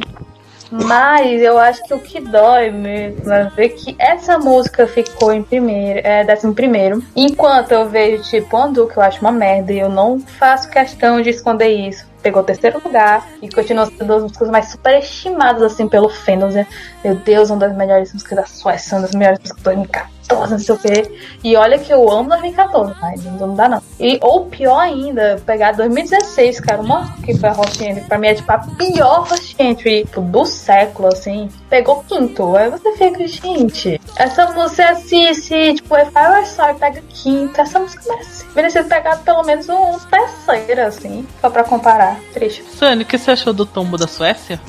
Mas 0.70 1.42
eu 1.42 1.58
acho 1.58 1.84
que 1.84 1.92
o 1.92 1.98
que 1.98 2.18
dói 2.18 2.70
mesmo 2.70 3.30
é 3.30 3.50
ver 3.50 3.68
que 3.68 3.94
essa 3.98 4.38
música 4.38 4.86
ficou 4.86 5.34
em 5.34 5.42
primeiro, 5.42 6.00
é, 6.02 6.24
décimo 6.24 6.54
primeiro. 6.54 7.02
Enquanto 7.14 7.72
eu 7.72 7.86
vejo, 7.90 8.22
tipo, 8.22 8.56
Andu, 8.56 8.86
que 8.86 8.96
eu 8.96 9.02
acho 9.02 9.20
uma 9.20 9.30
merda, 9.30 9.70
e 9.70 9.80
eu 9.80 9.90
não 9.90 10.18
faço 10.18 10.70
questão 10.70 11.20
de 11.20 11.28
esconder 11.28 11.68
isso. 11.68 12.06
Pegou 12.22 12.42
terceiro 12.42 12.80
lugar 12.82 13.28
e 13.42 13.50
continua 13.50 13.84
sendo 13.84 14.00
uma 14.00 14.14
das 14.14 14.22
músicas 14.22 14.48
mais 14.48 14.70
superestimadas, 14.70 15.62
assim, 15.62 15.86
pelo 15.86 16.08
fandom. 16.08 16.64
Meu 17.04 17.16
Deus, 17.16 17.50
uma 17.50 17.58
das 17.58 17.76
melhores 17.76 18.12
músicas 18.12 18.36
da 18.36 18.46
Suécia, 18.46 18.96
uma 18.96 19.02
das 19.06 19.14
melhores 19.14 19.40
músicas 19.40 19.62
do 19.62 19.64
2014, 19.64 20.52
não 20.52 20.58
sei 20.58 20.74
o 20.74 20.78
quê. 20.78 21.18
E 21.42 21.56
olha 21.56 21.78
que 21.78 21.92
eu 21.92 22.10
amo 22.10 22.28
2014, 22.28 22.94
mas 23.00 23.24
não 23.24 23.54
dá 23.54 23.68
não. 23.68 23.82
E, 23.98 24.18
ou 24.22 24.46
pior 24.46 24.78
ainda, 24.78 25.42
pegar 25.44 25.72
2016, 25.72 26.60
cara, 26.60 26.80
uma 26.80 27.12
que 27.24 27.36
foi 27.36 27.48
a 27.48 27.52
Host 27.52 27.84
Entry, 27.84 28.04
pra 28.04 28.18
mim 28.18 28.28
é 28.28 28.34
tipo 28.34 28.52
a 28.52 28.58
pior 28.58 29.26
Host 29.28 29.56
Entry 29.58 30.04
tipo, 30.04 30.20
do 30.20 30.44
século, 30.46 31.08
assim. 31.08 31.48
Pegou 31.68 32.04
quinto. 32.04 32.56
Aí 32.56 32.70
você 32.70 32.92
fica, 32.92 33.26
gente, 33.26 34.00
essa 34.16 34.46
música 34.52 34.94
se, 34.94 35.34
se 35.34 35.74
tipo, 35.74 35.96
If 35.96 36.14
I 36.14 36.28
Were 36.28 36.46
Sorry 36.46 36.74
pega 36.74 37.02
quinto, 37.08 37.60
essa 37.60 37.80
música 37.80 38.02
merece, 38.08 38.44
merecia 38.54 38.84
pegar 38.84 39.16
pelo 39.18 39.42
menos 39.42 39.68
um 39.68 39.98
terceiro, 39.98 40.82
assim, 40.82 41.26
só 41.40 41.50
pra 41.50 41.64
comparar. 41.64 42.16
Triste. 42.32 42.64
Sani, 42.76 43.02
o 43.02 43.06
que 43.06 43.18
você 43.18 43.32
achou 43.32 43.52
do 43.52 43.66
tombo 43.66 43.98
da 43.98 44.06
Suécia? 44.06 44.60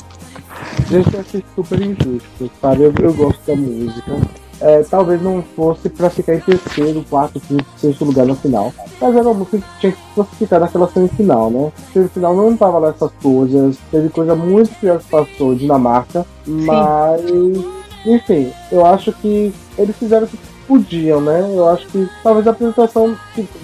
Gente, 0.89 1.13
eu 1.13 1.19
achei 1.19 1.43
super 1.55 1.81
injusto, 1.81 2.51
sabe? 2.61 2.83
Eu, 2.83 2.93
eu 3.01 3.13
gosto 3.13 3.39
da 3.45 3.55
música. 3.55 4.11
É, 4.61 4.81
talvez 4.83 5.21
não 5.21 5.43
fosse 5.55 5.89
pra 5.89 6.09
ficar 6.09 6.35
em 6.35 6.39
terceiro, 6.39 7.03
quarto, 7.09 7.39
quinto, 7.39 7.65
sexto 7.75 8.05
lugar 8.05 8.25
no 8.25 8.35
final. 8.35 8.73
Mas 9.01 9.15
era 9.15 9.27
uma 9.27 9.33
música 9.33 9.57
que 9.57 9.79
tinha 9.79 9.91
que 9.91 9.99
classificar 10.15 10.59
naquela 10.59 10.87
semifinal, 10.89 11.51
né? 11.51 11.71
Semifinal 11.91 12.33
não 12.35 12.55
tava 12.55 12.79
lá 12.79 12.89
essas 12.89 13.11
coisas. 13.21 13.77
Teve 13.91 14.09
coisa 14.09 14.35
muito 14.35 14.73
pior 14.79 14.99
que 14.99 15.09
passou, 15.09 15.53
Dinamarca. 15.53 16.25
Mas, 16.45 17.21
enfim, 18.05 18.53
eu 18.71 18.85
acho 18.85 19.11
que 19.13 19.53
eles 19.77 19.95
fizeram 19.97 20.25
o 20.25 20.29
que 20.29 20.37
podiam, 20.67 21.21
né? 21.21 21.41
Eu 21.53 21.69
acho 21.69 21.87
que 21.87 22.07
talvez 22.23 22.47
a 22.47 22.51
apresentação 22.51 23.15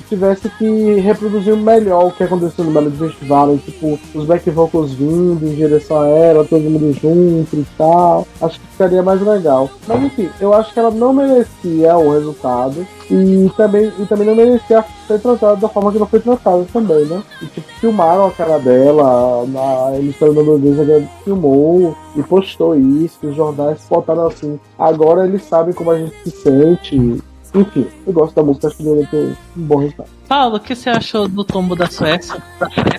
tivesse 0.08 0.50
que 0.50 0.96
reproduzir 0.96 1.56
melhor 1.56 2.08
o 2.08 2.12
que 2.12 2.24
aconteceu 2.24 2.66
no 2.66 2.72
Melody 2.72 2.98
Festival, 2.98 3.58
tipo, 3.58 4.00
os 4.14 4.26
back 4.26 4.50
vocals 4.50 4.94
vindo 4.94 5.46
em 5.46 5.56
direção 5.56 6.02
a 6.02 6.08
ela, 6.08 6.46
todo 6.46 6.62
mundo 6.62 6.94
junto 6.94 7.56
e 7.56 7.66
tal. 7.78 8.28
Acho 8.42 8.60
que 8.60 8.68
ficaria 8.68 9.04
mais 9.04 9.22
legal. 9.22 9.70
Mas 9.88 10.04
enfim, 10.04 10.30
eu 10.40 10.54
acho 10.54 10.74
que 10.74 10.80
ela 10.80 10.92
não 10.92 11.14
merecia 11.14 11.98
o 11.98 12.12
resultado 12.12 12.86
e 13.10 13.50
também, 13.58 13.92
e 13.98 14.06
também 14.06 14.28
não 14.28 14.36
merecia 14.36 14.86
ser 15.08 15.20
tratada 15.20 15.56
da 15.56 15.68
forma 15.68 15.92
que 15.92 15.98
ela 15.98 16.06
foi 16.06 16.20
tratada 16.20 16.66
também, 16.72 17.06
né? 17.06 17.24
E 17.42 17.46
tipo, 17.48 17.68
filmaram 17.80 18.28
a 18.28 18.32
cara 18.32 18.60
dela, 18.60 19.46
na 19.48 19.98
emissora 19.98 20.32
norueguesa 20.32 20.86
que 20.86 21.24
filmou 21.24 21.98
e 22.16 22.22
postou 22.22 22.78
isso, 22.78 23.18
os 23.24 23.36
jornais 23.36 23.80
botaram 23.90 24.28
assim. 24.28 24.60
Agora 24.78 25.26
eles 25.26 25.44
sabem 25.44 25.74
como 25.74 25.92
a 25.92 25.98
gente 25.98 26.14
se 26.24 26.32
sente. 26.32 27.24
Enfim, 27.56 27.88
eu 28.06 28.14
gosto 28.14 28.36
da 28.36 28.44
música, 28.44 28.68
acho 28.68 28.78
que 28.78 28.84
deveria 28.84 29.08
ter 29.08 29.36
um 29.58 29.62
bom 29.64 29.78
resultado. 29.78 30.10
Paulo, 30.28 30.58
o 30.58 30.60
que 30.60 30.76
você 30.76 30.92
achou 30.92 31.28
do 31.28 31.44
tombo 31.44 31.76
da 31.76 31.88
Suécia? 31.88 32.42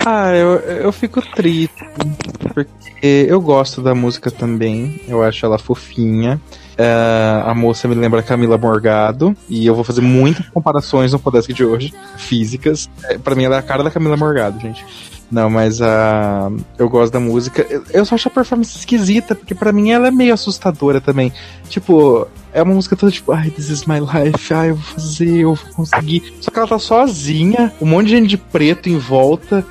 Ah, 0.04 0.34
eu, 0.34 0.54
eu 0.56 0.90
fico 0.90 1.22
triste, 1.22 1.84
porque 2.52 3.26
eu 3.28 3.40
gosto 3.40 3.80
da 3.80 3.94
música 3.94 4.28
também, 4.28 5.00
eu 5.06 5.22
acho 5.22 5.46
ela 5.46 5.56
fofinha. 5.56 6.40
É, 6.76 7.42
a 7.44 7.54
moça 7.54 7.86
me 7.88 7.94
lembra 7.94 8.22
Camila 8.22 8.56
Morgado, 8.56 9.36
e 9.48 9.66
eu 9.66 9.74
vou 9.74 9.84
fazer 9.84 10.00
muitas 10.00 10.48
comparações 10.48 11.12
no 11.12 11.18
podcast 11.18 11.52
de 11.52 11.64
hoje, 11.64 11.92
físicas. 12.16 12.88
É, 13.04 13.18
pra 13.18 13.34
mim 13.34 13.44
ela 13.44 13.56
é 13.56 13.58
a 13.58 13.62
cara 13.62 13.82
da 13.82 13.90
Camila 13.90 14.16
Morgado, 14.16 14.58
gente. 14.60 14.84
Não, 15.30 15.48
mas 15.48 15.80
a 15.80 16.50
eu 16.76 16.88
gosto 16.88 17.12
da 17.12 17.20
música. 17.20 17.64
Eu- 17.92 18.04
só 18.04 18.14
acho 18.16 18.28
a 18.28 18.30
performance 18.30 18.76
esquisita, 18.76 19.34
porque 19.34 19.54
pra 19.54 19.72
mim 19.72 19.90
ela 19.90 20.08
é 20.08 20.10
meio 20.10 20.34
assustadora 20.34 21.00
também. 21.00 21.32
Tipo, 21.68 22.26
é 22.52 22.60
uma 22.62 22.74
música 22.74 22.96
toda 22.96 23.12
tipo, 23.12 23.30
ai, 23.30 23.48
this 23.50 23.68
is 23.70 23.84
my 23.86 24.00
life, 24.00 24.52
ai, 24.52 24.70
eu 24.70 24.74
vou 24.74 24.84
fazer, 24.84 25.38
eu 25.38 25.54
vou 25.54 25.74
conseguir. 25.74 26.34
Só 26.40 26.50
que 26.50 26.58
ela 26.58 26.66
tá 26.66 26.78
sozinha, 26.80 27.72
um 27.80 27.86
monte 27.86 28.06
de 28.06 28.16
gente 28.16 28.28
de 28.28 28.36
preto 28.36 28.88
em 28.88 28.98
volta, 28.98 29.64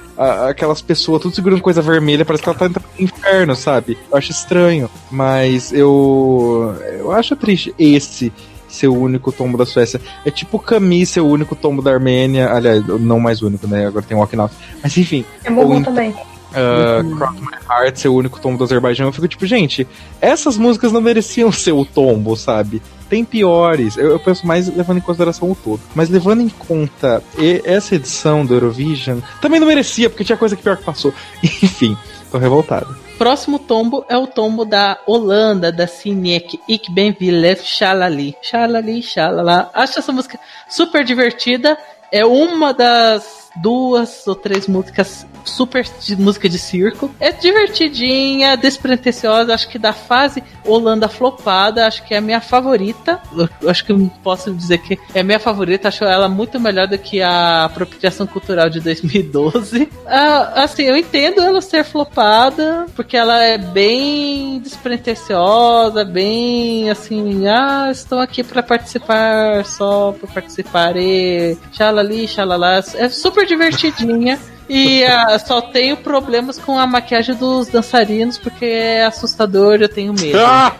aquelas 0.47 0.81
pessoas 0.81 1.21
tudo 1.21 1.35
segurando 1.35 1.61
coisa 1.61 1.81
vermelha, 1.81 2.23
parece 2.23 2.41
que 2.43 2.49
ela 2.49 2.57
tá 2.57 2.65
entrando 2.65 2.85
no 2.97 3.03
inferno, 3.03 3.55
sabe? 3.55 3.97
Eu 4.09 4.17
acho 4.17 4.31
estranho, 4.31 4.89
mas 5.11 5.73
eu 5.73 6.73
eu 6.99 7.11
acho 7.11 7.35
triste 7.35 7.73
esse 7.77 8.31
ser 8.69 8.87
o 8.87 8.95
único 8.95 9.31
tombo 9.31 9.57
da 9.57 9.65
Suécia. 9.65 9.99
É 10.23 10.31
tipo 10.31 10.57
Camille 10.59 11.05
ser 11.05 11.19
o 11.21 11.27
único 11.27 11.55
tombo 11.55 11.81
da 11.81 11.91
Armênia, 11.91 12.49
aliás, 12.53 12.85
não 12.85 13.19
mais 13.19 13.41
único, 13.41 13.67
né? 13.67 13.87
Agora 13.87 14.05
tem 14.07 14.15
o 14.15 14.21
Okinawa. 14.21 14.49
Mas 14.81 14.95
enfim, 14.97 15.25
É 15.43 15.49
bom 15.51 15.63
então- 15.75 15.83
também. 15.93 16.09
uh, 16.11 17.15
Cross 17.17 17.35
My 17.39 17.57
Heart 17.69 17.97
ser 17.97 18.07
o 18.07 18.13
único 18.15 18.39
tombo 18.39 18.57
do 18.57 18.63
Azerbaijão, 18.63 19.07
eu 19.07 19.13
fico 19.13 19.27
tipo, 19.27 19.45
gente, 19.45 19.87
essas 20.21 20.57
músicas 20.57 20.91
não 20.91 21.01
mereciam 21.01 21.51
ser 21.51 21.71
o 21.73 21.83
tombo, 21.85 22.35
sabe? 22.35 22.81
Tem 23.09 23.25
piores. 23.25 23.97
Eu, 23.97 24.11
eu 24.11 24.19
penso 24.19 24.45
mais 24.45 24.67
levando 24.75 24.97
em 24.97 25.01
consideração 25.01 25.49
o 25.49 25.55
todo. 25.55 25.79
Mas 25.95 26.09
levando 26.09 26.41
em 26.41 26.49
conta 26.49 27.23
e- 27.39 27.59
essa 27.65 27.95
edição 27.95 28.45
do 28.45 28.53
Eurovision, 28.53 29.17
também 29.41 29.59
não 29.59 29.65
merecia, 29.67 30.09
porque 30.11 30.23
tinha 30.23 30.37
coisa 30.37 30.55
que 30.55 30.61
pior 30.61 30.77
que 30.77 30.83
passou. 30.83 31.11
Enfim, 31.43 31.97
tô 32.31 32.37
revoltado. 32.37 32.95
Próximo 33.19 33.59
tombo 33.59 34.05
é 34.07 34.17
o 34.17 34.25
tombo 34.25 34.63
da 34.63 34.97
Holanda, 35.05 35.73
da 35.73 35.85
Sinek 35.85 36.57
Ik 36.69 36.89
Ben 36.89 37.11
Villef 37.11 37.65
Shalali. 37.65 38.33
Shalali, 38.41 39.03
Shalala. 39.03 39.69
Acho 39.73 39.99
essa 39.99 40.13
música 40.13 40.39
super 40.69 41.03
divertida. 41.03 41.77
É 42.13 42.25
uma 42.25 42.73
das 42.73 43.38
duas 43.57 44.27
ou 44.27 44.35
três 44.35 44.67
músicas 44.67 45.25
super 45.43 45.85
de 46.01 46.15
música 46.15 46.47
de 46.47 46.59
circo. 46.59 47.11
É 47.19 47.31
divertidinha, 47.31 48.55
despretensiosa. 48.55 49.53
Acho 49.53 49.67
que 49.69 49.79
da 49.79 49.93
fase 49.93 50.43
Holanda 50.65 51.07
flopada, 51.07 51.87
acho 51.87 52.05
que 52.05 52.13
é 52.13 52.17
a 52.17 52.21
minha 52.21 52.41
favorita. 52.41 53.21
Eu 53.61 53.69
acho 53.69 53.85
que 53.85 53.93
posso 54.23 54.53
dizer 54.53 54.77
que 54.79 54.99
é 55.13 55.21
a 55.21 55.23
minha 55.23 55.39
favorita. 55.39 55.87
Acho 55.87 56.03
ela 56.03 56.29
muito 56.29 56.59
melhor 56.59 56.87
do 56.87 56.97
que 56.97 57.21
a 57.21 57.65
apropriação 57.65 58.27
cultural 58.27 58.69
de 58.69 58.79
2012. 58.79 59.89
Ah, 60.05 60.63
assim, 60.63 60.83
eu 60.83 60.97
entendo 60.97 61.41
ela 61.41 61.61
ser 61.61 61.83
flopada, 61.83 62.85
porque 62.95 63.15
ela 63.17 63.43
é 63.43 63.57
bem 63.57 64.59
despretensiosa, 64.59 66.03
bem 66.03 66.89
assim, 66.89 67.47
ah, 67.47 67.89
estou 67.91 68.19
aqui 68.19 68.43
para 68.43 68.61
participar 68.61 69.65
só 69.65 70.13
para 70.19 70.27
participar 70.27 70.95
e 70.97 71.57
xalali, 71.71 72.27
xalalá. 72.27 72.81
É 72.95 73.09
super 73.09 73.38
divertidinha. 73.45 74.39
E 74.69 75.03
ah, 75.03 75.39
só 75.39 75.61
tenho 75.61 75.97
problemas 75.97 76.59
com 76.59 76.77
a 76.77 76.85
maquiagem 76.85 77.35
dos 77.35 77.67
dançarinos, 77.67 78.37
porque 78.37 78.65
é 78.65 79.05
assustador, 79.05 79.79
eu 79.81 79.89
tenho 79.89 80.13
medo. 80.13 80.39
Ah! 80.39 80.75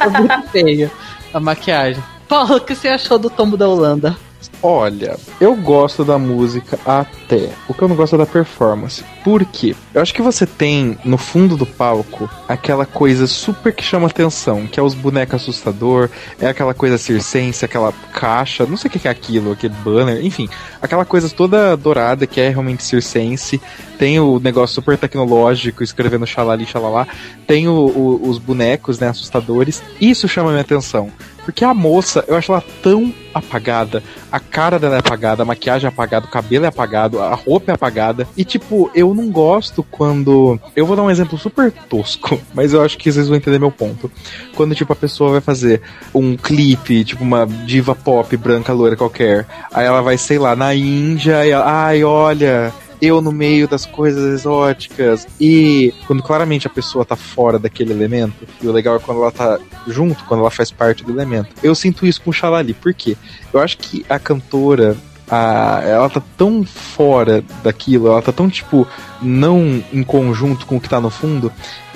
É 0.00 0.08
muito 0.08 0.48
feio 0.50 0.90
a 1.34 1.40
maquiagem. 1.40 2.02
Paulo, 2.28 2.56
o 2.56 2.60
que 2.60 2.74
você 2.74 2.88
achou 2.88 3.18
do 3.18 3.28
tombo 3.28 3.56
da 3.56 3.68
Holanda? 3.68 4.16
Olha, 4.62 5.16
eu 5.40 5.56
gosto 5.56 6.04
da 6.04 6.18
música 6.18 6.78
até. 6.86 7.50
O 7.68 7.74
que 7.74 7.82
eu 7.82 7.88
não 7.88 7.96
gosto 7.96 8.14
é 8.14 8.18
da 8.18 8.26
performance. 8.26 9.02
Por 9.24 9.44
quê? 9.44 9.74
Eu 9.92 10.00
acho 10.00 10.14
que 10.14 10.22
você 10.22 10.46
tem 10.46 10.96
no 11.04 11.18
fundo 11.18 11.56
do 11.56 11.66
palco 11.66 12.30
aquela 12.48 12.86
coisa 12.86 13.26
super 13.26 13.72
que 13.74 13.82
chama 13.82 14.06
atenção, 14.06 14.66
que 14.68 14.78
é 14.78 14.82
os 14.82 14.94
bonecos 14.94 15.42
assustador, 15.42 16.08
é 16.40 16.46
aquela 16.46 16.74
coisa 16.74 16.96
circense, 16.96 17.64
aquela 17.64 17.92
caixa, 18.12 18.64
não 18.64 18.76
sei 18.76 18.88
o 18.88 18.92
que 18.92 19.08
é 19.08 19.10
aquilo, 19.10 19.50
aquele 19.52 19.74
banner, 19.82 20.24
enfim, 20.24 20.48
aquela 20.80 21.04
coisa 21.04 21.28
toda 21.28 21.76
dourada 21.76 22.24
que 22.26 22.40
é 22.40 22.48
realmente 22.48 22.84
circense. 22.84 23.60
Tem 23.98 24.18
o 24.20 24.38
negócio 24.40 24.74
super 24.74 24.96
tecnológico 24.98 25.82
escrevendo 25.82 26.26
xalali, 26.26 26.66
xalalá. 26.66 27.06
Tem 27.46 27.68
o- 27.68 27.72
o- 27.72 28.28
os 28.28 28.38
bonecos, 28.38 28.98
né, 28.98 29.08
assustadores. 29.08 29.82
Isso 30.00 30.26
chama 30.28 30.50
minha 30.50 30.60
atenção. 30.62 31.10
Porque 31.44 31.64
a 31.64 31.74
moça, 31.74 32.24
eu 32.28 32.36
acho 32.36 32.52
ela 32.52 32.64
tão 32.82 33.12
apagada. 33.34 34.02
A 34.30 34.38
cara 34.38 34.78
dela 34.78 34.96
é 34.96 34.98
apagada, 34.98 35.42
a 35.42 35.46
maquiagem 35.46 35.86
é 35.86 35.88
apagada, 35.88 36.26
o 36.26 36.30
cabelo 36.30 36.64
é 36.64 36.68
apagado, 36.68 37.20
a 37.20 37.34
roupa 37.34 37.72
é 37.72 37.74
apagada. 37.74 38.26
E, 38.36 38.44
tipo, 38.44 38.90
eu 38.94 39.14
não 39.14 39.30
gosto 39.30 39.82
quando. 39.82 40.58
Eu 40.76 40.86
vou 40.86 40.96
dar 40.96 41.02
um 41.02 41.10
exemplo 41.10 41.36
super 41.38 41.72
tosco, 41.72 42.40
mas 42.54 42.72
eu 42.72 42.82
acho 42.82 42.96
que 42.98 43.10
vocês 43.10 43.28
vão 43.28 43.36
entender 43.36 43.58
meu 43.58 43.70
ponto. 43.70 44.10
Quando, 44.54 44.74
tipo, 44.74 44.92
a 44.92 44.96
pessoa 44.96 45.32
vai 45.32 45.40
fazer 45.40 45.82
um 46.14 46.36
clipe, 46.36 47.04
tipo, 47.04 47.24
uma 47.24 47.46
diva 47.46 47.94
pop 47.94 48.36
branca 48.36 48.72
loira 48.72 48.96
qualquer. 48.96 49.46
Aí 49.72 49.86
ela 49.86 50.02
vai, 50.02 50.16
sei 50.16 50.38
lá, 50.38 50.54
na 50.54 50.74
Índia 50.74 51.44
e 51.46 51.50
ela, 51.50 51.86
ai, 51.86 52.04
olha, 52.04 52.72
eu 53.02 53.20
no 53.20 53.32
meio 53.32 53.66
das 53.66 53.84
coisas 53.84 54.32
exóticas. 54.32 55.26
E 55.40 55.92
quando 56.06 56.22
claramente 56.22 56.68
a 56.68 56.70
pessoa 56.70 57.04
tá 57.04 57.16
fora 57.16 57.58
daquele 57.58 57.92
elemento, 57.92 58.46
e 58.62 58.68
o 58.68 58.72
legal 58.72 58.94
é 58.94 59.00
quando 59.00 59.20
ela 59.20 59.32
tá 59.32 59.58
junto, 59.88 60.24
quando 60.24 60.40
ela 60.40 60.50
faz 60.52 60.70
parte 60.70 61.04
do 61.04 61.10
elemento. 61.10 61.48
Eu 61.62 61.74
sinto 61.74 62.06
isso 62.06 62.22
com 62.22 62.30
o 62.30 62.32
Xalali, 62.32 62.72
por 62.72 62.94
quê? 62.94 63.16
Eu 63.52 63.60
acho 63.60 63.76
que 63.78 64.06
a 64.08 64.18
cantora. 64.20 64.96
A, 65.30 65.80
ela 65.86 66.10
tá 66.10 66.22
tão 66.36 66.62
fora 66.62 67.42
daquilo, 67.62 68.08
ela 68.08 68.20
tá 68.20 68.32
tão, 68.32 68.50
tipo, 68.50 68.86
não 69.22 69.82
em 69.90 70.02
conjunto 70.02 70.66
com 70.66 70.76
o 70.76 70.80
que 70.80 70.90
tá 70.90 71.00
no 71.00 71.08
fundo, 71.08 71.50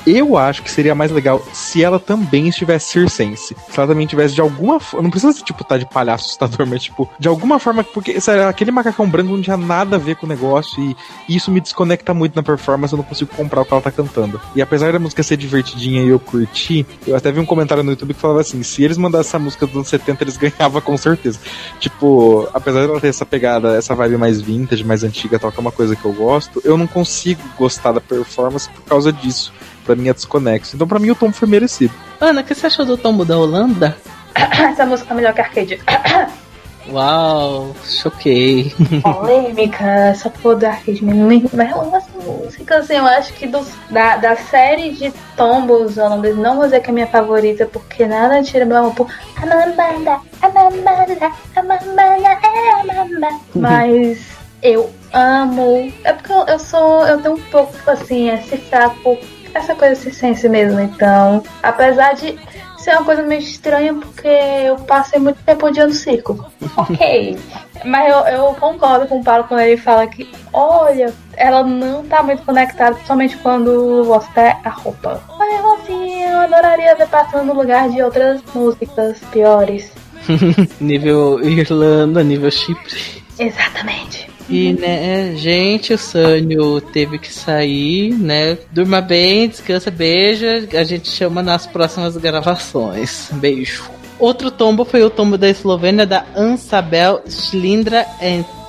eu 0.06 0.36
acho 0.36 0.62
que 0.62 0.70
seria 0.70 0.94
mais 0.94 1.10
legal 1.10 1.44
se 1.52 1.82
ela 1.82 1.98
também 1.98 2.48
estivesse 2.48 2.92
circense. 2.92 3.56
Se 3.68 3.78
ela 3.78 3.88
também 3.88 4.06
tivesse 4.06 4.34
de 4.34 4.40
alguma 4.40 4.78
forma. 4.78 5.02
Não 5.02 5.10
precisa, 5.10 5.32
tipo, 5.42 5.64
tá 5.64 5.76
de 5.76 5.84
palhaço 5.86 6.26
assustador, 6.26 6.64
mas, 6.68 6.84
tipo, 6.84 7.08
de 7.18 7.26
alguma 7.26 7.58
forma. 7.58 7.82
Porque 7.82 8.20
sabe, 8.20 8.42
aquele 8.44 8.70
macacão 8.70 9.08
branco 9.08 9.30
não 9.30 9.42
tinha 9.42 9.56
nada 9.56 9.96
a 9.96 9.98
ver 9.98 10.16
com 10.16 10.26
o 10.26 10.28
negócio 10.28 10.82
e, 10.82 10.96
e 11.28 11.36
isso 11.36 11.50
me 11.50 11.60
desconecta 11.60 12.14
muito 12.14 12.36
na 12.36 12.42
performance. 12.42 12.92
Eu 12.92 12.98
não 12.98 13.04
consigo 13.04 13.34
comprar 13.34 13.62
o 13.62 13.64
que 13.64 13.72
ela 13.72 13.82
tá 13.82 13.90
cantando. 13.90 14.40
E 14.54 14.62
apesar 14.62 14.92
da 14.92 14.98
música 14.98 15.22
ser 15.22 15.36
divertidinha 15.36 16.02
e 16.02 16.08
eu 16.08 16.20
curti, 16.20 16.86
eu 17.06 17.16
até 17.16 17.32
vi 17.32 17.40
um 17.40 17.46
comentário 17.46 17.82
no 17.82 17.90
YouTube 17.90 18.14
que 18.14 18.20
falava 18.20 18.40
assim: 18.40 18.62
se 18.62 18.84
eles 18.84 18.96
mandassem 18.96 19.28
essa 19.28 19.38
música 19.38 19.66
dos 19.66 19.74
anos 19.74 19.88
70, 19.88 20.22
eles 20.22 20.36
ganhavam 20.36 20.80
com 20.80 20.96
certeza. 20.96 21.40
Tipo, 21.80 22.48
apesar 22.54 22.86
dela 22.86 23.00
ter 23.00 23.08
essa 23.08 23.26
pegada, 23.26 23.76
essa 23.76 23.94
vibe 23.94 24.18
mais 24.18 24.40
vintage, 24.40 24.84
mais 24.84 25.02
antiga, 25.02 25.38
tal, 25.38 25.50
que 25.50 25.58
é 25.58 25.60
uma 25.60 25.72
coisa 25.72 25.96
que 25.96 26.04
eu 26.04 26.12
gosto, 26.12 26.60
eu 26.64 26.76
não 26.76 26.86
consigo 26.86 27.42
gostar 27.58 27.92
da 27.92 28.00
performance 28.00 28.68
por 28.70 28.82
causa 28.82 29.12
disso 29.12 29.52
pra 29.86 29.96
mim 29.96 30.08
é 30.08 30.12
desconexo. 30.12 30.76
Então 30.76 30.86
pra 30.86 30.98
mim 30.98 31.10
o 31.10 31.14
tombo 31.14 31.32
foi 31.32 31.48
merecido. 31.48 31.94
Ana, 32.20 32.40
o 32.40 32.44
que 32.44 32.54
você 32.54 32.66
achou 32.66 32.84
do 32.84 32.96
tombo 32.96 33.24
da 33.24 33.38
Holanda? 33.38 33.96
Essa 34.34 34.84
música 34.84 35.14
é 35.14 35.16
melhor 35.16 35.32
que 35.32 35.40
Arcade. 35.40 35.80
Uau, 36.88 37.74
choquei. 37.84 38.72
Polêmica, 39.02 39.84
essa 39.84 40.30
porra 40.30 40.54
do 40.54 40.66
Arcade 40.66 41.04
Me 41.04 41.44
mas 41.52 41.70
essa 41.70 42.18
música, 42.24 42.76
assim, 42.76 42.94
eu 42.94 43.06
acho 43.06 43.32
que 43.32 43.46
dos, 43.48 43.68
da, 43.90 44.16
da 44.16 44.36
série 44.36 44.92
de 44.92 45.12
tombos 45.36 45.98
holandeses, 45.98 46.38
não 46.38 46.54
vou 46.54 46.64
dizer 46.64 46.80
que 46.80 46.90
é 46.90 46.92
minha 46.92 47.08
favorita, 47.08 47.66
porque 47.66 48.06
nada 48.06 48.40
tira 48.42 48.64
meu 48.64 48.76
amor 48.76 48.94
por 48.94 49.08
a 49.36 49.46
mamada, 49.46 50.20
a 50.40 50.48
mamada, 50.48 51.32
a 51.56 51.62
mamada, 51.62 52.02
é 52.02 52.70
a 52.70 52.84
mamada. 52.84 53.40
Mas 53.52 54.36
eu 54.62 54.90
amo. 55.12 55.92
É 56.04 56.12
porque 56.12 56.32
eu, 56.32 56.44
eu 56.46 56.58
sou. 56.58 57.06
Eu 57.06 57.20
tenho 57.20 57.34
um 57.34 57.42
pouco 57.50 57.74
assim, 57.90 58.30
esse 58.30 58.56
fraco 58.56 59.18
essa 59.56 59.74
coisa 59.74 59.94
circense 59.94 60.48
mesmo. 60.48 60.80
Então, 60.80 61.42
apesar 61.62 62.14
de 62.14 62.38
ser 62.86 62.92
uma 62.92 63.04
coisa 63.04 63.22
meio 63.22 63.40
estranha, 63.40 63.94
porque 63.94 64.28
eu 64.28 64.76
passei 64.76 65.18
muito 65.18 65.42
tempo 65.42 65.66
odiando 65.66 65.92
circo. 65.92 66.46
ok. 66.76 67.36
Mas 67.84 68.12
eu, 68.12 68.18
eu, 68.26 68.44
concordo 68.54 69.06
com 69.06 69.20
o 69.20 69.24
Paulo 69.24 69.44
quando 69.44 69.60
ele 69.60 69.76
fala 69.76 70.06
que, 70.06 70.30
olha, 70.52 71.12
ela 71.36 71.64
não 71.64 72.04
tá 72.04 72.22
muito 72.22 72.42
conectada, 72.42 72.96
somente 73.06 73.36
quando 73.38 74.04
você 74.04 74.40
é 74.40 74.56
a 74.64 74.70
roupa. 74.70 75.20
Mas 75.36 75.64
assim, 75.80 76.22
eu 76.22 76.38
adoraria 76.38 76.94
ver 76.94 77.08
passando 77.08 77.46
no 77.46 77.54
lugar 77.54 77.88
de 77.88 78.02
outras 78.02 78.40
músicas 78.54 79.18
piores. 79.32 79.92
nível 80.80 81.40
Irlanda, 81.42 82.22
nível 82.22 82.50
Chipre. 82.50 83.22
Exatamente. 83.38 84.35
E, 84.48 84.72
né, 84.72 85.34
gente, 85.36 85.92
o 85.92 85.98
Sânio 85.98 86.80
teve 86.80 87.18
que 87.18 87.32
sair, 87.32 88.14
né? 88.14 88.56
Durma 88.70 89.00
bem, 89.00 89.48
descansa, 89.48 89.90
beija. 89.90 90.68
A 90.72 90.84
gente 90.84 91.10
chama 91.10 91.42
nas 91.42 91.66
próximas 91.66 92.16
gravações. 92.16 93.28
Beijo. 93.32 93.84
Outro 94.18 94.50
tombo 94.50 94.84
foi 94.84 95.02
o 95.02 95.10
tombo 95.10 95.36
da 95.36 95.48
Eslovênia 95.48 96.06
da 96.06 96.24
Ansabel 96.34 97.22
Slindra 97.26 98.06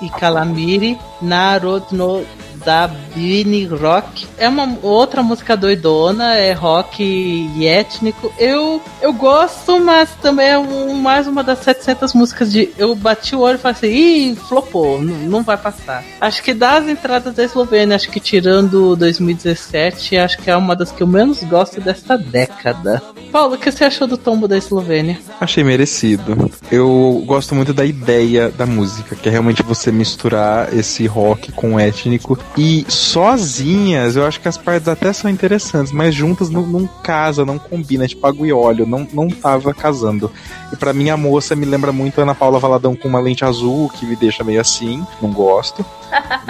e 0.02 0.10
Kalamiri 0.20 0.98
Narodno 1.22 2.26
da 2.68 2.86
Bini 3.16 3.66
Rock. 3.66 4.28
É 4.38 4.50
uma 4.50 4.78
outra 4.84 5.24
música 5.24 5.56
doidona, 5.56 6.36
é 6.36 6.52
rock 6.52 7.02
e 7.02 7.66
étnico. 7.66 8.30
Eu, 8.38 8.82
eu 9.02 9.14
gosto, 9.14 9.80
mas 9.80 10.10
também 10.22 10.50
é 10.50 10.60
um, 10.60 10.94
mais 10.94 11.28
uma 11.28 11.46
das 11.46 11.60
700 11.60 12.14
músicas 12.14 12.52
de. 12.52 12.70
Eu 12.78 12.94
bati 12.94 13.38
o 13.38 13.40
olho 13.40 13.56
e 13.56 13.58
falei 13.58 13.78
assim: 13.78 13.88
ih, 13.88 14.36
flopou, 14.36 15.02
não, 15.02 15.16
não 15.16 15.44
vai 15.44 15.56
passar. 15.56 16.04
Acho 16.20 16.44
que 16.44 16.54
das 16.54 16.90
entradas 16.90 17.34
da 17.34 17.46
Eslovênia, 17.46 17.96
acho 17.96 18.10
que 18.10 18.20
tirando 18.20 18.98
2017, 18.98 20.18
acho 20.18 20.38
que 20.40 20.52
é 20.52 20.58
uma 20.58 20.76
das 20.76 20.92
que 20.92 21.02
eu 21.02 21.08
menos 21.08 21.42
gosto 21.44 21.80
desta 21.80 22.18
década. 22.18 23.02
Paulo, 23.32 23.56
o 23.56 23.58
que 23.58 23.72
você 23.72 23.86
achou 23.86 24.08
do 24.08 24.18
tombo 24.18 24.48
da 24.48 24.58
Eslovênia? 24.58 25.20
Achei 25.40 25.64
merecido. 25.64 26.50
Eu 26.72 27.24
gosto 27.26 27.56
muito 27.56 27.74
da 27.74 27.86
ideia 27.86 28.50
da 28.50 28.66
música, 28.66 29.16
que 29.16 29.30
é 29.30 29.32
realmente 29.32 29.64
você 29.64 29.92
misturar 29.92 30.74
esse 30.74 31.06
rock 31.08 31.52
com 31.52 31.80
étnico 31.80 32.38
e 32.58 32.84
sozinhas, 32.90 34.16
eu 34.16 34.26
acho 34.26 34.42
que 34.42 34.48
as 34.48 34.58
partes 34.58 34.88
até 34.88 35.14
são 35.14 35.30
interessantes, 35.30 35.92
mas 35.92 36.16
juntas 36.16 36.50
não, 36.50 36.64
não 36.66 36.88
casa, 36.88 37.46
não 37.46 37.60
combina, 37.60 38.08
tipo 38.08 38.26
água 38.26 38.48
e 38.48 38.52
óleo, 38.52 38.88
não, 38.88 39.08
não 39.14 39.28
tava 39.30 39.74
casando. 39.76 40.32
E 40.74 40.76
para 40.76 40.92
mim 40.92 41.12
a 41.12 41.18
moça 41.18 41.56
me 41.56 41.66
lembra 41.66 41.92
muito 41.92 42.20
Ana 42.20 42.34
Paula 42.34 42.58
Valadão 42.58 42.96
com 42.96 43.08
uma 43.08 43.20
lente 43.20 43.46
azul, 43.46 43.90
que 43.90 44.08
me 44.08 44.16
deixa 44.16 44.44
meio 44.44 44.60
assim, 44.60 45.06
não 45.22 45.32
gosto. 45.32 45.86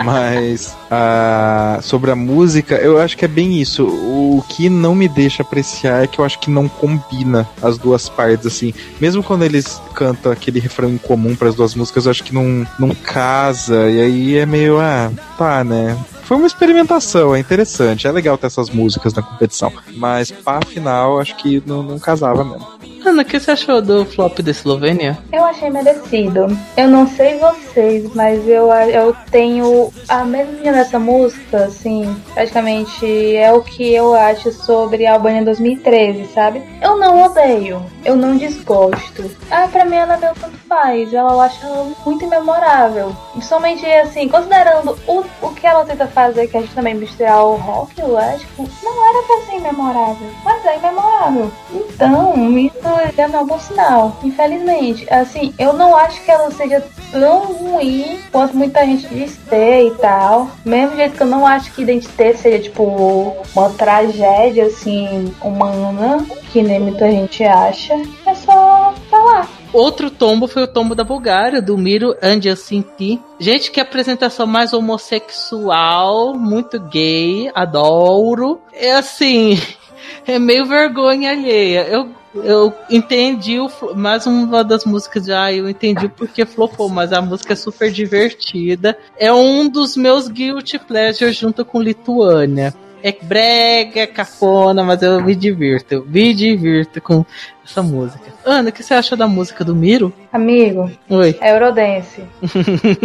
Mas 0.04 0.76
uh, 0.92 1.82
sobre 1.82 2.12
a 2.12 2.16
música, 2.16 2.76
eu 2.76 3.00
acho 3.00 3.18
que 3.18 3.26
é 3.26 3.28
bem 3.28 3.60
isso. 3.60 3.86
O 3.86 4.44
que 4.48 4.70
não 4.70 4.94
me 4.94 5.08
deixa 5.08 5.42
apreciar 5.42 6.04
é 6.04 6.08
que 6.08 6.20
eu 6.20 6.26
acho 6.26 6.40
que 6.40 6.50
não 6.50 6.68
combina 6.68 7.48
as 7.62 7.78
duas 7.78 8.08
partes, 8.08 8.46
assim. 8.46 8.74
Mesmo 9.00 9.24
quando 9.24 9.44
eles 9.44 9.82
cantam 9.94 10.32
aquele 10.32 10.60
refrão 10.60 10.90
em 10.90 10.98
comum 10.98 11.36
para 11.36 11.50
as 11.50 11.56
duas 11.56 11.76
músicas, 11.76 12.06
eu 12.06 12.12
acho 12.12 12.24
que 12.24 12.34
não, 12.34 12.66
não 12.80 12.90
casa. 12.90 13.90
E 13.90 14.02
aí 14.02 14.38
é 14.38 14.46
meio, 14.46 14.80
ah, 14.80 15.12
tá, 15.38 15.64
né? 15.64 15.98
Foi 16.24 16.36
uma 16.36 16.48
experimentação, 16.48 17.34
é 17.34 17.40
interessante, 17.40 18.06
é 18.06 18.12
legal 18.12 18.38
ter 18.38 18.48
essas 18.48 18.70
músicas 18.70 19.14
na 19.14 19.22
competição. 19.22 19.72
Mas 19.96 20.30
para 20.30 20.66
final, 20.66 21.22
acho 21.22 21.38
que 21.38 21.64
não, 21.66 21.82
não 21.82 21.98
casava 21.98 22.44
mesmo. 22.44 22.68
Ana, 23.08 23.22
o 23.22 23.26
que 23.26 23.40
você 23.40 23.52
achou 23.52 23.82
do 23.82 24.04
flop 24.04 24.40
da 24.42 24.52
Eslovênia? 24.52 25.18
Eu 25.32 25.46
achei 25.46 25.70
merecido. 25.70 26.46
Eu 26.76 26.90
não 26.90 27.08
sei 27.08 27.40
vocês, 27.40 28.14
mas 28.14 28.46
eu, 28.46 28.70
eu 28.74 29.16
tenho 29.32 29.94
a 30.10 30.26
mesma 30.26 30.52
linha 30.60 30.74
dessa 30.74 31.00
música, 31.00 31.66
assim, 31.66 32.14
praticamente 32.34 33.36
é 33.36 33.50
o 33.54 33.62
que 33.62 33.94
eu 33.94 34.14
acho 34.14 34.52
sobre 34.52 35.06
a 35.06 35.14
Albânia 35.14 35.46
2013, 35.46 36.28
sabe? 36.34 36.62
Eu 36.82 36.98
não 36.98 37.24
odeio, 37.24 37.82
eu 38.04 38.18
não 38.18 38.36
desgosto. 38.36 39.32
Ah, 39.50 39.70
pra 39.72 39.86
mim 39.86 39.96
ela 39.96 40.18
meu 40.18 40.34
tanto 40.34 40.58
faz, 40.68 41.14
eu 41.14 41.40
acho 41.40 41.66
ela 41.66 41.90
muito 42.06 42.28
memorável. 42.28 43.16
Somente 43.42 43.86
assim, 43.86 44.28
considerando 44.28 44.98
o, 45.08 45.24
o 45.42 45.54
que 45.54 45.66
ela 45.66 45.86
tenta 45.86 46.08
fazer, 46.08 46.48
que 46.48 46.58
é 46.58 46.62
justamente 46.62 47.00
misturar 47.00 47.46
o 47.46 47.56
rock 47.56 47.94
e 48.00 48.04
o 48.04 48.20
ético, 48.20 48.68
não 48.84 49.10
era 49.10 49.26
pra 49.26 49.46
ser 49.46 49.62
memorável, 49.62 50.30
mas 50.44 50.66
é 50.66 50.78
memorável. 50.80 51.52
Então, 51.72 52.58
isso 52.58 52.97
não 53.28 53.40
é 53.40 53.44
um 53.44 53.48
bom 53.48 53.60
sinal, 53.60 54.20
infelizmente. 54.24 55.08
Assim, 55.12 55.54
eu 55.58 55.74
não 55.74 55.96
acho 55.96 56.24
que 56.24 56.32
ela 56.32 56.52
seja 56.52 56.84
tão 57.12 57.54
ruim 57.54 58.20
quanto 58.32 58.56
muita 58.56 58.86
gente 58.86 59.08
diz 59.08 59.38
ter 59.50 59.88
e 59.88 59.92
tal. 59.92 60.50
Mesmo 60.66 60.96
jeito 60.96 61.16
que 61.16 61.24
eu 61.24 61.28
não 61.28 61.46
acho 61.46 61.74
que 61.74 61.82
Identité 61.82 62.34
seja, 62.34 62.60
tipo, 62.60 63.36
uma 63.56 63.70
tragédia, 63.72 64.66
assim, 64.66 65.34
humana, 65.42 66.26
que 66.52 66.62
nem 66.62 66.80
muita 66.80 67.10
gente 67.10 67.44
acha. 67.44 67.94
É 68.26 68.34
só 68.34 68.94
falar. 69.10 69.48
Outro 69.72 70.10
tombo 70.10 70.48
foi 70.48 70.64
o 70.64 70.68
tombo 70.68 70.96
da 70.96 71.04
Bulgária, 71.04 71.62
do 71.62 71.78
Miro 71.78 72.16
Angelsinti. 72.22 73.22
Gente, 73.40 73.70
que 73.70 73.80
apresentação 73.80 74.48
mais 74.48 74.74
homossexual, 74.74 76.34
muito 76.34 76.80
gay, 76.80 77.52
adoro. 77.54 78.60
É 78.74 78.94
assim, 78.94 79.62
é 80.26 80.40
meio 80.40 80.66
vergonha 80.66 81.32
alheia. 81.32 81.86
Eu 81.90 82.17
eu 82.36 82.74
entendi 82.90 83.60
o, 83.60 83.70
mais 83.96 84.26
uma 84.26 84.64
das 84.64 84.86
músicas 84.86 85.26
já, 85.26 85.46
ah, 85.46 85.54
eu 85.54 85.70
entendi 85.70 86.08
porque 86.16 86.46
flopou, 86.46 86.90
mas 86.90 87.12
a 87.14 87.22
música 87.22 87.54
é 87.54 87.56
super 87.56 87.92
divertida. 87.92 88.98
É 89.18 89.32
um 89.32 89.70
dos 89.70 89.96
meus 89.96 90.28
guilty 90.28 90.80
pleasures 90.80 91.36
junto 91.36 91.64
com 91.66 91.82
Lituânia. 91.82 92.74
É 93.04 93.12
brega, 93.12 94.02
é 94.02 94.08
cafona, 94.08 94.84
mas 94.84 95.02
eu 95.02 95.24
me 95.24 95.36
divirto. 95.36 95.94
Eu 95.94 96.06
me 96.06 96.34
divirto 96.34 97.00
com 97.00 97.24
essa 97.70 97.84
música. 97.84 98.32
Ana, 98.46 98.70
o 98.70 98.72
que 98.72 98.82
você 98.82 98.94
acha 98.94 99.16
da 99.16 99.28
música 99.28 99.64
do 99.64 99.76
Miro? 99.76 100.14
Amigo, 100.32 100.90
Oi. 101.10 101.38
é 101.42 101.52
Eurodance. 101.54 102.24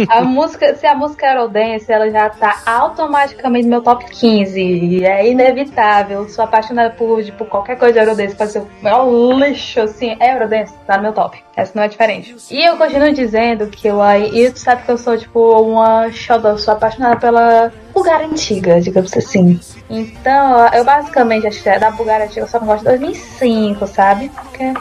a 0.09 0.21
música, 0.25 0.75
se 0.75 0.87
a 0.87 0.95
música 0.95 1.25
é 1.25 1.33
Eurodance, 1.33 1.91
ela 1.91 2.09
já 2.09 2.29
tá 2.29 2.61
automaticamente 2.65 3.65
no 3.65 3.71
meu 3.71 3.81
top 3.81 4.05
15. 4.05 4.59
E 4.61 5.05
é 5.05 5.29
inevitável. 5.29 6.27
Sou 6.29 6.45
apaixonada 6.45 6.91
por, 6.91 7.23
por 7.33 7.47
qualquer 7.47 7.77
coisa 7.77 7.93
de 7.93 7.99
Eurodance. 7.99 8.35
Pode 8.35 8.51
ser 8.51 8.59
o 8.59 8.67
maior 8.81 9.09
lixo, 9.37 9.81
assim. 9.81 10.15
É 10.19 10.33
Eurodance, 10.33 10.73
tá 10.87 10.97
no 10.97 11.03
meu 11.03 11.13
top. 11.13 11.43
Essa 11.55 11.73
não 11.75 11.83
é 11.83 11.87
diferente. 11.87 12.35
E 12.49 12.63
eu 12.63 12.77
continuo 12.77 13.13
dizendo 13.13 13.67
que 13.67 13.87
eu 13.87 14.01
aí. 14.01 14.45
E 14.45 14.51
tu 14.51 14.59
sabe 14.59 14.83
que 14.83 14.91
eu 14.91 14.97
sou, 14.97 15.17
tipo, 15.17 15.61
uma 15.61 16.11
xodó. 16.11 16.57
Sou 16.57 16.73
apaixonada 16.73 17.17
pela 17.17 17.71
Bulgária 17.93 18.25
antiga, 18.25 18.81
digamos 18.81 19.15
assim. 19.15 19.59
Então, 19.89 20.67
eu 20.73 20.83
basicamente 20.83 21.45
acho 21.45 21.61
que 21.61 21.69
é 21.69 21.77
da 21.77 21.91
Bulgária 21.91 22.25
antiga, 22.25 22.41
eu 22.41 22.47
só 22.47 22.59
não 22.59 22.67
gosto 22.67 22.79
de 22.83 22.89
2005, 22.89 23.85
sabe? 23.87 24.31
Porque. 24.53 24.73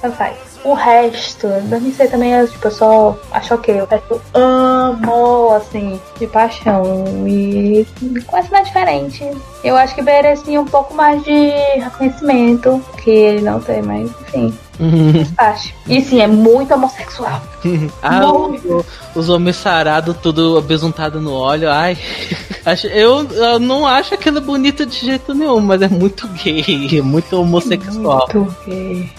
Tanto 0.00 0.16
faz. 0.16 0.36
O 0.62 0.74
resto, 0.74 1.48
2006 1.48 2.10
também, 2.10 2.32
eu, 2.32 2.48
tipo, 2.48 2.66
eu 2.66 2.70
só 2.70 3.18
acho 3.32 3.54
ok. 3.54 3.80
O 3.80 3.86
resto 3.86 4.20
amo, 4.34 5.50
assim, 5.54 6.00
de 6.18 6.26
paixão. 6.26 6.82
E 7.26 7.86
quase 8.26 8.50
não 8.50 8.58
é 8.58 8.62
diferente. 8.62 9.30
Eu 9.64 9.76
acho 9.76 9.94
que 9.94 10.02
merecia 10.02 10.60
um 10.60 10.64
pouco 10.64 10.94
mais 10.94 11.22
de 11.22 11.50
reconhecimento, 11.78 12.84
que 13.02 13.10
ele 13.10 13.42
não 13.42 13.60
tem, 13.60 13.82
mas 13.82 14.10
enfim. 14.22 14.58
E 15.88 16.00
sim, 16.02 16.20
é 16.20 16.26
muito 16.26 16.74
homossexual. 16.74 17.42
Ah, 18.02 18.20
Muito. 18.26 18.68
o- 19.14 19.18
os 19.18 19.28
homens 19.28 19.56
sarados, 19.56 20.16
tudo 20.22 20.56
abesuntado 20.58 21.20
no 21.20 21.32
óleo. 21.32 21.70
Ai, 21.70 21.96
acho- 22.64 22.86
eu, 22.86 23.26
eu 23.30 23.58
não 23.58 23.86
acho 23.86 24.14
aquilo 24.14 24.40
bonito 24.40 24.86
de 24.86 24.98
jeito 25.04 25.34
nenhum, 25.34 25.60
mas 25.60 25.82
é 25.82 25.88
muito 25.88 26.28
gay, 26.28 26.88
é 26.98 27.02
muito 27.02 27.40
homossexual. 27.40 28.28
Muito 28.32 28.54
gay. 28.66 29.10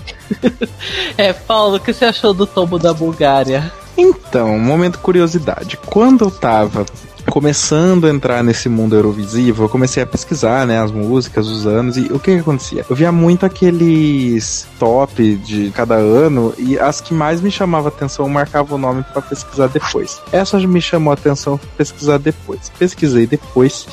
É, 1.17 1.33
Paulo, 1.33 1.75
o 1.77 1.79
que 1.79 1.91
você 1.93 2.05
achou 2.05 2.33
do 2.33 2.45
tombo 2.45 2.77
da 2.79 2.93
Bulgária? 2.93 3.71
Então, 3.97 4.57
momento 4.59 4.99
curiosidade. 4.99 5.77
Quando 5.85 6.25
eu 6.25 6.31
tava 6.31 6.85
começando 7.29 8.07
a 8.07 8.09
entrar 8.09 8.43
nesse 8.43 8.69
mundo 8.69 8.95
Eurovisivo, 8.95 9.63
eu 9.63 9.69
comecei 9.69 10.01
a 10.01 10.05
pesquisar, 10.05 10.65
né, 10.65 10.81
as 10.81 10.91
músicas, 10.91 11.47
os 11.47 11.67
anos, 11.67 11.97
e 11.97 12.05
o 12.11 12.19
que 12.19 12.33
que 12.33 12.39
acontecia? 12.39 12.85
Eu 12.89 12.95
via 12.95 13.11
muito 13.11 13.45
aqueles 13.45 14.67
top 14.79 15.35
de 15.35 15.71
cada 15.71 15.95
ano, 15.95 16.53
e 16.57 16.77
as 16.79 17.01
que 17.01 17.13
mais 17.13 17.41
me 17.41 17.51
chamavam 17.51 17.89
atenção 17.89 18.25
eu 18.25 18.29
marcava 18.29 18.75
o 18.75 18.77
nome 18.77 19.03
pra 19.03 19.21
pesquisar 19.21 19.67
depois. 19.67 20.21
Essa 20.31 20.57
me 20.59 20.81
chamou 20.81 21.13
atenção, 21.13 21.59
pesquisar 21.77 22.17
depois. 22.17 22.71
Pesquisei 22.77 23.27
depois, 23.27 23.87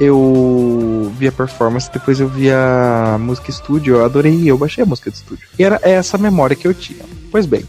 eu 0.00 1.12
vi 1.16 1.28
a 1.28 1.32
performance, 1.32 1.90
depois 1.92 2.20
eu 2.20 2.28
vi 2.28 2.50
a 2.50 3.16
música 3.18 3.50
estúdio, 3.50 3.96
eu 3.96 4.04
adorei, 4.04 4.42
eu 4.44 4.58
baixei 4.58 4.82
a 4.82 4.86
música 4.86 5.10
de 5.10 5.16
estúdio. 5.16 5.46
E 5.58 5.64
era 5.64 5.80
essa 5.82 6.18
memória 6.18 6.56
que 6.56 6.66
eu 6.66 6.74
tinha. 6.74 7.04
Pois 7.30 7.46
bem, 7.46 7.64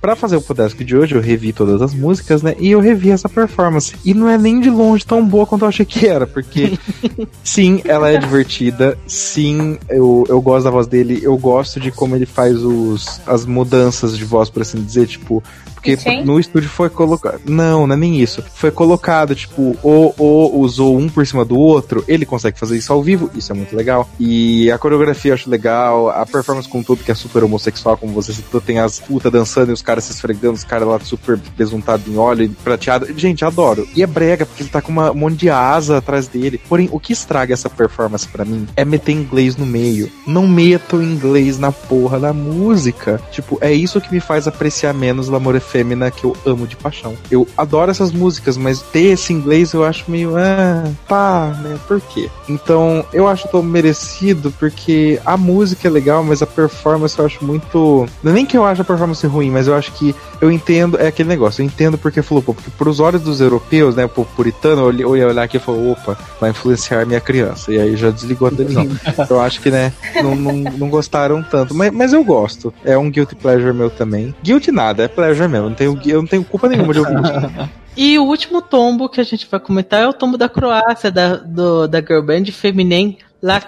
Pra 0.00 0.16
fazer 0.16 0.36
o 0.36 0.40
Podesk 0.40 0.82
de 0.82 0.96
hoje, 0.96 1.14
eu 1.14 1.20
revi 1.20 1.52
todas 1.52 1.82
as 1.82 1.92
músicas, 1.92 2.42
né? 2.42 2.54
E 2.58 2.70
eu 2.70 2.80
revi 2.80 3.10
essa 3.10 3.28
performance. 3.28 3.94
E 4.02 4.14
não 4.14 4.28
é 4.28 4.38
nem 4.38 4.58
de 4.58 4.70
longe 4.70 5.04
tão 5.04 5.26
boa 5.26 5.46
quanto 5.46 5.66
eu 5.66 5.68
achei 5.68 5.84
que 5.84 6.06
era, 6.06 6.26
porque 6.26 6.78
sim, 7.44 7.82
ela 7.84 8.10
é 8.10 8.16
divertida, 8.16 8.96
sim, 9.06 9.78
eu, 9.90 10.24
eu 10.26 10.40
gosto 10.40 10.64
da 10.64 10.70
voz 10.70 10.86
dele, 10.86 11.20
eu 11.22 11.36
gosto 11.36 11.78
de 11.78 11.90
como 11.90 12.16
ele 12.16 12.24
faz 12.24 12.56
os, 12.62 13.20
as 13.26 13.44
mudanças 13.44 14.16
de 14.16 14.24
voz, 14.24 14.48
por 14.48 14.62
assim 14.62 14.82
dizer, 14.82 15.06
tipo. 15.06 15.42
Porque 15.80 15.96
Sim. 15.96 16.24
no 16.24 16.38
estúdio 16.38 16.68
foi 16.68 16.90
colocado. 16.90 17.40
Não, 17.46 17.86
não 17.86 17.94
é 17.94 17.96
nem 17.96 18.20
isso. 18.20 18.44
Foi 18.54 18.70
colocado, 18.70 19.34
tipo, 19.34 19.76
ou, 19.82 20.14
ou 20.18 20.60
usou 20.60 20.96
um 20.98 21.08
por 21.08 21.26
cima 21.26 21.42
do 21.42 21.58
outro, 21.58 22.04
ele 22.06 22.26
consegue 22.26 22.58
fazer 22.58 22.76
isso 22.76 22.92
ao 22.92 23.02
vivo, 23.02 23.30
isso 23.34 23.50
é 23.50 23.54
muito 23.54 23.74
legal. 23.74 24.08
E 24.18 24.70
a 24.70 24.78
coreografia 24.78 25.30
eu 25.30 25.34
acho 25.34 25.48
legal, 25.48 26.10
a 26.10 26.26
performance 26.26 26.68
com 26.68 26.82
tudo, 26.82 27.02
que 27.02 27.10
é 27.10 27.14
super 27.14 27.42
homossexual, 27.42 27.96
como 27.96 28.12
você 28.12 28.32
citou, 28.32 28.60
tem 28.60 28.78
as 28.78 29.00
putas 29.00 29.32
dançando 29.32 29.70
e 29.70 29.72
os 29.72 29.80
caras 29.80 30.04
se 30.04 30.12
esfregando, 30.12 30.54
os 30.54 30.64
caras 30.64 30.86
lá 30.86 31.00
super 31.00 31.38
besuntados 31.56 32.06
em 32.06 32.16
óleo 32.16 32.44
e 32.44 32.48
prateado. 32.48 33.06
Gente, 33.16 33.44
adoro. 33.44 33.88
E 33.96 34.02
é 34.02 34.06
brega, 34.06 34.44
porque 34.44 34.62
ele 34.62 34.70
tá 34.70 34.82
com 34.82 34.92
uma, 34.92 35.10
um 35.10 35.14
monte 35.14 35.38
de 35.38 35.50
asa 35.50 35.96
atrás 35.96 36.28
dele. 36.28 36.60
Porém, 36.68 36.90
o 36.92 37.00
que 37.00 37.12
estraga 37.12 37.54
essa 37.54 37.70
performance 37.70 38.28
pra 38.28 38.44
mim 38.44 38.66
é 38.76 38.84
meter 38.84 39.12
inglês 39.12 39.56
no 39.56 39.64
meio. 39.64 40.10
Não 40.26 40.46
meto 40.46 41.02
inglês 41.02 41.58
na 41.58 41.72
porra 41.72 42.20
da 42.20 42.32
música. 42.34 43.20
Tipo, 43.30 43.56
é 43.62 43.72
isso 43.72 44.00
que 44.00 44.12
me 44.12 44.20
faz 44.20 44.46
apreciar 44.46 44.92
menos 44.92 45.28
L'Amore 45.28 45.60
Fêmea, 45.70 46.10
que 46.10 46.24
eu 46.24 46.36
amo 46.44 46.66
de 46.66 46.76
paixão. 46.76 47.16
Eu 47.30 47.46
adoro 47.56 47.90
essas 47.90 48.12
músicas, 48.12 48.56
mas 48.56 48.80
ter 48.80 49.12
esse 49.12 49.32
inglês 49.32 49.72
eu 49.72 49.84
acho 49.84 50.10
meio. 50.10 50.36
Ah, 50.36 50.84
pá, 51.08 51.56
né? 51.62 51.78
Por 51.86 52.00
quê? 52.00 52.30
Então, 52.48 53.04
eu 53.12 53.28
acho 53.28 53.48
tão 53.48 53.62
merecido 53.62 54.52
porque 54.58 55.20
a 55.24 55.36
música 55.36 55.88
é 55.88 55.90
legal, 55.90 56.22
mas 56.22 56.42
a 56.42 56.46
performance 56.46 57.18
eu 57.18 57.26
acho 57.26 57.44
muito. 57.44 58.06
Não 58.22 58.32
é 58.32 58.34
nem 58.34 58.46
que 58.46 58.56
eu 58.56 58.64
acho 58.64 58.82
a 58.82 58.84
performance 58.84 59.26
ruim, 59.26 59.50
mas 59.50 59.66
eu 59.66 59.74
acho 59.74 59.92
que 59.92 60.14
eu 60.40 60.50
entendo. 60.50 60.98
É 60.98 61.08
aquele 61.08 61.28
negócio, 61.28 61.62
eu 61.62 61.66
entendo 61.66 61.98
porque 61.98 62.22
falou, 62.22 62.42
pô, 62.42 62.54
porque 62.54 62.70
pros 62.70 63.00
olhos 63.00 63.22
dos 63.22 63.40
europeus, 63.40 63.94
né, 63.94 64.04
o 64.04 64.24
puritano, 64.24 64.90
eu 64.98 65.16
ia 65.16 65.26
olhar 65.26 65.42
aqui 65.42 65.56
e 65.56 65.60
falou, 65.60 65.92
opa, 65.92 66.18
vai 66.40 66.50
influenciar 66.50 67.06
minha 67.06 67.20
criança. 67.20 67.72
E 67.72 67.78
aí 67.78 67.96
já 67.96 68.10
desligou 68.10 68.48
a 68.48 68.50
televisão. 68.50 68.88
eu 69.28 69.40
acho 69.40 69.60
que, 69.60 69.70
né, 69.70 69.92
não, 70.22 70.34
não, 70.34 70.52
não 70.52 70.88
gostaram 70.88 71.42
tanto. 71.42 71.74
Mas, 71.74 71.92
mas 71.92 72.12
eu 72.12 72.24
gosto. 72.24 72.72
É 72.84 72.96
um 72.96 73.10
guilty 73.10 73.34
pleasure 73.34 73.72
meu 73.72 73.90
também. 73.90 74.34
Guilty 74.42 74.70
nada, 74.70 75.04
é 75.04 75.08
pleasure 75.08 75.48
mesmo. 75.48 75.59
Não 75.68 75.74
tenho, 75.74 76.00
eu 76.06 76.20
não 76.22 76.26
tenho 76.28 76.44
culpa 76.44 76.68
nenhuma 76.68 76.92
de 76.92 77.00
ouvir 77.00 77.14
isso. 77.14 77.70
E 77.96 78.18
o 78.18 78.24
último 78.24 78.62
tombo 78.62 79.08
que 79.08 79.20
a 79.20 79.24
gente 79.24 79.46
vai 79.50 79.58
comentar 79.60 80.00
é 80.00 80.06
o 80.06 80.12
tombo 80.12 80.38
da 80.38 80.48
Croácia, 80.48 81.10
da, 81.10 81.36
do, 81.36 81.86
da 81.88 82.00
girl 82.00 82.22
band 82.22 82.44
Feminin 82.46 83.18
La. 83.42 83.58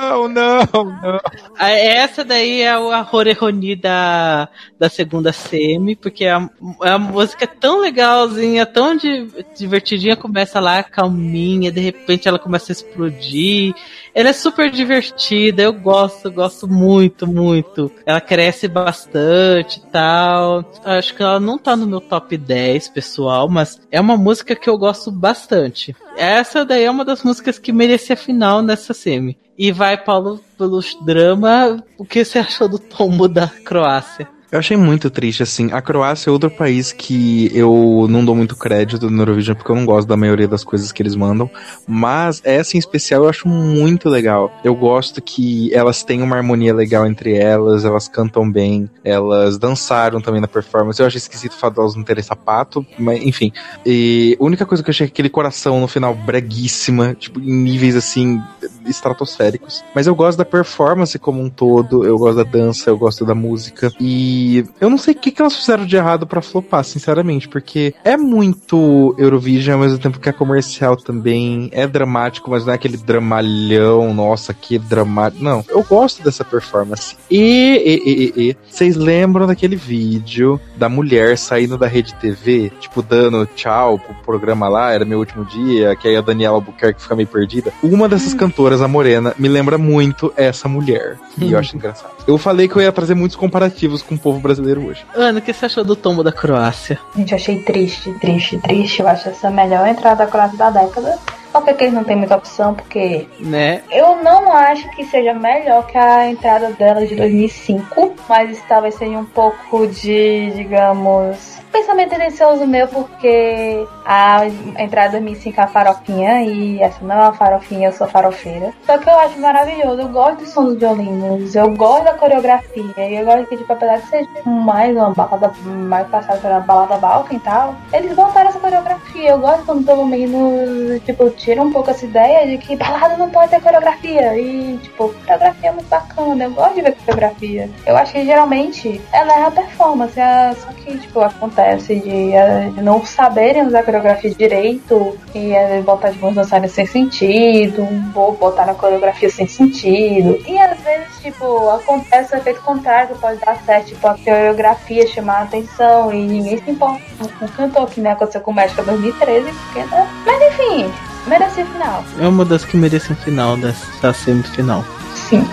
Não, 0.00 0.28
não, 0.28 0.58
não. 0.72 1.20
Ah, 1.58 1.70
Essa 1.70 2.24
daí 2.24 2.62
é 2.62 2.70
a 2.70 3.06
Horeroni 3.12 3.76
da, 3.76 4.48
da 4.78 4.88
segunda 4.88 5.30
semi, 5.32 5.94
porque 5.94 6.24
a, 6.26 6.48
a 6.80 6.98
música 6.98 7.44
é 7.44 7.46
tão 7.46 7.80
legalzinha, 7.82 8.64
tão 8.64 8.96
di- 8.96 9.28
divertidinha, 9.56 10.16
começa 10.16 10.58
lá 10.58 10.82
calminha, 10.82 11.70
de 11.70 11.80
repente 11.80 12.26
ela 12.28 12.38
começa 12.38 12.72
a 12.72 12.74
explodir. 12.74 13.74
Ela 14.14 14.30
é 14.30 14.32
super 14.32 14.70
divertida, 14.70 15.62
eu 15.62 15.72
gosto, 15.72 16.30
gosto 16.30 16.66
muito, 16.66 17.26
muito. 17.26 17.90
Ela 18.04 18.20
cresce 18.20 18.66
bastante 18.66 19.78
e 19.78 19.82
tal. 19.90 20.64
Acho 20.84 21.14
que 21.14 21.22
ela 21.22 21.38
não 21.38 21.58
tá 21.58 21.76
no 21.76 21.86
meu 21.86 22.00
top 22.00 22.36
10, 22.36 22.88
pessoal, 22.88 23.48
mas 23.48 23.80
é 23.90 24.00
uma 24.00 24.16
música 24.16 24.56
que 24.56 24.68
eu 24.68 24.76
gosto 24.76 25.10
bastante. 25.10 25.94
Essa 26.16 26.64
daí 26.64 26.84
é 26.84 26.90
uma 26.90 27.04
das 27.04 27.22
músicas 27.22 27.58
que 27.58 27.72
merecia 27.72 28.16
final 28.16 28.62
nessa 28.62 28.92
semi. 28.92 29.38
E 29.56 29.70
vai, 29.70 29.96
Paulo, 29.96 30.40
pelo 30.56 30.80
drama, 31.04 31.84
o 31.98 32.04
que 32.04 32.24
você 32.24 32.38
achou 32.40 32.68
do 32.68 32.78
tombo 32.78 33.28
da 33.28 33.46
Croácia? 33.46 34.28
Eu 34.52 34.58
achei 34.58 34.76
muito 34.76 35.08
triste, 35.10 35.44
assim. 35.44 35.70
A 35.72 35.80
Croácia 35.80 36.28
é 36.28 36.32
outro 36.32 36.50
país 36.50 36.92
que 36.92 37.50
eu 37.54 38.06
não 38.10 38.24
dou 38.24 38.34
muito 38.34 38.56
crédito 38.56 39.08
no 39.08 39.22
Eurovision, 39.22 39.56
porque 39.56 39.70
eu 39.70 39.76
não 39.76 39.86
gosto 39.86 40.08
da 40.08 40.16
maioria 40.16 40.48
das 40.48 40.64
coisas 40.64 40.90
que 40.90 41.00
eles 41.00 41.14
mandam. 41.14 41.48
Mas 41.86 42.42
essa 42.44 42.76
em 42.76 42.80
especial 42.80 43.22
eu 43.22 43.30
acho 43.30 43.46
muito 43.46 44.08
legal. 44.08 44.52
Eu 44.64 44.74
gosto 44.74 45.22
que 45.22 45.72
elas 45.72 46.02
têm 46.02 46.20
uma 46.20 46.36
harmonia 46.36 46.74
legal 46.74 47.06
entre 47.06 47.36
elas, 47.36 47.84
elas 47.84 48.08
cantam 48.08 48.50
bem, 48.50 48.90
elas 49.04 49.56
dançaram 49.56 50.20
também 50.20 50.40
na 50.40 50.48
performance. 50.48 51.00
Eu 51.00 51.06
achei 51.06 51.18
esquisito 51.18 51.52
o 51.52 51.56
fato 51.56 51.74
de 51.74 51.80
elas 51.80 51.94
não 51.94 52.02
terem 52.02 52.22
sapato, 52.22 52.84
mas 52.98 53.22
enfim. 53.22 53.52
E 53.86 54.36
a 54.40 54.44
única 54.44 54.66
coisa 54.66 54.82
que 54.82 54.90
eu 54.90 54.92
achei 54.92 55.06
é 55.06 55.08
aquele 55.08 55.30
coração 55.30 55.80
no 55.80 55.86
final 55.86 56.12
breguíssima, 56.12 57.14
tipo, 57.14 57.38
em 57.38 57.52
níveis 57.52 57.94
assim, 57.94 58.42
estratosféricos. 58.84 59.84
Mas 59.94 60.08
eu 60.08 60.14
gosto 60.14 60.38
da 60.38 60.44
performance 60.44 61.16
como 61.20 61.40
um 61.40 61.48
todo, 61.48 62.04
eu 62.04 62.18
gosto 62.18 62.38
da 62.38 62.42
dança, 62.42 62.90
eu 62.90 62.98
gosto 62.98 63.24
da 63.24 63.34
música. 63.34 63.92
E 64.00 64.39
eu 64.80 64.90
não 64.90 64.98
sei 64.98 65.14
o 65.14 65.16
que, 65.16 65.30
que 65.30 65.40
elas 65.40 65.56
fizeram 65.56 65.84
de 65.84 65.96
errado 65.96 66.26
pra 66.26 66.42
flopar, 66.42 66.84
sinceramente, 66.84 67.48
porque 67.48 67.94
é 68.04 68.16
muito 68.16 69.14
Eurovision 69.18 69.74
ao 69.74 69.80
mesmo 69.80 69.98
tempo 69.98 70.18
que 70.20 70.28
é 70.28 70.32
comercial 70.32 70.96
também. 70.96 71.68
É 71.72 71.86
dramático, 71.86 72.50
mas 72.50 72.64
não 72.64 72.72
é 72.72 72.76
aquele 72.76 72.96
dramalhão, 72.96 74.12
nossa, 74.14 74.52
que 74.54 74.78
dramático. 74.78 75.42
Não, 75.42 75.64
eu 75.68 75.82
gosto 75.82 76.22
dessa 76.22 76.44
performance. 76.44 77.16
E, 77.30 77.40
e, 77.40 78.02
e, 78.04 78.12
e, 78.12 78.50
e, 78.50 78.56
vocês 78.68 78.96
lembram 78.96 79.46
daquele 79.46 79.76
vídeo 79.76 80.60
da 80.76 80.88
mulher 80.88 81.36
saindo 81.38 81.76
da 81.78 81.86
rede 81.86 82.14
TV, 82.14 82.70
tipo, 82.80 83.02
dando 83.02 83.46
tchau 83.46 83.98
pro 83.98 84.14
programa 84.14 84.68
lá, 84.68 84.92
era 84.92 85.04
meu 85.04 85.18
último 85.18 85.44
dia, 85.44 85.96
que 85.96 86.08
aí 86.08 86.16
a 86.16 86.20
Daniela 86.20 86.56
Albuquerque 86.56 87.02
fica 87.02 87.16
meio 87.16 87.28
perdida. 87.28 87.72
Uma 87.82 88.08
dessas 88.08 88.34
cantoras, 88.34 88.82
a 88.82 88.88
Morena, 88.88 89.34
me 89.38 89.48
lembra 89.48 89.78
muito 89.78 90.32
essa 90.36 90.68
mulher. 90.68 91.18
E 91.38 91.52
eu 91.52 91.58
acho 91.58 91.76
engraçado. 91.76 92.12
Eu 92.26 92.38
falei 92.38 92.68
que 92.68 92.76
eu 92.76 92.82
ia 92.82 92.92
trazer 92.92 93.14
muitos 93.14 93.36
comparativos 93.36 94.02
com 94.02 94.14
o 94.14 94.18
povo 94.30 94.40
brasileiro 94.40 94.86
hoje. 94.86 95.04
Ana, 95.14 95.40
o 95.40 95.42
que 95.42 95.52
você 95.52 95.66
achou 95.66 95.82
do 95.84 95.96
tombo 95.96 96.22
da 96.22 96.30
Croácia? 96.32 96.98
Gente, 97.16 97.34
achei 97.34 97.58
triste, 97.62 98.12
triste, 98.20 98.58
triste. 98.58 99.00
Eu 99.00 99.08
acho 99.08 99.28
essa 99.28 99.48
a 99.48 99.50
melhor 99.50 99.86
entrada 99.86 100.24
da 100.24 100.30
classe 100.30 100.56
da 100.56 100.70
década. 100.70 101.18
Porque 101.52 101.74
que 101.74 101.82
eles 101.82 101.94
não 101.94 102.04
tem 102.04 102.14
muita 102.14 102.36
opção, 102.36 102.74
porque 102.74 103.26
Né? 103.40 103.82
eu 103.90 104.22
não 104.22 104.52
acho 104.52 104.88
que 104.92 105.04
seja 105.04 105.34
melhor 105.34 105.84
que 105.84 105.98
a 105.98 106.28
entrada 106.30 106.70
dela 106.70 107.04
de 107.04 107.16
2005, 107.16 108.14
mas 108.28 108.52
isso 108.52 108.62
talvez 108.68 108.94
seja 108.94 109.18
um 109.18 109.24
pouco 109.24 109.84
de, 109.88 110.52
digamos, 110.54 111.58
pensamento 111.70 112.10
tendencioso 112.10 112.66
meu, 112.66 112.88
porque 112.88 113.86
a 114.04 114.46
entrada 114.78 115.12
2005 115.12 115.60
é 115.60 115.64
a 115.64 115.66
farofinha, 115.66 116.42
e 116.42 116.80
essa 116.82 117.04
não 117.04 117.14
é 117.14 117.18
uma 117.18 117.32
farofinha, 117.32 117.88
eu 117.88 117.92
sou 117.92 118.06
farofeira. 118.06 118.72
Só 118.84 118.98
que 118.98 119.08
eu 119.08 119.18
acho 119.18 119.38
maravilhoso, 119.38 120.00
eu 120.00 120.08
gosto 120.08 120.38
do 120.38 120.46
som 120.46 120.64
dos 120.64 120.78
violinos, 120.78 121.54
eu 121.54 121.70
gosto 121.74 122.04
da 122.04 122.14
coreografia, 122.14 123.08
e 123.08 123.16
eu 123.16 123.24
gosto 123.24 123.46
que, 123.46 123.56
tipo, 123.56 123.72
apesar 123.72 123.98
de 123.98 124.06
ser 124.06 124.28
mais 124.44 124.96
uma 124.96 125.10
balada, 125.10 125.52
mais 125.64 126.08
passada 126.08 126.38
pela 126.38 126.60
balada 126.60 126.96
Balkan 126.96 127.36
e 127.36 127.40
tal, 127.40 127.74
eles 127.92 128.14
voltaram 128.14 128.50
essa 128.50 128.58
coreografia. 128.58 129.30
Eu 129.30 129.38
gosto 129.38 129.64
quando 129.64 129.84
pelo 129.84 130.06
menos, 130.06 131.02
tipo, 131.04 131.30
tira 131.30 131.62
um 131.62 131.72
pouco 131.72 131.90
essa 131.90 132.04
ideia 132.04 132.46
de 132.46 132.58
que 132.58 132.76
balada 132.76 133.16
não 133.16 133.30
pode 133.30 133.50
ter 133.50 133.60
coreografia, 133.60 134.36
e, 134.36 134.78
tipo, 134.78 135.14
coreografia 135.24 135.70
é 135.70 135.72
muito 135.72 135.88
bacana, 135.88 136.44
eu 136.44 136.50
gosto 136.50 136.74
de 136.74 136.82
ver 136.82 136.96
coreografia. 136.96 137.70
Eu 137.86 137.96
acho 137.96 138.12
que 138.12 138.24
geralmente 138.24 139.00
ela 139.12 139.32
é 139.32 139.44
a 139.44 139.50
performance, 139.50 140.18
é, 140.18 140.54
só 140.54 140.68
que, 140.72 140.98
tipo, 140.98 141.20
acontece 141.20 141.59
de, 141.86 142.32
é, 142.32 142.70
de 142.70 142.82
não 142.82 143.04
saberem 143.04 143.66
usar 143.66 143.82
coreografia 143.82 144.30
direito 144.30 145.16
e 145.34 145.52
é, 145.52 145.80
botar 145.82 146.10
de 146.10 146.18
mãos 146.18 146.34
dançarem 146.34 146.68
sem 146.68 146.86
sentido, 146.86 147.86
ou 148.14 148.32
botar 148.34 148.66
na 148.66 148.74
coreografia 148.74 149.30
sem 149.30 149.46
sentido. 149.46 150.40
E 150.46 150.58
às 150.58 150.78
vezes, 150.80 151.08
tipo, 151.22 151.70
acontece 151.70 152.34
o 152.34 152.38
efeito 152.38 152.60
contrário, 152.62 153.16
pode 153.16 153.40
dar 153.40 153.56
certo, 153.64 153.88
tipo, 153.88 154.06
a 154.06 154.16
coreografia 154.16 155.06
chamar 155.06 155.40
a 155.40 155.42
atenção 155.42 156.12
e 156.12 156.26
ninguém 156.26 156.58
se 156.58 156.70
importa 156.70 157.00
com 157.38 157.44
o 157.44 157.48
cantor, 157.48 157.88
que 157.88 158.00
nem 158.00 158.12
aconteceu 158.12 158.40
com 158.40 158.50
o 158.50 158.54
México 158.54 158.82
2013, 158.82 159.50
porque, 159.52 159.80
né? 159.84 160.08
Mas 160.26 160.42
enfim, 160.52 160.92
merece 161.26 161.64
final. 161.64 162.04
É 162.18 162.28
uma 162.28 162.44
das 162.44 162.64
que 162.64 162.76
merecem 162.76 163.16
final 163.16 163.56
dessa 163.56 164.12
semifinal. 164.12 164.84
Sim. 165.14 165.46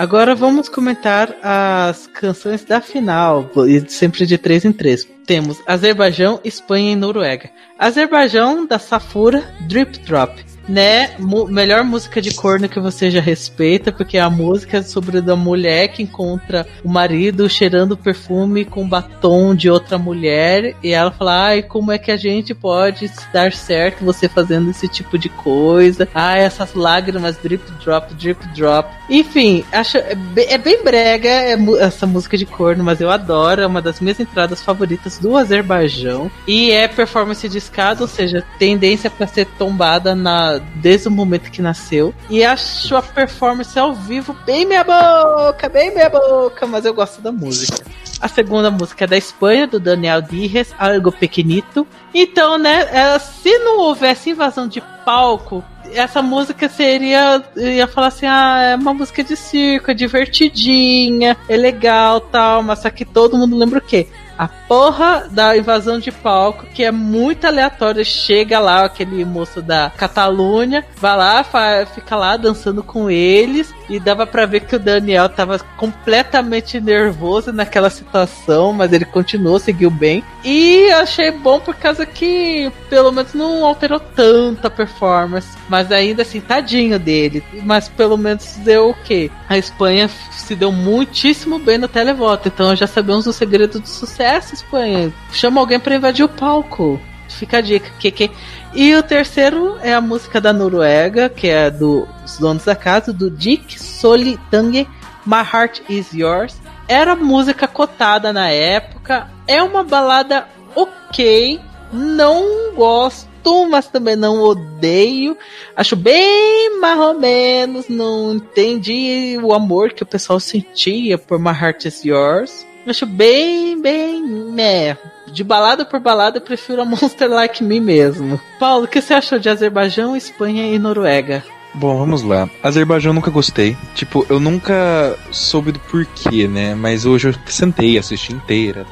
Agora 0.00 0.34
vamos 0.34 0.66
comentar 0.66 1.36
as 1.42 2.06
canções 2.06 2.64
da 2.64 2.80
final, 2.80 3.50
sempre 3.86 4.24
de 4.24 4.38
3 4.38 4.64
em 4.64 4.72
3. 4.72 5.06
Temos 5.26 5.58
Azerbaijão, 5.66 6.40
Espanha 6.42 6.92
e 6.92 6.96
Noruega. 6.96 7.50
Azerbaijão 7.78 8.64
da 8.64 8.78
Safura, 8.78 9.44
Drip 9.68 9.98
Drop 9.98 10.42
né, 10.70 11.10
melhor 11.48 11.82
música 11.82 12.22
de 12.22 12.32
corno 12.32 12.68
que 12.68 12.78
você 12.78 13.10
já 13.10 13.20
respeita, 13.20 13.90
porque 13.90 14.16
é 14.16 14.20
a 14.20 14.30
música 14.30 14.78
é 14.78 14.82
sobre 14.82 15.18
a 15.18 15.36
mulher 15.36 15.88
que 15.88 16.02
encontra 16.02 16.66
o 16.84 16.88
marido 16.88 17.48
cheirando 17.48 17.96
perfume 17.96 18.64
com 18.64 18.88
batom 18.88 19.54
de 19.54 19.68
outra 19.68 19.98
mulher 19.98 20.76
e 20.82 20.90
ela 20.90 21.10
fala: 21.10 21.46
"Ai, 21.46 21.62
como 21.62 21.90
é 21.90 21.98
que 21.98 22.12
a 22.12 22.16
gente 22.16 22.54
pode 22.54 23.10
dar 23.32 23.52
certo 23.52 24.04
você 24.04 24.28
fazendo 24.28 24.70
esse 24.70 24.86
tipo 24.86 25.18
de 25.18 25.28
coisa? 25.28 26.08
Ai, 26.14 26.40
essas 26.40 26.74
lágrimas 26.74 27.36
drip 27.36 27.64
drop, 27.84 28.14
drip 28.14 28.46
drop". 28.54 28.88
Enfim, 29.08 29.64
acho 29.72 29.98
é 29.98 30.14
bem, 30.14 30.46
é 30.48 30.58
bem 30.58 30.84
brega 30.84 31.28
é, 31.28 31.58
essa 31.80 32.06
música 32.06 32.38
de 32.38 32.46
corno, 32.46 32.84
mas 32.84 33.00
eu 33.00 33.10
adoro, 33.10 33.60
é 33.60 33.66
uma 33.66 33.82
das 33.82 34.00
minhas 34.00 34.20
entradas 34.20 34.62
favoritas 34.62 35.18
do 35.18 35.36
Azerbaijão 35.36 36.30
e 36.46 36.70
é 36.70 36.86
performance 36.86 37.48
de 37.48 37.58
escada, 37.58 38.02
ou 38.02 38.08
seja, 38.08 38.44
tendência 38.58 39.10
para 39.10 39.26
ser 39.26 39.46
tombada 39.58 40.14
na 40.14 40.59
desde 40.76 41.08
o 41.08 41.10
momento 41.10 41.50
que 41.50 41.62
nasceu. 41.62 42.14
E 42.28 42.44
acho 42.44 42.96
a 42.96 43.02
performance 43.02 43.78
ao 43.78 43.94
vivo 43.94 44.36
bem 44.44 44.66
minha 44.66 44.84
boca, 44.84 45.68
bem 45.68 45.92
minha 45.92 46.08
boca, 46.08 46.66
mas 46.66 46.84
eu 46.84 46.94
gosto 46.94 47.20
da 47.20 47.32
música. 47.32 47.84
A 48.20 48.28
segunda 48.28 48.70
música 48.70 49.04
é 49.04 49.06
da 49.08 49.16
Espanha, 49.16 49.66
do 49.66 49.80
Daniel 49.80 50.20
Dires, 50.20 50.74
Algo 50.78 51.10
Pequenito. 51.10 51.86
Então, 52.14 52.58
né, 52.58 52.86
é, 52.92 53.18
se 53.18 53.58
não 53.58 53.78
houvesse 53.78 54.30
invasão 54.30 54.68
de 54.68 54.82
palco, 55.04 55.64
essa 55.92 56.20
música 56.20 56.68
seria. 56.68 57.42
ia 57.56 57.86
falar 57.86 58.08
assim: 58.08 58.26
ah, 58.26 58.62
é 58.62 58.76
uma 58.76 58.92
música 58.92 59.24
de 59.24 59.36
circo, 59.36 59.90
é 59.90 59.94
divertidinha, 59.94 61.36
é 61.48 61.56
legal 61.56 62.20
tal, 62.20 62.62
mas 62.62 62.80
só 62.80 62.90
que 62.90 63.04
todo 63.04 63.38
mundo 63.38 63.56
lembra 63.56 63.78
o 63.78 63.82
quê? 63.82 64.06
a 64.40 64.48
porra 64.70 65.26
da 65.28 65.56
invasão 65.56 65.98
de 65.98 66.12
palco, 66.12 66.64
que 66.66 66.84
é 66.84 66.92
muito 66.92 67.44
aleatória. 67.44 68.04
Chega 68.04 68.60
lá 68.60 68.84
aquele 68.84 69.24
moço 69.24 69.60
da 69.60 69.90
Catalunha, 69.96 70.86
vai 70.96 71.16
lá, 71.16 71.44
fica 71.92 72.14
lá 72.14 72.36
dançando 72.36 72.80
com 72.80 73.10
eles, 73.10 73.74
e 73.88 73.98
dava 73.98 74.24
para 74.28 74.46
ver 74.46 74.60
que 74.60 74.76
o 74.76 74.78
Daniel 74.78 75.28
tava 75.28 75.58
completamente 75.76 76.80
nervoso 76.80 77.52
naquela 77.52 77.90
situação, 77.90 78.72
mas 78.72 78.92
ele 78.92 79.04
continuou, 79.04 79.58
seguiu 79.58 79.90
bem. 79.90 80.22
E 80.44 80.88
achei 80.92 81.32
bom 81.32 81.58
por 81.58 81.74
causa 81.74 82.06
que 82.06 82.70
pelo 82.88 83.10
menos 83.10 83.34
não 83.34 83.66
alterou 83.66 83.98
tanto 83.98 84.68
a 84.68 84.70
performance, 84.70 85.48
mas 85.68 85.90
ainda 85.90 86.22
assim, 86.22 86.40
tadinho 86.40 86.96
dele. 86.96 87.42
Mas 87.64 87.88
pelo 87.88 88.16
menos 88.16 88.54
deu 88.58 88.90
o 88.90 88.94
quê? 88.94 89.32
A 89.48 89.58
Espanha 89.58 90.08
se 90.30 90.54
deu 90.54 90.70
muitíssimo 90.70 91.58
bem 91.58 91.76
no 91.76 91.88
televoto, 91.88 92.46
então 92.46 92.76
já 92.76 92.86
sabemos 92.86 93.26
o 93.26 93.32
segredo 93.32 93.80
do 93.80 93.88
sucesso 93.88 94.59
Espanha? 94.62 95.12
Chama 95.32 95.60
alguém 95.60 95.78
para 95.78 95.96
invadir 95.96 96.24
o 96.24 96.28
palco. 96.28 97.00
Fica 97.28 97.58
a 97.58 97.60
dica. 97.60 97.90
Que, 97.98 98.10
que... 98.10 98.30
E 98.74 98.94
o 98.94 99.02
terceiro 99.02 99.76
é 99.82 99.94
a 99.94 100.00
música 100.00 100.40
da 100.40 100.52
Noruega, 100.52 101.28
que 101.28 101.48
é 101.48 101.70
dos 101.70 102.38
donos 102.38 102.64
da 102.64 102.76
casa, 102.76 103.12
do 103.12 103.30
Dick 103.30 103.80
Solitang, 103.80 104.86
My 105.26 105.42
Heart 105.52 105.82
Is 105.88 106.12
Yours. 106.12 106.60
Era 106.86 107.14
música 107.16 107.66
cotada 107.66 108.32
na 108.32 108.48
época. 108.48 109.28
É 109.46 109.62
uma 109.62 109.82
balada 109.82 110.46
ok. 110.74 111.60
Não 111.92 112.74
gosto, 112.74 113.66
mas 113.68 113.88
também 113.88 114.16
não 114.16 114.40
odeio. 114.40 115.36
Acho 115.76 115.96
bem 115.96 116.78
mais. 116.80 117.88
Não 117.88 118.34
entendi 118.34 119.38
o 119.42 119.52
amor 119.52 119.92
que 119.92 120.02
o 120.02 120.06
pessoal 120.06 120.38
sentia 120.38 121.18
por 121.18 121.38
My 121.38 121.50
Heart 121.50 121.86
Is 121.86 122.04
Yours. 122.04 122.69
Acho 122.86 123.06
bem, 123.06 123.80
bem, 123.80 124.22
né. 124.22 124.96
De 125.26 125.44
balada 125.44 125.84
por 125.84 126.00
balada, 126.00 126.38
eu 126.38 126.42
prefiro 126.42 126.82
a 126.82 126.84
Monster 126.86 127.28
Like 127.28 127.62
Me 127.62 127.80
mesmo. 127.80 128.40
Paulo, 128.58 128.84
o 128.84 128.88
que 128.88 129.00
você 129.00 129.14
achou 129.14 129.38
de 129.38 129.48
Azerbaijão, 129.48 130.16
Espanha 130.16 130.66
e 130.72 130.78
Noruega? 130.78 131.44
Bom, 131.72 131.96
vamos 131.98 132.22
lá. 132.22 132.50
Azerbaijão 132.62 133.10
eu 133.10 133.14
nunca 133.14 133.30
gostei. 133.30 133.76
Tipo, 133.94 134.26
eu 134.28 134.40
nunca 134.40 135.16
soube 135.30 135.70
do 135.70 135.78
porquê, 135.78 136.48
né? 136.48 136.74
Mas 136.74 137.06
hoje 137.06 137.28
eu 137.28 137.34
sentei, 137.46 137.96
assisti 137.96 138.32
inteira. 138.32 138.84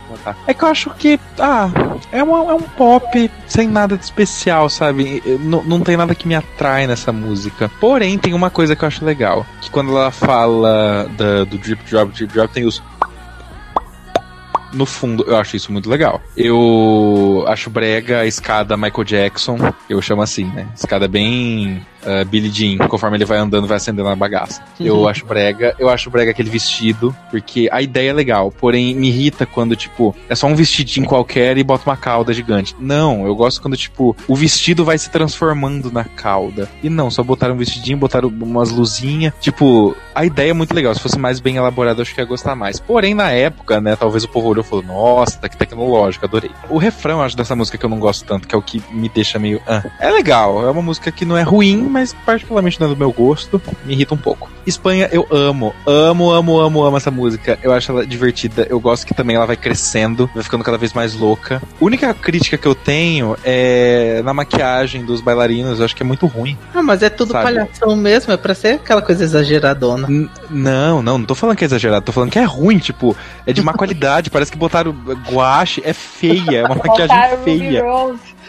É 0.46 0.54
que 0.54 0.62
eu 0.62 0.68
acho 0.68 0.90
que, 0.90 1.18
ah, 1.40 1.68
é, 2.12 2.22
uma, 2.22 2.50
é 2.50 2.54
um 2.54 2.62
pop 2.62 3.30
sem 3.46 3.66
nada 3.66 3.96
de 3.96 4.04
especial, 4.04 4.68
sabe? 4.68 5.22
Não, 5.40 5.62
não 5.64 5.80
tem 5.80 5.96
nada 5.96 6.14
que 6.14 6.28
me 6.28 6.34
atrai 6.36 6.86
nessa 6.86 7.10
música. 7.12 7.68
Porém, 7.80 8.16
tem 8.16 8.32
uma 8.32 8.50
coisa 8.50 8.76
que 8.76 8.84
eu 8.84 8.88
acho 8.88 9.04
legal. 9.04 9.44
Que 9.60 9.70
quando 9.70 9.90
ela 9.90 10.12
fala 10.12 11.10
da, 11.16 11.44
do 11.44 11.58
Drip 11.58 11.82
Drop, 11.90 12.12
Drip 12.12 12.32
Drop, 12.32 12.52
tem 12.52 12.64
os 12.64 12.80
no 14.72 14.86
fundo, 14.86 15.24
eu 15.26 15.36
acho 15.36 15.56
isso 15.56 15.72
muito 15.72 15.88
legal. 15.88 16.20
Eu 16.36 17.44
acho 17.46 17.70
brega 17.70 18.20
a 18.20 18.26
escada 18.26 18.76
Michael 18.76 19.04
Jackson, 19.04 19.58
eu 19.88 20.00
chamo 20.02 20.22
assim, 20.22 20.44
né? 20.44 20.68
Escada 20.74 21.08
bem 21.08 21.84
uh, 22.08 22.24
Billy 22.24 22.50
Jean, 22.50 22.88
conforme 22.88 23.16
ele 23.16 23.24
vai 23.24 23.38
andando, 23.38 23.66
vai 23.66 23.76
acendendo 23.76 24.08
a 24.08 24.16
bagaça. 24.16 24.62
Uhum. 24.80 24.86
Eu 24.86 25.08
acho 25.08 25.26
brega, 25.26 25.74
eu 25.78 25.88
acho 25.88 26.10
brega 26.10 26.30
aquele 26.30 26.50
vestido, 26.50 27.14
porque 27.30 27.68
a 27.70 27.82
ideia 27.82 28.10
é 28.10 28.12
legal, 28.12 28.50
porém 28.50 28.94
me 28.94 29.08
irrita 29.08 29.44
quando, 29.44 29.76
tipo, 29.76 30.14
é 30.28 30.34
só 30.34 30.46
um 30.46 30.54
vestidinho 30.54 31.06
qualquer 31.06 31.56
e 31.58 31.62
bota 31.62 31.88
uma 31.88 31.96
cauda 31.96 32.32
gigante. 32.32 32.74
Não, 32.80 33.26
eu 33.26 33.34
gosto 33.34 33.60
quando, 33.60 33.76
tipo, 33.76 34.16
o 34.26 34.34
vestido 34.34 34.84
vai 34.84 34.96
se 34.96 35.10
transformando 35.10 35.90
na 35.92 36.04
cauda. 36.04 36.68
E 36.82 36.88
não, 36.88 37.10
só 37.10 37.22
botaram 37.22 37.54
um 37.54 37.58
vestidinho, 37.58 37.98
botaram 37.98 38.28
umas 38.28 38.70
luzinhas. 38.70 39.32
Tipo, 39.40 39.96
a 40.14 40.24
ideia 40.24 40.50
é 40.50 40.54
muito 40.54 40.74
legal. 40.74 40.94
Se 40.94 41.00
fosse 41.00 41.18
mais 41.18 41.40
bem 41.40 41.56
elaborado, 41.56 41.98
eu 41.98 42.02
acho 42.02 42.14
que 42.14 42.20
ia 42.20 42.26
gostar 42.26 42.54
mais. 42.54 42.80
Porém, 42.80 43.14
na 43.14 43.30
época, 43.30 43.80
né, 43.80 43.96
talvez 43.96 44.24
o 44.24 44.28
povo 44.28 44.48
olhou 44.48 44.64
e 44.64 44.66
falou, 44.66 44.84
nossa, 44.84 45.38
tá 45.38 45.48
que 45.48 45.56
tecnológico, 45.56 46.24
adorei. 46.24 46.50
O 46.68 46.78
refrão, 46.78 47.22
acho, 47.22 47.36
dessa 47.36 47.54
música 47.54 47.76
que 47.76 47.84
eu 47.84 47.90
não 47.90 47.98
gosto 47.98 48.24
tanto, 48.24 48.46
que 48.46 48.54
é 48.54 48.58
o 48.58 48.62
que 48.62 48.82
me 48.90 49.08
deixa 49.08 49.38
meio. 49.38 49.60
Ah. 49.66 49.82
É 49.98 50.10
legal, 50.10 50.66
é 50.66 50.70
uma 50.70 50.82
música 50.82 51.10
que 51.10 51.24
não 51.24 51.36
é 51.36 51.42
ruim, 51.42 51.82
mas 51.82 51.97
particularmente 52.24 52.80
não 52.80 52.86
é 52.86 52.90
do 52.90 52.96
meu 52.96 53.12
gosto, 53.12 53.60
me 53.84 53.92
irrita 53.94 54.14
um 54.14 54.18
pouco. 54.18 54.50
Espanha, 54.66 55.08
eu 55.10 55.26
amo. 55.30 55.74
Amo, 55.86 56.30
amo, 56.30 56.60
amo, 56.60 56.82
amo 56.84 56.96
essa 56.96 57.10
música. 57.10 57.58
Eu 57.62 57.72
acho 57.72 57.90
ela 57.90 58.06
divertida. 58.06 58.66
Eu 58.68 58.78
gosto 58.78 59.06
que 59.06 59.14
também 59.14 59.34
ela 59.36 59.46
vai 59.46 59.56
crescendo, 59.56 60.28
vai 60.34 60.42
ficando 60.42 60.62
cada 60.62 60.76
vez 60.76 60.92
mais 60.92 61.14
louca. 61.14 61.62
A 61.80 61.84
única 61.84 62.12
crítica 62.12 62.58
que 62.58 62.66
eu 62.68 62.74
tenho 62.74 63.34
é 63.44 64.20
na 64.24 64.34
maquiagem 64.34 65.04
dos 65.04 65.20
bailarinos. 65.22 65.78
Eu 65.78 65.86
acho 65.86 65.96
que 65.96 66.02
é 66.02 66.06
muito 66.06 66.26
ruim. 66.26 66.56
Ah, 66.74 66.82
mas 66.82 67.02
é 67.02 67.08
tudo 67.08 67.32
Sabe? 67.32 67.44
palhação 67.44 67.96
mesmo, 67.96 68.32
é 68.32 68.36
pra 68.36 68.54
ser 68.54 68.74
aquela 68.74 69.00
coisa 69.00 69.24
exageradona. 69.24 70.06
N- 70.08 70.28
não, 70.50 71.02
não, 71.02 71.16
não 71.18 71.24
tô 71.24 71.34
falando 71.34 71.56
que 71.56 71.64
é 71.64 71.66
exagerado. 71.66 72.04
Tô 72.04 72.12
falando 72.12 72.30
que 72.30 72.38
é 72.38 72.44
ruim, 72.44 72.78
tipo, 72.78 73.16
é 73.46 73.52
de 73.54 73.62
má 73.62 73.72
qualidade. 73.78 74.28
Parece 74.30 74.52
que 74.52 74.58
botaram 74.58 74.94
guache. 75.30 75.80
É 75.84 75.94
feia, 75.94 76.58
é 76.58 76.64
uma 76.66 76.74
maquiagem 76.84 77.16
feia. 77.42 77.82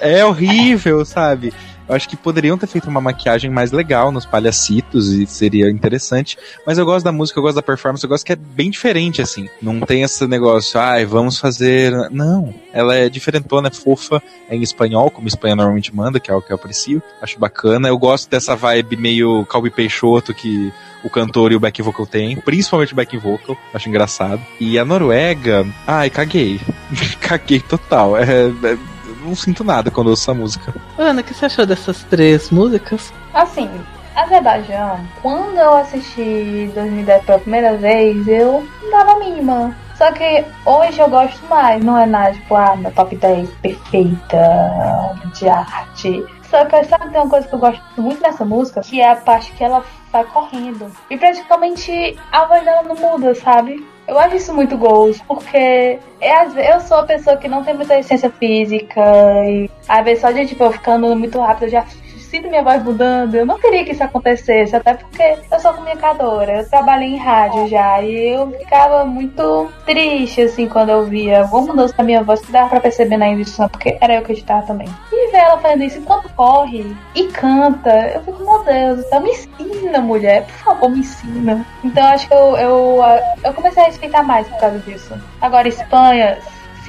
É 0.02 0.24
horrível, 0.26 1.06
sabe? 1.06 1.54
Eu 1.90 1.96
acho 1.96 2.08
que 2.08 2.16
poderiam 2.16 2.56
ter 2.56 2.68
feito 2.68 2.88
uma 2.88 3.02
maquiagem 3.02 3.50
mais 3.50 3.72
legal 3.72 4.12
nos 4.12 4.24
palhacitos 4.26 5.12
e 5.12 5.26
seria 5.26 5.72
interessante. 5.72 6.38
Mas 6.66 6.78
eu 6.78 6.86
gosto 6.86 7.04
da 7.04 7.12
música, 7.12 7.40
eu 7.40 7.44
gosto 7.44 7.56
da 7.56 7.64
performance, 7.64 8.04
eu 8.04 8.10
gosto 8.10 8.24
que 8.24 8.34
é 8.34 8.36
bem 8.36 8.70
diferente, 8.70 9.24
assim. 9.24 9.50
Não 9.60 9.80
tem 9.80 10.04
esse 10.04 10.28
negócio, 10.28 10.80
ai, 10.80 11.04
vamos 11.04 11.40
fazer. 11.40 11.92
Não. 12.12 12.54
Ela 12.72 12.96
é 12.96 13.10
diferentona, 13.10 13.70
é 13.70 13.72
fofa, 13.72 14.22
é 14.48 14.56
em 14.56 14.62
espanhol, 14.62 15.10
como 15.10 15.28
Espanha 15.28 15.56
normalmente 15.56 15.94
manda, 15.96 16.20
que 16.20 16.30
é 16.30 16.34
o 16.36 16.42
que 16.44 16.52
eu 16.52 16.56
aprecio. 16.56 17.02
Acho 17.22 17.40
bacana. 17.40 17.88
Eu 17.88 17.98
gosto 17.98 18.30
dessa 18.30 18.56
vibe 18.56 18.96
meio 18.96 19.44
Calbi 19.48 19.72
Peixoto 19.72 20.32
que 20.32 20.72
o 21.04 21.10
cantor 21.10 21.52
e 21.52 21.56
o 21.56 21.60
back 21.60 21.82
vocal 21.82 22.06
têm, 22.06 22.36
principalmente 22.36 22.94
o 22.94 22.96
back 22.96 23.18
vocal, 23.18 23.58
acho 23.74 23.90
engraçado. 23.90 24.42
E 24.60 24.78
a 24.78 24.86
Noruega, 24.86 25.66
ai, 25.88 26.10
caguei. 26.10 26.60
caguei 27.20 27.60
total. 27.62 28.18
É, 28.18 28.48
é- 28.64 28.99
não 29.30 29.36
sinto 29.36 29.64
nada 29.64 29.90
quando 29.90 30.08
ouço 30.08 30.24
essa 30.24 30.34
música. 30.34 30.74
Ana, 30.98 31.22
o 31.22 31.24
que 31.24 31.34
você 31.34 31.46
achou 31.46 31.66
dessas 31.66 32.04
três 32.04 32.50
músicas? 32.50 33.14
Assim, 33.34 33.70
Azerbaijão, 34.16 35.00
quando 35.22 35.58
eu 35.58 35.76
assisti 35.76 36.70
2010 36.74 37.24
pela 37.24 37.40
primeira 37.40 37.78
vez, 37.78 38.28
eu 38.28 38.68
não 38.82 38.92
dava 38.92 39.14
a 39.14 39.20
mínima. 39.20 39.76
Só 39.98 40.12
que 40.12 40.46
hoje 40.66 41.00
eu 41.00 41.10
gosto 41.10 41.46
mais, 41.48 41.84
não 41.84 41.98
é 41.98 42.06
nada 42.06 42.34
tipo, 42.34 42.56
ah, 42.56 42.76
meu 42.76 42.92
top 42.92 43.16
10 43.16 43.50
perfeita 43.62 45.16
de 45.34 45.50
arte. 45.50 46.26
Só 46.50 46.66
que 46.66 46.84
sabe 46.86 47.06
que 47.06 47.12
tem 47.12 47.22
uma 47.22 47.30
coisa 47.30 47.48
que 47.48 47.54
eu 47.54 47.60
gosto 47.60 48.02
muito 48.02 48.22
dessa 48.22 48.44
música, 48.44 48.82
que 48.82 49.00
é 49.00 49.12
a 49.12 49.16
parte 49.16 49.52
que 49.52 49.64
ela 49.64 49.84
vai 50.12 50.24
correndo. 50.26 50.92
E 51.10 51.18
praticamente 51.18 52.18
a 52.32 52.46
voz 52.46 52.64
dela 52.64 52.84
não 52.84 52.96
muda, 52.96 53.36
sabe? 53.36 53.86
Eu 54.08 54.18
acho 54.18 54.36
isso 54.36 54.54
muito 54.54 54.76
goals, 54.76 55.22
porque 55.28 56.00
é, 56.20 56.74
eu 56.74 56.80
sou 56.80 56.98
a 56.98 57.04
pessoa 57.04 57.38
que 57.38 57.48
não 57.48 57.64
tem 57.64 57.76
muita 57.76 58.00
essência 58.00 58.32
física 58.32 59.00
e 59.46 59.70
às 59.88 60.04
vezes 60.04 60.22
só 60.22 60.32
de 60.32 60.48
tipo, 60.48 60.64
eu 60.64 60.72
ficando 60.72 61.16
muito 61.16 61.40
rápido 61.40 61.66
eu 61.66 61.70
já 61.70 61.86
sinto 62.30 62.50
minha 62.50 62.64
voz 62.64 62.84
mudando. 62.84 63.36
Eu 63.36 63.46
não 63.46 63.60
queria 63.60 63.84
que 63.84 63.92
isso 63.92 64.04
acontecesse, 64.04 64.76
até 64.76 64.94
porque 64.94 65.38
eu 65.52 65.60
sou 65.60 65.74
comunicadora, 65.74 66.60
eu 66.60 66.70
trabalhei 66.70 67.10
em 67.10 67.18
rádio 67.18 67.68
já 67.68 68.02
e 68.02 68.34
eu 68.34 68.52
ficava 68.52 69.04
muito 69.06 69.72
triste 69.86 70.42
assim 70.42 70.68
quando 70.68 70.90
eu 70.90 71.06
via 71.06 71.42
alguma 71.42 71.68
mudança 71.68 71.96
na 71.98 72.04
minha 72.04 72.24
voz 72.24 72.40
que 72.42 72.52
dava 72.52 72.70
pra 72.70 72.80
perceber 72.80 73.18
na 73.18 73.30
edição, 73.32 73.68
porque 73.68 73.98
era 74.00 74.16
eu 74.16 74.22
que 74.22 74.32
editava 74.32 74.66
também. 74.66 74.88
E 75.12 75.32
ver 75.32 75.38
ela 75.38 75.58
fazendo 75.58 75.84
isso 75.84 76.00
enquanto 76.00 76.30
corre 76.34 76.96
e 77.16 77.24
canta, 77.28 78.12
eu 78.14 78.22
fico, 78.22 78.44
meu 78.44 78.64
Deus, 78.64 79.06
então 79.06 79.22
me 79.22 79.32
ensina, 79.32 80.00
mulher, 80.00 80.46
por 80.46 80.56
favor, 80.56 80.90
me 80.90 81.00
ensina. 81.00 81.66
Então 81.84 82.06
acho 82.08 82.28
que 82.28 82.34
eu, 82.34 82.58
eu, 82.58 83.00
eu 83.44 83.54
comecei 83.54 83.84
a 83.84 83.86
respeitar 83.88 84.24
mais 84.24 84.48
por 84.48 84.60
causa 84.60 84.80
disso. 84.80 85.14
Agora, 85.42 85.68
Espanha, 85.68 86.38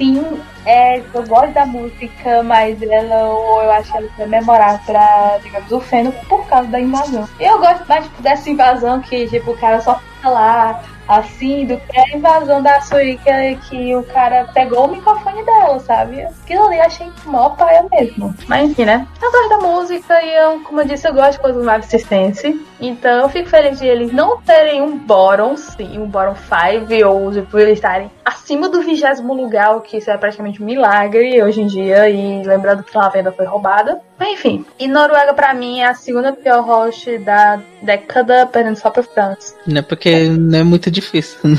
sim, 0.01 0.41
é, 0.65 0.99
eu 1.13 1.23
gosto 1.27 1.53
da 1.53 1.63
música, 1.63 2.41
mas 2.41 2.81
ela, 2.81 3.21
eu 3.21 3.71
acho 3.71 3.91
que 3.91 3.97
ela 3.99 4.09
foi 4.15 4.25
memorável 4.25 4.79
pra, 4.87 5.37
digamos, 5.43 5.71
o 5.71 5.79
Feno 5.79 6.11
por 6.27 6.43
causa 6.47 6.67
da 6.69 6.79
invasão. 6.79 7.29
Eu 7.39 7.59
gosto 7.59 7.87
mais 7.87 8.05
tipo, 8.05 8.21
dessa 8.23 8.49
invasão 8.49 8.99
que, 8.99 9.27
tipo, 9.27 9.51
o 9.51 9.57
cara 9.57 9.79
só 9.79 9.99
fica 9.99 10.29
lá, 10.29 10.81
assim, 11.11 11.65
do 11.65 11.77
que 11.77 11.99
a 11.99 12.17
invasão 12.17 12.61
da 12.61 12.79
Suíca 12.81 13.31
que 13.69 13.95
o 13.95 14.03
cara 14.03 14.49
pegou 14.53 14.85
o 14.85 14.91
microfone 14.91 15.43
dela, 15.43 15.79
sabe? 15.79 16.21
Aquilo 16.21 16.67
ali 16.67 16.79
achei 16.79 17.09
mó 17.25 17.49
paia 17.49 17.85
mesmo. 17.91 18.33
Mas 18.47 18.69
enfim, 18.69 18.85
né? 18.85 19.05
Eu 19.21 19.31
gosto 19.31 19.49
da 19.49 19.57
música 19.57 20.21
e 20.23 20.33
eu, 20.33 20.59
como 20.61 20.81
eu 20.81 20.87
disse, 20.87 21.07
eu 21.07 21.13
gosto 21.13 21.33
de 21.33 21.39
coisas 21.39 21.63
mais 21.63 21.85
Resistance. 21.85 22.65
Então 22.79 23.21
eu 23.21 23.29
fico 23.29 23.49
feliz 23.49 23.79
de 23.79 23.85
eles 23.85 24.11
não 24.13 24.41
terem 24.41 24.81
um 24.81 24.97
bottom, 24.97 25.57
sim, 25.57 25.99
um 25.99 26.07
bottom 26.07 26.35
5, 26.35 27.07
ou 27.07 27.31
tipo, 27.31 27.59
eles 27.59 27.73
estarem 27.73 28.09
acima 28.23 28.69
do 28.69 28.81
vigésimo 28.81 29.33
lugar, 29.33 29.75
o 29.75 29.81
que 29.81 29.97
isso 29.97 30.09
é 30.09 30.17
praticamente 30.17 30.61
um 30.61 30.65
milagre 30.65 31.41
hoje 31.43 31.61
em 31.61 31.67
dia. 31.67 32.09
E 32.09 32.43
lembrando 32.43 32.83
que 32.83 32.97
a 32.97 33.09
venda 33.09 33.31
foi 33.31 33.45
roubada. 33.45 33.99
Mas 34.17 34.33
enfim. 34.33 34.65
E 34.79 34.87
Noruega, 34.87 35.33
pra 35.33 35.53
mim, 35.53 35.79
é 35.79 35.87
a 35.87 35.93
segunda 35.95 36.31
pior 36.31 36.61
host 36.61 37.17
da 37.19 37.59
década, 37.81 38.45
perdendo 38.45 38.75
só 38.75 38.91
pra 38.91 39.01
France. 39.01 39.55
Né, 39.65 39.81
porque 39.81 40.29
não 40.29 40.59
é 40.59 40.63
muito 40.63 40.91
difícil 40.91 41.00
né? 41.43 41.57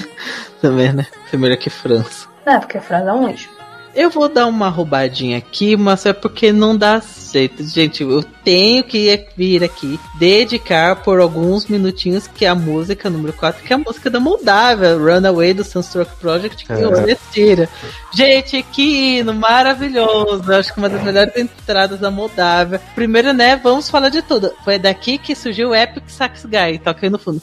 também, 0.61 0.93
né? 0.93 1.07
Primeiro 1.31 1.57
que 1.59 1.71
França. 1.71 2.29
Não, 2.47 2.59
porque 2.61 2.79
a 2.79 2.81
France 2.81 3.09
é 3.09 3.13
um 3.13 3.27
lixo. 3.29 3.51
Eu 3.95 4.09
vou 4.09 4.27
dar 4.27 4.47
uma 4.47 4.71
roubadinha 4.71 5.37
aqui, 5.37 5.77
mas 5.77 6.07
é 6.07 6.15
porque 6.15 6.51
não 6.51 6.75
dá 6.75 7.03
jeito. 7.31 7.63
Gente, 7.63 8.03
eu 8.03 8.23
tenho 8.43 8.83
que 8.83 9.27
vir 9.37 9.63
aqui 9.63 10.01
dedicar 10.19 10.97
por 11.03 11.21
alguns 11.21 11.67
minutinhos 11.67 12.27
que 12.27 12.47
a 12.47 12.55
música 12.55 13.11
número 13.11 13.35
4, 13.35 13.63
que 13.63 13.71
é 13.71 13.77
a 13.77 13.79
música 13.79 14.09
da 14.09 14.19
Moldávia, 14.19 14.97
Runaway 14.97 15.53
do 15.53 15.63
Sunstroke 15.63 16.17
Project, 16.19 16.65
que 16.65 16.73
É. 16.73 16.83
eu 16.85 17.05
retira. 17.05 17.69
Gente, 18.15 18.63
que 18.63 19.19
hino 19.19 19.35
maravilhoso. 19.35 20.51
Acho 20.51 20.73
que 20.73 20.79
uma 20.79 20.89
das 20.89 21.03
melhores 21.03 21.37
entradas 21.37 22.01
da 22.01 22.11
Moldávia. 22.11 22.81
Primeiro, 22.95 23.35
né, 23.35 23.57
vamos 23.63 23.91
falar 23.91 24.09
de 24.09 24.23
tudo. 24.23 24.55
Foi 24.65 24.79
daqui 24.79 25.19
que 25.19 25.35
surgiu 25.35 25.69
o 25.69 25.75
Epic 25.75 26.05
Sax 26.09 26.47
Guy, 26.47 26.79
toca 26.79 27.05
aí 27.05 27.11
no 27.11 27.19
fundo. 27.19 27.43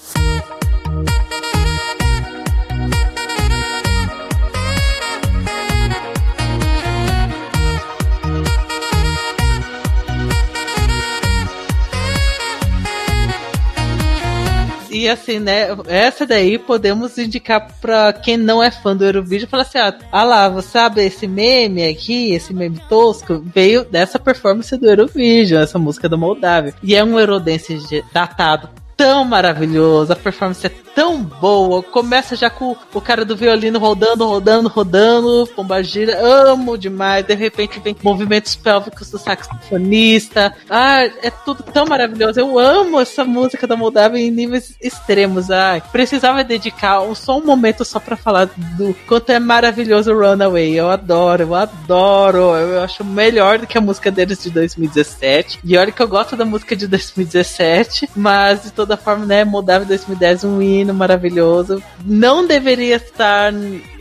E 14.99 15.07
assim, 15.07 15.39
né? 15.39 15.67
Essa 15.87 16.25
daí 16.25 16.59
podemos 16.59 17.17
indicar 17.17 17.73
pra 17.79 18.11
quem 18.11 18.35
não 18.35 18.61
é 18.61 18.69
fã 18.69 18.93
do 18.93 19.05
Eurovision 19.05 19.49
falar 19.49 19.63
assim: 19.63 19.77
ah, 19.77 19.97
ah 20.11 20.23
lá, 20.25 20.49
você 20.49 20.67
sabe, 20.67 21.05
esse 21.05 21.25
meme 21.25 21.87
aqui, 21.87 22.33
esse 22.33 22.53
meme 22.53 22.81
tosco, 22.89 23.41
veio 23.45 23.85
dessa 23.85 24.19
performance 24.19 24.75
do 24.75 24.89
Eurovision, 24.89 25.61
essa 25.61 25.79
música 25.79 26.09
da 26.09 26.17
Moldávia. 26.17 26.73
E 26.83 26.95
é 26.95 27.01
um 27.01 27.17
Eurodance 27.17 28.03
datado 28.11 28.67
tão 28.99 29.23
maravilhoso, 29.23 30.11
a 30.11 30.15
performance 30.17 30.67
é 30.67 30.71
tão 30.93 31.23
boa. 31.23 31.81
Começa 31.81 32.35
já 32.35 32.49
com 32.49 32.75
o 32.93 32.99
cara 32.99 33.23
do 33.23 33.33
violino 33.33 33.79
rodando, 33.79 34.27
rodando, 34.27 34.67
rodando, 34.67 35.47
pomba 35.55 35.81
gira, 35.81 36.19
amo 36.21 36.77
demais. 36.77 37.25
De 37.25 37.33
repente 37.33 37.79
vem 37.79 37.95
movimentos 38.03 38.57
pélvicos 38.57 39.09
do 39.09 39.17
saxofonista. 39.17 40.53
Ah, 40.69 41.05
é 41.05 41.31
tudo 41.31 41.63
tão 41.63 41.85
maravilhoso. 41.85 42.41
Eu 42.41 42.59
amo 42.59 42.99
essa 42.99 43.23
música 43.23 43.65
da 43.65 43.77
Moldávia 43.77 44.19
em 44.19 44.31
níveis 44.31 44.75
extremos. 44.81 45.49
Ai, 45.49 45.81
precisava 45.93 46.43
dedicar 46.43 46.99
só 47.15 47.37
um 47.37 47.45
momento 47.45 47.85
só 47.85 48.01
pra 48.01 48.17
falar 48.17 48.49
do 48.77 48.93
quanto 49.07 49.29
é 49.29 49.39
maravilhoso 49.39 50.13
Runaway. 50.13 50.73
Eu 50.77 50.89
adoro, 50.89 51.43
eu 51.43 51.55
adoro. 51.55 52.37
Eu 52.57 52.83
acho 52.83 53.05
melhor 53.05 53.59
do 53.59 53.67
que 53.67 53.77
a 53.77 53.81
música 53.81 54.11
deles 54.11 54.43
de 54.43 54.49
2017. 54.49 55.61
E 55.63 55.77
olha 55.77 55.93
que 55.93 56.01
eu 56.01 56.07
gosto 56.09 56.35
da 56.35 56.43
música 56.43 56.75
de 56.75 56.85
2017, 56.85 58.09
mas 58.13 58.63
de 58.63 58.71
toda 58.89 58.97
forma, 58.97 59.23
né, 59.23 59.45
Moldávia 59.45 59.87
2010 59.87 60.43
um 60.43 60.61
hino 60.61 60.93
maravilhoso. 60.95 61.81
Não 62.03 62.47
deveria 62.47 62.95
estar 62.95 63.53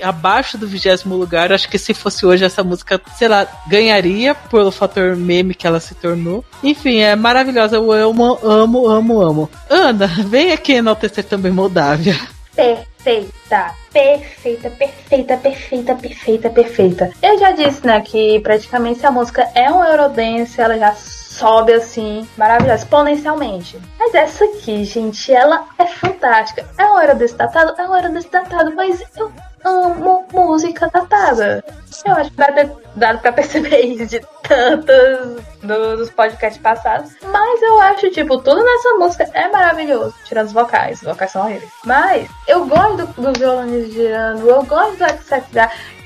abaixo 0.02 0.56
do 0.56 0.66
vigésimo 0.66 1.14
lugar. 1.14 1.52
Acho 1.52 1.68
que 1.68 1.78
se 1.78 1.92
fosse 1.92 2.24
hoje 2.24 2.44
essa 2.44 2.64
música, 2.64 2.98
sei 3.16 3.28
lá, 3.28 3.46
ganharia 3.66 4.34
pelo 4.34 4.70
fator 4.70 5.14
meme 5.14 5.54
que 5.54 5.66
ela 5.66 5.78
se 5.78 5.94
tornou. 5.94 6.42
Enfim, 6.62 7.00
é 7.00 7.14
maravilhosa. 7.14 7.76
Eu 7.76 7.92
amo, 7.92 8.38
amo, 8.42 8.88
amo, 8.88 9.20
amo. 9.20 9.50
Ana, 9.68 10.06
vem 10.06 10.52
aqui 10.52 10.72
enaltecer 10.72 11.24
também 11.24 11.52
Moldávia. 11.52 12.18
Perfeita, 12.56 13.74
perfeita, 13.92 14.70
perfeita, 14.70 15.36
perfeita, 15.36 15.94
perfeita, 15.94 16.50
perfeita. 16.50 17.10
Eu 17.22 17.38
já 17.38 17.52
disse, 17.52 17.86
né, 17.86 18.00
que 18.00 18.40
praticamente 18.40 19.04
a 19.06 19.10
música 19.10 19.46
é 19.54 19.70
um 19.70 19.84
Eurodance, 19.84 20.60
ela 20.60 20.78
já 20.78 20.92
sobe 21.38 21.72
assim, 21.72 22.28
maravilhosa, 22.36 22.82
exponencialmente. 22.82 23.80
Mas 23.98 24.14
essa 24.14 24.44
aqui, 24.44 24.84
gente, 24.84 25.32
ela 25.32 25.66
é 25.78 25.86
fantástica. 25.86 26.66
É 26.76 26.84
um 26.84 27.00
Eurodance 27.00 27.34
datado? 27.34 27.80
É 27.80 27.88
um 27.88 27.94
Eurodance 27.94 28.28
datado, 28.28 28.74
mas 28.74 29.02
eu 29.16 29.32
amo 29.64 30.26
música 30.32 30.88
datada. 30.92 31.64
Eu 32.04 32.14
acho 32.14 32.30
que 32.30 32.36
dá 32.36 32.52
ter 32.52 32.70
dado 32.96 33.18
pra 33.20 33.32
perceber 33.32 33.80
isso 33.80 34.06
de 34.06 34.20
tantos 34.42 35.42
dos 35.62 36.10
podcasts 36.10 36.60
passados. 36.60 37.12
Mas 37.22 37.62
eu 37.62 37.80
acho, 37.80 38.10
tipo, 38.10 38.38
tudo 38.38 38.62
nessa 38.62 38.94
música 38.94 39.30
é 39.32 39.48
maravilhoso. 39.48 40.14
Tirando 40.24 40.46
os 40.46 40.52
vocais. 40.52 40.98
Os 41.02 41.08
vocais 41.08 41.30
são 41.30 41.42
horríveis. 41.42 41.70
Mas 41.84 42.28
eu 42.46 42.66
gosto 42.66 43.06
do, 43.06 43.22
dos 43.22 43.38
violões 43.38 43.92
girando. 43.92 44.48
Eu 44.48 44.62
gosto 44.64 44.96
do 44.96 45.04
X-Sex 45.04 45.46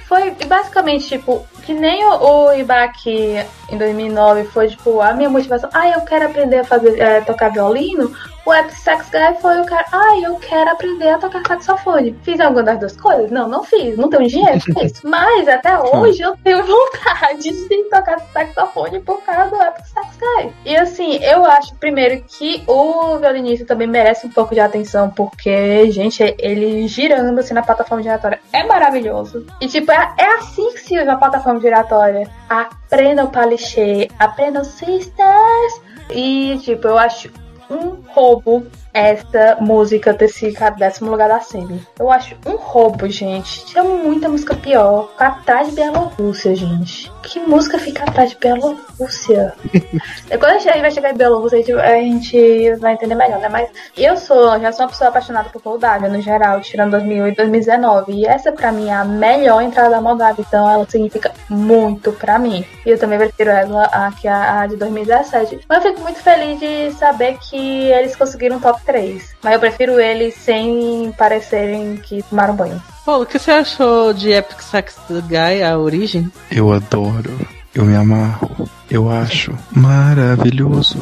Foi 0.06 0.30
basicamente, 0.46 1.08
tipo, 1.08 1.46
que 1.64 1.72
nem 1.72 2.04
o, 2.04 2.46
o 2.46 2.52
Ibaki 2.54 3.36
em 3.70 3.78
2009 3.78 4.44
foi, 4.44 4.68
tipo, 4.68 5.00
a 5.00 5.12
minha 5.12 5.30
motivação. 5.30 5.70
Ah, 5.72 5.88
eu 5.88 6.00
quero 6.02 6.26
aprender 6.26 6.58
a 6.58 6.64
fazer, 6.64 7.00
é, 7.00 7.20
tocar 7.20 7.50
violino. 7.50 8.12
O 8.44 8.52
Epic 8.52 8.74
Sax 8.74 9.08
Guy 9.10 9.40
foi 9.40 9.60
o 9.60 9.66
cara, 9.66 9.84
ah, 9.92 10.18
eu 10.20 10.34
quero 10.36 10.70
aprender 10.70 11.10
a 11.10 11.18
tocar 11.18 11.44
saxofone. 11.46 12.18
Fiz 12.22 12.40
alguma 12.40 12.64
das 12.64 12.80
duas 12.80 12.96
coisas? 12.96 13.30
Não, 13.30 13.46
não 13.48 13.62
fiz. 13.62 13.96
Não 13.96 14.10
tenho 14.10 14.28
dinheiro 14.28 14.58
pra 14.72 14.84
isso. 14.84 15.00
Mas 15.08 15.46
até 15.46 15.78
hoje 15.78 16.22
eu 16.22 16.36
tenho 16.38 16.62
vontade 16.66 17.42
de 17.42 17.84
tocar 17.84 18.18
saxofone 18.32 19.00
por 19.00 19.22
causa 19.22 19.50
do 19.50 19.62
Epic 19.62 19.86
Sax 19.86 20.18
Guy. 20.18 20.52
E 20.64 20.76
assim, 20.76 21.22
eu 21.22 21.44
acho, 21.44 21.74
primeiro, 21.76 22.24
que 22.26 22.64
o 22.66 23.16
violinista 23.18 23.64
também 23.64 23.86
merece 23.86 24.26
um 24.26 24.30
pouco 24.30 24.54
de 24.54 24.60
atenção, 24.60 25.08
porque, 25.10 25.88
gente, 25.92 26.22
ele 26.38 26.88
girando 26.88 27.38
assim 27.38 27.54
na 27.54 27.62
plataforma 27.62 28.02
giratória 28.02 28.40
é 28.52 28.64
maravilhoso. 28.64 29.46
E 29.60 29.68
tipo, 29.68 29.92
é, 29.92 30.14
é 30.18 30.34
assim 30.34 30.72
que 30.72 30.80
se 30.80 30.98
usa 30.98 31.12
a 31.12 31.16
plataforma 31.16 31.60
giratória. 31.60 32.28
Aprendam 32.48 33.30
palichê, 33.30 34.08
aprendam 34.18 34.64
sisters. 34.64 35.80
E, 36.10 36.58
tipo, 36.62 36.88
eu 36.88 36.98
acho 36.98 37.30
um 37.70 38.02
roubo 38.14 38.66
essa 38.92 39.56
música 39.60 40.12
ter 40.12 40.28
ficado 40.28 40.78
décimo 40.78 41.10
lugar 41.10 41.28
da 41.28 41.40
Semi. 41.40 41.80
Eu 41.98 42.10
acho 42.10 42.36
um 42.46 42.56
roubo, 42.56 43.08
gente. 43.08 43.64
Tinha 43.64 43.82
muita 43.82 44.28
música 44.28 44.54
pior. 44.54 45.08
Ficar 45.12 45.26
atrás 45.28 45.68
de 45.68 45.74
Bielorrússia, 45.74 46.54
gente. 46.54 47.10
Que 47.22 47.40
música 47.40 47.78
fica 47.78 48.04
atrás 48.04 48.30
de 48.30 48.36
Bielorrússia? 48.36 49.54
Quando 50.28 50.44
a 50.44 50.58
gente 50.58 50.80
vai 50.80 50.90
chegar 50.90 51.12
em 51.12 51.16
Bielorrússia, 51.16 51.58
a 51.58 51.94
gente 52.00 52.74
vai 52.76 52.94
entender 52.94 53.14
melhor, 53.14 53.40
né? 53.40 53.48
Mas 53.48 53.70
eu 53.96 54.16
sou, 54.16 54.58
já 54.60 54.72
sou 54.72 54.84
uma 54.84 54.90
pessoa 54.90 55.08
apaixonada 55.08 55.48
por 55.48 55.62
Moldávia, 55.64 56.08
no 56.08 56.20
geral, 56.20 56.60
tirando 56.60 56.92
2008 56.92 57.32
e 57.32 57.36
2019. 57.36 58.12
E 58.12 58.26
essa, 58.26 58.52
pra 58.52 58.72
mim, 58.72 58.88
é 58.88 58.94
a 58.94 59.04
melhor 59.04 59.62
entrada 59.62 59.90
da 59.90 60.00
Moldávia. 60.00 60.44
Então, 60.46 60.68
ela 60.68 60.86
significa 60.88 61.32
muito 61.48 62.12
pra 62.12 62.38
mim. 62.38 62.64
E 62.84 62.90
eu 62.90 62.98
também 62.98 63.18
prefiro 63.18 63.50
ela 63.50 63.84
aqui 63.84 64.28
a, 64.28 64.60
a 64.60 64.66
de 64.66 64.76
2017. 64.76 65.60
Mas 65.68 65.84
eu 65.84 65.92
fico 65.92 66.02
muito 66.02 66.20
feliz 66.20 66.60
de 66.60 66.92
saber 66.92 67.38
que 67.38 67.90
eles 67.90 68.14
conseguiram 68.14 68.60
top 68.60 68.81
3. 68.84 69.34
Mas 69.42 69.54
eu 69.54 69.60
prefiro 69.60 70.00
eles 70.00 70.34
sem 70.34 71.12
parecerem 71.16 71.96
que 71.96 72.22
tomaram 72.22 72.54
banho. 72.54 72.82
Paulo, 73.04 73.24
o 73.24 73.26
que 73.26 73.38
você 73.38 73.50
achou 73.50 74.12
de 74.12 74.30
Epic 74.30 74.60
Sax 74.60 74.96
Guy, 75.08 75.62
a 75.62 75.76
origem? 75.76 76.30
Eu 76.50 76.72
adoro. 76.72 77.36
Eu 77.74 77.84
me 77.84 77.96
amarro. 77.96 78.68
Eu 78.90 79.10
acho 79.10 79.52
maravilhoso. 79.74 80.98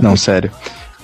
Não, 0.00 0.14
sério. 0.16 0.50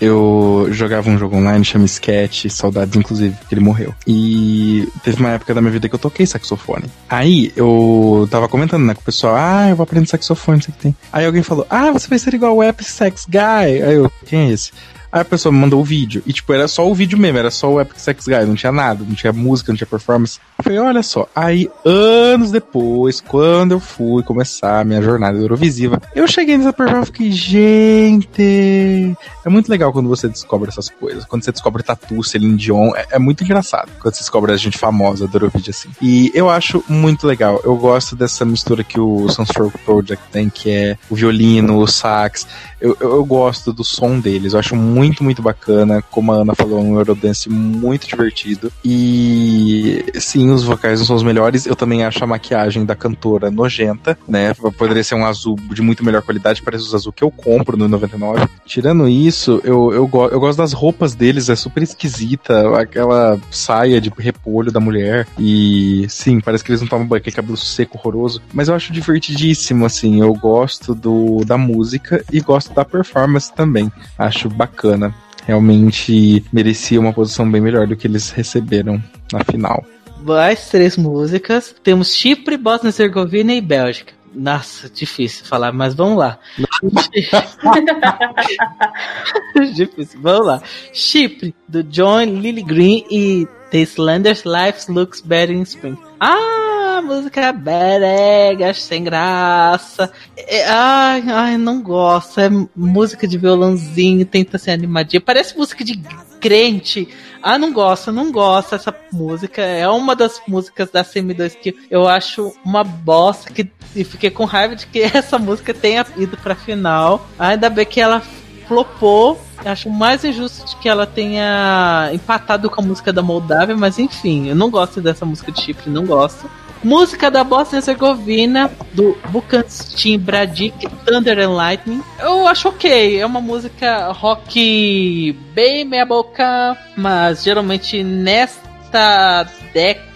Eu 0.01 0.69
jogava 0.71 1.09
um 1.09 1.19
jogo 1.19 1.37
online, 1.37 1.65
chama 1.65 1.87
Sketch, 1.87 2.47
saudades 2.51 2.95
inclusive, 2.97 3.35
porque 3.37 3.55
ele 3.55 3.63
morreu. 3.63 3.95
E 4.07 4.87
teve 5.03 5.19
uma 5.21 5.31
época 5.31 5.55
da 5.55 5.61
minha 5.61 5.73
vida 5.73 5.89
que 5.89 5.95
eu 5.95 5.99
toquei 5.99 6.27
saxofone. 6.27 6.85
Aí 7.09 7.51
eu 7.57 8.29
tava 8.31 8.47
comentando, 8.47 8.85
né, 8.85 8.95
com 8.95 9.01
o 9.01 9.05
pessoal, 9.05 9.35
ah, 9.37 9.71
eu 9.71 9.77
vou 9.77 9.85
aprender 9.85 10.07
saxofone, 10.07 10.59
não 10.59 10.63
sei 10.63 10.73
o 10.73 10.77
que 10.77 10.83
tem. 10.83 10.97
Aí 11.13 11.25
alguém 11.25 11.43
falou, 11.43 11.67
ah, 11.71 11.91
você 11.93 12.09
vai 12.09 12.19
ser 12.19 12.35
igual 12.35 12.55
o 12.55 12.63
Epic 12.63 12.87
Sax 12.87 13.27
Guy. 13.27 13.41
Aí 13.83 13.95
eu, 13.95 14.13
quem 14.27 14.51
é 14.51 14.53
esse? 14.53 14.71
Aí 15.17 15.23
a 15.23 15.25
pessoa 15.25 15.51
me 15.51 15.59
mandou 15.59 15.81
o 15.81 15.85
vídeo. 15.85 16.23
E, 16.27 16.33
tipo, 16.33 16.53
era 16.53 16.69
só 16.69 16.87
o 16.87 16.95
vídeo 16.95 17.17
mesmo, 17.17 17.39
era 17.39 17.51
só 17.51 17.73
o 17.73 17.81
Epic 17.81 17.97
Sex 17.99 18.27
Guy, 18.27 18.45
não 18.45 18.55
tinha 18.55 18.71
nada, 18.71 19.03
não 19.03 19.15
tinha 19.15 19.33
música, 19.33 19.73
não 19.73 19.77
tinha 19.77 19.87
performance. 19.87 20.39
Eu 20.59 20.65
falei, 20.65 20.79
olha 20.79 21.03
só. 21.03 21.27
Aí, 21.35 21.71
anos 21.87 22.51
depois, 22.51 23.19
quando 23.23 23.73
eu 23.73 23.81
fui 23.81 24.23
começar 24.23 24.81
a 24.81 24.85
minha 24.85 25.01
jornada 25.01 25.39
Eurovisiva, 25.39 26.03
eu 26.15 26.29
cheguei 26.29 26.59
nessa 26.59 26.71
performance 26.71 27.11
e 27.11 27.13
fiquei, 27.15 27.33
gente. 27.33 29.17
É 29.43 29.49
muito 29.49 29.71
legal 29.71 29.91
quando 29.91 30.07
você 30.07 30.29
descobre 30.29 30.69
essas 30.69 30.91
coisas. 30.91 31.25
Quando 31.25 31.45
você 31.45 31.53
descobre 31.53 31.83
Tatu, 31.83 32.23
Celine 32.23 32.55
Dion, 32.55 32.95
é, 32.95 33.07
é 33.13 33.19
muito 33.19 33.43
engraçado. 33.43 33.91
Quando 33.99 34.15
você 34.15 34.21
descobre 34.21 34.53
a 34.53 34.57
gente 34.59 34.77
famosa 34.77 35.27
do 35.27 35.35
Eurovision, 35.35 35.71
assim. 35.71 35.89
E 36.03 36.31
eu 36.35 36.51
acho 36.51 36.85
muito 36.87 37.27
legal. 37.27 37.59
Eu 37.65 37.75
gosto 37.77 38.15
dessa 38.15 38.45
mistura 38.45 38.85
que 38.85 39.01
o 39.01 39.31
Sunstroke 39.31 39.79
Project 39.79 40.23
tem, 40.31 40.51
que 40.51 40.71
é 40.71 40.99
o 41.09 41.15
violino, 41.15 41.79
o 41.79 41.87
sax. 41.87 42.47
Eu, 42.81 42.97
eu, 43.01 43.17
eu 43.17 43.25
gosto 43.25 43.73
do 43.73 43.85
som 43.85 44.19
deles. 44.19 44.53
Eu 44.53 44.59
acho 44.59 44.77
muito, 44.77 45.25
muito 45.25 45.43
bacana. 45.43 46.03
Como 46.11 46.33
a 46.33 46.37
Ana 46.37 46.55
falou, 46.55 46.79
é 46.79 46.83
um 46.83 46.99
Eurodance 46.99 47.49
muito 47.49 48.07
divertido. 48.07 48.73
E 48.85 50.05
sim, 50.15 50.51
os 50.51 50.65
vocais 50.65 51.01
não 51.01 51.07
são 51.07 51.17
os 51.17 51.23
melhores. 51.23 51.67
Eu 51.67 51.77
também 51.77 52.05
acho 52.05 52.23
a 52.23 52.27
maquiagem 52.27 52.85
da 52.85 52.95
cantora 52.95 53.51
nojenta, 53.51 54.19
né? 54.29 54.55
Poderia 54.55 55.05
ser 55.05 55.15
um 55.15 55.27
azul 55.27 55.57
de 55.73 55.83
muito 55.83 56.05
melhor 56.05 56.23
qualidade, 56.23 56.63
parece 56.63 56.85
os 56.85 56.95
azul 56.95 57.13
que 57.13 57.25
eu 57.25 57.31
compro 57.31 57.77
no 57.77 57.89
99. 57.89 58.47
Tirando 58.65 59.09
isso, 59.09 59.61
eu, 59.65 59.93
eu, 59.93 60.07
go 60.07 60.27
eu 60.27 60.41
gosto 60.41 60.59
das 60.59 60.73
roupas 60.73 61.15
deles, 61.15 61.49
é 61.49 61.57
super 61.57 61.83
esquisita. 61.83 62.79
Aquela 62.79 63.39
saia 63.51 64.01
de 64.01 64.11
repolho 64.17 64.71
da 64.71 64.81
mulher. 64.81 65.27
E 65.39 66.07
sim, 66.09 66.41
parece 66.41 66.65
que 66.65 66.71
eles 66.71 66.81
não 66.81 66.89
tomam 66.89 67.07
banho, 67.07 67.19
aquele 67.19 67.37
cabelo 67.37 67.57
seco, 67.57 67.99
horroroso. 67.99 68.43
Mas 68.53 68.69
eu 68.69 68.75
acho 68.75 68.93
divertidíssimo, 68.93 69.87
assim. 69.87 70.21
Eu 70.21 70.35
gosto 70.35 70.95
do, 70.95 71.45
da 71.45 71.57
música 71.57 72.25
e 72.33 72.41
gosto 72.41 72.73
da 72.77 72.85
performance 72.85 73.53
também. 73.53 73.91
Acho 74.19 74.49
bacana. 74.49 75.15
Realmente 75.47 76.45
merecia 76.53 77.01
uma 77.01 77.13
posição 77.13 77.51
bem 77.51 77.61
melhor 77.61 77.87
do 77.87 77.97
que 77.97 78.07
eles 78.07 78.31
receberam 78.31 79.03
na 79.33 79.43
final. 79.43 79.85
Mais 80.23 80.69
três 80.69 80.97
músicas. 80.97 81.75
Temos 81.83 82.15
Chipre, 82.15 82.57
Bósnia 82.57 82.91
Herzegovina 82.91 83.55
e 83.55 83.61
Bélgica. 83.61 84.15
Nossa, 84.35 84.91
difícil 84.91 85.47
falar, 85.47 85.73
mas 85.73 85.95
vamos 85.95 86.19
lá. 86.19 86.39
difícil, 89.75 90.21
vamos 90.21 90.47
lá. 90.47 90.63
Chipre, 90.93 91.55
do 91.67 91.83
John 91.83 92.25
Lily 92.25 92.63
Green 92.63 93.07
e 93.11 93.49
The 93.71 93.83
Slender's 93.83 94.45
Life 94.45 94.93
Looks 94.93 95.23
Better 95.23 95.57
in 95.57 95.63
Spring. 95.63 95.97
Ah, 96.21 96.76
música 97.03 97.53
berega, 97.53 98.73
sem 98.75 99.05
graça. 99.05 100.11
É, 100.37 100.67
ai, 100.67 101.25
ai, 101.29 101.59
não 101.59 101.83
gosto. 101.83 102.41
É 102.41 102.49
música 102.75 103.27
de 103.27 103.39
violãozinho, 103.39 104.25
tenta 104.25 104.59
ser 104.59 104.73
animadinha. 104.73 105.21
Parece 105.21 105.57
música 105.57 105.85
de 105.85 106.01
crente. 106.41 107.09
Ah, 107.43 107.59
não 107.59 107.73
gosto, 107.73 108.11
não 108.11 108.33
gosto 108.33 108.73
dessa 108.73 108.95
música. 109.13 109.63
É 109.63 109.89
uma 109.89 110.17
das 110.17 110.41
músicas 110.47 110.91
da 110.91 111.05
CM2 111.05 111.57
que 111.57 111.77
eu 111.91 112.09
acho 112.09 112.53
uma 112.65 112.83
bosta. 112.83 113.53
Que, 113.53 113.71
e 113.95 114.05
fiquei 114.05 114.31
com 114.31 114.45
raiva 114.45 114.75
de 114.75 114.87
que 114.87 115.01
essa 115.15 115.39
música 115.39 115.73
tenha 115.73 116.05
ido 116.17 116.37
pra 116.37 116.55
final. 116.55 117.27
Ainda 117.39 117.71
bem 117.71 117.87
que 117.87 118.01
ela 118.01 118.23
flopou. 118.67 119.41
Acho 119.65 119.89
mais 119.91 120.25
injusto 120.25 120.67
de 120.67 120.77
que 120.77 120.89
ela 120.89 121.07
tenha 121.07 122.11
empatado 122.13 122.69
com 122.69 122.81
a 122.81 122.85
música 122.85 123.13
da 123.13 123.23
Moldávia, 123.23 123.77
mas 123.77 123.99
enfim, 123.99 124.49
eu 124.49 124.55
não 124.55 124.71
gosto 124.71 125.01
dessa 125.01 125.25
música 125.25 125.51
de 125.51 125.61
Chipre, 125.61 125.91
não 125.91 126.05
gosto. 126.05 126.49
Música 126.83 127.31
da 127.31 127.43
Bosnia 127.43 127.79
Herzegovina, 127.79 128.71
do 128.93 129.17
Bukanstin 129.31 130.19
Bradik, 130.19 130.89
Thunder 131.05 131.39
and 131.39 131.55
Lightning. 131.55 132.03
Eu 132.21 132.47
acho 132.47 132.69
ok, 132.69 133.21
é 133.21 133.27
uma 133.27 133.41
música 133.41 134.13
rock 134.13 135.33
bem 135.53 135.85
meia 135.85 136.05
boca, 136.05 136.77
mas 136.97 137.43
geralmente 137.43 138.03
nesta 138.03 139.47
década 139.73 140.16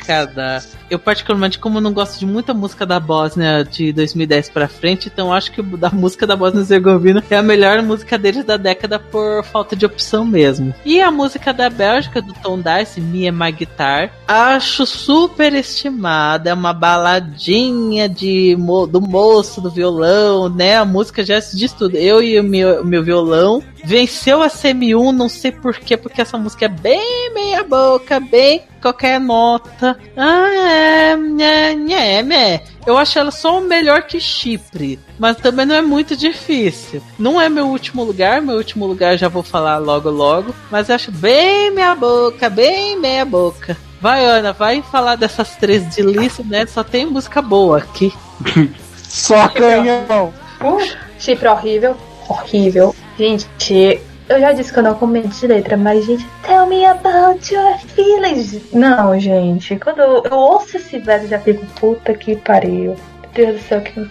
eu 0.90 0.98
particularmente, 0.98 1.58
como 1.58 1.80
não 1.80 1.92
gosto 1.92 2.18
de 2.18 2.26
muita 2.26 2.52
música 2.52 2.84
da 2.84 2.98
Bósnia 2.98 3.64
de 3.64 3.92
2010 3.92 4.50
pra 4.50 4.68
frente, 4.68 5.08
então 5.12 5.32
acho 5.32 5.52
que 5.52 5.62
da 5.62 5.90
música 5.90 6.26
da 6.26 6.34
Bósnia 6.34 6.60
Herzegovina 6.60 7.22
é 7.30 7.36
a 7.36 7.42
melhor 7.42 7.80
música 7.82 8.18
deles 8.18 8.44
da 8.44 8.56
década 8.56 8.98
por 8.98 9.44
falta 9.44 9.76
de 9.76 9.86
opção 9.86 10.24
mesmo. 10.24 10.74
E 10.84 11.00
a 11.00 11.10
música 11.10 11.52
da 11.52 11.70
Bélgica, 11.70 12.20
do 12.20 12.34
Tom 12.34 12.58
Dice, 12.60 13.00
Me 13.00 13.28
and 13.28 13.32
My 13.32 13.52
Guitar, 13.52 14.10
acho 14.26 14.84
super 14.84 15.52
estimada, 15.54 16.50
é 16.50 16.54
uma 16.54 16.72
baladinha 16.72 18.08
de, 18.08 18.56
do 18.90 19.00
moço, 19.00 19.60
do 19.60 19.70
violão, 19.70 20.48
né? 20.48 20.76
A 20.76 20.84
música 20.84 21.24
já 21.24 21.40
se 21.40 21.56
diz 21.56 21.72
tudo. 21.72 21.96
Eu 21.96 22.22
e 22.22 22.38
o 22.38 22.44
meu, 22.44 22.84
meu 22.84 23.02
violão 23.02 23.62
venceu 23.84 24.42
a 24.42 24.48
CM1, 24.48 25.12
não 25.12 25.28
sei 25.28 25.52
porquê, 25.52 25.96
porque 25.96 26.20
essa 26.20 26.36
música 26.36 26.64
é 26.64 26.68
bem 26.68 27.32
meia 27.32 27.62
boca, 27.62 28.18
bem 28.20 28.62
qualquer 28.80 29.20
nota. 29.20 29.98
Ah, 30.16 30.48
é, 30.48 31.12
é, 31.40 31.72
é, 31.92 32.34
é. 32.34 32.64
Eu 32.86 32.96
acho 32.96 33.18
ela 33.18 33.30
só 33.30 33.60
melhor 33.60 34.02
que 34.02 34.18
Chipre, 34.18 34.98
mas 35.18 35.36
também 35.36 35.66
não 35.66 35.74
é 35.74 35.82
muito 35.82 36.16
difícil. 36.16 37.02
Não 37.18 37.40
é 37.40 37.48
meu 37.48 37.66
último 37.66 38.02
lugar, 38.02 38.40
meu 38.40 38.56
último 38.56 38.86
lugar 38.86 39.16
já 39.16 39.28
vou 39.28 39.42
falar 39.42 39.78
logo 39.78 40.10
logo, 40.10 40.54
mas 40.70 40.90
acho 40.90 41.12
bem 41.12 41.70
meia 41.70 41.94
boca, 41.94 42.48
bem 42.48 42.98
meia 42.98 43.24
boca. 43.24 43.76
Vai, 44.00 44.24
Ana, 44.24 44.52
vai 44.52 44.82
falar 44.82 45.16
dessas 45.16 45.56
três 45.56 45.94
de 45.94 46.00
lista, 46.00 46.42
né? 46.42 46.64
Só 46.66 46.82
tem 46.82 47.04
música 47.04 47.42
boa 47.42 47.78
aqui. 47.78 48.12
Só 48.96 49.48
canhão. 49.48 50.32
Uh, 50.62 50.96
Chipre 51.18 51.48
horrível, 51.48 51.96
horrível. 52.28 52.94
Gente, 53.18 54.00
eu 54.30 54.38
já 54.38 54.52
disse 54.52 54.72
que 54.72 54.78
eu 54.78 54.84
não 54.84 54.94
comento 54.94 55.28
de 55.28 55.46
letra, 55.48 55.76
mas, 55.76 56.06
gente, 56.06 56.24
tell 56.46 56.64
me 56.64 56.84
about 56.84 57.52
your 57.52 57.76
feelings. 57.78 58.72
Não, 58.72 59.18
gente, 59.18 59.76
quando 59.76 59.98
eu, 60.00 60.22
ouço 60.30 60.76
esse 60.76 61.00
verso, 61.00 61.26
já 61.26 61.38
fico, 61.40 61.66
puta 61.78 62.14
que 62.14 62.36
pariu. 62.36 62.94
Deus 63.34 63.56
do 63.56 63.62
céu, 63.62 63.80
que 63.80 64.08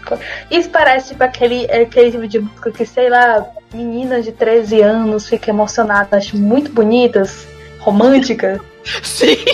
Isso 0.51 0.69
parece 0.69 1.09
tipo 1.09 1.23
aquele, 1.23 1.65
aquele 1.71 2.11
tipo 2.11 2.27
de 2.27 2.39
música 2.39 2.71
que, 2.71 2.85
sei 2.85 3.09
lá, 3.09 3.45
meninas 3.73 4.25
de 4.25 4.33
13 4.33 4.81
anos 4.81 5.27
ficam 5.27 5.55
emocionadas, 5.55 6.33
muito 6.33 6.69
bonitas, 6.71 7.47
românticas. 7.79 8.59
Sim. 9.03 9.37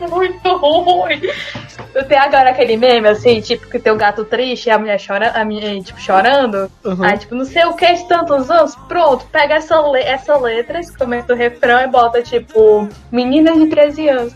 é 0.00 0.08
muito 0.08 0.56
ruim. 0.56 1.20
Eu 1.94 2.04
tenho 2.04 2.22
agora 2.22 2.50
aquele 2.50 2.76
meme, 2.76 3.08
assim, 3.08 3.40
tipo, 3.40 3.68
que 3.68 3.78
tem 3.78 3.92
o 3.92 3.96
gato 3.96 4.24
triste 4.24 4.66
e 4.66 4.70
a 4.70 4.78
mulher 4.78 5.00
chora, 5.04 5.32
a 5.32 5.44
minha, 5.44 5.80
tipo, 5.82 6.00
chorando. 6.00 6.70
Uhum. 6.84 7.02
Aí, 7.02 7.18
tipo, 7.18 7.34
não 7.34 7.44
sei 7.44 7.64
o 7.64 7.74
que 7.74 7.92
de 7.92 8.06
tantos 8.06 8.50
anos. 8.50 8.76
Pronto, 8.88 9.26
pega 9.26 9.54
essa, 9.54 9.80
le 9.80 10.00
essa 10.00 10.36
letra, 10.36 10.80
comenta 10.96 11.32
o 11.32 11.36
refrão 11.36 11.80
e 11.80 11.86
bota, 11.88 12.22
tipo, 12.22 12.88
meninas 13.10 13.58
de 13.58 13.66
13 13.66 14.08
anos. 14.08 14.32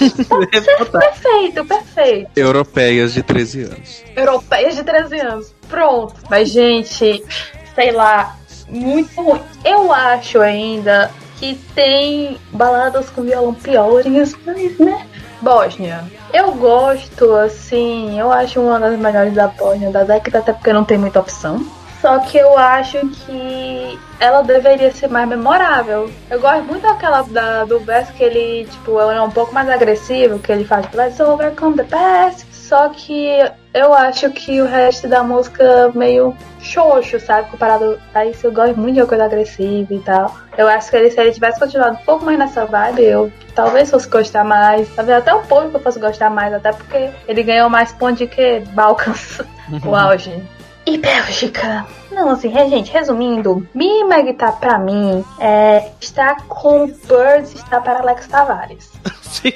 perfeito, 0.90 1.64
perfeito. 1.64 2.30
Europeias 2.34 3.12
de 3.12 3.22
13 3.22 3.62
anos. 3.62 4.04
Europeias 4.16 4.76
de 4.76 4.84
13 4.84 5.20
anos. 5.20 5.54
Pronto. 5.68 6.14
Mas, 6.30 6.48
gente, 6.48 7.22
sei 7.74 7.92
lá, 7.92 8.36
muito 8.68 9.20
ruim. 9.20 9.42
Eu 9.64 9.92
acho 9.92 10.40
ainda 10.40 11.10
que 11.38 11.54
tem 11.74 12.38
baladas 12.52 13.10
com 13.10 13.22
violão 13.22 13.54
piores, 13.54 14.36
mas, 14.44 14.78
né? 14.78 15.06
Bósnia. 15.40 16.04
Eu 16.32 16.52
gosto, 16.52 17.34
assim, 17.34 18.18
eu 18.18 18.32
acho 18.32 18.60
uma 18.60 18.80
das 18.80 18.98
melhores 18.98 19.34
da 19.34 19.48
Bósnia 19.48 19.90
da 19.90 20.02
década, 20.02 20.38
até 20.38 20.52
porque 20.52 20.72
não 20.72 20.84
tem 20.84 20.98
muita 20.98 21.20
opção. 21.20 21.64
Só 22.00 22.18
que 22.20 22.38
eu 22.38 22.56
acho 22.58 22.98
que 23.08 23.98
ela 24.20 24.42
deveria 24.42 24.92
ser 24.92 25.08
mais 25.08 25.28
memorável. 25.28 26.10
Eu 26.30 26.40
gosto 26.40 26.64
muito 26.64 26.82
daquela 26.82 27.22
da, 27.22 27.64
do 27.64 27.80
verso 27.80 28.12
que 28.12 28.22
ele, 28.22 28.66
tipo, 28.66 29.00
é 29.00 29.20
um 29.20 29.30
pouco 29.30 29.52
mais 29.52 29.68
agressivo, 29.68 30.38
que 30.38 30.52
ele 30.52 30.64
faz, 30.64 30.86
let's 30.92 31.18
overcome 31.20 31.76
the 31.76 31.84
past. 31.84 32.46
Só 32.52 32.88
que 32.90 33.40
eu 33.76 33.92
acho 33.92 34.30
que 34.30 34.60
o 34.62 34.66
resto 34.66 35.06
da 35.06 35.22
música 35.22 35.92
meio 35.94 36.34
xoxo, 36.60 37.20
sabe? 37.20 37.50
Comparado 37.50 38.00
a 38.14 38.24
isso, 38.24 38.46
eu 38.46 38.52
gosto 38.52 38.76
muito 38.78 38.94
de 38.94 39.00
uma 39.02 39.06
coisa 39.06 39.26
agressiva 39.26 39.92
e 39.92 40.00
tal. 40.00 40.34
Eu 40.56 40.66
acho 40.66 40.90
que 40.90 40.96
ele, 40.96 41.10
se 41.10 41.20
ele 41.20 41.30
tivesse 41.30 41.60
continuado 41.60 41.96
um 41.96 42.04
pouco 42.04 42.24
mais 42.24 42.38
nessa 42.38 42.64
vibe, 42.64 43.02
eu 43.02 43.32
talvez 43.54 43.90
fosse 43.90 44.08
gostar 44.08 44.44
mais. 44.44 44.88
Talvez 44.96 45.18
até 45.18 45.34
um 45.34 45.42
pouco 45.42 45.68
que 45.68 45.76
eu 45.76 45.80
fosse 45.80 46.00
gostar 46.00 46.30
mais, 46.30 46.54
até 46.54 46.72
porque 46.72 47.10
ele 47.28 47.42
ganhou 47.42 47.68
mais 47.68 47.92
pontos 47.92 48.18
de 48.18 48.26
que 48.26 48.60
Balkans, 48.72 49.42
o 49.84 49.94
auge. 49.94 50.42
E 50.86 50.96
Bélgica. 50.96 51.84
Não, 52.10 52.30
assim, 52.30 52.50
gente, 52.50 52.90
resumindo, 52.90 53.68
Mima 53.74 54.22
Guitar 54.22 54.58
pra 54.58 54.78
mim 54.78 55.22
é, 55.38 55.90
está 56.00 56.36
com 56.48 56.86
Birds, 56.86 57.54
está 57.54 57.78
para 57.80 57.98
Alex 57.98 58.26
Tavares. 58.26 58.90
Sim. 59.20 59.52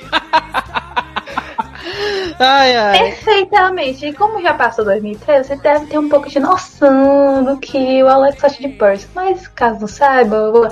Ai, 2.38 2.76
ai. 2.76 2.98
Perfeitamente. 2.98 4.06
E 4.06 4.12
como 4.12 4.40
já 4.42 4.54
passou 4.54 4.84
2013, 4.84 5.48
você 5.48 5.56
deve 5.56 5.86
ter 5.86 5.98
um 5.98 6.08
pouco 6.08 6.28
de 6.28 6.38
noção 6.38 7.44
do 7.44 7.56
que 7.58 8.02
o 8.02 8.08
Alex 8.08 8.42
acha 8.44 8.60
de 8.60 8.68
Birds. 8.68 9.08
Mas 9.14 9.48
caso 9.48 9.80
não 9.80 9.88
saiba, 9.88 10.36
eu 10.36 10.52
vou, 10.52 10.68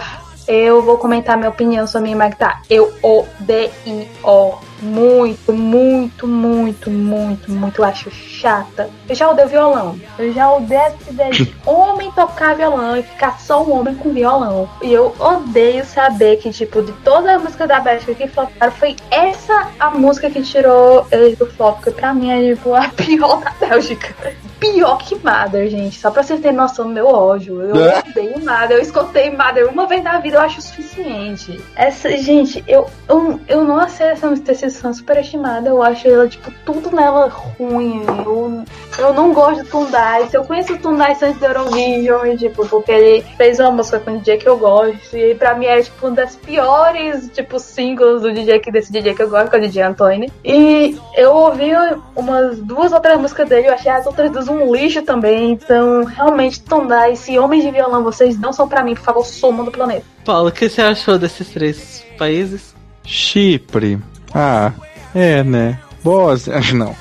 eu 0.46 0.82
vou 0.82 0.98
comentar 0.98 1.36
minha 1.36 1.50
opinião 1.50 1.86
sobre 1.86 2.14
Guitar. 2.14 2.62
Eu 2.70 2.92
odeio 3.02 3.70
muito, 4.80 5.52
muito, 5.52 6.26
muito, 6.26 6.90
muito, 6.90 7.50
muito 7.50 7.84
acho 7.84 8.10
chata. 8.10 8.90
Eu 9.08 9.14
já 9.14 9.28
odeio 9.30 9.48
violão. 9.48 9.98
Eu 10.18 10.32
já 10.32 10.50
odeio 10.52 10.80
essa 10.82 11.48
homem 11.66 12.10
tocar 12.12 12.54
violão 12.54 12.96
e 12.96 13.02
ficar 13.02 13.40
só 13.40 13.62
um 13.62 13.78
homem 13.78 13.94
com 13.94 14.12
violão. 14.12 14.68
E 14.82 14.92
eu 14.92 15.14
odeio 15.18 15.84
saber 15.84 16.36
que, 16.36 16.50
tipo, 16.50 16.82
de 16.82 16.92
toda 17.04 17.34
a 17.34 17.38
música 17.38 17.66
da 17.66 17.80
Bélgica 17.80 18.14
que 18.14 18.28
floparam, 18.28 18.72
foi 18.72 18.96
essa 19.10 19.68
a 19.78 19.90
música 19.90 20.30
que 20.30 20.42
tirou 20.42 21.06
eles 21.10 21.36
do 21.38 21.46
flop, 21.46 21.76
porque 21.76 21.90
pra 21.90 22.14
mim 22.14 22.30
é, 22.30 22.54
tipo, 22.54 22.74
a 22.74 22.88
pior 22.88 23.42
da 23.42 23.50
Bélgica. 23.66 24.14
Pior 24.60 24.98
que 24.98 25.14
Mother, 25.14 25.68
gente. 25.68 25.98
Só 25.98 26.10
pra 26.10 26.22
vocês 26.22 26.40
terem 26.40 26.56
noção 26.56 26.86
do 26.86 26.92
meu 26.92 27.06
ódio. 27.06 27.62
Eu 27.62 27.76
odeio 27.76 28.38
Mother. 28.44 28.72
Eu 28.72 28.80
escutei 28.80 29.30
Mother 29.30 29.68
uma 29.70 29.86
vez 29.86 30.02
na 30.02 30.18
vida, 30.18 30.36
eu 30.36 30.40
acho 30.40 30.58
o 30.58 30.62
suficiente. 30.62 31.60
Essa, 31.76 32.16
gente, 32.16 32.62
eu, 32.66 32.88
eu, 33.08 33.40
eu 33.46 33.64
não 33.64 33.78
aceito 33.78 34.12
essa 34.12 34.28
música 34.28 34.52
são 34.70 34.92
superestimada. 34.92 35.68
Eu 35.68 35.82
acho 35.82 36.08
ela, 36.08 36.28
tipo, 36.28 36.50
tudo 36.64 36.94
nela 36.94 37.28
ruim. 37.28 38.04
Eu, 38.24 38.64
eu 38.98 39.14
não 39.14 39.32
gosto 39.32 39.62
do 39.62 39.68
Tundai. 39.68 40.28
Eu 40.32 40.44
conheço 40.44 40.74
o 40.74 40.78
Tundai 40.78 41.12
antes 41.12 41.38
do 41.38 41.46
Eurovision, 41.46 42.26
e, 42.26 42.36
tipo, 42.36 42.66
porque 42.68 42.92
ele 42.92 43.22
fez 43.36 43.58
uma 43.58 43.70
música 43.70 44.00
com 44.00 44.12
um 44.12 44.18
DJ 44.18 44.38
que 44.38 44.48
eu 44.48 44.56
gosto. 44.58 45.16
E 45.16 45.34
pra 45.34 45.54
mim 45.54 45.66
é, 45.66 45.82
tipo, 45.82 46.06
uma 46.06 46.16
das 46.16 46.36
piores, 46.36 47.30
tipo, 47.32 47.58
singles 47.58 48.22
do 48.22 48.32
DJ 48.32 48.58
que, 48.60 48.70
desse 48.70 48.92
DJ 48.92 49.14
que 49.14 49.22
eu 49.22 49.30
gosto, 49.30 49.50
que 49.50 49.56
é 49.56 49.58
o 49.58 49.62
DJ 49.62 49.82
Antônio. 49.82 50.30
E 50.44 50.98
eu 51.16 51.32
ouvi 51.32 51.70
umas 52.16 52.58
duas 52.60 52.92
outras 52.92 53.20
músicas 53.20 53.48
dele, 53.48 53.68
eu 53.68 53.74
achei 53.74 53.90
as 53.90 54.06
outras 54.06 54.30
duas 54.30 54.48
um 54.48 54.74
lixo 54.74 55.02
também. 55.02 55.52
Então, 55.52 56.04
realmente, 56.04 56.60
Tundai, 56.62 57.16
se 57.16 57.38
homens 57.38 57.64
de 57.64 57.70
violão 57.70 58.02
vocês 58.02 58.38
não 58.38 58.52
são 58.52 58.68
pra 58.68 58.82
mim, 58.82 58.94
por 58.94 59.02
favor, 59.02 59.24
somam 59.24 59.64
do 59.64 59.70
planeta. 59.70 60.04
Paulo, 60.24 60.48
o 60.48 60.52
que 60.52 60.68
você 60.68 60.82
achou 60.82 61.18
desses 61.18 61.48
três 61.48 62.04
países? 62.18 62.74
Chipre. 63.04 63.98
Ah, 64.34 64.72
é, 65.14 65.42
né? 65.42 65.78
Bósnia, 66.02 66.60
não. 66.74 66.94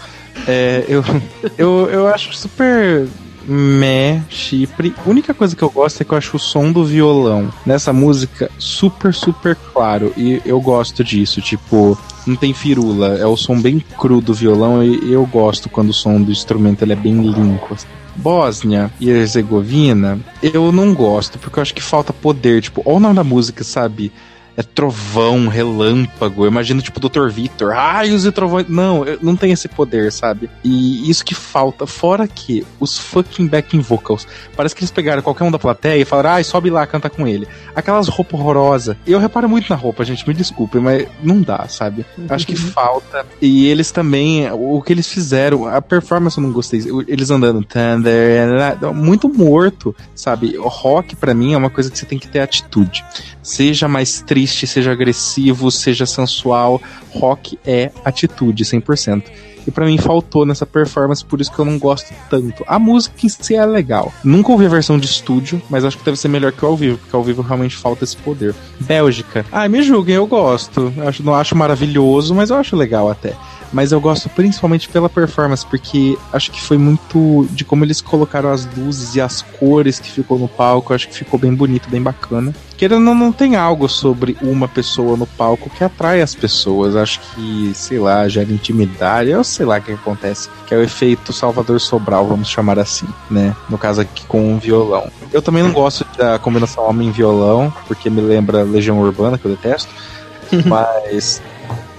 É, 0.48 0.86
eu, 0.88 1.04
eu, 1.58 1.90
eu 1.90 2.08
acho 2.08 2.34
super 2.36 3.08
meh, 3.48 4.22
Chipre. 4.30 4.94
A 5.06 5.10
única 5.10 5.34
coisa 5.34 5.56
que 5.56 5.64
eu 5.64 5.70
gosto 5.70 6.02
é 6.02 6.06
que 6.06 6.12
eu 6.12 6.18
acho 6.18 6.36
o 6.36 6.40
som 6.40 6.72
do 6.72 6.84
violão 6.84 7.52
nessa 7.66 7.94
música 7.94 8.52
super, 8.58 9.14
super 9.14 9.56
claro. 9.56 10.14
E 10.18 10.42
eu 10.46 10.60
gosto 10.60 11.04
disso. 11.04 11.42
Tipo, 11.42 11.98
não 12.26 12.36
tem 12.36 12.54
firula. 12.54 13.18
É 13.18 13.26
o 13.26 13.38
som 13.38 13.60
bem 13.60 13.80
cru 13.98 14.20
do 14.20 14.34
violão 14.34 14.84
e 14.84 15.12
eu 15.12 15.26
gosto 15.26 15.70
quando 15.70 15.90
o 15.90 15.94
som 15.94 16.22
do 16.22 16.32
instrumento 16.32 16.84
ele 16.84 16.94
é 16.94 16.96
bem 16.96 17.22
limpo. 17.22 17.76
Bósnia 18.18 18.92
e 19.00 19.10
Herzegovina, 19.10 20.20
eu 20.42 20.72
não 20.72 20.92
gosto, 20.92 21.38
porque 21.38 21.60
eu 21.60 21.62
acho 21.62 21.74
que 21.74 21.84
falta 21.84 22.12
poder. 22.12 22.62
Tipo, 22.64 22.82
olha 22.84 22.98
o 22.98 23.00
nome 23.00 23.16
da 23.16 23.24
música, 23.24 23.64
sabe? 23.64 24.12
É 24.58 24.64
trovão, 24.64 25.48
relâmpago. 25.48 26.44
Eu 26.44 26.48
imagino, 26.48 26.82
tipo, 26.82 27.00
Dr. 27.00 27.30
Victor, 27.30 27.74
raios 27.74 28.26
e 28.26 28.32
trovões. 28.32 28.68
Não, 28.68 29.06
não 29.22 29.36
tem 29.36 29.52
esse 29.52 29.68
poder, 29.68 30.12
sabe? 30.12 30.50
E 30.64 31.08
isso 31.08 31.24
que 31.24 31.36
falta. 31.36 31.86
Fora 31.86 32.28
que 32.28 32.66
os 32.80 32.98
fucking 32.98 33.46
backing 33.46 33.82
vocals. 33.82 34.28
Parece 34.56 34.76
que 34.76 34.82
eles 34.82 34.90
pegaram 34.90 35.22
qualquer 35.22 35.44
um 35.44 35.52
da 35.52 35.60
plateia 35.60 36.02
e 36.02 36.06
falaram, 36.06 36.32
ai, 36.32 36.44
sobe 36.44 36.72
lá, 36.72 36.88
canta 36.88 37.08
com 37.08 37.28
ele. 37.28 37.48
Aquelas 37.76 38.08
roupas 38.08 38.40
horrorosas. 38.40 38.98
Eu 39.06 39.20
reparo 39.20 39.48
muito 39.48 39.70
na 39.70 39.76
roupa, 39.76 40.04
gente, 40.04 40.28
me 40.28 40.34
desculpe, 40.34 40.80
mas 40.80 41.08
não 41.22 41.40
dá, 41.42 41.68
sabe? 41.68 42.04
Acho 42.28 42.48
que 42.48 42.56
falta. 42.56 43.28
E 43.40 43.68
eles 43.68 43.92
também, 43.92 44.50
o 44.52 44.82
que 44.82 44.92
eles 44.92 45.08
fizeram, 45.08 45.68
a 45.68 45.80
performance 45.84 46.36
eu 46.36 46.44
não 46.44 46.52
gostei. 46.52 46.82
Eles 47.08 47.30
andando, 47.30 47.64
thunder, 47.64 48.48
muito 48.96 49.30
morto, 49.30 49.96
sabe? 50.16 50.58
O 50.58 50.68
rock, 50.68 51.16
para 51.16 51.36
mim, 51.36 51.54
é 51.54 51.58
uma 51.58 51.70
coisa 51.70 51.92
que 51.92 51.98
você 52.00 52.08
tem 52.08 52.18
que 52.18 52.28
ter 52.28 52.40
atitude. 52.40 53.06
Seja 53.44 53.88
mais 53.88 54.20
triste, 54.22 54.47
seja 54.48 54.92
agressivo, 54.92 55.70
seja 55.70 56.06
sensual, 56.06 56.82
rock 57.12 57.60
é 57.66 57.92
atitude 58.04 58.64
100%. 58.64 59.24
E 59.68 59.72
para 59.72 59.86
mim 59.86 59.98
faltou 59.98 60.46
nessa 60.46 60.66
performance, 60.66 61.26
por 61.26 61.42
isso 61.42 61.52
que 61.52 61.60
eu 61.60 61.66
não 61.66 61.78
gosto 61.78 62.14
tanto. 62.30 62.64
A 62.66 62.80
música 62.80 63.26
em 63.26 63.30
si 63.30 63.54
é 63.54 63.66
legal. 63.66 64.14
Nunca 64.24 64.52
ouvi 64.54 64.66
a 64.66 64.70
versão 64.70 64.98
de 64.98 65.06
estúdio, 65.06 65.62
mas 65.70 65.84
acho 65.84 65.98
que 65.98 66.06
deve 66.06 66.18
ser 66.18 66.30
melhor 66.30 66.54
que 66.54 66.64
o 66.64 66.70
ao 66.70 66.78
vivo, 66.78 66.98
porque 66.98 67.16
ao 67.16 67.24
vivo 67.24 67.42
realmente 67.42 67.76
falta 67.76 68.06
esse 68.06 68.16
poder. 68.16 68.56
Bélgica. 68.80 69.46
Ah, 69.52 69.68
me 69.68 69.84
julguem, 69.84 70.16
eu 70.16 70.26
gosto. 70.26 70.94
Eu 70.96 71.14
não 71.26 71.36
acho 71.36 71.54
maravilhoso, 71.54 72.34
mas 72.34 72.50
eu 72.50 72.56
acho 72.56 72.78
legal 72.78 73.12
até 73.12 73.34
mas 73.72 73.92
eu 73.92 74.00
gosto 74.00 74.30
principalmente 74.30 74.88
pela 74.90 75.10
performance, 75.10 75.66
porque 75.66 76.18
acho 76.32 76.52
que 76.52 76.62
foi 76.62 76.78
muito 76.78 77.48
de 77.52 77.66
como 77.66 77.84
eles 77.84 78.02
colocaram 78.02 78.52
as 78.52 78.66
luzes 78.76 79.16
e 79.16 79.22
as 79.22 79.42
cores 79.42 80.00
que 80.00 80.12
ficou 80.12 80.38
no 80.38 80.48
palco, 80.48 80.94
acho 80.94 81.08
que 81.08 81.16
ficou 81.16 81.40
bem 81.40 81.54
bonito, 81.54 81.90
bem 81.90 82.02
bacana. 82.02 82.54
Querendo 82.78 83.02
não, 83.02 83.16
não 83.16 83.32
tem 83.32 83.56
algo 83.56 83.90
sobre 83.90 84.38
uma 84.42 84.68
pessoa 84.68 85.18
no 85.18 85.26
palco 85.26 85.70
que 85.70 85.84
atrai 85.84 86.22
as 86.22 86.36
pessoas, 86.36 86.96
acho 86.96 87.20
que, 87.20 87.72
sei 87.74 87.98
lá, 87.98 88.28
gera 88.28 88.52
intimidade, 88.52 89.32
eu 89.32 89.44
sei 89.44 89.66
lá 89.66 89.80
o 89.80 89.82
que 89.82 89.92
acontece, 89.92 90.48
que 90.68 90.74
é 90.74 90.78
o 90.78 90.84
efeito 90.84 91.34
Salvador 91.34 91.82
Sobral, 91.82 92.28
vamos 92.28 92.48
chamar 92.48 92.78
assim, 92.78 93.08
né? 93.32 93.56
No 93.68 93.78
caso 93.78 94.02
aqui 94.02 94.26
com 94.28 94.54
um 94.54 94.60
violão. 94.60 95.10
Eu 95.34 95.42
também 95.42 95.64
não 95.64 95.72
gosto 95.72 96.06
da 96.18 96.38
combinação 96.38 96.88
homem-violão, 96.88 97.74
porque 97.88 98.10
me 98.10 98.22
lembra 98.22 98.64
Legião 98.64 99.00
Urbana, 99.00 99.38
que 99.38 99.46
eu 99.46 99.52
detesto, 99.52 99.90
mas 100.66 101.42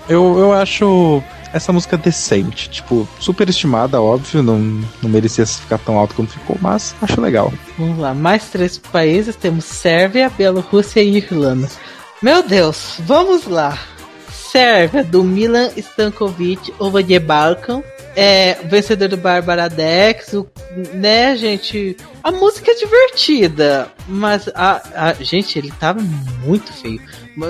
eu, 0.09 0.39
eu 0.39 0.53
acho 0.53 1.23
essa 1.53 1.73
música 1.73 1.97
é 1.97 1.99
decente. 1.99 2.69
Tipo, 2.69 3.09
super 3.19 3.49
estimada, 3.49 4.01
óbvio, 4.01 4.43
não, 4.43 4.59
não 5.03 5.11
merecia 5.11 5.47
ficar 5.47 5.79
tão 5.79 5.99
alto 5.99 6.15
como 6.15 6.29
ficou, 6.29 6.57
mas 6.61 6.95
acho 7.01 7.21
legal. 7.21 7.53
Vamos 7.79 7.99
lá, 7.99 8.15
mais 8.15 8.49
três 8.51 8.79
países: 8.79 9.37
temos 9.37 9.65
Sérvia, 9.65 10.31
Bielorrússia 10.31 11.03
e 11.03 11.17
Irlanda. 11.17 11.69
Meu 12.23 12.43
Deus, 12.43 12.97
vamos 13.01 13.47
lá. 13.47 13.79
Sérvia, 14.31 15.05
do 15.05 15.23
Milan 15.23 15.71
Stankovic, 15.77 16.73
Ova 16.79 17.03
de 17.03 17.19
Balkan. 17.19 17.83
É, 18.17 18.55
vencedor 18.65 19.09
do 19.09 19.17
Barbara 19.17 19.69
Dex, 19.69 20.33
o, 20.33 20.49
né, 20.95 21.37
gente? 21.37 21.97
A 22.25 22.33
música 22.33 22.73
é 22.73 22.75
divertida, 22.75 23.89
mas 24.09 24.49
a, 24.55 25.11
a 25.11 25.13
gente, 25.13 25.57
ele 25.57 25.71
tava 25.71 26.01
muito 26.45 26.73
feio. 26.73 27.01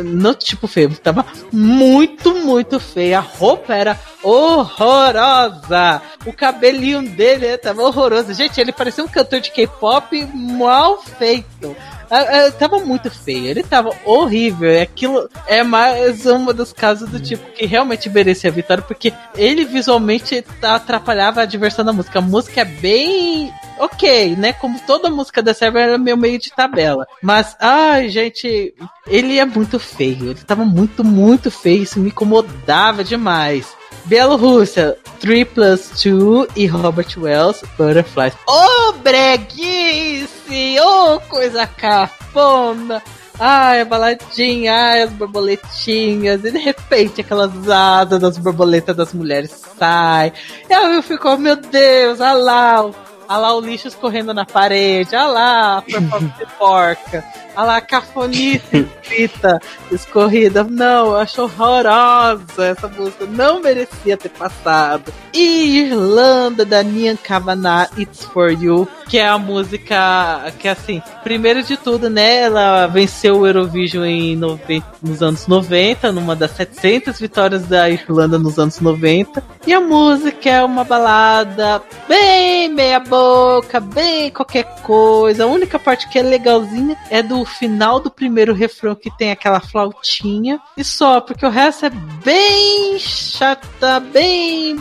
Não 0.05 0.35
tipo 0.35 0.67
feio, 0.67 0.91
tava 0.97 1.25
muito, 1.51 2.35
muito 2.35 2.79
feio. 2.79 3.17
A 3.17 3.21
roupa 3.21 3.75
era 3.75 3.99
horrorosa. 4.23 6.03
O 6.27 6.33
cabelinho 6.33 7.03
dele 7.03 7.57
tava 7.57 7.83
horroroso. 7.83 8.35
Gente, 8.35 8.61
ele 8.61 8.73
parecia 8.73 9.03
um 9.03 9.09
cantor 9.09 9.41
de 9.41 9.51
K-pop 9.51 10.25
mal 10.35 11.03
feito. 11.03 11.75
É, 12.11 12.47
é, 12.47 12.51
tava 12.51 12.79
muito 12.79 13.11
feio, 13.11 13.47
ele 13.47 13.63
tava 13.63 13.91
horrível. 14.05 14.81
Aquilo 14.81 15.29
é 15.47 15.63
mais 15.63 16.25
um 16.27 16.47
dos 16.47 16.73
casos 16.73 17.09
do 17.11 17.21
tipo 17.21 17.45
que 17.53 17.67
realmente 17.67 18.09
merecia 18.09 18.51
a 18.51 18.53
vitória, 18.53 18.83
porque 18.83 19.13
ele 19.37 19.65
visualmente 19.65 20.45
atrapalhava 20.63 21.43
a 21.43 21.47
diversão 21.47 21.85
da 21.85 21.93
música. 21.93 22.19
A 22.19 22.23
música 22.23 22.63
é 22.63 22.65
bem 22.65 23.53
ok, 23.79 24.37
né? 24.37 24.53
Como 24.53 24.79
toda 24.81 25.11
música 25.11 25.43
da 25.43 25.55
Sérvia 25.55 25.81
era 25.81 25.99
meio 25.99 26.17
meio 26.17 26.39
de 26.39 26.51
tabela. 26.51 27.07
Mas, 27.23 27.57
ai, 27.61 28.09
gente, 28.09 28.75
ele 29.07 29.39
é 29.39 29.45
muito 29.45 29.79
feio. 29.79 30.31
Ele 30.31 30.41
tava 30.47 30.65
muito, 30.65 31.05
muito 31.05 31.51
feio. 31.51 31.83
Isso 31.83 32.01
me 32.01 32.09
incomodava 32.09 33.05
demais. 33.05 33.77
Bielorrússia, 34.05 34.97
3 35.21 35.49
plus 35.49 35.91
2 36.03 36.49
e 36.57 36.67
Robert 36.67 37.09
Wells, 37.19 37.63
Butterflies. 37.77 38.35
Ô, 38.47 38.53
oh, 38.53 38.93
breguice! 38.95 40.81
Ô, 40.81 41.15
oh, 41.15 41.21
coisa 41.29 41.67
cafona! 41.67 43.03
Ai, 43.39 43.83
a 43.83 43.85
baladinha, 43.85 44.75
ai, 44.75 45.03
as 45.03 45.13
borboletinhas, 45.13 46.45
e 46.45 46.51
de 46.51 46.59
repente 46.59 47.21
aquelas 47.21 47.69
asas 47.69 48.19
das 48.19 48.37
borboletas 48.37 48.97
das 48.97 49.13
mulheres 49.13 49.51
saem. 49.79 50.33
E 50.69 50.75
aí 50.75 50.97
eu 50.97 51.03
fico, 51.03 51.29
oh, 51.29 51.37
meu 51.37 51.55
Deus, 51.55 52.19
olha 52.19 52.33
lá, 52.33 52.91
olha 53.29 53.39
lá 53.39 53.55
o 53.55 53.61
lixo 53.61 53.89
escorrendo 53.89 54.33
na 54.33 54.45
parede, 54.45 55.15
olha 55.15 55.27
lá 55.27 55.79
a 55.79 55.83
performance 55.83 56.47
porca. 56.59 57.25
Olha 57.59 57.67
lá, 57.67 57.81
cafonice 57.81 58.87
escrita, 59.03 59.61
escorrida. 59.91 60.63
Não, 60.63 61.07
eu 61.07 61.17
acho 61.17 61.43
horrorosa 61.43 62.65
essa 62.65 62.87
música. 62.87 63.27
Não 63.27 63.61
merecia 63.61 64.17
ter 64.17 64.29
passado. 64.29 65.13
E 65.35 65.81
Irlanda, 65.81 66.65
da 66.65 66.85
Nian 66.85 67.17
Kavanagh, 67.17 67.89
It's 67.99 68.25
For 68.25 68.53
You, 68.53 68.87
que 69.09 69.19
é 69.19 69.27
a 69.27 69.39
música 69.39 70.53
que, 70.59 70.69
assim, 70.69 71.03
primeiro 71.25 71.63
de 71.63 71.77
tudo, 71.77 72.09
né, 72.09 72.43
ela 72.43 72.87
venceu 72.87 73.41
o 73.41 73.47
Eurovision 73.47 74.05
em 74.05 74.37
nove... 74.37 74.83
nos 75.03 75.23
anos 75.23 75.47
90, 75.47 76.13
numa 76.13 76.37
das 76.37 76.53
700 76.53 77.19
vitórias 77.19 77.63
da 77.63 77.91
Irlanda 77.91 78.39
nos 78.39 78.59
anos 78.59 78.81
90. 78.81 79.43
E 79.67 79.73
a 79.73 79.81
música 79.81 80.49
é 80.49 80.65
uma 80.65 80.85
balada 80.85 81.83
bem 82.09 82.69
meia 82.69 83.01
boca, 83.01 83.81
bem 83.81 84.31
qualquer 84.31 84.65
coisa. 84.83 85.45
A 85.45 85.47
única 85.47 85.79
parte 85.79 86.09
que 86.09 86.19
é 86.19 86.23
legalzinha 86.23 86.97
é 87.11 87.23
do 87.23 87.48
final 87.49 87.99
do 87.99 88.11
primeiro 88.11 88.55
refrão 88.55 88.95
que 88.95 89.11
tem 89.17 89.33
aquela 89.33 89.61
flautinha 89.61 90.61
e 90.77 90.85
só, 90.85 91.21
porque 91.21 91.45
o 91.45 91.51
resto 91.51 91.87
é 91.87 91.91
bem 91.91 92.99
chata, 92.99 93.99
bem 94.01 94.77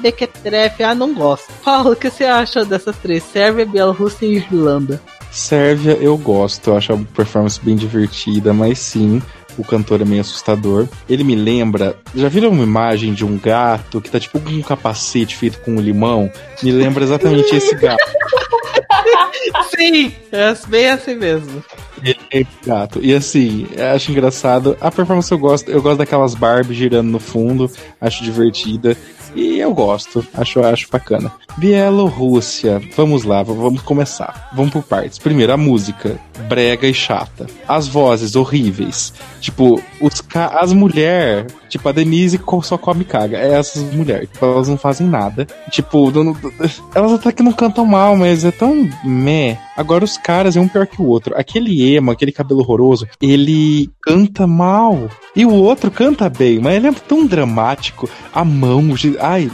bequetrefe. 0.00 0.82
Ah, 0.82 0.94
não 0.94 1.14
gosto. 1.14 1.52
Paulo, 1.64 1.92
o 1.92 1.96
que 1.96 2.10
você 2.10 2.24
acha 2.24 2.64
dessas 2.64 2.96
três? 2.98 3.22
Sérvia, 3.22 3.66
Bielorrússia 3.66 4.26
e 4.26 4.36
Irlanda. 4.36 5.00
Sérvia 5.30 5.92
eu 5.92 6.16
gosto, 6.16 6.70
eu 6.70 6.76
acho 6.76 6.92
a 6.92 6.98
performance 7.14 7.60
bem 7.62 7.76
divertida, 7.76 8.52
mas 8.52 8.80
sim, 8.80 9.22
o 9.56 9.64
cantor 9.64 10.00
é 10.00 10.04
meio 10.04 10.22
assustador. 10.22 10.88
Ele 11.08 11.22
me 11.22 11.36
lembra. 11.36 11.96
Já 12.14 12.28
viram 12.28 12.50
uma 12.50 12.64
imagem 12.64 13.14
de 13.14 13.24
um 13.24 13.38
gato 13.38 14.00
que 14.00 14.10
tá 14.10 14.18
tipo 14.18 14.40
com 14.40 14.50
um 14.50 14.62
capacete 14.62 15.36
feito 15.36 15.60
com 15.60 15.72
um 15.72 15.80
limão? 15.80 16.30
Me 16.62 16.72
lembra 16.72 17.04
exatamente 17.04 17.54
esse 17.54 17.74
gato. 17.76 18.02
Sim, 19.76 20.12
é 20.32 20.54
bem 20.68 20.88
assim 20.88 21.14
mesmo. 21.14 21.62
É 22.32 22.44
gato. 22.64 23.00
E 23.02 23.14
assim, 23.14 23.66
acho 23.94 24.10
engraçado. 24.10 24.76
A 24.80 24.90
performance 24.90 25.30
eu 25.30 25.38
gosto. 25.38 25.70
Eu 25.70 25.82
gosto 25.82 25.98
daquelas 25.98 26.34
Barbie 26.34 26.74
girando 26.74 27.10
no 27.10 27.20
fundo. 27.20 27.70
Acho 28.00 28.24
divertida. 28.24 28.96
E 29.34 29.58
eu 29.58 29.72
gosto, 29.72 30.26
acho, 30.34 30.60
acho 30.64 30.88
bacana. 30.90 31.32
Bielorrússia, 31.56 32.80
vamos 32.96 33.24
lá, 33.24 33.42
vamos 33.42 33.82
começar. 33.82 34.50
Vamos 34.54 34.72
por 34.72 34.82
partes. 34.82 35.18
Primeiro, 35.18 35.52
a 35.52 35.56
música, 35.56 36.18
brega 36.48 36.86
e 36.86 36.94
chata. 36.94 37.46
As 37.66 37.88
vozes 37.88 38.36
horríveis. 38.36 39.12
Tipo, 39.40 39.80
os 40.00 40.22
as 40.34 40.72
mulheres, 40.72 41.52
tipo, 41.68 41.88
a 41.88 41.92
Denise 41.92 42.40
só 42.62 42.76
come 42.76 43.04
caga. 43.04 43.38
É 43.38 43.54
essas 43.54 43.82
mulheres, 43.92 44.28
tipo, 44.30 44.44
elas 44.44 44.68
não 44.68 44.76
fazem 44.76 45.06
nada. 45.06 45.46
Tipo, 45.70 46.12
elas 46.94 47.12
até 47.12 47.32
que 47.32 47.42
não 47.42 47.52
cantam 47.52 47.84
mal, 47.84 48.16
mas 48.16 48.44
é 48.44 48.50
tão 48.50 48.88
meh. 49.04 49.58
Agora 49.80 50.04
os 50.04 50.18
caras 50.18 50.56
é 50.58 50.60
um 50.60 50.68
pior 50.68 50.86
que 50.86 51.00
o 51.00 51.06
outro. 51.06 51.34
Aquele 51.34 51.94
emo, 51.94 52.10
aquele 52.10 52.30
cabelo 52.30 52.60
horroroso, 52.60 53.08
ele 53.18 53.90
canta 54.02 54.46
mal. 54.46 55.08
E 55.34 55.46
o 55.46 55.54
outro 55.54 55.90
canta 55.90 56.28
bem, 56.28 56.58
mas 56.60 56.74
ele 56.74 56.88
é 56.88 56.92
tão 56.92 57.26
dramático. 57.26 58.06
A 58.30 58.44
mão, 58.44 58.90
ai, 59.18 59.50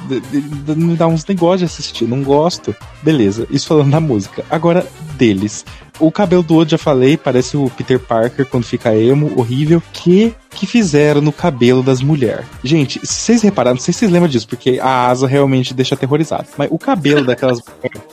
me 0.76 0.96
dá 0.96 1.06
uns 1.06 1.24
negócios 1.24 1.60
de 1.60 1.64
assistir, 1.66 2.08
não 2.08 2.24
gosto. 2.24 2.74
Beleza, 3.04 3.46
isso 3.52 3.68
falando 3.68 3.92
da 3.92 4.00
música. 4.00 4.44
Agora, 4.50 4.84
deles. 5.16 5.64
O 6.00 6.10
cabelo 6.10 6.42
do 6.42 6.56
outro, 6.56 6.72
já 6.72 6.78
falei, 6.78 7.16
parece 7.16 7.56
o 7.56 7.70
Peter 7.70 8.00
Parker 8.00 8.44
quando 8.46 8.64
fica 8.64 8.96
emo, 8.96 9.32
horrível. 9.38 9.80
Que 9.92 10.34
que 10.56 10.66
fizeram 10.66 11.20
no 11.20 11.32
cabelo 11.32 11.82
das 11.82 12.00
mulheres? 12.00 12.46
Gente, 12.64 12.98
se 13.06 13.12
vocês 13.12 13.42
repararam, 13.42 13.76
não 13.76 13.80
sei 13.80 13.92
se 13.92 14.00
vocês 14.00 14.10
lembram 14.10 14.30
disso, 14.30 14.48
porque 14.48 14.80
a 14.82 15.06
asa 15.06 15.26
realmente 15.26 15.74
deixa 15.74 15.94
aterrorizado. 15.94 16.48
Mas 16.56 16.68
o 16.70 16.78
cabelo 16.78 17.24
daquelas 17.24 17.60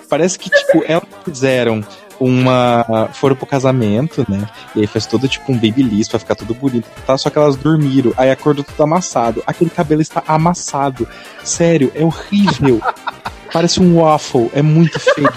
parece 0.09 0.37
que, 0.37 0.49
tipo, 0.49 0.83
elas 0.85 1.05
fizeram 1.23 1.83
uma. 2.23 3.09
foram 3.13 3.35
pro 3.35 3.45
casamento, 3.45 4.25
né? 4.29 4.47
E 4.75 4.81
aí 4.81 4.87
faz 4.87 5.05
todo 5.05 5.27
tipo 5.27 5.51
um 5.51 5.55
babyliss 5.55 6.07
pra 6.07 6.19
ficar 6.19 6.35
tudo 6.35 6.53
bonito, 6.53 6.87
tá? 7.05 7.17
Só 7.17 7.29
que 7.29 7.37
elas 7.37 7.55
dormiram, 7.55 8.13
aí 8.17 8.31
acordou 8.31 8.63
tudo 8.63 8.81
amassado. 8.81 9.43
Aquele 9.45 9.69
cabelo 9.69 10.01
está 10.01 10.23
amassado. 10.27 11.07
Sério, 11.43 11.91
é 11.95 12.03
horrível. 12.03 12.81
Parece 13.51 13.79
um 13.79 14.01
waffle, 14.01 14.49
é 14.53 14.61
muito 14.61 14.99
feio. 14.99 15.31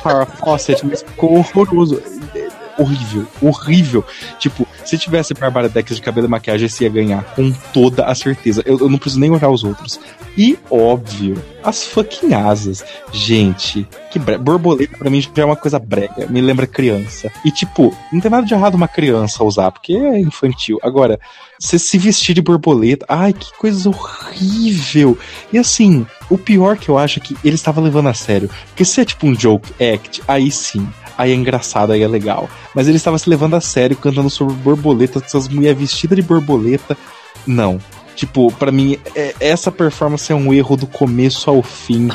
Farrah 0.00 0.26
Fawcett, 0.26 0.86
mas 0.86 1.02
ficou 1.02 1.38
horroroso 1.38 2.00
horrível, 2.78 3.26
horrível. 3.42 4.04
Tipo, 4.38 4.66
se 4.84 4.96
tivesse 4.96 5.34
Bárbara 5.34 5.68
Dex 5.68 5.96
de 5.96 6.00
cabelo 6.00 6.26
e 6.26 6.30
maquiagem, 6.30 6.68
você 6.68 6.84
ia 6.84 6.90
ganhar, 6.90 7.22
com 7.34 7.52
toda 7.72 8.06
a 8.06 8.14
certeza. 8.14 8.62
Eu, 8.64 8.78
eu 8.78 8.88
não 8.88 8.98
preciso 8.98 9.20
nem 9.20 9.30
olhar 9.30 9.50
os 9.50 9.64
outros. 9.64 10.00
E, 10.36 10.58
óbvio, 10.70 11.42
as 11.62 11.84
fucking 11.84 12.32
asas. 12.32 12.84
Gente, 13.12 13.86
que 14.10 14.18
bre... 14.18 14.38
borboleta 14.38 14.96
pra 14.96 15.10
mim 15.10 15.20
já 15.20 15.30
é 15.36 15.44
uma 15.44 15.56
coisa 15.56 15.78
brega, 15.78 16.26
me 16.28 16.40
lembra 16.40 16.66
criança. 16.66 17.30
E, 17.44 17.50
tipo, 17.50 17.94
não 18.12 18.20
tem 18.20 18.30
nada 18.30 18.46
de 18.46 18.54
errado 18.54 18.76
uma 18.76 18.88
criança 18.88 19.44
usar, 19.44 19.70
porque 19.72 19.92
é 19.92 20.20
infantil. 20.20 20.78
Agora, 20.82 21.18
você 21.58 21.78
se 21.78 21.98
vestir 21.98 22.34
de 22.34 22.40
borboleta, 22.40 23.04
ai, 23.08 23.32
que 23.32 23.52
coisa 23.58 23.88
horrível. 23.88 25.18
E 25.52 25.58
assim, 25.58 26.06
o 26.30 26.38
pior 26.38 26.76
que 26.76 26.88
eu 26.88 26.96
acho 26.96 27.18
é 27.18 27.22
que 27.22 27.36
ele 27.44 27.56
estava 27.56 27.80
levando 27.80 28.08
a 28.08 28.14
sério. 28.14 28.48
Porque 28.68 28.84
se 28.84 29.00
é 29.00 29.04
tipo 29.04 29.26
um 29.26 29.38
joke 29.38 29.72
act, 29.82 30.22
aí 30.26 30.50
sim 30.50 30.88
aí 31.18 31.32
é 31.32 31.34
engraçado, 31.34 31.92
aí 31.92 32.02
é 32.02 32.08
legal. 32.08 32.48
Mas 32.72 32.86
ele 32.86 32.96
estava 32.96 33.18
se 33.18 33.28
levando 33.28 33.54
a 33.54 33.60
sério, 33.60 33.96
cantando 33.96 34.30
sobre 34.30 34.54
borboletas, 34.54 35.24
essas 35.24 35.48
mulheres 35.48 35.78
vestidas 35.78 36.16
de 36.16 36.22
borboleta. 36.22 36.96
Não. 37.44 37.80
Tipo, 38.14 38.52
para 38.52 38.70
mim, 38.70 38.98
é, 39.14 39.34
essa 39.40 39.70
performance 39.70 40.32
é 40.32 40.34
um 40.34 40.54
erro 40.54 40.76
do 40.76 40.86
começo 40.86 41.50
ao 41.50 41.62
fim. 41.62 42.08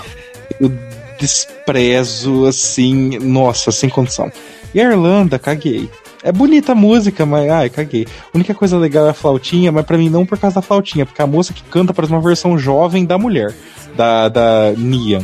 Eu 0.60 0.72
desprezo, 1.20 2.46
assim, 2.46 3.20
nossa, 3.20 3.72
sem 3.72 3.90
condição. 3.90 4.32
E 4.74 4.82
a 4.82 4.86
Irlanda, 4.86 5.38
caguei. 5.38 5.90
É 6.24 6.32
bonita 6.32 6.72
a 6.72 6.76
música, 6.76 7.26
mas 7.26 7.50
ai, 7.50 7.70
caguei. 7.70 8.08
A 8.34 8.38
única 8.38 8.54
coisa 8.56 8.78
legal 8.78 9.06
é 9.08 9.10
a 9.10 9.14
flautinha, 9.14 9.72
mas 9.72 9.86
para 9.86 9.98
mim 9.98 10.10
não 10.10 10.26
por 10.26 10.38
causa 10.38 10.56
da 10.56 10.62
flautinha, 10.62 11.06
porque 11.06 11.22
a 11.22 11.28
moça 11.28 11.54
que 11.54 11.64
canta 11.64 11.94
parece 11.94 12.14
uma 12.14 12.22
versão 12.22 12.58
jovem 12.58 13.06
da 13.06 13.18
mulher, 13.18 13.54
da, 13.96 14.30
da 14.30 14.74
Nian. 14.78 15.22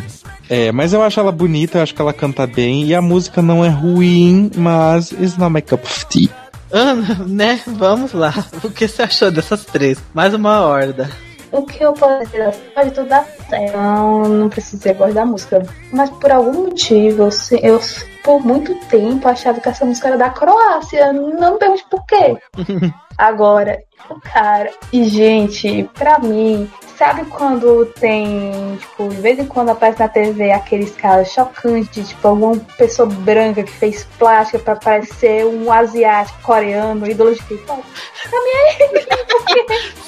É, 0.50 0.72
mas 0.72 0.94
eu 0.94 1.04
acho 1.04 1.20
ela 1.20 1.32
bonita, 1.32 1.78
eu 1.78 1.84
acho 1.84 1.94
que 1.94 2.02
ela 2.02 2.14
canta 2.14 2.48
bem 2.48 2.86
e 2.86 2.96
a 2.96 3.02
música 3.02 3.42
não 3.42 3.64
é 3.64 3.70
ruim, 3.70 4.50
mas 4.56 5.12
it's 5.12 5.38
not 5.38 5.54
my 5.54 5.62
cup 5.62 5.84
of 5.84 6.06
tea. 6.08 6.30
Ana, 6.72 7.26
né? 7.28 7.62
Vamos 7.68 8.14
lá. 8.14 8.34
O 8.64 8.70
que 8.70 8.88
você 8.88 9.04
achou 9.04 9.32
dessas 9.32 9.66
três? 9.66 10.00
Mais 10.14 10.34
uma 10.34 10.62
horda. 10.62 11.10
O 11.52 11.64
que 11.64 11.84
eu 11.84 11.94
posso 11.94 12.26
dizer? 12.26 12.54
Pode 12.76 12.92
tudo 12.92 13.10
dar 13.10 13.26
certo. 13.50 13.76
Não, 13.76 14.24
não 14.30 14.50
precisei 14.50 14.94
gostar 14.94 15.14
da 15.14 15.26
música. 15.26 15.66
Mas 15.92 16.10
por 16.12 16.32
algum 16.32 16.66
motivo, 16.66 17.24
eu, 17.24 17.60
eu 17.62 17.80
por 18.24 18.40
muito 18.46 18.76
tempo 18.88 19.28
achava 19.28 19.60
que 19.60 19.70
essa 19.70 19.84
música 19.84 20.10
era 20.10 20.18
da 20.18 20.30
Croácia. 20.30 21.12
Não 21.12 21.54
me 21.54 21.60
pergunte 21.60 21.86
por 21.90 22.06
quê. 22.06 22.38
Agora, 23.18 23.78
cara. 24.22 24.72
E, 24.92 25.04
gente, 25.06 25.90
pra 25.94 26.20
mim, 26.20 26.70
Sabe 27.00 27.24
quando 27.28 27.86
tem, 27.86 28.76
tipo, 28.76 29.08
de 29.08 29.22
vez 29.22 29.40
em 29.40 29.46
quando 29.46 29.70
aparece 29.70 30.02
na 30.02 30.10
TV 30.10 30.52
aqueles 30.52 30.94
casos 30.98 31.32
chocantes, 31.34 32.10
tipo, 32.10 32.28
alguma 32.28 32.58
pessoa 32.78 33.08
branca 33.08 33.64
que 33.64 33.72
fez 33.72 34.06
plástica 34.18 34.60
pra 34.60 34.76
parecer 34.76 35.46
um 35.46 35.72
asiático 35.72 36.42
coreano, 36.42 37.10
ídolo 37.10 37.34
de 37.34 37.42
K-pop? 37.42 37.82
Pra 38.30 38.40
mim 38.42 38.50
é 38.50 38.84
ele. 38.84 39.10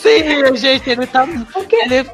Sim, 0.02 0.56
gente, 0.58 0.90
ele 0.90 1.08
tá. 1.08 1.26
Porque... 1.54 1.78
Ele 1.78 2.04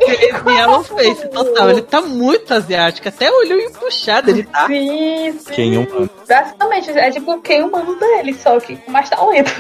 Face 0.88 1.28
total. 1.30 1.70
Ele 1.72 1.82
tá 1.82 2.02
muito 2.02 2.54
asiático, 2.54 3.08
até 3.08 3.32
olhou 3.32 3.58
empuxado, 3.58 4.30
ele 4.30 4.44
tá. 4.44 4.68
Sim, 4.68 5.40
sim. 5.40 5.54
Quem 5.54 5.78
humano. 5.78 6.10
Basicamente, 6.28 6.92
é 6.92 7.10
tipo 7.10 7.42
quem 7.42 7.64
humano 7.64 7.96
dele, 7.96 8.36
só 8.36 8.60
que 8.60 8.78
mais 8.88 9.10
talento. 9.10 9.52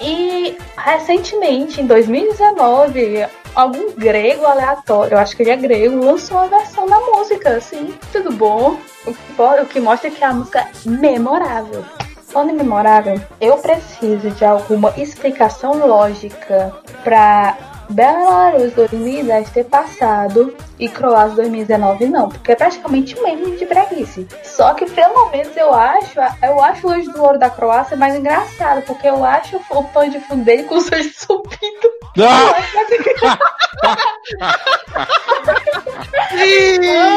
E 0.00 0.58
recentemente, 0.76 1.65
em 1.80 1.86
2019, 1.86 3.26
algum 3.54 3.92
grego 3.92 4.46
aleatório, 4.46 5.14
eu 5.14 5.18
acho 5.18 5.36
que 5.36 5.42
ele 5.42 5.50
é 5.50 5.56
grego, 5.56 6.04
lançou 6.04 6.36
uma 6.36 6.48
versão 6.48 6.86
da 6.86 6.98
música, 7.00 7.56
assim, 7.56 7.94
tudo 8.12 8.32
bom. 8.32 8.76
O 9.06 9.12
que, 9.12 9.62
o 9.62 9.66
que 9.66 9.80
mostra 9.80 10.10
que 10.10 10.22
a 10.22 10.32
música 10.32 10.60
é 10.60 10.88
memorável. 10.88 11.84
falando 12.26 12.50
em 12.50 12.56
memorável, 12.56 13.20
eu 13.40 13.56
preciso 13.58 14.30
de 14.30 14.44
alguma 14.44 14.92
explicação 14.96 15.86
lógica 15.86 16.72
pra 17.02 17.56
Belarus 17.90 18.72
2010 18.74 19.50
ter 19.50 19.64
passado 19.64 20.56
e 20.78 20.88
Croácia 20.88 21.36
2019 21.36 22.06
não, 22.06 22.28
porque 22.28 22.52
é 22.52 22.54
praticamente 22.56 23.16
o 23.18 23.22
mesmo 23.22 23.56
de 23.56 23.64
breguice. 23.64 24.26
Só 24.42 24.74
que 24.74 24.90
pelo 24.90 25.30
menos 25.30 25.56
eu 25.56 25.72
acho, 25.72 26.20
eu 26.42 26.62
acho 26.62 26.86
o 26.86 26.90
Anjo 26.90 27.12
do 27.12 27.22
Ouro 27.22 27.38
da 27.38 27.48
Croácia 27.50 27.96
mais 27.96 28.14
engraçado, 28.14 28.82
porque 28.82 29.08
eu 29.08 29.24
acho 29.24 29.60
o 29.70 29.84
pano 29.84 30.10
de 30.10 30.20
fundo 30.20 30.44
dele 30.44 30.64
com 30.64 30.76
os 30.76 30.90
olhos 30.90 31.14
subindo. 31.16 31.96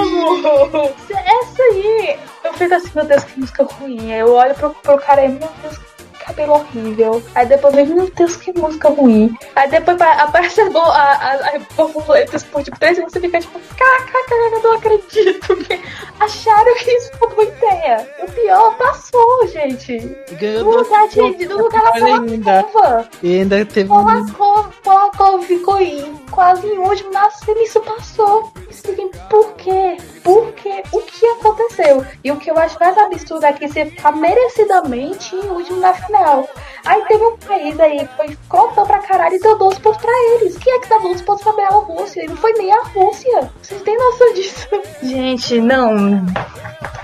Amo! 0.02 0.94
Essa 1.10 1.64
aí, 1.72 2.20
eu 2.44 2.54
fico 2.54 2.74
assim, 2.74 2.91
meu 2.96 3.06
Deus, 3.06 3.24
que 3.24 3.40
música 3.40 3.64
ruim. 3.64 4.12
Eu 4.12 4.34
olho 4.34 4.54
pro, 4.56 4.72
pro 4.72 4.98
cara 5.00 5.26
e, 5.26 5.30
meu 5.30 5.50
Deus, 5.62 5.80
cabelo 6.30 6.54
horrível. 6.54 7.22
Aí 7.36 7.46
depois 7.46 7.76
vem, 7.76 7.86
meu 7.88 8.10
Deus, 8.12 8.36
que 8.36 8.58
música 8.58 8.90
ruim. 8.90 9.36
Aí 9.56 9.70
depois 9.70 10.00
aparece 10.00 10.62
a, 10.62 10.66
a, 10.66 11.34
a 11.34 11.60
borboletas 11.76 12.44
por 12.44 12.64
tipo 12.64 12.80
três 12.80 12.98
minutos 12.98 13.16
e 13.16 13.20
fica 13.20 13.40
tipo, 13.40 13.60
caraca, 13.76 14.20
eu 14.30 14.64
não 14.64 14.74
acredito 14.74 15.56
que 15.58 15.82
acharam 16.20 16.76
que 16.76 16.92
isso 16.92 17.12
foi 17.18 17.28
uma 17.30 17.44
ideia. 17.44 18.08
O 18.22 18.32
pior 18.32 18.78
passou, 18.78 19.48
gente. 19.48 19.98
Ganhou 20.34 20.64
No 20.66 20.78
lugar 20.78 21.08
de, 21.08 21.46
no 21.46 21.58
lugar 21.58 21.84
da 21.84 22.06
ainda. 22.06 22.64
Polakova. 22.64 23.10
E 23.24 23.40
ainda 23.40 23.66
teve 23.66 23.92
um. 23.92 24.04
Polakova, 24.04 24.70
Polakova 24.84 25.44
ficou 25.44 25.80
em, 25.82 26.16
quase 26.32 26.68
em 26.68 26.78
último 26.78 27.12
na 27.12 27.30
isso 27.64 27.80
passou. 27.82 28.52
Expliquem 28.70 29.10
por 29.30 29.54
quê? 29.54 29.98
Por 30.24 30.52
quê? 30.54 30.84
O 30.92 31.02
que 31.02 31.26
aconteceu? 31.26 32.06
E 32.24 32.32
o 32.32 32.38
que 32.38 32.52
eu 32.52 32.58
acho 32.58 32.78
mais 32.80 32.98
absurdo 32.98 33.46
é 33.46 33.54
que 33.54 33.68
você 33.68 33.86
ficar 33.86 34.12
merecidamente 34.12 35.36
em 35.36 35.50
último 35.50 35.80
na 35.80 35.94
final. 35.94 36.19
Aí 36.86 37.04
teve 37.06 37.24
um 37.24 37.38
país 37.38 37.80
aí 37.80 38.08
que 38.08 38.16
foi 38.16 38.38
contou 38.48 38.86
pra 38.86 39.00
caralho 39.00 39.36
e 39.36 39.40
deu 39.40 39.58
12 39.58 39.80
pontos 39.80 40.02
pra 40.02 40.12
eles. 40.34 40.58
Quem 40.58 40.74
é 40.74 40.80
que 40.80 40.90
dá 40.90 40.98
12 40.98 41.24
pontos 41.24 41.44
pra 41.44 41.54
Bielorrússia? 41.54 42.24
E 42.24 42.28
não 42.28 42.38
foi 42.38 42.54
nem 42.54 42.72
a 42.72 42.84
Rússia. 42.84 43.52
Vocês 43.62 43.82
têm 43.82 43.98
noção 43.98 44.34
disso? 44.34 44.68
Gente, 45.04 45.60
não. 45.60 46.26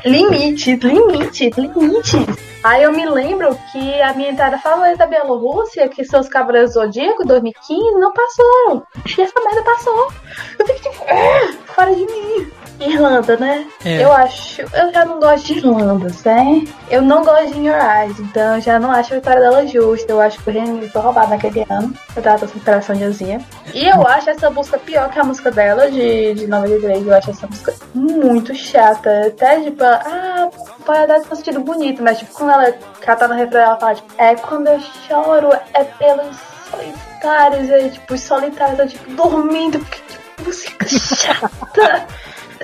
Limites, 0.06 0.80
limites, 0.84 1.58
limites. 1.58 2.26
Aí 2.64 2.82
eu 2.82 2.92
me 2.92 3.06
lembro 3.06 3.56
que 3.72 4.02
a 4.02 4.14
minha 4.14 4.32
entrada 4.32 4.58
favorita 4.58 4.98
da 4.98 5.06
Bielorrússia, 5.06 5.88
que 5.88 6.04
são 6.04 6.20
os 6.20 6.28
Cavaleiros 6.28 6.74
Zodíaco 6.74 7.24
2015, 7.24 8.00
não 8.00 8.12
passaram. 8.12 8.84
E 9.06 9.22
essa 9.22 9.40
merda 9.40 9.64
passou. 9.64 10.12
Eu 10.58 10.66
fiquei 10.66 10.92
tipo, 10.92 11.06
ah, 11.08 11.54
fora 11.76 11.94
de 11.94 12.06
mim. 12.06 12.52
Irlanda, 12.80 13.38
né? 13.38 13.68
É. 13.84 14.04
Eu 14.04 14.12
acho. 14.12 14.62
Eu 14.62 14.92
já 14.92 15.06
não 15.06 15.20
gosto 15.20 15.46
de 15.46 15.60
Irlanda, 15.60 16.08
né? 16.26 16.64
Eu 16.90 17.02
não 17.02 17.24
gosto 17.24 17.54
de 17.54 17.60
In 17.60 17.68
Your 17.68 17.78
Eyes, 17.78 18.20
então 18.20 18.56
eu 18.56 18.62
já 18.62 18.80
não 18.80 18.92
acho 18.92 19.14
a 19.14 19.18
vitória 19.18 19.42
dela 19.42 19.66
justa. 19.68 20.12
Eu 20.12 20.22
acho 20.22 20.42
que 20.42 20.50
o 20.50 20.54
Reino 20.54 20.74
Unido 20.74 20.92
foi 20.92 21.02
roubado 21.02 21.30
naquele 21.30 21.66
ano. 21.70 21.94
Eu 22.16 22.22
tava 22.22 22.40
torcendo 22.40 22.64
pela 22.64 22.82
Sonyazinha. 22.82 23.42
E 23.74 23.88
eu 23.88 24.06
acho 24.08 24.30
essa 24.30 24.50
música 24.50 24.78
pior 24.78 25.10
que 25.10 25.20
a 25.20 25.24
música 25.24 25.52
dela, 25.52 25.90
de, 25.90 26.34
de 26.34 26.48
93. 26.48 27.06
Eu 27.06 27.14
acho 27.14 27.32
essa 27.32 27.48
música 27.48 27.74
muito 27.94 28.54
chata. 28.54 29.28
Até 29.28 29.62
tipo, 29.62 29.84
ah, 29.84 30.50
pode 30.86 31.08
dar 31.08 31.20
um 31.20 31.36
sentido 31.36 31.60
bonito, 31.62 32.04
mas 32.04 32.20
tipo, 32.20 32.34
quando 32.34 32.52
ela 32.52 32.72
cata 33.02 33.28
no 33.28 33.36
refrão, 33.36 33.62
ela 33.62 33.78
fala, 33.78 33.96
tipo, 33.96 34.14
é 34.18 34.36
quando 34.36 34.68
eu 34.68 34.80
choro, 35.08 35.50
é 35.74 35.84
pelos 35.84 36.36
solitários, 36.70 37.70
é 37.70 37.90
tipo, 37.90 38.14
os 38.14 38.22
solitários, 38.22 38.80
eu 38.80 38.88
tipo, 38.88 39.12
dormindo, 39.12 39.80
porque 39.80 40.00
tipo, 40.08 40.44
música 40.44 40.88
chata. 40.90 42.08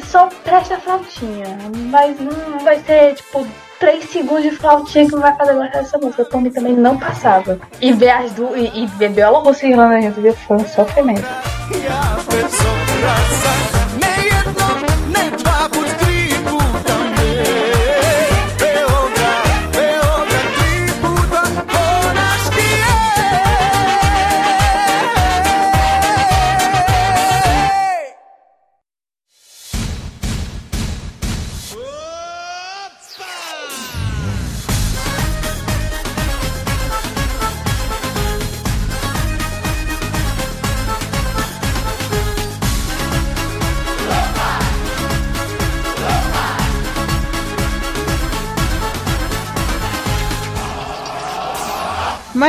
Só 0.03 0.29
presta 0.43 0.75
a 0.75 0.79
flautinha, 0.79 1.57
mas 1.89 2.19
não 2.19 2.59
vai 2.59 2.79
ser 2.79 3.15
tipo 3.15 3.47
3 3.79 4.05
segundos 4.05 4.43
de 4.43 4.51
flautinha 4.51 5.05
que 5.05 5.11
não 5.11 5.21
vai 5.21 5.35
fazer 5.35 5.53
gostar 5.53 5.79
dessa 5.79 5.97
música. 5.97 6.25
Por 6.25 6.41
mim 6.41 6.51
também 6.51 6.73
não 6.73 6.97
passava. 6.97 7.59
E 7.79 7.91
ver 7.91 8.11
as 8.11 8.31
duas, 8.33 8.55
e, 8.55 8.83
e 8.83 8.87
ver 8.87 9.09
Bielorrússia 9.09 9.67
e 9.67 9.71
Irlanda 9.71 10.33
foi 10.33 10.57
um 10.57 10.67
sofrimento. 10.67 11.27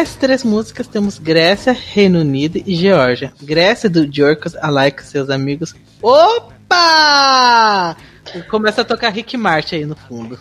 Mais 0.03 0.16
três 0.16 0.43
músicas 0.43 0.89
temos 0.89 1.16
Grécia, 1.16 1.73
Reino 1.73 2.19
Unido 2.19 2.61
e 2.66 2.74
Geórgia. 2.74 3.33
Grécia 3.41 3.89
do 3.89 4.12
Jorkos 4.12 4.57
Alike, 4.57 5.01
seus 5.05 5.31
amigos. 5.31 5.77
Opa! 6.03 7.97
Começa 8.51 8.81
a 8.81 8.85
tocar 8.85 9.11
Rick 9.11 9.37
Martin 9.37 9.77
aí 9.77 9.87
no 9.87 9.95
fundo. 9.95 10.37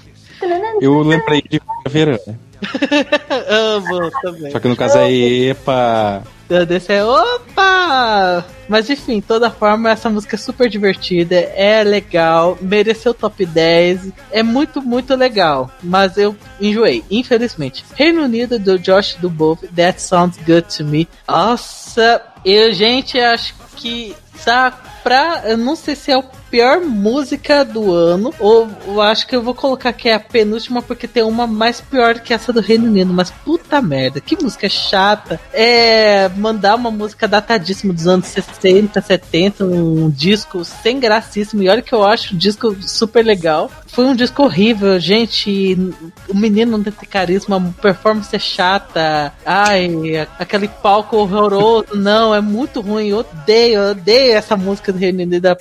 Eu 0.81 1.01
lembrei 1.01 1.41
de 1.41 1.61
verão. 1.87 2.19
Amo 3.49 4.11
também. 4.21 4.51
Só 4.51 4.59
que 4.59 4.67
no 4.67 4.75
caso 4.75 4.97
é 4.97 5.11
EPA. 5.11 6.23
Desse 6.67 6.91
é 6.91 7.05
opa! 7.05 8.45
Mas 8.67 8.89
enfim, 8.89 9.21
toda 9.21 9.49
forma, 9.49 9.89
essa 9.89 10.09
música 10.09 10.35
é 10.35 10.39
super 10.39 10.69
divertida, 10.69 11.35
é 11.35 11.81
legal, 11.81 12.57
mereceu 12.61 13.13
top 13.13 13.45
10, 13.45 14.11
é 14.31 14.43
muito, 14.43 14.81
muito 14.81 15.15
legal. 15.15 15.71
Mas 15.81 16.17
eu 16.17 16.35
enjoei, 16.59 17.03
infelizmente. 17.09 17.85
Reino 17.95 18.23
Unido 18.23 18.59
do 18.59 18.77
Josh 18.77 19.15
Dubov, 19.15 19.59
That 19.75 20.01
Sounds 20.01 20.37
Good 20.45 20.77
to 20.77 20.83
Me. 20.83 21.07
Nossa, 21.25 22.21
eu, 22.43 22.73
gente, 22.73 23.17
acho 23.17 23.53
que 23.81 24.15
tá 24.45 24.71
pra. 25.03 25.43
Eu 25.45 25.57
não 25.57 25.75
sei 25.75 25.95
se 25.95 26.11
é 26.11 26.15
a 26.15 26.23
pior 26.51 26.81
música 26.81 27.63
do 27.63 27.93
ano, 27.93 28.33
ou 28.37 28.69
eu 28.85 29.01
acho 29.01 29.25
que 29.25 29.33
eu 29.33 29.41
vou 29.41 29.55
colocar 29.55 29.93
que 29.93 30.09
é 30.09 30.13
a 30.13 30.19
penúltima, 30.19 30.81
porque 30.81 31.07
tem 31.07 31.23
uma 31.23 31.47
mais 31.47 31.79
pior 31.79 32.19
que 32.19 32.33
essa 32.33 32.51
do 32.51 32.59
Reino 32.59 32.87
Unido. 32.87 33.13
Mas 33.13 33.31
puta 33.31 33.81
merda, 33.81 34.19
que 34.19 34.41
música 34.41 34.67
chata. 34.67 35.39
É 35.53 36.29
mandar 36.35 36.75
uma 36.75 36.91
música 36.91 37.27
datadíssima 37.27 37.93
dos 37.93 38.05
anos 38.05 38.27
60, 38.27 39.01
70, 39.01 39.63
um 39.63 40.09
disco 40.09 40.63
sem 40.65 40.99
gracíssimo. 40.99 41.63
E 41.63 41.69
olha 41.69 41.81
que 41.81 41.93
eu 41.93 42.03
acho 42.03 42.33
o 42.33 42.37
disco 42.37 42.75
super 42.81 43.25
legal. 43.25 43.71
Foi 43.87 44.05
um 44.05 44.15
disco 44.15 44.43
horrível, 44.43 44.99
gente. 44.99 45.77
O 46.27 46.35
menino 46.35 46.77
não 46.77 46.83
tem 46.83 46.93
carisma, 47.09 47.57
a 47.57 47.81
performance 47.81 48.35
é 48.35 48.39
chata. 48.39 49.33
Ai, 49.45 49.89
aquele 50.37 50.67
palco 50.67 51.17
horroroso. 51.17 51.95
Não, 51.95 52.35
é 52.35 52.41
muito 52.41 52.81
ruim. 52.81 53.07
Eu 53.07 53.19
odeio, 53.19 53.70
eu 53.71 53.91
odeio 53.91 54.33
essa 54.33 54.55
música 54.55 54.91
do 54.91 54.99
Reino 54.99 55.21
Unido. 55.21 55.57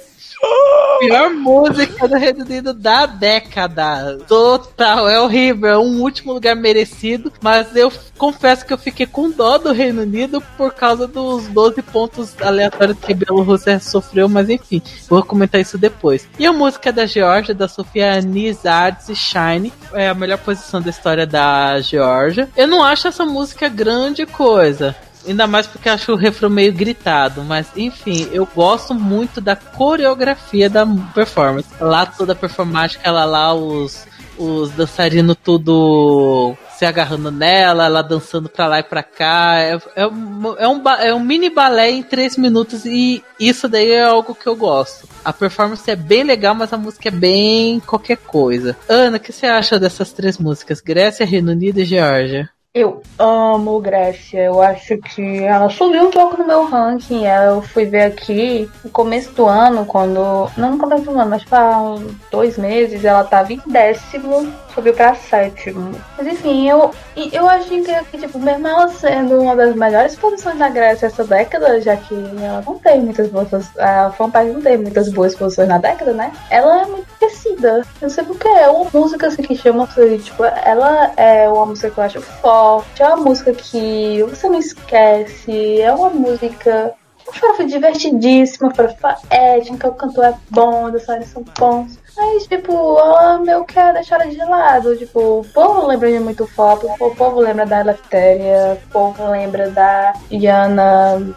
Pior 1.01 1.31
música 1.31 2.07
do 2.07 2.15
Reino 2.17 2.45
Unido 2.45 2.75
da 2.75 3.07
década. 3.07 4.19
Total, 4.29 5.09
é 5.09 5.19
horrível. 5.19 5.71
É 5.71 5.79
um 5.79 6.03
último 6.03 6.35
lugar 6.35 6.55
merecido. 6.55 7.33
Mas 7.43 7.75
eu 7.75 7.91
confesso 8.19 8.67
que 8.67 8.73
eu 8.73 8.77
fiquei 8.77 9.07
com 9.07 9.31
dó 9.31 9.57
do 9.57 9.73
Reino 9.73 10.03
Unido 10.03 10.43
por 10.59 10.75
causa 10.75 11.07
dos 11.07 11.47
12 11.49 11.81
pontos 11.83 12.35
aleatórios 12.43 12.99
que 12.99 13.15
Bielorrússia 13.15 13.81
sofreu. 13.81 14.29
Mas 14.29 14.51
enfim, 14.51 14.83
vou 15.09 15.23
comentar 15.23 15.59
isso 15.59 15.79
depois. 15.79 16.29
E 16.39 16.47
a 16.47 16.53
música 16.53 16.93
da 16.93 17.07
Geórgia, 17.07 17.55
da 17.55 17.67
Sofia 17.67 18.21
Nizards 18.21 19.09
e 19.09 19.17
Shine, 19.17 19.73
é 19.95 20.11
a 20.11 20.15
melhor 20.15 20.39
posição 20.39 20.83
da 20.83 20.91
história 20.91 21.27
da 21.27 21.81
Geórgia. 21.81 22.49
Eu 22.55 22.67
não 22.67 22.85
acho 22.85 23.09
essa 23.09 23.25
música 23.25 23.71
grande 23.71 24.27
coisa. 24.27 24.95
Ainda 25.27 25.47
mais 25.47 25.67
porque 25.67 25.89
acho 25.89 26.13
o 26.13 26.17
refrão 26.17 26.51
meio 26.51 26.73
gritado. 26.73 27.43
Mas, 27.43 27.69
enfim, 27.77 28.29
eu 28.33 28.49
gosto 28.55 28.95
muito 28.95 29.41
da 29.41 29.57
coreografia 29.57 30.69
da 30.69 30.87
performance. 31.15 31.69
Lá 31.81 32.07
toda 32.07 32.33
a 32.33 32.37
performática, 32.37 33.03
ela 33.05 33.25
lá, 33.25 33.55
os, 33.55 34.07
os 34.39 34.71
dançarinos 34.71 35.37
tudo 35.43 36.57
se 36.81 36.87
agarrando 36.87 37.31
nela, 37.31 37.85
ela 37.85 38.01
dançando 38.01 38.49
pra 38.49 38.67
lá 38.67 38.79
e 38.79 38.83
pra 38.83 39.03
cá. 39.03 39.59
É, 39.59 39.75
é, 39.97 40.03
é 40.03 40.67
um, 40.67 40.89
é 40.89 41.15
um 41.15 41.21
mini 41.21 41.51
balé 41.51 41.91
em 41.91 42.03
três 42.03 42.39
minutos 42.39 42.87
e 42.87 43.23
isso 43.39 43.69
daí 43.69 43.91
é 43.91 44.03
algo 44.03 44.35
que 44.35 44.47
eu 44.47 44.57
gosto. 44.57 45.07
A 45.23 45.31
performance 45.31 45.91
é 45.91 45.95
bem 45.95 46.25
legal, 46.25 46.55
mas 46.55 46.73
a 46.73 46.79
música 46.79 47.09
é 47.09 47.13
bem 47.13 47.81
qualquer 47.81 48.17
coisa. 48.17 48.75
Ana, 48.89 49.19
o 49.19 49.21
que 49.21 49.31
você 49.31 49.45
acha 49.45 49.79
dessas 49.79 50.11
três 50.13 50.39
músicas? 50.39 50.81
Grécia, 50.81 51.27
Reino 51.27 51.53
Unido 51.53 51.81
e 51.81 51.85
Geórgia? 51.85 52.49
Eu 52.73 53.03
amo 53.19 53.81
Grécia. 53.81 54.45
Eu 54.45 54.63
acho 54.63 54.97
que 54.99 55.43
ela 55.43 55.69
subiu 55.69 56.07
um 56.07 56.11
pouco 56.11 56.37
no 56.37 56.47
meu 56.47 56.65
ranking. 56.67 57.25
Eu 57.27 57.61
fui 57.61 57.85
ver 57.85 58.03
aqui 58.03 58.71
no 58.85 58.91
começo 58.91 59.33
do 59.33 59.47
ano, 59.47 59.85
quando. 59.85 60.49
Não 60.57 60.73
no 60.73 60.79
começo 60.79 61.05
do 61.05 61.19
ano, 61.19 61.31
mas 61.31 61.45
para 61.45 61.97
dois 62.31 62.57
meses, 62.57 63.05
ela 63.05 63.25
tava 63.25 63.53
em 63.53 63.61
décimo 63.67 64.53
subiu 64.75 64.95
pra 64.95 65.15
sétimo. 65.15 65.93
Mas 66.17 66.27
enfim, 66.27 66.69
eu, 66.69 66.91
eu 67.33 67.49
acho 67.49 67.69
que, 67.69 68.19
tipo, 68.19 68.39
mesmo 68.39 68.67
ela 68.67 68.89
sendo 68.89 69.41
uma 69.41 69.57
das 69.57 69.75
melhores 69.75 70.15
posições 70.17 70.59
da 70.59 70.69
Grécia 70.69 71.07
essa 71.07 71.25
década, 71.25 71.81
já 71.81 71.97
que 71.97 72.15
ela 72.15 72.63
não 72.67 72.79
tem 72.79 73.01
muitas 73.01 73.29
boas. 73.29 73.49
A 73.79 74.11
fanpage 74.13 74.53
não 74.53 74.63
tem 74.63 74.77
muitas 74.79 75.09
boas 75.09 75.35
posições 75.35 75.69
na 75.69 75.79
década, 75.79 76.13
né? 76.13 76.33
Ela 76.51 76.83
é 76.83 76.87
muito 76.87 77.07
esquecida. 77.13 77.83
Não 78.01 78.09
sei 78.09 78.25
porquê. 78.25 78.49
É 78.49 78.69
uma 78.69 78.91
música 78.93 79.27
assim, 79.27 79.43
que 79.43 79.57
chama 79.57 79.89
tipo, 80.23 80.45
ela 80.45 81.13
é 81.17 81.49
uma 81.49 81.67
música 81.67 81.91
que 81.91 81.99
eu 81.99 82.05
acho 82.05 82.21
forte, 82.21 83.03
é 83.03 83.07
uma 83.07 83.17
música 83.17 83.53
que 83.53 84.23
você 84.25 84.49
não 84.49 84.59
esquece, 84.59 85.81
é 85.81 85.93
uma 85.93 86.11
música 86.11 86.95
uma 87.27 87.33
farofa 87.33 87.65
divertidíssima, 87.65 88.69
uma 88.69 88.75
farofa 88.75 89.17
étnica, 89.31 89.89
o 89.89 89.95
cantor 89.95 90.25
é 90.25 90.35
bom, 90.51 90.87
os 90.87 90.93
dançarinos 90.93 91.29
são 91.29 91.45
bons. 91.59 91.99
Mas, 92.17 92.47
tipo, 92.47 92.99
ela 92.99 93.39
meio 93.39 93.65
que 93.65 93.79
é 93.79 93.93
deixada 93.93 94.27
de 94.27 94.39
lado. 94.39 94.97
Tipo, 94.97 95.41
o 95.41 95.47
povo 95.53 95.87
lembra 95.87 96.11
de 96.11 96.19
muito 96.19 96.47
foto, 96.47 96.87
o 97.01 97.15
povo 97.15 97.41
lembra 97.41 97.67
da 97.67 97.81
Eleftéria, 97.81 98.79
o 98.85 98.93
povo 98.93 99.31
lembra 99.31 99.71
da 99.71 100.15
Iana 100.31 101.35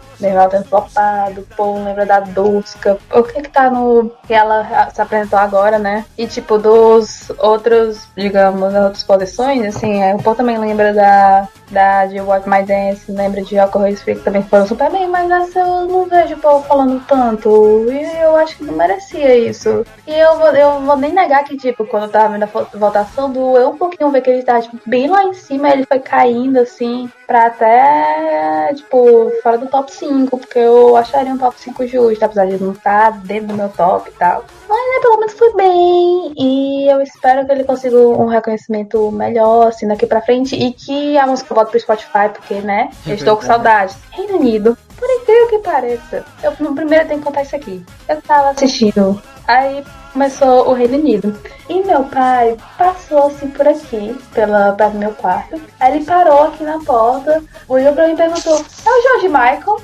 tendo 0.50 0.64
flopado, 0.64 1.40
o 1.40 1.56
povo 1.56 1.84
lembra 1.84 2.06
da 2.06 2.20
Duska. 2.20 2.98
O 3.12 3.22
que 3.22 3.42
que 3.42 3.48
tá 3.50 3.70
no. 3.70 4.10
que 4.26 4.32
ela 4.32 4.90
se 4.90 5.00
apresentou 5.00 5.38
agora, 5.38 5.78
né? 5.78 6.04
E, 6.16 6.26
tipo, 6.26 6.58
dos 6.58 7.30
outros, 7.38 8.08
digamos, 8.16 8.74
outras 8.74 9.02
posições, 9.02 9.76
assim, 9.76 10.02
é, 10.02 10.14
o 10.14 10.18
povo 10.18 10.36
também 10.36 10.58
lembra 10.58 10.92
da. 10.92 11.48
da 11.70 12.06
de 12.06 12.20
Watch 12.20 12.48
My 12.48 12.62
Dance, 12.62 13.10
lembra 13.10 13.42
de 13.42 13.58
Alcohol 13.58 13.84
que 13.84 14.14
também 14.16 14.42
foram 14.42 14.66
super 14.66 14.90
bem, 14.90 15.08
mas 15.08 15.30
essa 15.30 15.60
eu 15.60 15.86
não 15.86 16.06
vejo 16.06 16.34
o 16.34 16.38
povo 16.38 16.66
falando 16.66 17.02
tanto. 17.06 17.86
E 17.90 18.22
eu 18.22 18.36
acho 18.36 18.56
que 18.56 18.64
não 18.64 18.74
merecia 18.74 19.36
isso. 19.36 19.84
E 20.06 20.12
eu 20.12 20.38
vou. 20.38 20.54
Eu 20.64 20.80
vou 20.80 20.96
nem 20.96 21.12
negar 21.12 21.44
que, 21.44 21.58
tipo, 21.58 21.84
quando 21.84 22.04
eu 22.04 22.08
tava 22.08 22.30
vendo 22.30 22.44
a 22.44 22.78
votação, 22.78 23.30
doeu 23.30 23.68
um 23.68 23.76
pouquinho 23.76 24.10
ver 24.10 24.22
que 24.22 24.30
ele 24.30 24.42
tava, 24.42 24.62
tipo, 24.62 24.78
bem 24.86 25.08
lá 25.08 25.24
em 25.24 25.34
cima, 25.34 25.68
ele 25.68 25.84
foi 25.84 25.98
caindo, 25.98 26.58
assim, 26.58 27.10
pra 27.26 27.46
até, 27.46 28.72
tipo, 28.74 29.30
fora 29.42 29.58
do 29.58 29.66
top 29.66 29.92
5, 29.92 30.38
porque 30.38 30.58
eu 30.58 30.96
acharia 30.96 31.34
um 31.34 31.38
top 31.38 31.60
5 31.60 31.86
justo, 31.86 32.24
apesar 32.24 32.46
de 32.46 32.62
não 32.62 32.72
estar 32.72 33.12
tá 33.12 33.18
dentro 33.24 33.48
do 33.48 33.54
meu 33.54 33.68
top 33.68 34.08
e 34.08 34.12
tal. 34.14 34.46
Mas, 34.66 34.78
né, 34.78 35.00
pelo 35.02 35.18
menos 35.18 35.34
foi 35.34 35.54
bem, 35.54 36.32
e 36.34 36.90
eu 36.90 37.02
espero 37.02 37.44
que 37.44 37.52
ele 37.52 37.64
consiga 37.64 37.98
um 37.98 38.26
reconhecimento 38.26 39.10
melhor, 39.12 39.68
assim, 39.68 39.86
daqui 39.86 40.06
pra 40.06 40.22
frente, 40.22 40.56
e 40.56 40.72
que 40.72 41.18
a 41.18 41.26
música 41.26 41.54
volte 41.54 41.72
pro 41.72 41.80
Spotify, 41.80 42.30
porque, 42.32 42.54
né, 42.54 42.88
eu 43.06 43.14
estou 43.14 43.36
com 43.36 43.42
saudades. 43.42 43.98
Reino 44.12 44.38
Unido, 44.38 44.78
por 44.96 45.10
incrível 45.10 45.48
que 45.48 45.58
pareça, 45.58 46.24
eu 46.42 46.54
no 46.58 46.74
primeiro 46.74 47.06
tenho 47.06 47.20
que 47.20 47.26
contar 47.26 47.42
isso 47.42 47.54
aqui. 47.54 47.84
Eu 48.08 48.22
tava 48.22 48.48
assistindo, 48.48 49.20
aí 49.46 49.84
começou 50.14 50.70
o 50.70 50.72
Reino 50.72 50.96
Unido. 50.96 51.38
E 51.68 51.82
meu 51.82 52.04
pai 52.04 52.56
passou 52.78 53.26
assim 53.26 53.48
por 53.50 53.68
aqui, 53.68 54.16
pela, 54.32 54.72
perto 54.72 54.92
do 54.92 54.98
meu 54.98 55.12
quarto. 55.12 55.60
Aí 55.78 55.96
ele 55.96 56.04
parou 56.04 56.44
aqui 56.44 56.64
na 56.64 56.78
porta, 56.78 57.42
olhou 57.68 57.92
pra 57.92 58.06
mim 58.06 58.14
e 58.14 58.16
perguntou: 58.16 58.56
É 58.56 58.90
o 58.90 59.02
George 59.02 59.28
Michael? 59.28 59.82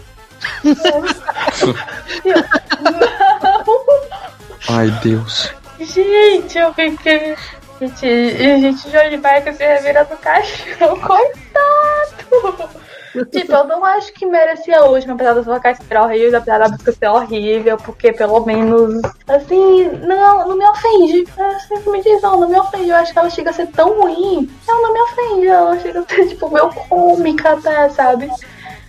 eu, 2.24 2.36
não. 2.81 3.01
Ai, 4.69 4.90
Deus. 5.02 5.52
Gente, 5.78 6.57
eu 6.59 6.73
fiquei. 6.73 7.36
Gente, 7.81 8.61
gente, 8.61 8.90
George 8.90 9.16
Michael 9.16 9.55
se 9.55 9.66
revira 9.66 10.05
do 10.05 10.16
caixão, 10.19 11.01
coitado! 11.01 12.70
Tipo, 13.31 13.53
eu 13.53 13.65
não 13.65 13.85
acho 13.85 14.12
que 14.12 14.27
merecia 14.27 14.78
a 14.78 14.85
última, 14.85 15.15
apesar 15.15 15.35
das 15.35 15.47
vocais 15.47 15.78
ser 15.78 15.97
horríveis, 15.97 16.35
apesar 16.35 16.59
da 16.59 16.69
música 16.69 16.93
ser 16.93 17.09
horrível, 17.09 17.77
porque 17.78 18.12
pelo 18.12 18.45
menos, 18.45 19.03
assim, 19.27 19.91
não, 20.07 20.49
não 20.49 20.57
me 20.57 20.65
ofende. 20.65 21.27
É, 21.37 21.59
simplesmente 21.61 22.20
não, 22.20 22.41
não 22.41 22.49
me 22.49 22.59
ofende. 22.59 22.89
Eu 22.89 22.97
acho 22.97 23.12
que 23.12 23.19
ela 23.19 23.31
chega 23.31 23.51
a 23.51 23.53
ser 23.53 23.66
tão 23.69 24.01
ruim, 24.01 24.51
ela 24.69 24.81
não 24.81 24.93
me 24.93 25.01
ofende. 25.01 25.47
Ela 25.47 25.78
chega 25.81 26.01
a 26.01 26.09
ser, 26.09 26.28
tipo, 26.28 26.51
meio 26.51 26.70
cômica 26.89 27.53
até, 27.53 27.89
sabe? 27.91 28.31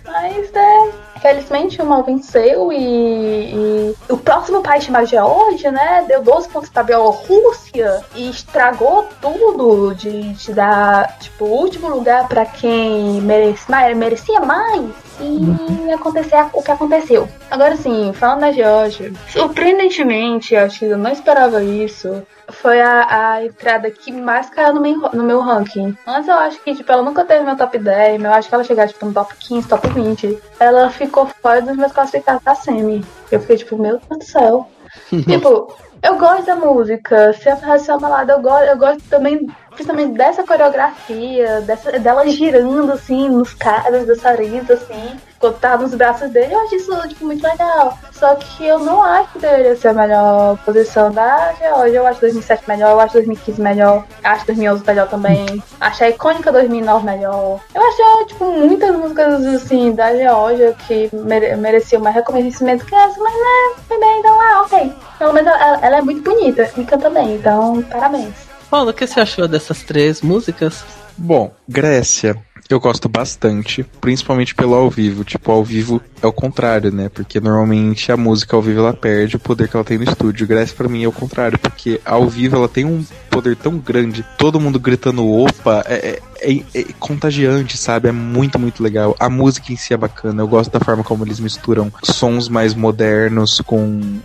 Mas 0.06 0.52
é. 0.54 1.11
Felizmente 1.22 1.82
o 1.82 1.86
mal 1.86 2.04
venceu 2.04 2.72
e, 2.72 3.54
e, 3.54 3.96
o 4.10 4.18
próximo 4.18 4.62
país 4.62 4.84
chamado 4.84 5.06
Geórgia, 5.06 5.72
né, 5.72 6.04
deu 6.08 6.22
12 6.24 6.50
pontos 6.50 6.70
pra 6.70 6.84
Bielorrússia 6.84 8.04
e 8.16 8.30
estragou 8.30 9.08
tudo 9.22 9.94
de, 9.94 10.34
de 10.34 10.54
dar, 10.54 11.18
tipo, 11.20 11.46
o 11.46 11.62
último 11.62 11.90
lugar 11.90 12.28
para 12.28 12.46
quem 12.46 13.22
merece, 13.22 13.72
merecia 13.96 14.40
mais 14.40 14.90
e 15.20 15.24
uhum. 15.24 15.94
acontecer 15.94 16.44
o 16.54 16.64
que 16.64 16.72
aconteceu. 16.72 17.30
Agora 17.50 17.76
sim, 17.76 18.12
falando 18.14 18.42
da 18.42 18.52
Geórgia, 18.52 19.14
surpreendentemente, 19.30 20.56
acho 20.56 20.80
que 20.80 20.86
eu 20.86 20.98
não 20.98 21.12
esperava 21.12 21.64
isso 21.64 22.24
foi 22.52 22.82
a, 22.82 23.34
a 23.34 23.46
entrada 23.46 23.90
que 23.90 24.12
mais 24.12 24.50
caiu 24.50 24.74
no 24.74 24.82
meu, 24.82 25.00
no 25.14 25.24
meu 25.24 25.40
ranking. 25.40 25.96
Antes 26.06 26.28
eu 26.28 26.36
acho 26.36 26.62
que, 26.62 26.76
tipo, 26.76 26.92
ela 26.92 27.02
nunca 27.02 27.24
teve 27.24 27.44
meu 27.44 27.56
top 27.56 27.78
10, 27.78 28.24
eu 28.24 28.32
acho 28.32 28.50
que 28.50 28.56
ela 28.56 28.64
chegou, 28.64 28.88
tipo, 28.88 29.06
no 29.06 29.14
top 29.14 29.34
15, 29.38 29.68
top 29.68 29.88
20. 29.90 30.40
Ela 30.60 30.90
ficou 30.90 31.11
fora 31.42 31.62
dos 31.62 31.76
meus 31.76 31.92
classificados 31.92 32.44
da 32.44 32.56
Semi. 32.56 33.04
Eu 33.32 33.40
fiquei, 33.40 33.58
tipo, 33.58 33.78
meu 33.78 34.00
Deus 34.00 34.20
do 34.20 34.26
céu. 34.26 34.68
tipo, 35.10 35.74
eu 36.02 36.18
gosto 36.18 36.46
da 36.46 36.56
música, 36.56 37.32
se 37.34 37.48
a 37.48 37.56
ração 37.56 38.00
balada, 38.00 38.34
eu 38.34 38.42
gosto, 38.42 38.66
eu 38.66 38.78
gosto 38.78 39.04
também, 39.10 39.48
principalmente 39.72 40.18
dessa 40.18 40.44
coreografia, 40.44 41.62
dessa, 41.62 42.00
dela 42.00 42.28
girando 42.28 42.92
assim 42.92 43.30
nos 43.30 43.54
caras, 43.54 44.06
dançarinos, 44.06 44.70
assim 44.70 45.18
quando 45.42 45.60
tá 45.60 45.76
nos 45.76 45.94
braços 45.96 46.30
dele, 46.30 46.54
eu 46.54 46.60
acho 46.62 46.76
isso 46.76 47.08
tipo, 47.10 47.26
muito 47.26 47.44
legal. 47.44 47.98
Só 48.12 48.36
que 48.36 48.66
eu 48.66 48.78
não 48.78 49.02
acho 49.02 49.34
que 49.34 49.40
deveria 49.40 49.76
ser 49.76 49.88
a 49.88 49.94
melhor 49.94 50.58
posição 50.64 51.12
da 51.12 51.52
Georgia. 51.60 51.98
Eu 51.98 52.06
acho 52.06 52.22
2007 52.22 52.64
melhor, 52.68 52.92
eu 52.92 53.00
acho 53.00 53.14
2015 53.14 53.60
melhor, 53.60 54.06
acho 54.24 54.46
2011 54.46 54.86
melhor 54.86 55.10
também. 55.10 55.64
Acho 55.80 56.04
a 56.04 56.10
icônica 56.10 56.52
2009 56.52 57.06
melhor. 57.06 57.60
Eu 57.74 57.82
acho, 57.82 58.26
tipo, 58.28 58.46
muitas 58.46 58.96
músicas, 58.96 59.44
assim, 59.48 59.94
da 59.94 60.16
Georgia 60.16 60.76
que 60.88 61.10
mere 61.12 61.56
mereciam 61.56 62.04
mais 62.04 62.16
reconhecimento 62.16 62.86
que 62.86 62.94
essa, 62.94 63.20
mas, 63.20 63.34
né, 63.34 63.84
foi 63.88 64.00
bem, 64.00 64.20
então, 64.20 64.40
ah, 64.40 64.62
ok. 64.62 64.94
Pelo 65.18 65.34
menos 65.34 65.52
ela, 65.52 65.80
ela 65.82 65.98
é 65.98 66.02
muito 66.02 66.22
bonita 66.22 66.70
e 66.78 66.84
canta 66.84 67.10
bem, 67.10 67.36
então, 67.36 67.82
parabéns. 67.90 68.51
Paulo, 68.72 68.92
o 68.92 68.94
que 68.94 69.06
você 69.06 69.20
achou 69.20 69.50
dessas 69.50 69.84
três 69.84 70.22
músicas? 70.22 70.86
Bom, 71.18 71.54
Grécia 71.68 72.42
eu 72.74 72.80
gosto 72.80 73.10
bastante, 73.10 73.84
principalmente 73.84 74.56
pelo 74.56 74.76
ao 74.76 74.90
vivo. 74.90 75.24
Tipo, 75.24 75.52
ao 75.52 75.64
vivo 75.64 76.02
é 76.22 76.28
o 76.28 76.32
contrário, 76.32 76.92
né? 76.92 77.10
Porque 77.10 77.40
normalmente 77.40 78.12
a 78.12 78.18
música 78.18 78.56
ao 78.56 78.62
vivo 78.62 78.80
ela 78.80 78.94
perde 78.94 79.36
o 79.36 79.40
poder 79.40 79.68
que 79.68 79.76
ela 79.76 79.84
tem 79.84 79.98
no 79.98 80.04
estúdio. 80.04 80.48
Graças 80.48 80.72
para 80.72 80.88
mim 80.88 81.04
é 81.04 81.08
o 81.08 81.12
contrário, 81.12 81.60
porque 81.60 82.00
ao 82.06 82.30
vivo 82.30 82.56
ela 82.56 82.70
tem 82.70 82.86
um 82.86 83.06
poder 83.30 83.56
tão 83.56 83.78
grande, 83.78 84.26
todo 84.38 84.60
mundo 84.60 84.80
gritando 84.80 85.28
opa, 85.28 85.84
é, 85.88 86.22
é, 86.42 86.64
é, 86.74 86.84
contagiante, 87.00 87.78
sabe? 87.78 88.10
É 88.10 88.12
muito, 88.12 88.58
muito 88.58 88.82
legal. 88.82 89.16
A 89.20 89.30
música 89.30 89.72
em 89.72 89.76
si 89.76 89.94
é 89.94 89.98
bacana. 89.98 90.42
Eu 90.42 90.48
gosto 90.48 90.72
da 90.72 90.80
forma 90.80 91.04
como 91.04 91.24
eles 91.24 91.40
misturam 91.40 91.92
sons 92.04 92.50
mais 92.50 92.74
modernos 92.74 93.62
com 93.62 94.20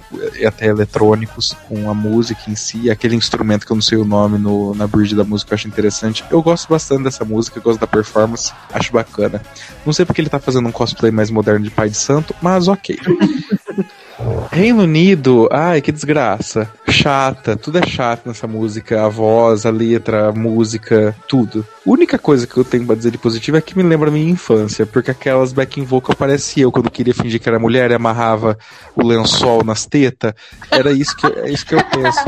até 0.46 0.66
eletrônicos 0.66 1.54
com 1.68 1.90
a 1.90 1.94
música 1.94 2.42
em 2.48 2.56
si, 2.56 2.90
aquele 2.90 3.14
instrumento 3.14 3.66
que 3.66 3.72
eu 3.72 3.76
não 3.76 3.82
sei 3.82 3.98
o 3.98 4.04
nome 4.04 4.38
no, 4.38 4.74
na 4.74 4.86
bridge 4.86 5.14
da 5.14 5.24
música, 5.24 5.52
eu 5.52 5.56
acho 5.56 5.68
interessante. 5.68 6.24
Eu 6.30 6.42
gosto 6.42 6.68
bastante 6.68 7.04
dessa 7.04 7.24
música, 7.24 7.60
gosto 7.60 7.80
da 7.80 7.86
performance, 7.86 8.52
acho 8.72 8.92
bacana. 8.92 9.42
Não 9.84 9.92
sei 9.92 10.04
porque 10.04 10.20
ele 10.20 10.30
tá 10.30 10.38
fazendo 10.38 10.68
um 10.68 10.72
cosplay 10.72 11.12
mais 11.12 11.30
moderno 11.30 11.64
de 11.64 11.70
Pai 11.70 11.90
de 11.90 11.96
Santo, 11.96 12.34
mas 12.40 12.68
ok. 12.68 12.98
Reino 14.50 14.82
Unido, 14.82 15.48
ai 15.52 15.82
que 15.82 15.92
desgraça. 15.92 16.70
Chata, 16.88 17.56
tudo 17.56 17.78
é 17.78 17.86
chato 17.86 18.26
nessa 18.26 18.46
música. 18.46 19.04
A 19.04 19.08
voz, 19.08 19.66
a 19.66 19.70
letra, 19.70 20.28
a 20.28 20.32
música, 20.32 21.14
tudo. 21.28 21.66
A 21.86 21.90
única 21.90 22.18
coisa 22.18 22.46
que 22.46 22.56
eu 22.56 22.64
tenho 22.64 22.86
pra 22.86 22.96
dizer 22.96 23.10
de 23.10 23.18
positivo 23.18 23.56
é 23.56 23.60
que 23.60 23.76
me 23.76 23.82
lembra 23.82 24.08
a 24.08 24.12
minha 24.12 24.30
infância, 24.30 24.86
porque 24.86 25.10
aquelas 25.10 25.52
backing 25.52 25.84
vocal 25.84 26.16
parecia 26.16 26.64
eu 26.64 26.72
quando 26.72 26.90
queria 26.90 27.14
fingir 27.14 27.40
que 27.40 27.48
era 27.48 27.58
mulher 27.58 27.90
e 27.90 27.94
amarrava 27.94 28.58
o 28.94 29.06
lençol 29.06 29.62
nas 29.62 29.84
tetas. 29.84 30.32
Era 30.70 30.90
isso 30.92 31.14
que, 31.16 31.26
é 31.26 31.50
isso 31.50 31.66
que 31.66 31.74
eu 31.74 31.84
penso 31.84 32.24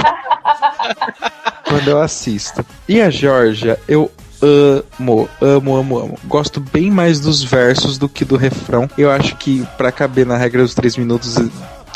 quando 1.67 1.89
eu 1.89 2.01
assisto. 2.01 2.65
E 2.87 3.01
a 3.01 3.09
Georgia, 3.09 3.79
eu 3.89 4.11
amo, 4.43 5.29
amo, 5.41 5.77
amo, 5.77 5.99
amo. 5.99 6.19
Gosto 6.25 6.61
bem 6.61 6.91
mais 6.91 7.21
dos 7.21 7.43
versos 7.43 7.99
do 7.99 8.09
que 8.09 8.25
do 8.25 8.37
refrão. 8.37 8.89
Eu 8.97 9.11
acho 9.11 9.37
que 9.37 9.67
para 9.77 9.91
caber 9.91 10.27
na 10.27 10.37
regra 10.37 10.63
dos 10.63 10.75
três 10.75 10.97
minutos 10.97 11.37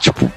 tipo, 0.03 0.29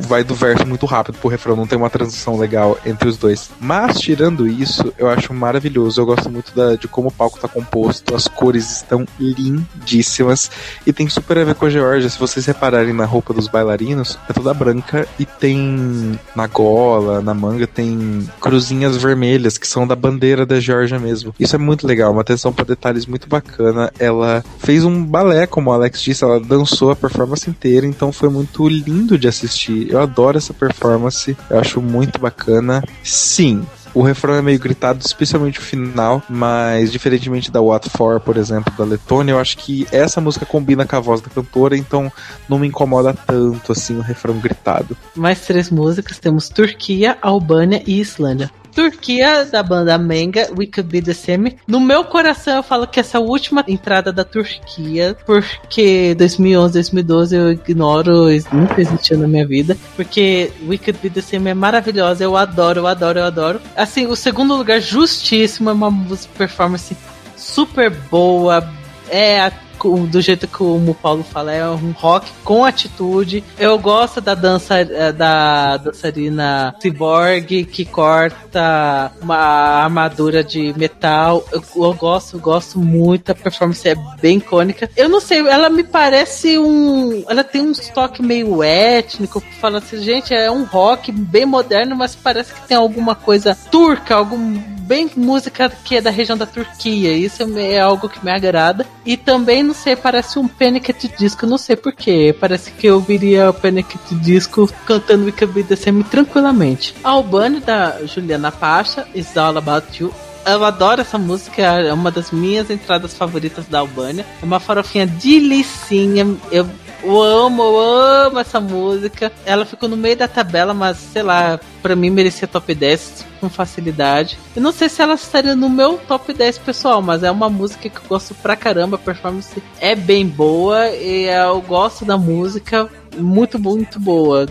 vai 0.00 0.24
do 0.24 0.34
verso 0.34 0.66
muito 0.66 0.86
rápido 0.86 1.18
pro 1.18 1.28
refrão, 1.28 1.56
não 1.56 1.66
tem 1.66 1.78
uma 1.78 1.90
transição 1.90 2.38
legal 2.38 2.78
entre 2.84 3.08
os 3.08 3.16
dois. 3.16 3.50
Mas, 3.60 3.98
tirando 3.98 4.46
isso, 4.46 4.92
eu 4.98 5.08
acho 5.08 5.32
maravilhoso. 5.32 6.00
Eu 6.00 6.06
gosto 6.06 6.30
muito 6.30 6.54
da, 6.54 6.74
de 6.76 6.88
como 6.88 7.08
o 7.08 7.12
palco 7.12 7.38
tá 7.38 7.48
composto, 7.48 8.14
as 8.14 8.26
cores 8.26 8.70
estão 8.70 9.06
lindíssimas 9.18 10.50
e 10.86 10.92
tem 10.92 11.08
super 11.08 11.38
a 11.38 11.44
ver 11.44 11.54
com 11.54 11.66
a 11.66 11.70
Georgia. 11.70 12.08
Se 12.08 12.18
vocês 12.18 12.46
repararem 12.46 12.92
na 12.92 13.04
roupa 13.04 13.32
dos 13.32 13.48
bailarinos, 13.48 14.18
é 14.28 14.32
toda 14.32 14.54
branca 14.54 15.06
e 15.18 15.24
tem 15.24 16.18
na 16.34 16.46
gola, 16.46 17.20
na 17.20 17.34
manga, 17.34 17.66
tem 17.66 18.28
cruzinhas 18.40 18.96
vermelhas 18.96 19.58
que 19.58 19.66
são 19.66 19.86
da 19.86 19.94
bandeira 19.94 20.44
da 20.44 20.58
Georgia 20.58 20.98
mesmo. 20.98 21.34
Isso 21.38 21.54
é 21.54 21.58
muito 21.58 21.86
legal, 21.86 22.12
uma 22.12 22.22
atenção 22.22 22.52
para 22.52 22.64
detalhes 22.64 23.06
muito 23.06 23.28
bacana. 23.28 23.92
Ela 23.98 24.44
fez 24.58 24.84
um 24.84 25.04
balé, 25.04 25.46
como 25.46 25.70
o 25.70 25.72
Alex 25.72 26.00
disse, 26.02 26.24
ela 26.24 26.40
dançou 26.40 26.90
a 26.90 26.96
performance 26.96 27.48
inteira, 27.48 27.86
então 27.86 28.12
foi 28.12 28.28
muito 28.28 28.68
lindo 28.68 29.18
de 29.18 29.28
assistir 29.28 29.41
assistir. 29.46 29.90
Eu 29.90 30.00
adoro 30.00 30.38
essa 30.38 30.54
performance, 30.54 31.36
eu 31.50 31.58
acho 31.58 31.80
muito 31.80 32.18
bacana. 32.18 32.82
Sim, 33.02 33.64
O 33.94 34.02
refrão 34.02 34.34
é 34.34 34.42
meio 34.42 34.58
gritado, 34.58 35.00
especialmente 35.04 35.58
o 35.58 35.62
final, 35.62 36.22
mas 36.28 36.90
diferentemente 36.90 37.50
da 37.50 37.60
What 37.60 37.90
For, 37.90 38.20
por 38.20 38.38
exemplo, 38.38 38.72
da 38.76 38.84
Letônia, 38.84 39.32
eu 39.32 39.38
acho 39.38 39.58
que 39.58 39.86
essa 39.92 40.20
música 40.20 40.46
combina 40.46 40.86
com 40.86 40.96
a 40.96 41.00
voz 41.00 41.20
da 41.20 41.28
cantora, 41.28 41.76
então 41.76 42.10
não 42.48 42.58
me 42.58 42.66
incomoda 42.66 43.12
tanto 43.12 43.72
assim 43.72 43.98
o 43.98 44.00
refrão 44.00 44.38
gritado. 44.38 44.96
Mais 45.14 45.42
três 45.42 45.70
músicas, 45.70 46.18
temos 46.18 46.48
Turquia, 46.48 47.18
Albânia 47.20 47.82
e 47.86 48.00
Islândia. 48.00 48.50
Turquia, 48.74 49.44
da 49.44 49.62
banda 49.62 49.96
Manga, 49.98 50.48
We 50.56 50.66
Could 50.66 50.90
Be 50.90 51.02
The 51.02 51.14
Same. 51.14 51.56
No 51.66 51.80
meu 51.80 52.04
coração 52.04 52.56
eu 52.56 52.62
falo 52.62 52.86
que 52.86 53.00
essa 53.00 53.20
última 53.20 53.64
entrada 53.68 54.12
da 54.12 54.24
Turquia, 54.24 55.16
porque 55.26 56.14
2011, 56.16 56.72
2012 56.74 57.36
eu 57.36 57.52
ignoro, 57.52 58.26
nunca 58.52 58.80
existiu 58.80 59.18
na 59.18 59.28
minha 59.28 59.46
vida, 59.46 59.76
porque 59.96 60.50
We 60.66 60.78
Could 60.78 60.98
Be 61.02 61.10
The 61.10 61.20
Same 61.20 61.50
é 61.50 61.54
maravilhosa, 61.54 62.24
eu 62.24 62.36
adoro, 62.36 62.80
eu 62.80 62.86
adoro, 62.86 63.18
eu 63.18 63.24
adoro. 63.24 63.60
Assim, 63.76 64.06
o 64.06 64.16
segundo 64.16 64.56
lugar 64.56 64.80
justíssimo, 64.80 65.70
é 65.70 65.72
uma 65.72 65.92
performance 66.36 66.96
super 67.36 67.90
boa, 67.90 68.66
é 69.08 69.40
a 69.40 69.52
do 69.88 70.20
jeito 70.20 70.46
que 70.46 70.62
o 70.62 70.96
Paulo 71.00 71.22
fala, 71.22 71.52
é 71.52 71.68
um 71.68 71.92
rock 71.92 72.30
com 72.44 72.64
atitude. 72.64 73.44
Eu 73.58 73.78
gosto 73.78 74.20
da 74.20 74.34
dança 74.34 74.80
eh, 74.80 75.12
da 75.12 75.76
dançarina 75.76 76.74
cyborg 76.80 77.64
que 77.64 77.84
corta 77.84 79.12
uma 79.20 79.36
armadura 79.36 80.42
de 80.42 80.72
metal. 80.76 81.44
Eu, 81.52 81.62
eu 81.76 81.94
gosto, 81.94 82.38
gosto 82.38 82.78
muito. 82.78 83.30
A 83.30 83.34
performance 83.34 83.88
é 83.88 83.94
bem 84.20 84.38
icônica. 84.38 84.90
Eu 84.96 85.08
não 85.08 85.20
sei, 85.20 85.38
ela 85.46 85.68
me 85.68 85.84
parece 85.84 86.58
um. 86.58 87.24
Ela 87.28 87.44
tem 87.44 87.62
um 87.62 87.72
toque 87.72 88.22
meio 88.22 88.62
étnico. 88.62 89.42
Fala 89.60 89.78
assim, 89.78 90.02
gente, 90.02 90.34
é 90.34 90.50
um 90.50 90.64
rock 90.64 91.10
bem 91.12 91.46
moderno, 91.46 91.96
mas 91.96 92.14
parece 92.14 92.52
que 92.52 92.66
tem 92.66 92.76
alguma 92.76 93.14
coisa 93.14 93.56
turca, 93.70 94.14
algum 94.14 94.72
bem 94.82 95.10
música 95.16 95.70
que 95.84 95.96
é 95.96 96.00
da 96.00 96.10
região 96.10 96.36
da 96.36 96.44
Turquia. 96.46 97.16
Isso 97.16 97.42
é 97.58 97.80
algo 97.80 98.08
que 98.08 98.22
me 98.24 98.30
agrada. 98.30 98.86
E 99.06 99.16
também, 99.16 99.62
não 99.72 99.74
sei, 99.74 99.96
parece 99.96 100.38
um 100.38 100.46
Panic! 100.46 100.92
Disco, 101.18 101.46
não 101.46 101.56
sei 101.56 101.76
porquê. 101.76 102.36
Parece 102.38 102.70
que 102.72 102.86
eu 102.86 103.00
viria 103.00 103.48
o 103.48 103.54
Panic! 103.54 103.98
Disco 104.16 104.68
cantando 104.84 105.32
The 105.32 105.76
Same 105.76 106.04
tranquilamente. 106.04 106.94
A 107.02 107.12
da 107.58 108.04
Juliana 108.04 108.52
Pacha, 108.52 109.08
Is 109.14 109.34
All 109.34 109.56
About 109.56 110.02
You, 110.02 110.12
eu 110.44 110.62
adoro 110.62 111.00
essa 111.00 111.16
música, 111.16 111.62
é 111.62 111.92
uma 111.92 112.10
das 112.10 112.30
minhas 112.30 112.68
entradas 112.68 113.16
favoritas 113.16 113.66
da 113.66 113.78
Albânia. 113.78 114.26
É 114.42 114.44
uma 114.44 114.60
farofinha 114.60 115.06
delicinha. 115.06 116.36
Eu 116.50 116.68
eu 117.02 117.20
amo, 117.20 117.62
eu 117.62 117.80
amo 117.80 118.38
essa 118.38 118.60
música. 118.60 119.32
Ela 119.44 119.66
ficou 119.66 119.88
no 119.88 119.96
meio 119.96 120.16
da 120.16 120.28
tabela, 120.28 120.72
mas 120.72 120.96
sei 120.98 121.22
lá, 121.22 121.58
pra 121.82 121.96
mim 121.96 122.10
merecia 122.10 122.46
top 122.46 122.74
10 122.74 123.26
com 123.40 123.50
facilidade. 123.50 124.38
Eu 124.54 124.62
não 124.62 124.72
sei 124.72 124.88
se 124.88 125.02
ela 125.02 125.14
estaria 125.14 125.56
no 125.56 125.68
meu 125.68 125.98
top 125.98 126.32
10 126.32 126.58
pessoal, 126.58 127.02
mas 127.02 127.22
é 127.22 127.30
uma 127.30 127.50
música 127.50 127.88
que 127.88 127.96
eu 127.96 128.08
gosto 128.08 128.34
pra 128.36 128.54
caramba. 128.54 128.96
A 128.96 128.98
performance 128.98 129.62
é 129.80 129.94
bem 129.94 130.26
boa 130.26 130.88
e 130.90 131.24
eu 131.24 131.60
gosto 131.60 132.04
da 132.04 132.16
música 132.16 132.88
muito, 133.18 133.58
muito 133.58 134.00
boa. 134.00 134.46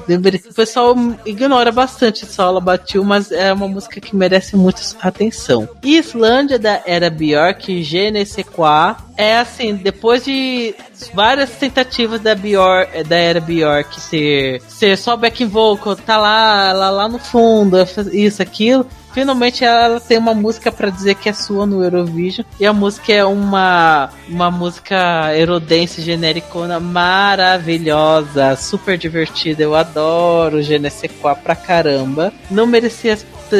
O 0.50 0.54
pessoal 0.54 0.96
ignora 1.26 1.72
bastante 1.72 2.26
Sola 2.26 2.60
Batiu, 2.60 3.04
mas 3.04 3.32
é 3.32 3.52
uma 3.52 3.68
música 3.68 4.00
que 4.00 4.16
merece 4.16 4.56
muita 4.56 4.82
atenção. 5.02 5.68
Islândia 5.84 6.60
da 6.60 6.82
Era 6.86 7.10
Bjork, 7.10 7.84
Genesequa, 7.84 8.98
é 9.18 9.38
assim, 9.38 9.76
depois 9.76 10.24
de 10.26 10.74
várias 11.14 11.52
tentativas 11.52 12.22
da 12.22 12.34
da 12.34 13.16
Era 13.16 13.40
Bjork 13.40 14.00
ser, 14.00 14.62
ser 14.68 14.98
só 14.98 15.16
backing 15.16 15.48
vocal, 15.48 15.96
tá 15.96 16.18
lá, 16.18 16.72
lá, 16.74 16.90
lá 16.90 17.08
no 17.08 17.20
fundo, 17.22 17.78
isso, 18.12 18.42
aquilo, 18.42 18.86
finalmente 19.14 19.64
ela 19.64 20.00
tem 20.00 20.18
uma 20.18 20.34
música 20.34 20.72
para 20.72 20.90
dizer 20.90 21.16
que 21.16 21.30
é 21.30 21.34
sua 21.34 21.66
no 21.66 21.84
Eurovision. 21.84 22.46
E 22.60 22.66
a 22.66 22.74
música 22.74 23.14
é 23.14 23.24
uma, 23.24 24.10
uma 24.28 24.52
música 24.52 25.36
erodence 25.36 26.02
genericona 26.02 26.80
maravilhosa, 26.80 28.56
super 28.56 28.98
divertida. 28.98 29.64
Eu 29.64 29.76
adoro 29.76 30.60
GNC4 30.60 31.38
pra 31.38 31.56
caramba. 31.56 32.34
Não 32.50 32.66
merecia 32.66 33.18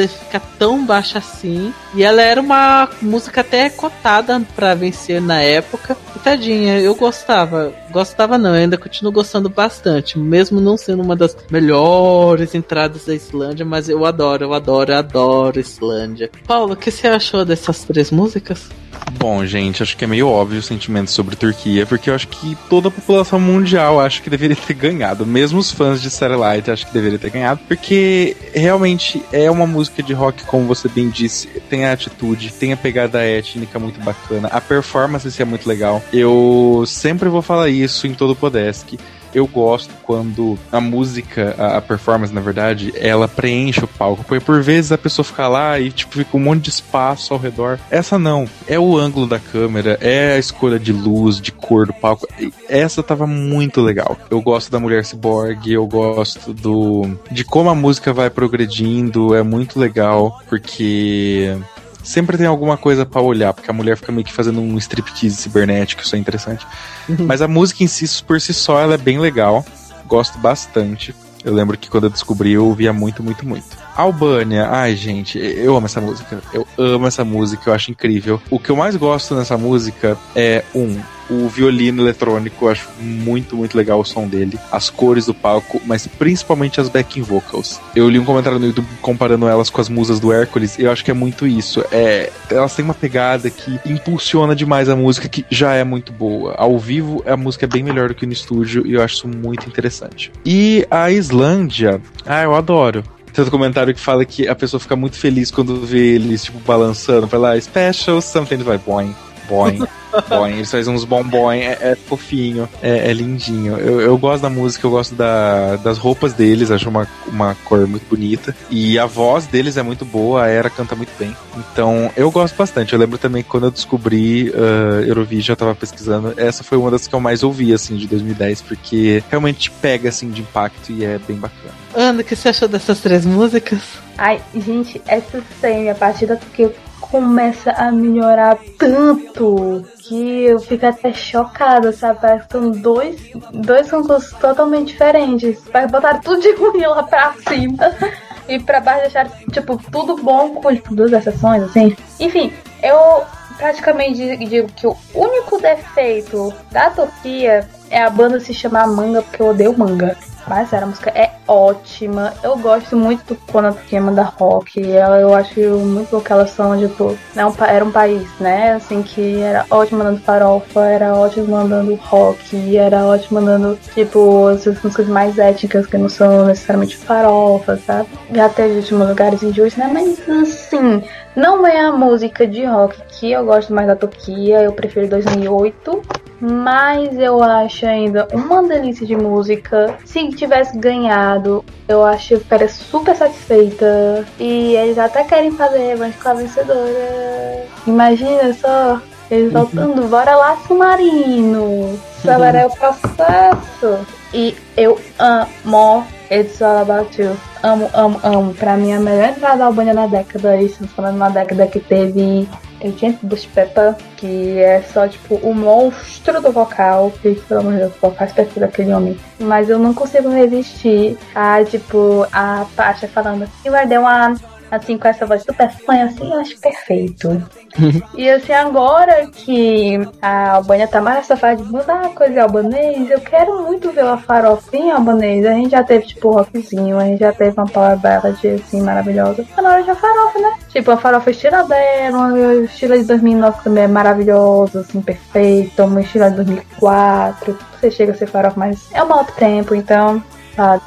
ficar 0.08 0.40
tão 0.58 0.84
baixa 0.84 1.18
assim. 1.18 1.72
E 1.94 2.02
ela 2.02 2.22
era 2.22 2.40
uma 2.40 2.88
música 3.00 3.40
até 3.40 3.68
cotada 3.70 4.40
para 4.54 4.74
vencer 4.74 5.20
na 5.20 5.40
época. 5.40 5.96
E 6.16 6.18
tadinha, 6.18 6.78
eu 6.78 6.94
gostava. 6.94 7.72
Gostava 7.90 8.38
não, 8.38 8.52
ainda 8.52 8.78
continuo 8.78 9.12
gostando 9.12 9.48
bastante. 9.48 10.18
Mesmo 10.18 10.60
não 10.60 10.76
sendo 10.76 11.02
uma 11.02 11.16
das 11.16 11.36
melhores 11.50 12.54
entradas 12.54 13.04
da 13.04 13.14
Islândia, 13.14 13.64
mas 13.64 13.88
eu 13.88 14.04
adoro, 14.04 14.44
eu 14.44 14.54
adoro, 14.54 14.92
eu 14.92 14.96
adoro 14.96 15.60
Islândia. 15.60 16.30
Paulo, 16.46 16.74
o 16.74 16.76
que 16.76 16.90
você 16.90 17.08
achou 17.08 17.44
dessas 17.44 17.84
três 17.84 18.10
músicas? 18.10 18.70
Bom, 19.18 19.44
gente, 19.44 19.82
acho 19.82 19.96
que 19.96 20.04
é 20.04 20.06
meio 20.06 20.28
óbvio 20.28 20.58
o 20.58 20.62
sentimento 20.62 21.10
sobre 21.10 21.36
Turquia, 21.36 21.84
porque 21.86 22.08
eu 22.08 22.14
acho 22.14 22.28
que 22.28 22.56
toda 22.68 22.88
a 22.88 22.90
população 22.90 23.38
mundial 23.38 24.00
acha 24.00 24.22
que 24.22 24.30
deveria 24.30 24.56
ter 24.56 24.74
ganhado. 24.74 25.26
Mesmo 25.26 25.58
os 25.58 25.70
fãs 25.70 26.00
de 26.00 26.10
Satellite 26.10 26.70
acham 26.70 26.88
que 26.88 26.94
deveria 26.94 27.18
ter 27.18 27.30
ganhado, 27.30 27.60
porque 27.68 28.36
realmente 28.54 29.22
é 29.32 29.50
uma 29.50 29.66
música 29.66 29.81
de 29.90 30.12
rock, 30.12 30.44
como 30.44 30.66
você 30.66 30.88
bem 30.88 31.08
disse, 31.08 31.48
tem 31.68 31.84
a 31.84 31.92
atitude, 31.92 32.52
tem 32.52 32.72
a 32.72 32.76
pegada 32.76 33.22
étnica 33.22 33.78
muito 33.78 34.00
bacana, 34.00 34.48
a 34.48 34.60
performance 34.60 35.40
é 35.40 35.44
muito 35.44 35.68
legal. 35.68 36.02
Eu 36.12 36.84
sempre 36.86 37.28
vou 37.28 37.42
falar 37.42 37.68
isso 37.68 38.06
em 38.06 38.14
todo 38.14 38.30
o 38.30 38.36
Podesk 38.36 38.98
eu 39.34 39.46
gosto 39.46 39.92
quando 40.02 40.58
a 40.70 40.80
música, 40.80 41.54
a, 41.58 41.80
performance, 41.80 42.32
na 42.32 42.40
verdade, 42.40 42.92
ela 42.96 43.28
preenche 43.28 43.84
o 43.84 43.88
palco. 43.88 44.24
Porque 44.24 44.44
por 44.44 44.62
vezes 44.62 44.92
a 44.92 44.98
pessoa 44.98 45.24
fica 45.24 45.48
lá 45.48 45.78
e, 45.78 45.90
tipo, 45.90 46.14
fica 46.14 46.36
um 46.36 46.40
monte 46.40 46.62
de 46.62 46.70
espaço 46.70 47.32
ao 47.32 47.40
redor. 47.40 47.78
Essa 47.90 48.18
não. 48.18 48.48
É 48.66 48.78
o 48.78 48.96
ângulo 48.96 49.26
da 49.26 49.38
câmera, 49.38 49.98
é 50.00 50.34
a 50.34 50.38
escolha 50.38 50.78
de 50.78 50.92
luz, 50.92 51.40
de 51.40 51.52
cor 51.52 51.86
do 51.86 51.92
palco. 51.92 52.26
Essa 52.68 53.02
tava 53.02 53.26
muito 53.26 53.80
legal. 53.80 54.16
Eu 54.30 54.40
gosto 54.40 54.70
da 54.70 54.78
mulher 54.78 55.04
cyborg, 55.04 55.70
eu 55.70 55.86
gosto 55.86 56.52
do. 56.52 57.16
de 57.30 57.44
como 57.44 57.70
a 57.70 57.74
música 57.74 58.12
vai 58.12 58.30
progredindo. 58.30 59.34
É 59.34 59.42
muito 59.42 59.78
legal, 59.78 60.40
porque 60.48 61.56
sempre 62.02 62.36
tem 62.36 62.46
alguma 62.46 62.76
coisa 62.76 63.06
para 63.06 63.20
olhar, 63.20 63.52
porque 63.52 63.70
a 63.70 63.74
mulher 63.74 63.96
fica 63.96 64.12
meio 64.12 64.24
que 64.24 64.32
fazendo 64.32 64.60
um 64.60 64.78
striptease 64.78 65.36
cibernético, 65.36 66.02
isso 66.02 66.16
é 66.16 66.18
interessante. 66.18 66.66
Uhum. 67.08 67.26
Mas 67.26 67.42
a 67.42 67.48
música 67.48 67.84
em 67.84 67.86
si, 67.86 68.22
por 68.22 68.40
si 68.40 68.52
só, 68.52 68.80
ela 68.80 68.94
é 68.94 68.98
bem 68.98 69.18
legal. 69.18 69.64
Gosto 70.06 70.38
bastante. 70.38 71.14
Eu 71.44 71.52
lembro 71.52 71.76
que 71.76 71.90
quando 71.90 72.04
eu 72.04 72.10
descobri, 72.10 72.52
eu 72.52 72.66
ouvia 72.66 72.92
muito, 72.92 73.22
muito, 73.22 73.46
muito. 73.46 73.76
Albânia, 73.96 74.68
ai 74.70 74.94
gente, 74.94 75.38
eu 75.38 75.76
amo 75.76 75.86
essa 75.86 76.00
música. 76.00 76.40
Eu 76.52 76.66
amo 76.78 77.06
essa 77.06 77.24
música, 77.24 77.68
eu 77.68 77.74
acho 77.74 77.90
incrível. 77.90 78.40
O 78.48 78.58
que 78.58 78.70
eu 78.70 78.76
mais 78.76 78.94
gosto 78.94 79.34
nessa 79.34 79.58
música 79.58 80.16
é, 80.36 80.64
um, 80.74 81.00
o 81.30 81.48
violino 81.48 82.02
eletrônico, 82.02 82.68
acho 82.68 82.88
muito, 83.00 83.56
muito 83.56 83.76
legal 83.76 84.00
o 84.00 84.04
som 84.04 84.26
dele, 84.26 84.58
as 84.70 84.90
cores 84.90 85.26
do 85.26 85.34
palco, 85.34 85.80
mas 85.86 86.06
principalmente 86.06 86.80
as 86.80 86.88
backing 86.88 87.22
vocals. 87.22 87.80
Eu 87.94 88.08
li 88.08 88.18
um 88.18 88.24
comentário 88.24 88.58
no 88.58 88.66
YouTube 88.66 88.86
comparando 89.00 89.46
elas 89.48 89.70
com 89.70 89.80
as 89.80 89.88
musas 89.88 90.20
do 90.20 90.32
Hércules, 90.32 90.78
e 90.78 90.82
eu 90.82 90.92
acho 90.92 91.04
que 91.04 91.10
é 91.10 91.14
muito 91.14 91.46
isso. 91.46 91.84
É, 91.90 92.30
elas 92.50 92.74
têm 92.74 92.84
uma 92.84 92.94
pegada 92.94 93.50
que 93.50 93.78
impulsiona 93.86 94.54
demais 94.54 94.88
a 94.88 94.96
música, 94.96 95.28
que 95.28 95.44
já 95.50 95.74
é 95.74 95.84
muito 95.84 96.12
boa. 96.12 96.54
Ao 96.56 96.78
vivo, 96.78 97.22
a 97.26 97.36
música 97.36 97.66
é 97.66 97.68
bem 97.68 97.82
melhor 97.82 98.08
do 98.08 98.14
que 98.14 98.26
no 98.26 98.32
estúdio, 98.32 98.86
e 98.86 98.94
eu 98.94 99.02
acho 99.02 99.14
isso 99.14 99.28
muito 99.28 99.66
interessante. 99.68 100.32
E 100.44 100.86
a 100.90 101.10
Islândia, 101.10 102.00
ah, 102.26 102.42
eu 102.42 102.54
adoro. 102.54 103.02
Tem 103.32 103.42
outro 103.42 103.50
comentário 103.50 103.94
que 103.94 104.00
fala 104.00 104.24
que 104.26 104.46
a 104.46 104.54
pessoa 104.54 104.78
fica 104.78 104.94
muito 104.94 105.16
feliz 105.16 105.50
quando 105.50 105.86
vê 105.86 106.16
eles, 106.16 106.44
tipo, 106.44 106.58
balançando 106.60 107.26
pra 107.26 107.38
lá, 107.38 107.60
special 107.60 108.20
something, 108.20 108.58
vai 108.58 108.76
boing, 108.76 109.14
boing. 109.48 109.82
boing. 110.28 110.54
Eles 110.54 110.70
fazem 110.70 110.92
uns 110.92 111.04
bombom, 111.04 111.50
é, 111.52 111.78
é 111.80 111.96
fofinho, 111.96 112.68
é, 112.82 113.10
é 113.10 113.12
lindinho. 113.12 113.76
Eu, 113.78 114.00
eu, 114.00 114.18
gosto 114.18 114.42
da 114.42 114.50
música, 114.50 114.86
eu 114.86 114.90
gosto 114.90 115.14
da, 115.14 115.76
das 115.76 115.98
roupas 115.98 116.32
deles, 116.32 116.70
acho 116.70 116.88
uma, 116.88 117.06
uma 117.26 117.54
cor 117.64 117.86
muito 117.86 118.08
bonita. 118.08 118.54
E 118.70 118.98
a 118.98 119.06
voz 119.06 119.46
deles 119.46 119.76
é 119.76 119.82
muito 119.82 120.04
boa, 120.04 120.44
a 120.44 120.48
Era 120.48 120.70
canta 120.70 120.94
muito 120.94 121.12
bem. 121.18 121.36
Então 121.56 122.10
eu 122.16 122.30
gosto 122.30 122.56
bastante. 122.56 122.92
Eu 122.92 122.98
lembro 122.98 123.18
também 123.18 123.42
que 123.42 123.48
quando 123.48 123.64
eu 123.64 123.70
descobri 123.70 124.50
uh, 124.50 125.02
Eurovision, 125.06 125.52
eu 125.52 125.56
tava 125.56 125.74
pesquisando, 125.74 126.34
essa 126.36 126.62
foi 126.62 126.78
uma 126.78 126.90
das 126.90 127.06
que 127.06 127.14
eu 127.14 127.20
mais 127.20 127.42
ouvi, 127.42 127.72
assim, 127.72 127.96
de 127.96 128.06
2010, 128.06 128.62
porque 128.62 129.22
realmente 129.30 129.70
pega, 129.70 130.08
assim, 130.08 130.30
de 130.30 130.40
impacto 130.40 130.92
e 130.92 131.04
é 131.04 131.18
bem 131.18 131.36
bacana. 131.36 131.74
Ana, 131.94 132.22
o 132.22 132.24
que 132.24 132.34
você 132.34 132.48
achou 132.48 132.68
dessas 132.68 133.00
três 133.00 133.26
músicas? 133.26 133.80
Ai, 134.16 134.40
gente, 134.54 135.00
essa 135.06 135.42
tem 135.60 135.90
a 135.90 135.94
partir 135.94 136.26
da 136.26 136.36
que 136.36 136.70
começa 137.12 137.72
a 137.72 137.92
melhorar 137.92 138.58
tanto 138.78 139.84
que 139.98 140.44
eu 140.44 140.58
fico 140.58 140.86
até 140.86 141.12
chocada, 141.12 141.92
sabe? 141.92 142.20
Parece 142.22 142.46
que 142.46 142.52
são 142.52 142.70
dois, 142.70 143.20
dois 143.52 143.90
concursos 143.90 144.32
totalmente 144.38 144.92
diferentes. 144.92 145.62
Vai 145.70 145.86
botar 145.86 146.22
tudo 146.22 146.40
de 146.40 146.54
ruim 146.54 146.80
lá 146.86 147.02
pra 147.02 147.34
cima 147.46 147.94
e 148.48 148.58
pra 148.58 148.80
baixo 148.80 149.02
deixar, 149.02 149.30
tipo, 149.52 149.76
tudo 149.90 150.16
bom 150.16 150.54
com 150.54 150.74
tipo, 150.74 150.94
duas 150.94 151.12
exceções, 151.12 151.64
assim. 151.64 151.94
Enfim, 152.18 152.50
eu 152.82 153.22
praticamente 153.58 154.34
digo 154.38 154.72
que 154.72 154.86
o 154.86 154.96
único 155.14 155.60
defeito 155.60 156.50
da 156.70 156.88
Turquia 156.88 157.68
é 157.90 158.02
a 158.02 158.08
banda 158.08 158.40
se 158.40 158.54
chamar 158.54 158.86
manga, 158.86 159.20
porque 159.20 159.42
eu 159.42 159.48
odeio 159.48 159.78
manga. 159.78 160.16
Mas 160.46 160.68
sério, 160.68 160.86
a 160.86 160.90
música 160.90 161.10
é 161.10 161.32
ótima. 161.46 162.32
Eu 162.42 162.56
gosto 162.58 162.96
muito 162.96 163.36
quando 163.50 163.66
a 163.66 163.72
Turquia 163.72 164.00
manda 164.00 164.22
rock. 164.22 164.90
Ela, 164.90 165.20
eu 165.20 165.34
acho 165.34 165.60
muito 165.60 166.10
bom 166.10 166.20
que 166.20 166.32
elas 166.32 166.50
são, 166.50 166.78
tipo, 166.78 167.16
né, 167.34 167.44
um, 167.46 167.52
era 167.64 167.84
um 167.84 167.92
país, 167.92 168.28
né? 168.40 168.72
Assim, 168.72 169.02
que 169.02 169.40
era 169.40 169.66
ótimo 169.70 169.98
mandando 169.98 170.20
farofa, 170.20 170.80
era 170.84 171.14
ótimo 171.14 171.48
mandando 171.48 171.94
rock, 171.94 172.76
era 172.76 173.04
ótimo 173.04 173.40
mandando, 173.40 173.78
tipo, 173.94 174.50
essas 174.50 174.82
músicas 174.82 175.08
mais 175.08 175.38
étnicas 175.38 175.86
que 175.86 175.98
não 175.98 176.08
são 176.08 176.46
necessariamente 176.46 176.96
farofa, 176.96 177.76
sabe? 177.76 178.08
Já 178.32 178.48
teve 178.48 178.76
últimos 178.76 179.08
lugares 179.08 179.42
injustos, 179.42 179.76
né? 179.76 179.90
Mas 179.92 180.28
assim, 180.28 181.02
não 181.36 181.66
é 181.66 181.80
a 181.80 181.92
música 181.92 182.46
de 182.46 182.64
rock 182.64 183.00
que 183.08 183.32
eu 183.32 183.44
gosto 183.44 183.72
mais 183.72 183.86
da 183.86 183.96
Turquia, 183.96 184.62
eu 184.62 184.72
prefiro 184.72 185.08
2008 185.08 186.02
mas 186.42 187.16
eu 187.16 187.40
acho 187.40 187.86
ainda 187.86 188.26
uma 188.32 188.64
delícia 188.64 189.06
de 189.06 189.14
música. 189.14 189.96
Se 190.04 190.28
tivesse 190.30 190.76
ganhado, 190.76 191.64
eu 191.86 192.04
acho 192.04 192.28
que 192.28 192.34
eu 192.34 192.40
ficaria 192.40 192.68
super 192.68 193.14
satisfeita. 193.14 194.26
E 194.40 194.74
eles 194.74 194.98
até 194.98 195.22
querem 195.22 195.52
fazer 195.52 195.78
revanche 195.78 196.18
com 196.18 196.28
a 196.28 196.34
vencedora. 196.34 197.66
Imagina 197.86 198.52
só, 198.54 199.00
eles 199.30 199.54
uhum. 199.54 199.60
voltando, 199.60 200.08
bora 200.08 200.34
lá, 200.34 200.56
submarino. 200.66 201.96
Acelerar 202.18 202.66
o 202.66 202.76
processo. 202.76 204.21
E 204.34 204.56
eu 204.76 204.98
amo 205.18 206.06
It's 206.30 206.62
All 206.62 206.78
About 206.78 207.20
You. 207.20 207.36
Amo, 207.62 207.90
amo, 207.92 208.20
amo. 208.22 208.54
Pra 208.54 208.76
mim, 208.76 208.92
a 208.92 208.98
melhor 208.98 209.28
entrada 209.28 209.58
da 209.58 209.66
Albânia 209.66 209.92
na 209.92 210.06
década. 210.06 210.56
Isso, 210.56 210.86
falando 210.88 211.16
uma 211.16 211.28
década 211.28 211.66
que 211.66 211.78
teve 211.78 212.48
Agent 212.82 213.18
Bush 213.22 213.44
Peppa, 213.46 213.96
que 214.16 214.58
é 214.58 214.82
só, 214.82 215.06
tipo, 215.06 215.34
o 215.36 215.54
monstro 215.54 216.40
do 216.40 216.50
vocal, 216.50 217.12
que, 217.20 217.34
pelo 217.34 217.60
amor 217.60 217.72
de 217.74 217.78
Deus, 217.80 217.92
o 217.92 218.00
vocal 218.00 218.26
perfeito 218.26 218.58
daquele 218.58 218.94
homem. 218.94 219.18
Mas 219.38 219.68
eu 219.68 219.78
não 219.78 219.92
consigo 219.92 220.30
resistir 220.30 221.18
a, 221.34 221.62
tipo, 221.64 222.26
a 222.32 222.64
Pasha 222.74 223.06
falando 223.06 223.48
You 223.64 223.74
are 223.74 223.86
the 223.86 224.00
one 224.00 224.51
assim, 224.72 224.96
com 224.96 225.06
essa 225.06 225.26
voz 225.26 225.42
super 225.42 225.70
fã, 225.70 226.04
assim, 226.04 226.32
eu 226.32 226.40
acho 226.40 226.58
perfeito. 226.58 227.42
e 228.16 228.28
assim, 228.30 228.52
agora 228.52 229.26
que 229.26 230.00
a 230.22 230.52
Albânia 230.52 230.88
tá 230.88 231.00
mais 231.02 231.18
nessa 231.18 231.36
fase 231.36 231.62
de 231.62 231.70
mudar 231.70 232.08
coisa 232.14 232.42
albanês, 232.42 233.10
eu 233.10 233.20
quero 233.20 233.62
muito 233.64 233.92
ver 233.92 234.04
a 234.04 234.16
farofinha 234.16 234.94
albanês. 234.94 235.44
A 235.44 235.52
gente 235.52 235.70
já 235.70 235.84
teve, 235.84 236.06
tipo, 236.06 236.30
rockzinho, 236.30 236.98
a 236.98 237.04
gente 237.04 237.20
já 237.20 237.32
teve 237.32 237.54
uma 237.58 237.66
power 237.66 237.98
ballad, 237.98 238.48
assim, 238.48 238.80
maravilhosa. 238.80 239.44
Tá 239.54 239.60
na 239.60 239.72
hora 239.72 239.82
de 239.82 239.90
a 239.90 239.94
farofa, 239.94 240.38
né? 240.38 240.54
Tipo, 240.70 240.90
a 240.92 240.96
farofa 240.96 241.30
estilo 241.30 241.68
dela, 241.68 242.28
o 242.32 242.64
estilo 242.64 242.98
de 242.98 243.04
2009 243.04 243.62
também 243.62 243.84
é 243.84 243.88
maravilhoso, 243.88 244.78
assim, 244.78 245.02
perfeito. 245.02 245.84
Uma 245.84 246.00
estilo 246.00 246.30
de 246.30 246.36
2004. 246.36 247.58
Você 247.78 247.90
chega 247.90 248.12
a 248.12 248.14
ser 248.14 248.26
farofa, 248.26 248.58
mas 248.58 248.88
é 248.92 249.04
um 249.04 249.12
alto 249.12 249.34
tempo, 249.34 249.74
então, 249.74 250.22
sabe? 250.56 250.82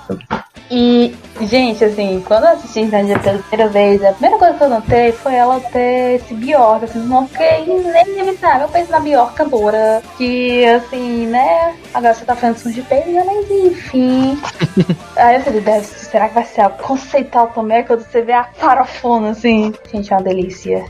E, 0.70 1.16
gente, 1.42 1.84
assim, 1.84 2.24
quando 2.26 2.46
eu 2.46 2.52
assisti 2.52 2.82
Islândia 2.82 3.20
pela 3.20 3.40
primeira 3.40 3.72
vez, 3.72 4.04
a 4.04 4.14
primeira 4.14 4.38
coisa 4.38 4.58
que 4.58 4.64
eu 4.64 4.70
notei 4.70 5.12
foi 5.12 5.36
ela 5.36 5.60
ter 5.60 6.16
esse 6.16 6.34
Bjork, 6.34 6.86
assim, 6.86 7.00
não 7.00 7.28
fiquei 7.28 7.66
nem 7.66 8.08
inevitável. 8.08 8.62
Eu 8.62 8.70
penso 8.70 8.92
na 8.92 9.00
Bjork 9.00 9.36
cantora, 9.36 10.02
que, 10.18 10.66
assim, 10.66 11.28
né, 11.28 11.76
agora 11.94 12.14
você 12.14 12.26
tá 12.26 12.36
fazendo 12.36 12.74
de 12.74 12.82
peito, 12.82 13.12
né, 13.12 13.24
mas 13.26 13.52
enfim. 13.52 14.40
Aí 15.16 15.36
eu 15.36 15.42
falei, 15.42 15.62
deve, 15.62 15.86
será 15.86 16.28
que 16.30 16.34
vai 16.34 16.46
ser 16.46 16.62
algo 16.62 16.78
conceitual 16.82 17.48
também? 17.50 17.84
Quando 17.84 18.02
você 18.02 18.22
vê 18.22 18.34
a 18.34 18.46
farofona, 18.46 19.30
assim. 19.30 19.74
Gente, 19.92 20.12
é 20.12 20.16
uma 20.16 20.24
delícia. 20.24 20.86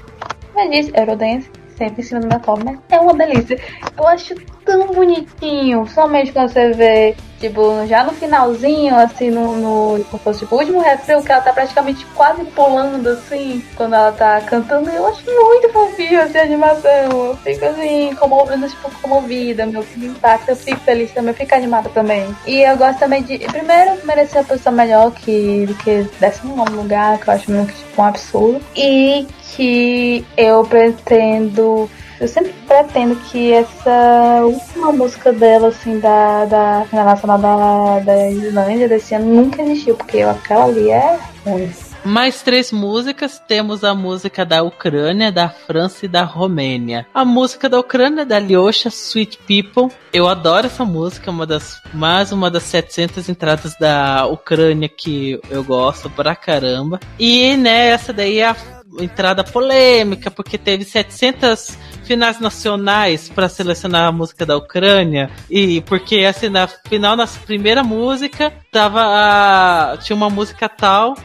Mas 0.54 0.72
disse, 0.72 0.92
Eurodance 0.96 1.50
sempre 1.78 2.02
em 2.02 2.04
cima 2.06 2.22
do 2.22 2.28
meu 2.28 2.40
top, 2.40 2.64
mas 2.64 2.80
é 2.90 3.00
uma 3.00 3.14
delícia. 3.14 3.60
Eu 3.98 4.08
acho 4.08 4.36
tão 4.66 4.88
bonitinho, 4.88 5.88
somente 5.88 6.32
quando 6.32 6.50
você 6.50 6.72
vê, 6.72 7.16
tipo, 7.40 7.86
já 7.88 8.04
no 8.04 8.12
finalzinho, 8.14 8.96
assim, 8.96 9.30
no, 9.30 9.56
no 9.56 10.04
como 10.06 10.24
fosse 10.24 10.40
tipo, 10.40 10.56
o 10.56 10.60
último 10.60 10.82
refrão, 10.82 11.22
que 11.22 11.32
ela 11.32 11.42
tá 11.42 11.54
praticamente 11.54 12.06
quase 12.16 12.44
pulando, 12.46 13.08
assim, 13.08 13.64
quando 13.76 13.94
ela 13.94 14.12
tá 14.12 14.42
cantando, 14.42 14.90
eu 14.90 15.06
acho 15.08 15.24
muito 15.26 15.70
fofinho, 15.70 16.22
assim, 16.22 16.38
a 16.38 16.44
animação. 16.44 16.92
Eu 16.92 17.38
fico, 17.38 17.66
assim, 17.66 18.16
comovida, 18.16 18.68
tipo, 18.68 18.92
comovida, 19.02 19.66
meu, 19.66 19.84
que 19.84 20.06
impacta, 20.06 20.52
eu 20.52 20.56
fico 20.56 20.80
feliz 20.82 21.12
também, 21.12 21.32
eu 21.32 21.38
fico 21.38 21.56
animada 21.56 21.90
também. 21.90 22.36
E 22.48 22.62
eu 22.62 22.76
gosto 22.76 23.00
também 23.00 23.22
de, 23.24 23.38
primeiro, 23.40 24.06
merecer 24.06 24.42
a 24.42 24.44
posição 24.44 24.74
melhor 24.74 25.12
que, 25.12 25.66
do 25.68 25.76
que 25.76 26.08
décimo 26.20 26.56
nono 26.56 26.82
lugar, 26.82 27.20
que 27.20 27.30
eu 27.30 27.34
acho 27.34 27.52
meio 27.52 27.68
que, 27.68 27.74
tipo, 27.74 28.02
um 28.02 28.06
absurdo. 28.06 28.62
E 28.76 29.28
que 29.56 30.26
eu 30.36 30.64
pretendo. 30.66 31.90
Eu 32.20 32.28
sempre 32.28 32.54
pretendo 32.66 33.16
que 33.30 33.52
essa 33.52 34.42
última 34.44 34.92
música 34.92 35.34
dela, 35.34 35.68
assim, 35.68 36.00
da, 36.00 36.46
da 36.46 36.88
nacional 36.92 37.38
da, 37.38 38.00
da 38.00 38.30
Islândia 38.30 38.88
desse 38.88 39.14
ano 39.16 39.26
nunca 39.26 39.62
existiu, 39.62 39.96
porque 39.96 40.22
aquela 40.22 40.66
ali 40.66 40.90
é 40.90 41.20
ruim. 41.46 41.72
Mais 42.06 42.44
três 42.44 42.72
músicas, 42.72 43.42
temos 43.48 43.84
a 43.84 43.96
música 43.96 44.46
da 44.46 44.62
Ucrânia, 44.62 45.32
da 45.32 45.50
França 45.50 46.06
e 46.06 46.08
da 46.08 46.24
Romênia. 46.24 47.08
A 47.12 47.26
música 47.26 47.68
da 47.68 47.80
Ucrânia 47.80 48.24
da 48.24 48.38
Lyosha 48.38 48.90
Sweet 48.90 49.40
People. 49.40 49.92
Eu 50.14 50.28
adoro 50.28 50.68
essa 50.68 50.86
música, 50.86 51.32
é 51.32 51.34
uma 51.34 51.48
das 51.48 51.82
mais 51.92 52.32
uma 52.32 52.52
das 52.52 52.62
700 52.62 53.28
entradas 53.28 53.76
da 53.80 54.28
Ucrânia 54.28 54.88
que 54.88 55.40
eu 55.50 55.64
gosto 55.64 56.08
pra 56.08 56.36
caramba. 56.36 57.00
E 57.18 57.58
né, 57.58 57.88
essa 57.88 58.14
daí 58.14 58.38
é 58.38 58.50
a 58.50 58.56
entrada 59.00 59.44
polêmica, 59.44 60.30
porque 60.30 60.60
teve 60.60 60.86
700 60.86 61.76
finais 62.06 62.40
nacionais 62.40 63.30
para 63.30 63.50
selecionar 63.50 64.08
a 64.08 64.12
música 64.12 64.46
da 64.46 64.56
Ucrânia. 64.56 65.30
E 65.50 65.82
porque 65.82 66.20
assim, 66.20 66.50
na 66.50 66.68
final, 66.68 67.16
na 67.16 67.28
primeira 67.28 67.84
música, 67.84 68.54
tava 68.72 69.02
a, 69.02 69.98
tinha 69.98 70.16
uma 70.16 70.30
música 70.30 70.70
tal, 70.70 71.16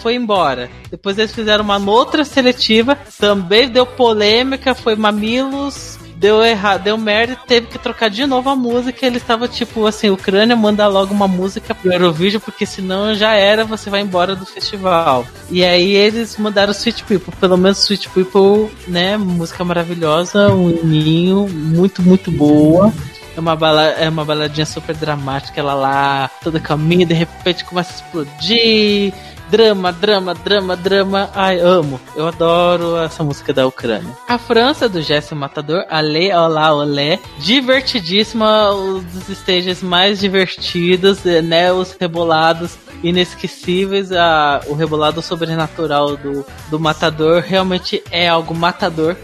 foi 0.00 0.14
embora. 0.14 0.70
Depois 0.90 1.18
eles 1.18 1.34
fizeram 1.34 1.64
uma 1.64 1.78
outra 1.90 2.24
seletiva, 2.24 2.96
também 3.18 3.68
deu 3.68 3.86
polêmica, 3.86 4.74
foi 4.74 4.96
Mamilos 4.96 5.98
deu 6.24 6.42
errado, 6.42 6.84
deu 6.84 6.96
merda 6.96 7.34
e 7.34 7.46
teve 7.46 7.66
que 7.66 7.78
trocar 7.78 8.08
de 8.08 8.24
novo 8.24 8.48
a 8.48 8.56
música. 8.56 9.04
Ele 9.04 9.18
estava 9.18 9.46
tipo 9.46 9.86
assim: 9.86 10.08
Ucrânia, 10.08 10.56
manda 10.56 10.86
logo 10.86 11.12
uma 11.12 11.28
música 11.28 11.74
pro 11.74 11.92
Eurovision, 11.92 12.40
porque 12.40 12.64
senão 12.64 13.14
já 13.14 13.34
era, 13.34 13.62
você 13.62 13.90
vai 13.90 14.00
embora 14.00 14.34
do 14.34 14.46
festival. 14.46 15.26
E 15.50 15.62
aí 15.62 15.92
eles 15.92 16.38
mandaram 16.38 16.72
Sweet 16.72 17.04
People, 17.04 17.34
pelo 17.38 17.58
menos 17.58 17.80
Sweet 17.80 18.08
People, 18.08 18.74
né? 18.88 19.18
Música 19.18 19.62
maravilhosa, 19.64 20.48
um 20.48 20.70
ninho, 20.82 21.46
muito, 21.46 22.00
muito 22.00 22.30
boa. 22.30 22.90
É 23.36 23.40
uma, 23.40 23.54
bala, 23.54 23.82
é 23.82 24.08
uma 24.08 24.24
baladinha 24.24 24.64
super 24.64 24.94
dramática, 24.94 25.60
ela 25.60 25.74
lá, 25.74 26.30
toda 26.42 26.60
calminha, 26.60 27.04
de 27.04 27.14
repente 27.14 27.64
começa 27.64 27.92
a 27.92 27.96
explodir 27.96 29.12
Drama, 29.54 29.92
drama, 29.92 30.34
drama, 30.34 30.76
drama. 30.76 31.30
Ai, 31.32 31.60
amo. 31.60 32.00
Eu 32.16 32.26
adoro 32.26 32.96
essa 32.96 33.22
música 33.22 33.52
da 33.52 33.64
Ucrânia. 33.64 34.12
A 34.26 34.36
França, 34.36 34.88
do 34.88 35.00
Jesse 35.00 35.32
Matador, 35.32 35.84
Ale, 35.88 36.32
Olá, 36.32 36.74
Olé. 36.74 37.20
Divertidíssima, 37.38 38.74
um 38.74 38.98
dos 38.98 39.28
stages 39.28 39.80
mais 39.80 40.18
divertidos, 40.18 41.24
eh, 41.24 41.40
né? 41.40 41.72
Os 41.72 41.92
rebolados 41.92 42.76
inesquecíveis. 43.00 44.10
A, 44.10 44.60
o 44.66 44.74
rebolado 44.74 45.22
sobrenatural 45.22 46.16
do, 46.16 46.44
do 46.68 46.80
Matador 46.80 47.40
realmente 47.40 48.02
é 48.10 48.26
algo 48.26 48.56
matador. 48.56 49.16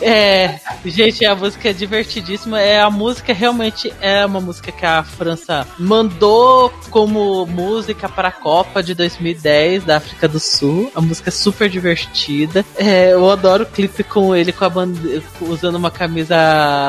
É, 0.00 0.58
gente, 0.84 1.24
a 1.24 1.34
música 1.34 1.70
é 1.70 1.72
divertidíssima. 1.72 2.60
É 2.60 2.80
a 2.80 2.90
música 2.90 3.32
realmente 3.32 3.92
é 4.00 4.24
uma 4.24 4.40
música 4.40 4.72
que 4.72 4.84
a 4.84 5.02
França 5.02 5.66
mandou 5.78 6.72
como 6.90 7.46
música 7.46 8.08
para 8.08 8.28
a 8.28 8.32
Copa 8.32 8.82
de 8.82 8.94
2010 8.94 9.84
da 9.84 9.96
África 9.96 10.28
do 10.28 10.40
Sul. 10.40 10.90
A 10.94 11.00
música 11.00 11.30
é 11.30 11.32
super 11.32 11.68
divertida. 11.68 12.64
É, 12.76 13.12
eu 13.12 13.30
adoro 13.30 13.64
o 13.64 13.66
clipe 13.66 14.02
com 14.02 14.34
ele 14.34 14.52
com 14.52 14.64
a 14.64 14.70
bandeira, 14.70 15.22
usando 15.40 15.76
uma 15.76 15.90
camisa 15.90 16.36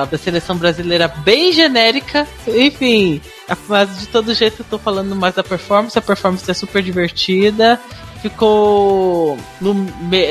da 0.09 0.17
seleção 0.17 0.57
brasileira 0.57 1.07
bem 1.07 1.51
genérica. 1.51 2.27
Enfim, 2.47 3.21
mas 3.67 3.99
de 3.99 4.07
todo 4.07 4.33
jeito 4.33 4.61
eu 4.61 4.65
tô 4.69 4.77
falando 4.77 5.15
mais 5.15 5.35
da 5.35 5.43
performance. 5.43 5.97
A 5.97 6.01
performance 6.01 6.49
é 6.49 6.53
super 6.53 6.81
divertida 6.81 7.79
ficou 8.29 9.37
no, 9.61 9.75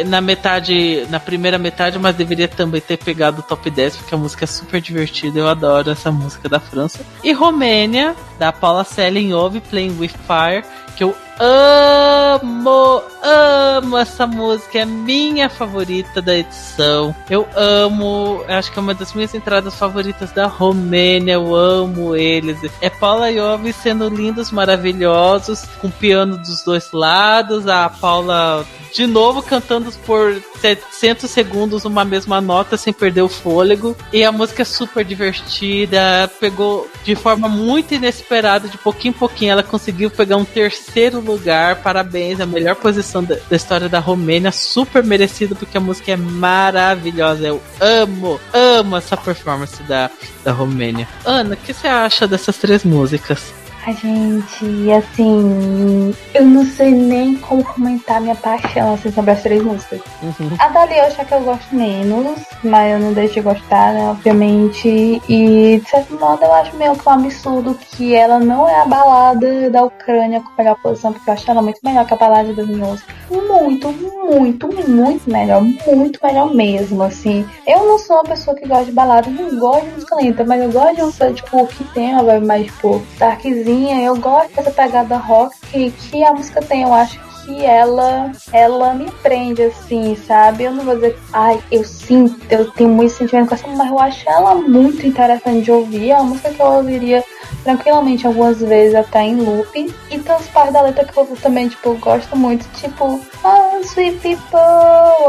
na 0.07 0.21
metade, 0.21 1.07
na 1.11 1.21
primeira 1.21 1.59
metade, 1.59 1.97
mas 1.97 2.17
deveria 2.17 2.49
também 2.49 2.81
ter 2.81 2.97
pegado 2.97 3.41
o 3.41 3.43
top 3.43 3.71
10, 3.71 3.97
porque 3.97 4.15
a 4.17 4.19
música 4.19 4.45
é 4.45 4.47
super 4.49 4.81
divertida, 4.81 5.39
eu 5.39 5.49
adoro 5.49 5.91
essa 5.91 6.11
música 6.11 6.49
da 6.49 6.59
França. 6.59 7.07
E 7.23 7.33
Romênia, 7.33 8.17
da 8.39 8.53
Paula 8.53 8.85
Selling 8.85 9.33
Ove, 9.33 9.61
Playing 9.61 9.99
With 9.99 10.15
Fire, 10.27 10.65
que 10.97 11.05
eu 11.05 11.15
amo, 11.39 13.03
amo 13.23 13.99
essa 13.99 14.27
música, 14.27 14.79
é 14.79 14.85
minha 14.85 15.49
favorita 15.49 16.23
da 16.23 16.37
edição. 16.37 17.15
Eu 17.29 17.49
amo, 17.57 18.45
acho 18.49 18.73
que 18.73 18.79
é 18.79 18.83
uma 18.83 18.95
das 18.95 19.13
minhas 19.13 19.35
entradas 19.35 19.75
favoritas 19.75 20.31
da 20.33 20.47
Romênia, 20.47 21.35
eu 21.35 21.55
amo 21.55 22.15
eles. 22.15 22.59
É 22.81 22.89
Paula 22.89 23.31
e 23.31 23.41
Ovi 23.41 23.73
sendo 23.73 24.09
lindos, 24.09 24.51
maravilhosos, 24.51 25.65
com 25.81 25.91
piano 25.91 26.37
dos 26.39 26.63
dois 26.63 26.93
lados, 26.93 27.67
a 27.67 27.89
Paula 27.89 28.65
de 28.95 29.09
novo 29.09 29.43
cantando 29.43 29.91
por 30.07 30.41
700 30.61 31.29
segundos 31.29 31.83
numa 31.83 32.05
mesma 32.05 32.41
nota 32.41 32.77
sem 32.77 32.93
perder 32.93 33.23
o 33.23 33.29
fôlego. 33.29 33.97
E 34.13 34.23
a 34.23 34.31
música 34.31 34.63
é 34.63 34.65
super 34.65 35.05
divertida, 35.05 36.31
pegou 36.39 36.89
de 37.03 37.17
forma 37.17 37.49
muito 37.49 37.93
inesperada, 37.93 38.24
de 38.71 38.79
pouquinho 38.79 39.15
em 39.15 39.19
pouquinho, 39.19 39.53
ela 39.53 39.63
conseguiu 39.63 40.11
pegar 40.11 40.37
um 40.37 40.45
terceiro 40.45 41.21
lugar. 41.21 41.77
Parabéns, 41.77 42.41
a 42.41 42.47
melhor 42.47 42.75
posição 42.77 43.23
da, 43.23 43.37
da 43.49 43.57
história 43.57 43.89
da 43.89 43.99
Romênia, 43.99 44.51
super 44.51 45.05
merecido 45.05 45.55
porque 45.55 45.77
a 45.77 45.81
música 45.81 46.13
é 46.13 46.17
maravilhosa. 46.17 47.47
Eu 47.47 47.63
amo, 47.81 48.41
amo 48.53 48.97
essa 48.97 49.17
performance 49.17 49.83
da, 49.85 50.11
da 50.45 50.53
Romênia. 50.53 51.09
Ana, 51.25 51.55
o 51.55 51.57
que 51.57 51.73
você 51.73 51.87
acha 51.87 52.27
dessas 52.27 52.57
três 52.57 52.85
músicas? 52.85 53.53
A 53.87 53.93
gente, 53.93 54.91
assim, 54.93 56.15
eu 56.33 56.45
não 56.47 56.65
sei 56.65 56.91
nem 56.91 57.37
como 57.37 57.63
comentar 57.63 58.19
minha 58.19 58.35
paixão 58.35 58.95
assim, 58.95 59.13
sobre 59.13 59.33
as 59.33 59.43
três 59.43 59.63
músicas. 59.63 60.01
Uhum. 60.23 60.51
A 60.59 60.69
Dali 60.69 60.97
eu 60.97 61.05
acho 61.05 61.23
que 61.23 61.35
eu 61.35 61.41
gosto 61.41 61.75
menos, 61.75 62.41
mas 62.63 62.93
eu 62.93 62.99
não 62.99 63.13
deixo 63.13 63.35
de 63.35 63.41
gostar, 63.43 63.93
né, 63.93 64.09
obviamente. 64.09 65.21
E 65.29 65.81
de 65.85 65.91
certo 65.91 66.19
modo 66.19 66.43
eu 66.43 66.53
acho 66.55 66.75
meio 66.77 66.97
que 66.97 67.07
um 67.07 67.13
absurdo 67.13 67.79
que 67.91 68.15
ela 68.15 68.39
não 68.39 68.67
é 68.67 68.81
a 68.81 68.87
balada 68.87 69.69
da 69.69 69.85
Ucrânia 69.85 70.41
com 70.41 70.49
a 70.49 70.63
melhor 70.63 70.77
posição, 70.83 71.13
porque 71.13 71.29
eu 71.29 71.35
acho 71.35 71.51
ela 71.51 71.61
muito 71.61 71.81
melhor 71.85 72.07
que 72.07 72.15
a 72.15 72.17
balada 72.17 72.55
das 72.55 72.67
músicas. 72.67 73.15
Muito, 73.31 73.93
muito, 73.93 74.69
muito 74.89 75.31
melhor, 75.31 75.63
muito 75.63 76.21
melhor 76.23 76.55
mesmo, 76.55 77.03
assim. 77.03 77.47
Eu 77.67 77.87
não 77.87 77.99
sou 77.99 78.17
uma 78.17 78.25
pessoa 78.25 78.57
que 78.57 78.67
gosta 78.67 78.87
de 78.87 78.93
balada, 78.93 79.29
não 79.29 79.59
gosto 79.59 79.85
de 79.85 79.91
música 79.93 80.17
lenta, 80.17 80.45
mas 80.45 80.63
eu 80.63 80.73
gosto 80.73 80.97
de 80.97 81.03
música, 81.03 81.33
tipo, 81.33 81.67
que 81.67 81.85
tem 81.93 82.13
uma 82.13 82.23
vibe 82.23 82.47
mais, 82.47 82.67
tipo, 82.67 83.03
darkzinha 83.19 83.74
eu 83.93 84.17
gosto 84.17 84.55
dessa 84.55 84.71
pegada 84.71 85.17
rock 85.17 85.57
que, 85.71 85.91
que 85.91 86.25
a 86.25 86.33
música 86.33 86.61
tem, 86.63 86.83
eu 86.83 86.93
acho 86.93 87.19
que 87.45 87.65
ela 87.65 88.33
ela 88.53 88.95
me 88.95 89.11
prende 89.23 89.63
assim, 89.63 90.17
sabe? 90.17 90.65
Eu 90.65 90.73
não 90.73 90.85
vou 90.85 90.95
dizer, 90.95 91.19
ai, 91.33 91.63
eu 91.71 91.85
sinto, 91.85 92.41
eu 92.51 92.71
tenho 92.71 92.91
muito 92.91 93.13
sentimento 93.13 93.49
com 93.49 93.55
essa, 93.55 93.69
mas 93.69 93.91
eu 93.91 93.99
acho 93.99 94.29
ela 94.29 94.55
muito 94.55 95.07
interessante 95.07 95.63
de 95.63 95.71
ouvir. 95.71 96.11
É 96.11 96.17
uma 96.17 96.25
música 96.25 96.51
que 96.51 96.61
eu 96.61 96.67
ouviria 96.67 97.23
tranquilamente 97.63 98.27
algumas 98.27 98.61
vezes 98.61 98.95
até 98.95 99.23
em 99.23 99.37
loop. 99.37 99.95
E 100.11 100.19
tem 100.19 100.37
os 100.37 100.47
partes 100.49 100.73
da 100.73 100.83
letra 100.83 101.05
que 101.05 101.19
eu 101.19 101.27
também, 101.43 101.69
tipo, 101.69 101.95
gosto 101.95 102.37
muito, 102.37 102.67
tipo, 102.75 103.21
oh, 103.43 103.81
sweet 103.83 104.19
people, 104.21 104.59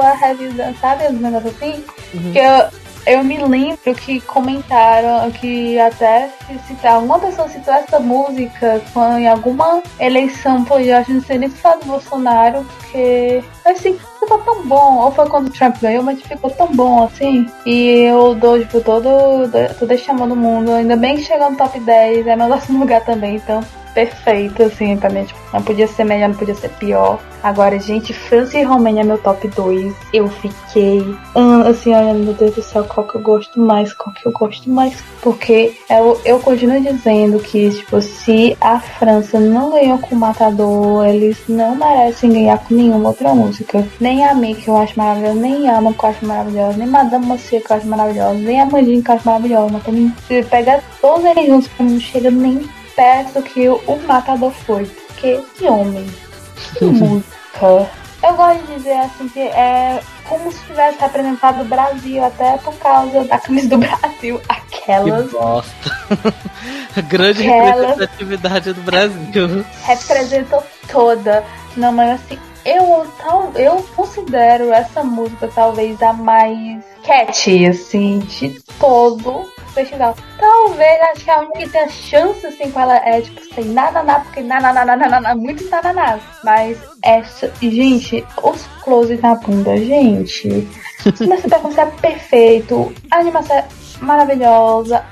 I 0.02 0.24
have 0.24 0.44
you 0.44 0.54
done, 0.54 0.76
sabe? 0.80 1.06
Os 1.08 1.20
negócios 1.20 1.54
assim. 1.56 1.84
Uhum. 2.14 2.32
Que 2.32 2.40
eu, 2.40 2.85
eu 3.06 3.24
me 3.24 3.38
lembro 3.38 3.94
que 3.94 4.20
comentaram 4.22 5.30
que 5.32 5.80
até 5.80 6.30
citar 6.68 7.02
uma 7.02 7.20
pessoa 7.20 7.48
citou 7.48 7.74
essa 7.74 8.00
música 8.00 8.82
em 9.20 9.28
alguma 9.28 9.82
eleição 10.00 10.64
política, 10.66 11.06
não 11.10 11.22
sei 11.22 11.38
nem 11.38 11.50
se 11.50 11.58
foi 11.58 11.78
do 11.80 11.86
Bolsonaro, 11.86 12.66
porque 12.66 13.44
assim, 13.64 13.98
ficou 14.20 14.40
tão 14.40 14.66
bom, 14.66 14.98
ou 14.98 15.12
foi 15.12 15.28
quando 15.30 15.48
o 15.48 15.52
Trump 15.52 15.78
ganhou, 15.82 16.04
mas 16.04 16.22
ficou 16.22 16.50
tão 16.50 16.68
bom 16.68 17.04
assim. 17.04 17.48
E 17.66 18.04
eu 18.04 18.34
dou, 18.36 18.60
tipo, 18.60 18.82
todo, 18.82 19.10
todo 19.78 19.98
chamando 19.98 20.34
o 20.34 20.36
mundo, 20.36 20.72
ainda 20.72 20.96
bem 20.96 21.16
que 21.16 21.24
chegou 21.24 21.52
no 21.52 21.58
top 21.58 21.80
10, 21.80 22.28
é 22.28 22.36
meu 22.36 22.48
nosso 22.50 22.74
lugar 22.78 23.04
também, 23.06 23.36
então 23.36 23.64
perfeito, 23.96 24.62
assim, 24.62 24.98
pra 24.98 25.10
mim. 25.10 25.24
Tipo, 25.24 25.40
não 25.54 25.64
podia 25.64 25.88
ser 25.88 26.04
melhor, 26.04 26.30
não 26.30 26.36
podia 26.36 26.54
ser 26.54 26.70
pior. 26.72 27.18
Agora, 27.42 27.80
gente, 27.80 28.14
França 28.14 28.58
e 28.58 28.64
Romênia 28.64 29.02
é 29.02 29.04
meu 29.04 29.18
top 29.18 29.48
2. 29.48 29.94
Eu 30.12 30.28
fiquei 30.28 31.16
assim, 31.66 31.96
olhando, 31.96 32.26
meu 32.26 32.34
Deus 32.34 32.56
do 32.56 32.62
céu, 32.62 32.84
qual 32.84 33.08
que 33.08 33.16
eu 33.16 33.22
gosto 33.22 33.60
mais, 33.60 33.94
qual 33.94 34.14
que 34.14 34.26
eu 34.26 34.32
gosto 34.32 34.70
mais. 34.70 35.02
Porque 35.22 35.74
eu, 35.90 36.20
eu 36.26 36.40
continuo 36.40 36.82
dizendo 36.82 37.40
que, 37.40 37.70
tipo, 37.70 38.02
se 38.02 38.58
a 38.60 38.80
França 38.80 39.40
não 39.40 39.72
ganhou 39.72 39.98
com 40.00 40.16
o 40.16 40.20
Matador, 40.20 41.06
eles 41.06 41.38
não 41.48 41.76
merecem 41.76 42.32
ganhar 42.32 42.58
com 42.58 42.74
nenhuma 42.74 43.10
outra 43.10 43.34
música. 43.34 43.88
Nem 44.00 44.26
a 44.26 44.34
Mi, 44.34 44.56
que 44.56 44.68
eu 44.68 44.76
acho 44.76 44.98
maravilhosa, 44.98 45.40
nem 45.40 45.70
a 45.70 45.78
Ama, 45.78 45.94
que 45.94 46.04
eu 46.04 46.10
acho 46.10 46.26
maravilhosa, 46.26 46.78
nem 46.78 46.88
Madame 46.88 47.26
Monsieur, 47.28 47.64
que 47.64 47.72
eu 47.72 47.78
acho 47.78 47.88
maravilhosa, 47.88 48.40
nem 48.40 48.60
a 48.60 48.66
Mandinha, 48.66 49.02
que 49.02 49.10
eu 49.10 49.16
acho 49.16 49.26
maravilhosa. 49.26 49.70
Mas 49.72 49.84
pra 49.84 49.92
mim, 49.92 50.14
se 50.28 50.44
pegar 50.44 50.84
todos 51.00 51.24
eles 51.24 51.48
juntos, 51.48 51.68
pra 51.70 51.86
mim 51.86 51.94
não 51.94 52.00
chega 52.00 52.32
nem 52.32 52.68
perto 52.96 53.42
que 53.42 53.68
o 53.70 54.00
Matador 54.08 54.52
foi. 54.52 54.86
Porque 54.86 55.42
que 55.56 55.66
homem, 55.66 56.08
que 56.78 56.86
música. 56.86 57.36
Eu 58.24 58.34
gosto 58.36 58.66
de 58.66 58.76
dizer 58.76 58.98
assim 58.98 59.28
que 59.30 59.40
é 59.40 60.02
como 60.28 60.52
se 60.52 60.60
tivesse 60.66 61.00
representado 61.00 61.62
o 61.62 61.66
Brasil, 61.66 62.24
até 62.24 62.58
por 62.58 62.76
causa 62.78 63.24
da 63.24 63.38
camisa 63.38 63.70
do 63.70 63.78
Brasil. 63.80 64.42
Aquelas. 64.50 65.28
Que 65.28 65.38
bosta. 65.38 66.42
Grande 67.08 67.48
aquelas 67.48 67.80
representatividade 67.82 68.74
do 68.74 68.82
Brasil. 68.82 69.66
Representou 69.84 70.64
toda. 70.92 71.44
Não, 71.78 71.92
mas 71.92 72.22
assim, 72.22 72.40
eu, 72.66 73.06
tal, 73.20 73.52
eu 73.56 73.86
considero 73.96 74.74
essa 74.74 75.04
música 75.04 75.50
talvez 75.54 76.02
a 76.02 76.14
mais 76.14 76.84
catchy, 77.06 77.68
assim, 77.68 78.20
de 78.20 78.60
todo 78.80 79.46
festival. 79.76 80.16
Talvez, 80.40 81.02
acho 81.12 81.24
que 81.24 81.30
a 81.30 81.40
única 81.40 81.60
que 81.60 81.70
tem 81.70 81.82
a 81.82 81.90
chance, 81.90 82.48
assim, 82.48 82.72
com 82.72 82.80
ela 82.80 82.96
é, 82.98 83.22
tipo, 83.22 83.40
sem 83.54 83.66
nada, 83.66 84.02
nada, 84.02 84.24
porque 84.24 84.42
nada, 84.42 84.74
nada, 84.74 84.96
nada, 84.96 85.20
nada, 85.20 85.36
muito 85.36 85.70
nada, 85.70 85.94
nada. 85.94 86.20
Mas 86.44 86.78
essa, 87.04 87.52
gente, 87.62 88.26
os 88.42 88.66
close 88.82 89.18
na 89.18 89.36
bunda, 89.36 89.78
gente. 89.78 90.48
Nessa 91.28 91.48
performance 91.48 91.80
é 91.80 91.86
perfeito. 91.86 92.94
A 93.12 93.20
animação 93.20 93.58
é 93.58 93.66
maravilhosa. 94.00 95.04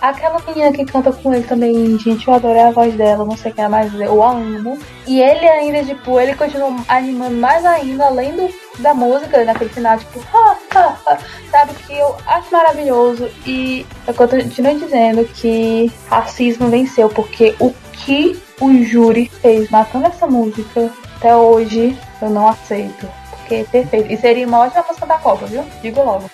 Aquela 0.00 0.40
menina 0.40 0.72
que 0.72 0.84
canta 0.84 1.12
com 1.12 1.32
ele 1.32 1.44
também, 1.44 1.98
gente, 1.98 2.26
eu 2.26 2.34
adorei 2.34 2.62
a 2.62 2.70
voz 2.70 2.94
dela, 2.94 3.24
não 3.24 3.36
sei 3.36 3.52
quem 3.52 3.64
é 3.64 3.68
mais, 3.68 3.92
eu 3.94 4.22
a 4.22 4.32
amo. 4.32 4.78
E 5.06 5.20
ele 5.20 5.46
ainda, 5.46 5.84
tipo, 5.84 6.18
ele 6.18 6.34
continua 6.34 6.74
animando 6.88 7.36
mais 7.36 7.64
ainda, 7.64 8.06
além 8.06 8.32
do, 8.32 8.52
da 8.80 8.94
música, 8.94 9.44
naquele 9.44 9.70
final, 9.70 9.98
tipo, 9.98 10.20
ha, 10.32 10.56
ha, 10.74 10.96
ha, 11.06 11.18
sabe? 11.50 11.74
Que 11.86 11.94
eu 11.94 12.16
acho 12.26 12.52
maravilhoso. 12.52 13.28
E 13.46 13.86
eu 14.06 14.14
continuo 14.14 14.78
dizendo 14.78 15.24
que 15.24 15.92
racismo 16.08 16.68
venceu, 16.68 17.08
porque 17.08 17.54
o 17.60 17.72
que 17.92 18.40
o 18.60 18.82
júri 18.84 19.30
fez 19.40 19.70
matando 19.70 20.06
essa 20.06 20.26
música, 20.26 20.90
até 21.16 21.36
hoje, 21.36 21.96
eu 22.20 22.30
não 22.30 22.48
aceito. 22.48 23.08
Porque 23.30 23.54
é 23.56 23.64
perfeito. 23.64 24.12
E 24.12 24.16
seria 24.16 24.46
uma 24.46 24.60
ótima 24.60 24.84
música 24.88 25.06
da 25.06 25.18
Copa, 25.18 25.46
viu? 25.46 25.64
Digo 25.80 26.02
logo. 26.02 26.28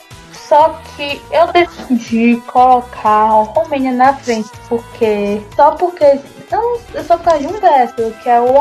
Só 0.48 0.80
que 0.96 1.20
eu 1.30 1.52
decidi 1.52 2.40
colocar 2.46 3.08
a 3.08 3.42
Romênia 3.42 3.92
na 3.92 4.14
frente, 4.14 4.50
porque. 4.68 5.42
Só 5.54 5.72
porque. 5.72 6.20
Não, 6.50 6.78
eu 6.94 7.04
só 7.04 7.18
por 7.18 7.38
de 7.38 7.46
um 7.46 7.60
verso, 7.60 8.10
que 8.22 8.30
é 8.30 8.40
o 8.40 8.56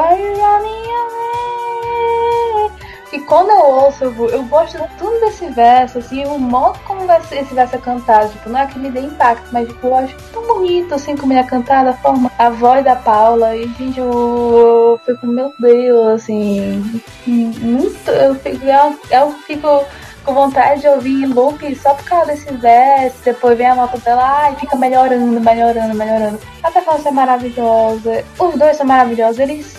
e 3.12 3.22
quando 3.22 3.50
eu 3.50 3.62
ouço, 3.62 4.04
eu, 4.04 4.30
eu 4.30 4.44
gosto 4.44 4.78
tudo 4.98 5.18
desse 5.22 5.48
verso, 5.48 6.00
assim, 6.00 6.26
o 6.26 6.38
modo 6.38 6.78
como 6.86 7.10
esse 7.32 7.54
verso 7.54 7.76
é 7.76 7.80
cantado, 7.80 8.30
tipo, 8.30 8.50
não 8.50 8.60
é 8.60 8.68
que 8.68 8.78
me 8.78 8.92
dê 8.92 9.00
impacto, 9.00 9.48
mas 9.52 9.68
tipo, 9.68 9.88
eu 9.88 9.96
acho 9.96 10.16
tão 10.34 10.46
bonito, 10.46 10.94
assim, 10.94 11.16
como 11.16 11.32
ele 11.32 11.40
é 11.40 11.44
cantado, 11.44 11.90
a 11.90 11.94
forma, 11.94 12.30
a 12.38 12.50
voz 12.50 12.84
da 12.84 12.98
Paula, 12.98 13.56
e 13.56 13.66
gente, 13.76 13.98
eu, 14.00 14.12
eu 14.12 15.00
fico, 15.06 15.26
meu 15.26 15.54
Deus, 15.58 16.08
assim, 16.22 17.02
muito, 17.26 18.12
eu 18.12 18.36
fico, 18.36 18.66
eu, 18.66 19.00
eu 19.10 19.32
fico 19.48 19.86
com 20.28 20.34
vontade 20.34 20.82
de 20.82 20.88
ouvir 20.90 21.26
loop 21.26 21.74
só 21.76 21.94
por 21.94 22.04
causa 22.04 22.34
desse 22.34 22.52
verso, 22.52 23.16
depois 23.24 23.58
vem 23.58 23.68
a 23.68 23.76
nota 23.76 23.98
dela, 23.98 24.22
ai, 24.22 24.56
fica 24.58 24.76
melhorando, 24.76 25.40
melhorando, 25.40 25.96
melhorando. 25.96 26.38
A 26.62 26.70
performance 26.70 27.08
é 27.08 27.12
maravilhosa, 27.12 28.26
os 28.38 28.56
dois 28.56 28.76
são 28.76 28.86
maravilhosos, 28.86 29.40
eles, 29.40 29.78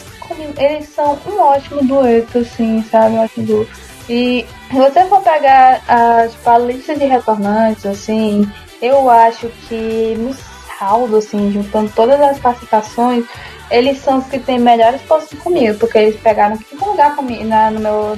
eles 0.56 0.88
são 0.88 1.18
um 1.26 1.38
ótimo 1.38 1.84
dueto, 1.84 2.38
assim, 2.38 2.82
sabe, 2.90 3.16
um 3.16 3.24
ótimo 3.24 3.44
dueto. 3.44 3.70
E 4.08 4.46
se 4.70 4.74
você 4.74 5.04
for 5.04 5.20
pegar 5.20 5.82
a, 5.86 6.26
tipo, 6.26 6.48
a 6.48 6.58
lista 6.58 6.96
de 6.96 7.04
retornantes, 7.04 7.84
assim, 7.84 8.50
eu 8.80 9.10
acho 9.10 9.48
que 9.68 10.16
no 10.18 10.34
saldo, 10.78 11.18
assim, 11.18 11.52
juntando 11.52 11.92
todas 11.94 12.18
as 12.22 12.38
participações, 12.38 13.26
eles 13.70 13.98
são 13.98 14.18
os 14.18 14.26
que 14.26 14.38
têm 14.38 14.58
melhores 14.58 15.00
posições 15.02 15.42
comigo, 15.42 15.78
porque 15.78 15.98
eles 15.98 16.20
pegaram 16.20 16.56
quinto 16.56 16.84
lugar 16.84 17.14
comigo 17.14 17.44
na, 17.44 17.70
no 17.70 17.80
meu 17.80 18.16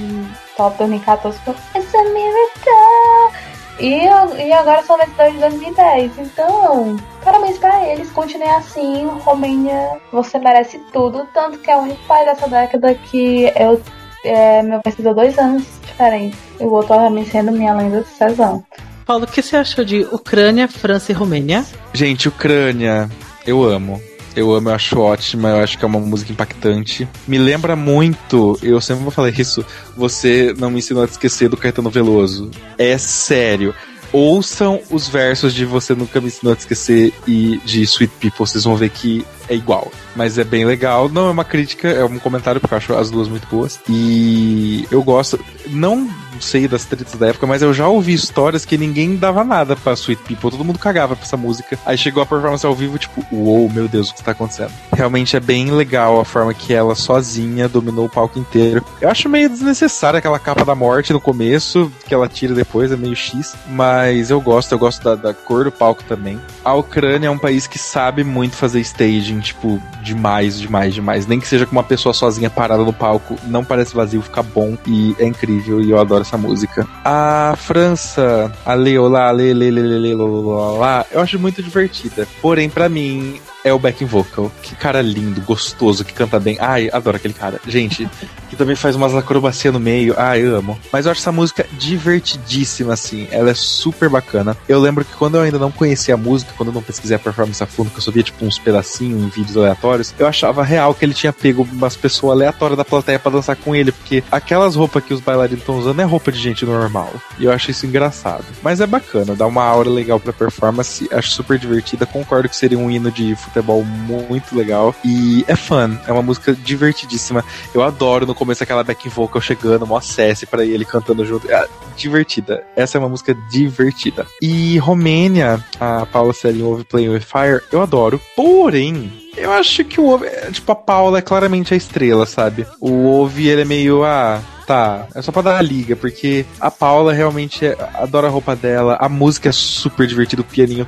top 0.55 0.77
2014 0.77 1.37
foi 1.39 1.53
It's 1.75 1.95
a 1.95 2.03
Miracle! 2.03 3.51
E, 3.79 4.03
e 4.45 4.53
agora 4.53 4.83
são 4.83 4.97
vencedores 4.97 5.33
de 5.33 5.39
2010. 5.39 6.11
Então, 6.19 6.97
parabéns 7.23 7.57
para 7.57 7.87
eles. 7.87 8.11
Continuem 8.11 8.51
assim. 8.51 9.07
Romênia, 9.23 9.97
você 10.11 10.37
merece 10.37 10.77
tudo. 10.93 11.27
Tanto 11.33 11.57
que 11.57 11.71
é 11.71 11.75
o 11.75 11.79
único 11.79 12.03
país 12.05 12.25
dessa 12.27 12.47
década 12.47 12.93
que 12.93 13.51
eu 13.55 13.81
é, 14.23 14.61
meu 14.61 14.81
vencedor 14.85 15.15
dois 15.15 15.37
anos 15.39 15.63
diferente. 15.81 16.37
E 16.59 16.63
o 16.63 16.71
outro, 16.71 16.93
obviamente, 16.93 17.31
sendo 17.31 17.51
minha 17.51 17.73
lenda 17.73 18.01
de 18.01 18.09
Cezão. 18.09 18.63
Paulo, 19.05 19.23
o 19.23 19.27
que 19.27 19.41
você 19.41 19.57
achou 19.57 19.83
de 19.83 20.01
Ucrânia, 20.11 20.67
França 20.67 21.11
e 21.11 21.15
Romênia? 21.15 21.65
Gente, 21.91 22.27
Ucrânia, 22.27 23.09
eu 23.45 23.63
amo. 23.63 23.99
Eu 24.35 24.53
amo, 24.53 24.69
eu 24.69 24.73
acho 24.73 24.99
ótima, 24.99 25.49
eu 25.49 25.63
acho 25.63 25.77
que 25.77 25.85
é 25.85 25.87
uma 25.87 25.99
música 25.99 26.31
impactante. 26.31 27.07
Me 27.27 27.37
lembra 27.37 27.75
muito, 27.75 28.57
eu 28.61 28.79
sempre 28.79 29.03
vou 29.03 29.11
falar 29.11 29.29
isso, 29.29 29.65
você 29.95 30.55
não 30.57 30.69
me 30.69 30.79
ensinou 30.79 31.03
a 31.03 31.05
esquecer 31.05 31.49
do 31.49 31.57
Caetano 31.57 31.89
Veloso. 31.89 32.49
É 32.77 32.97
sério 32.97 33.73
ouçam 34.11 34.81
os 34.89 35.07
versos 35.07 35.53
de 35.53 35.65
Você 35.65 35.95
Nunca 35.95 36.19
Me 36.19 36.27
Ensinou 36.27 36.53
a 36.53 36.57
Esquecer 36.57 37.13
e 37.27 37.59
de 37.63 37.81
Sweet 37.83 38.13
People, 38.19 38.45
vocês 38.45 38.63
vão 38.63 38.75
ver 38.75 38.89
que 38.89 39.25
é 39.47 39.55
igual. 39.55 39.91
Mas 40.15 40.37
é 40.37 40.43
bem 40.43 40.65
legal. 40.65 41.09
Não 41.09 41.27
é 41.27 41.31
uma 41.31 41.43
crítica, 41.43 41.87
é 41.87 42.03
um 42.03 42.19
comentário, 42.19 42.59
porque 42.59 42.73
eu 42.73 42.77
acho 42.77 42.93
as 42.93 43.09
duas 43.09 43.27
muito 43.27 43.47
boas. 43.47 43.79
E 43.89 44.85
eu 44.91 45.01
gosto. 45.03 45.39
Não 45.67 46.09
sei 46.41 46.67
das 46.67 46.85
tretas 46.85 47.13
da 47.15 47.27
época, 47.27 47.47
mas 47.47 47.61
eu 47.61 47.73
já 47.73 47.87
ouvi 47.87 48.13
histórias 48.13 48.65
que 48.65 48.77
ninguém 48.77 49.15
dava 49.15 49.43
nada 49.43 49.75
pra 49.75 49.93
Sweet 49.93 50.23
People, 50.23 50.51
todo 50.51 50.63
mundo 50.63 50.79
cagava 50.79 51.15
pra 51.15 51.25
essa 51.25 51.37
música. 51.37 51.77
Aí 51.85 51.97
chegou 51.97 52.21
a 52.21 52.25
performance 52.25 52.65
ao 52.65 52.75
vivo, 52.75 52.97
tipo, 52.97 53.23
uou, 53.31 53.69
meu 53.69 53.87
Deus, 53.87 54.09
o 54.09 54.15
que 54.15 54.23
tá 54.23 54.31
acontecendo? 54.31 54.71
Realmente 54.93 55.35
é 55.35 55.39
bem 55.39 55.71
legal 55.71 56.19
a 56.19 56.25
forma 56.25 56.53
que 56.53 56.73
ela 56.73 56.95
sozinha 56.95 57.69
dominou 57.69 58.05
o 58.05 58.09
palco 58.09 58.39
inteiro. 58.39 58.83
Eu 58.99 59.09
acho 59.09 59.29
meio 59.29 59.49
desnecessária 59.49 60.17
aquela 60.17 60.39
capa 60.39 60.65
da 60.65 60.75
morte 60.75 61.13
no 61.13 61.21
começo, 61.21 61.91
que 62.07 62.13
ela 62.13 62.27
tira 62.27 62.53
depois, 62.53 62.91
é 62.91 62.97
meio 62.97 63.15
X, 63.15 63.55
mas 63.69 64.29
eu 64.29 64.41
gosto, 64.41 64.71
eu 64.71 64.79
gosto 64.79 65.03
da, 65.03 65.15
da 65.15 65.33
cor 65.33 65.63
do 65.63 65.71
palco 65.71 66.03
também. 66.03 66.39
A 66.63 66.73
Ucrânia 66.73 67.27
é 67.27 67.31
um 67.31 67.37
país 67.37 67.67
que 67.67 67.79
sabe 67.79 68.23
muito 68.23 68.55
fazer 68.55 68.79
staging, 68.81 69.39
tipo, 69.39 69.81
demais, 70.01 70.59
demais, 70.59 70.93
demais. 70.93 71.27
Nem 71.27 71.39
que 71.39 71.47
seja 71.47 71.65
com 71.65 71.71
uma 71.71 71.83
pessoa 71.83 72.13
sozinha 72.13 72.49
parada 72.49 72.83
no 72.83 72.93
palco, 72.93 73.37
não 73.45 73.63
parece 73.63 73.93
vazio, 73.93 74.21
fica 74.21 74.43
bom 74.43 74.77
e 74.85 75.15
é 75.19 75.25
incrível 75.25 75.81
e 75.81 75.91
eu 75.91 75.99
adoro 75.99 76.23
essa 76.31 76.37
música. 76.37 76.87
A 77.03 77.53
França, 77.57 78.51
a 78.65 78.73
Leolá, 78.73 79.31
Le, 79.31 79.53
Le, 79.53 79.69
Le, 79.69 79.81
Le, 79.81 79.99
Le, 79.99 80.15
lá, 80.15 81.05
eu 81.11 81.19
acho 81.19 81.37
muito 81.37 81.61
divertida. 81.61 82.27
Porém, 82.41 82.69
para 82.69 82.87
mim, 82.87 83.39
é 83.63 83.73
o 83.73 83.79
backing 83.79 84.05
vocal. 84.05 84.51
Que 84.61 84.75
cara 84.75 85.01
lindo, 85.01 85.41
gostoso, 85.41 86.03
que 86.03 86.13
canta 86.13 86.39
bem. 86.39 86.57
Ai, 86.59 86.89
adoro 86.91 87.17
aquele 87.17 87.33
cara. 87.33 87.59
Gente, 87.67 88.09
que 88.49 88.55
também 88.55 88.75
faz 88.75 88.95
umas 88.95 89.15
acrobacia 89.15 89.71
no 89.71 89.79
meio. 89.79 90.15
Ai, 90.17 90.41
amo. 90.41 90.77
Mas 90.91 91.05
eu 91.05 91.11
acho 91.11 91.21
essa 91.21 91.31
música 91.31 91.65
divertidíssima, 91.73 92.93
assim. 92.93 93.27
Ela 93.31 93.51
é 93.51 93.53
super 93.53 94.09
bacana. 94.09 94.57
Eu 94.67 94.79
lembro 94.79 95.05
que 95.05 95.13
quando 95.13 95.35
eu 95.35 95.41
ainda 95.41 95.59
não 95.59 95.71
conhecia 95.71 96.15
a 96.15 96.17
música, 96.17 96.53
quando 96.57 96.69
eu 96.69 96.73
não 96.73 96.81
pesquisei 96.81 97.15
a 97.15 97.19
performance 97.19 97.63
a 97.63 97.67
fundo, 97.67 97.89
que 97.89 97.97
eu 97.97 98.01
só 98.01 98.11
via 98.11 98.23
tipo 98.23 98.43
uns 98.43 98.57
pedacinhos 98.57 99.23
em 99.23 99.29
vídeos 99.29 99.55
aleatórios, 99.55 100.13
eu 100.17 100.27
achava 100.27 100.63
real 100.63 100.93
que 100.93 101.05
ele 101.05 101.13
tinha 101.13 101.31
pego 101.31 101.67
umas 101.71 101.95
pessoas 101.95 102.33
aleatórias 102.33 102.77
da 102.77 102.85
plateia 102.85 103.19
para 103.19 103.31
dançar 103.31 103.55
com 103.55 103.75
ele, 103.75 103.91
porque 103.91 104.23
aquelas 104.31 104.75
roupas 104.75 105.03
que 105.03 105.13
os 105.13 105.21
bailarinos 105.21 105.61
estão 105.61 105.77
usando 105.77 105.99
é 105.99 106.03
roupa 106.03 106.31
de 106.31 106.39
gente 106.39 106.65
normal. 106.65 107.13
E 107.39 107.45
eu 107.45 107.51
acho 107.51 107.71
isso 107.71 107.85
engraçado. 107.85 108.43
Mas 108.61 108.81
é 108.81 108.87
bacana, 108.87 109.35
dá 109.35 109.45
uma 109.45 109.63
aura 109.63 109.89
legal 109.89 110.19
pra 110.19 110.33
performance. 110.33 111.07
Acho 111.11 111.29
super 111.29 111.57
divertida. 111.57 112.05
Concordo 112.05 112.49
que 112.49 112.55
seria 112.55 112.77
um 112.77 112.89
hino 112.89 113.11
de 113.11 113.35
futebol 113.35 113.50
muito 113.83 114.55
legal. 114.55 114.95
E 115.03 115.43
é 115.47 115.55
fã, 115.55 115.99
é 116.07 116.11
uma 116.11 116.21
música 116.21 116.53
divertidíssima. 116.53 117.43
Eu 117.73 117.83
adoro 117.83 118.25
no 118.25 118.35
começo 118.35 118.63
aquela 118.63 118.83
back 118.83 119.07
vocal 119.09 119.41
chegando, 119.41 119.83
uma 119.83 119.97
acesse 119.97 120.45
para 120.45 120.65
ele 120.65 120.85
cantando 120.85 121.25
junto. 121.25 121.51
É 121.51 121.67
divertida. 121.95 122.63
Essa 122.75 122.97
é 122.97 122.99
uma 122.99 123.09
música 123.09 123.35
divertida. 123.51 124.25
E 124.41 124.77
Romênia, 124.79 125.63
a 125.79 126.05
Paula 126.05 126.33
Selling 126.33 126.63
ouve 126.63 126.83
Playing 126.83 127.09
with 127.09 127.21
Fire, 127.21 127.61
eu 127.71 127.81
adoro. 127.81 128.19
Porém, 128.35 129.11
eu 129.35 129.51
acho 129.51 129.83
que 129.83 129.99
o 129.99 130.07
Ove, 130.07 130.29
tipo, 130.51 130.71
a 130.71 130.75
Paula 130.75 131.19
é 131.19 131.21
claramente 131.21 131.73
a 131.73 131.77
estrela, 131.77 132.25
sabe? 132.25 132.65
O 132.79 133.07
Ove, 133.07 133.47
ele 133.47 133.61
é 133.61 133.65
meio, 133.65 134.03
ah, 134.03 134.41
tá, 134.71 135.07
é 135.13 135.21
só 135.21 135.33
pra 135.33 135.41
dar 135.41 135.57
a 135.57 135.61
liga, 135.61 135.97
porque 135.97 136.45
a 136.57 136.71
Paula 136.71 137.11
realmente 137.11 137.65
é, 137.65 137.77
adora 137.95 138.27
a 138.27 138.29
roupa 138.29 138.55
dela, 138.55 138.97
a 139.01 139.09
música 139.09 139.49
é 139.49 139.51
super 139.51 140.07
divertida, 140.07 140.41
o 140.41 140.45
pianinho. 140.45 140.87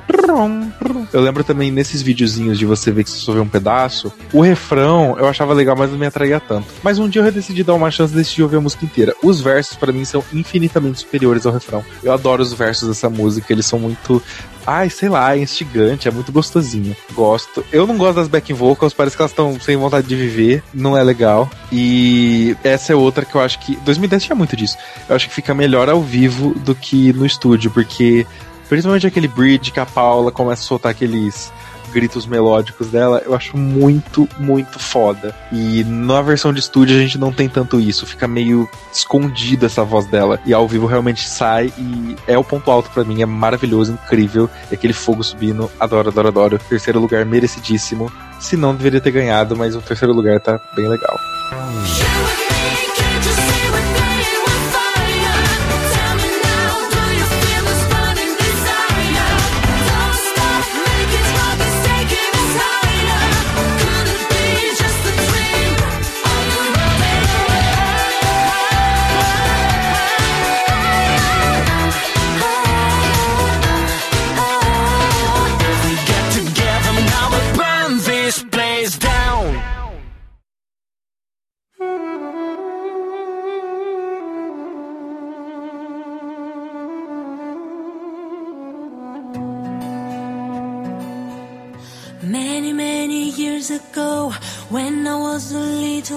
Eu 1.12 1.20
lembro 1.20 1.44
também 1.44 1.70
nesses 1.70 2.00
videozinhos 2.00 2.58
de 2.58 2.64
você 2.64 2.90
ver 2.90 3.04
que 3.04 3.10
você 3.10 3.18
só 3.18 3.32
vê 3.32 3.40
um 3.40 3.48
pedaço, 3.48 4.10
o 4.32 4.40
refrão 4.40 5.16
eu 5.18 5.28
achava 5.28 5.52
legal, 5.52 5.76
mas 5.76 5.90
não 5.90 5.98
me 5.98 6.06
atraía 6.06 6.40
tanto. 6.40 6.66
Mas 6.82 6.98
um 6.98 7.08
dia 7.08 7.20
eu 7.20 7.30
decidi 7.30 7.62
dar 7.62 7.74
uma 7.74 7.90
chance 7.90 8.14
e 8.14 8.16
decidi 8.16 8.42
ouvir 8.42 8.56
a 8.56 8.60
música 8.60 8.86
inteira. 8.86 9.14
Os 9.22 9.40
versos 9.42 9.76
para 9.76 9.92
mim 9.92 10.04
são 10.04 10.24
infinitamente 10.32 11.00
superiores 11.00 11.44
ao 11.44 11.52
refrão. 11.52 11.84
Eu 12.02 12.12
adoro 12.12 12.42
os 12.42 12.54
versos 12.54 12.88
dessa 12.88 13.10
música, 13.10 13.52
eles 13.52 13.66
são 13.66 13.78
muito 13.78 14.22
ai, 14.66 14.90
sei 14.90 15.08
lá, 15.08 15.36
é 15.36 15.38
instigante, 15.38 16.08
é 16.08 16.10
muito 16.10 16.32
gostosinho. 16.32 16.96
Gosto. 17.12 17.64
Eu 17.72 17.86
não 17.86 17.96
gosto 17.96 18.16
das 18.16 18.28
back 18.28 18.52
vocals, 18.52 18.92
parece 18.92 19.16
que 19.16 19.22
elas 19.22 19.32
estão 19.32 19.58
sem 19.60 19.76
vontade 19.76 20.06
de 20.06 20.16
viver, 20.16 20.62
não 20.72 20.96
é 20.96 21.02
legal. 21.02 21.50
E 21.72 22.56
essa 22.62 22.92
é 22.92 22.96
outra 22.96 23.24
que 23.24 23.34
eu 23.34 23.40
acho 23.40 23.58
que 23.60 23.76
2010 23.76 24.24
tinha 24.24 24.36
muito 24.36 24.56
disso. 24.56 24.76
Eu 25.08 25.16
acho 25.16 25.28
que 25.28 25.34
fica 25.34 25.54
melhor 25.54 25.88
ao 25.88 26.00
vivo 26.00 26.54
do 26.60 26.74
que 26.74 27.12
no 27.12 27.26
estúdio, 27.26 27.70
porque 27.70 28.26
principalmente 28.68 29.06
aquele 29.06 29.28
bridge 29.28 29.70
que 29.70 29.80
a 29.80 29.86
Paula 29.86 30.32
começa 30.32 30.62
a 30.62 30.66
soltar 30.66 30.90
aqueles 30.90 31.52
gritos 31.94 32.26
melódicos 32.26 32.88
dela, 32.88 33.22
eu 33.24 33.34
acho 33.34 33.56
muito, 33.56 34.28
muito 34.38 34.80
foda. 34.80 35.34
E 35.52 35.84
na 35.84 36.20
versão 36.20 36.52
de 36.52 36.58
estúdio 36.58 36.96
a 36.96 37.00
gente 37.00 37.16
não 37.16 37.32
tem 37.32 37.48
tanto 37.48 37.80
isso, 37.80 38.04
fica 38.04 38.26
meio 38.26 38.68
escondida 38.92 39.66
essa 39.66 39.84
voz 39.84 40.06
dela. 40.06 40.40
E 40.44 40.52
ao 40.52 40.66
vivo 40.66 40.86
realmente 40.86 41.26
sai 41.28 41.72
e 41.78 42.16
é 42.26 42.36
o 42.36 42.42
ponto 42.42 42.70
alto 42.70 42.90
para 42.90 43.04
mim, 43.04 43.22
é 43.22 43.26
maravilhoso, 43.26 43.92
incrível. 43.92 44.50
E 44.70 44.74
aquele 44.74 44.92
fogo 44.92 45.22
subindo, 45.22 45.70
adoro, 45.78 46.10
adoro, 46.10 46.28
adoro. 46.28 46.58
Terceiro 46.58 46.98
lugar 46.98 47.24
merecidíssimo. 47.24 48.10
Se 48.40 48.56
não 48.56 48.74
deveria 48.74 49.00
ter 49.00 49.12
ganhado, 49.12 49.56
mas 49.56 49.76
o 49.76 49.80
terceiro 49.80 50.12
lugar 50.12 50.40
tá 50.40 50.60
bem 50.74 50.88
legal. 50.88 51.16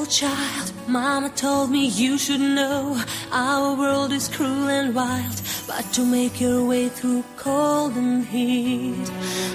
Child, 0.09 0.71
Mama 0.87 1.29
told 1.29 1.69
me 1.69 1.87
you 1.87 2.17
should 2.17 2.39
know 2.39 3.01
our 3.31 3.75
world 3.77 4.11
is 4.11 4.27
cruel 4.27 4.69
and 4.69 4.95
wild. 4.95 5.41
But 5.67 5.91
to 5.93 6.05
make 6.05 6.39
your 6.39 6.63
way 6.65 6.89
through 6.89 7.23
cold 7.35 7.95
and 7.95 8.25
heat, 8.25 9.11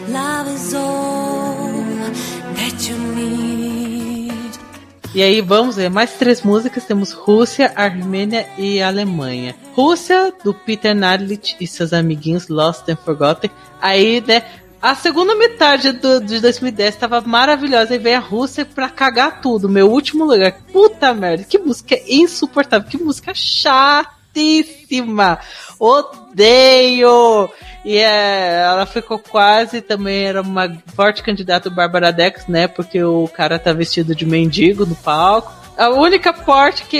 love 0.08 0.48
is 0.48 0.74
all 0.74 1.72
that 2.54 2.88
you 2.88 2.98
need. 2.98 4.32
E 5.14 5.22
aí 5.22 5.42
vamos 5.42 5.76
ver 5.76 5.90
mais 5.90 6.12
três 6.12 6.42
músicas. 6.42 6.84
Temos 6.84 7.12
Rússia, 7.12 7.72
Armênia 7.76 8.46
e 8.56 8.80
Alemanha. 8.82 9.54
Rússia, 9.74 10.32
do 10.42 10.54
Peter 10.54 10.94
Nadlich 10.94 11.56
e 11.60 11.66
seus 11.66 11.92
amiguinhos 11.92 12.48
Lost 12.48 12.88
and 12.88 12.96
Forgotten. 12.96 13.50
Aí, 13.80 14.22
né, 14.26 14.42
a 14.82 14.94
segunda 14.96 15.36
metade 15.36 15.92
do, 15.92 16.20
de 16.20 16.40
2010 16.40 16.96
tava 16.96 17.20
maravilhosa 17.20 17.94
e 17.94 17.98
veio 17.98 18.16
a 18.16 18.20
Rússia 18.20 18.66
pra 18.66 18.90
cagar 18.90 19.40
tudo. 19.40 19.68
Meu 19.68 19.88
último 19.88 20.24
lugar. 20.24 20.54
Puta 20.72 21.14
merda, 21.14 21.44
que 21.44 21.56
música 21.56 21.96
insuportável, 22.08 22.90
que 22.90 22.98
música 22.98 23.32
chatíssima. 23.32 25.38
Odeio! 25.78 27.48
E 27.84 27.96
é, 27.96 28.62
ela 28.62 28.84
ficou 28.84 29.20
quase 29.20 29.80
também, 29.80 30.24
era 30.24 30.42
uma 30.42 30.76
forte 30.96 31.22
candidata 31.22 31.70
Bárbara 31.70 32.12
Dex, 32.12 32.48
né? 32.48 32.66
Porque 32.66 33.04
o 33.04 33.28
cara 33.28 33.60
tá 33.60 33.72
vestido 33.72 34.16
de 34.16 34.26
mendigo 34.26 34.84
no 34.84 34.96
palco. 34.96 35.52
A 35.78 35.90
única 35.90 36.32
parte 36.32 36.86
que 36.86 36.98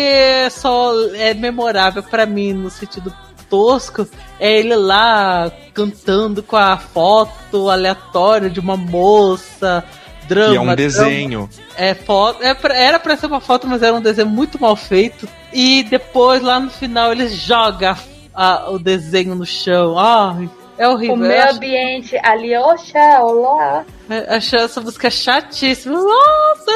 só 0.50 0.94
é 1.14 1.34
memorável 1.34 2.04
para 2.04 2.26
mim 2.26 2.52
no 2.52 2.70
sentido 2.70 3.12
tosco 3.50 4.06
é 4.43 4.59
ele 4.59 4.74
lá 4.74 5.52
cantando 5.73 6.43
com 6.43 6.56
a 6.56 6.77
foto 6.77 7.70
aleatória 7.70 8.51
de 8.51 8.59
uma 8.59 8.77
moça. 8.77 9.85
Drama, 10.27 10.52
e 10.52 10.56
é 10.56 10.60
um 10.60 10.74
desenho. 10.74 11.51
É 11.77 11.94
foto, 11.94 12.43
é 12.43 12.56
era 12.74 12.98
pra 12.98 13.16
ser 13.16 13.27
uma 13.27 13.40
foto, 13.40 13.69
mas 13.69 13.85
era 13.85 13.94
um 13.94 14.01
desenho 14.01 14.28
muito 14.28 14.60
mal 14.60 14.74
feito. 14.74 15.28
E 15.52 15.85
depois, 15.85 16.43
lá 16.43 16.59
no 16.59 16.70
final, 16.70 17.12
ele 17.12 17.28
joga 17.28 17.97
a, 18.35 18.69
o 18.70 18.81
desenho 18.81 19.36
no 19.36 19.47
chão. 19.47 19.97
Ah, 19.97 20.36
é 20.82 20.88
horrível. 20.88 21.14
O 21.14 21.18
meio 21.18 21.42
acho... 21.42 21.56
ambiente 21.56 22.16
ali, 22.22 22.56
oxa, 22.56 23.20
olá. 23.22 23.84
É, 24.10 24.34
achei 24.36 24.59
essa 24.59 24.80
música 24.80 25.09
chatíssima. 25.10 25.94
Nossa, 25.94 26.72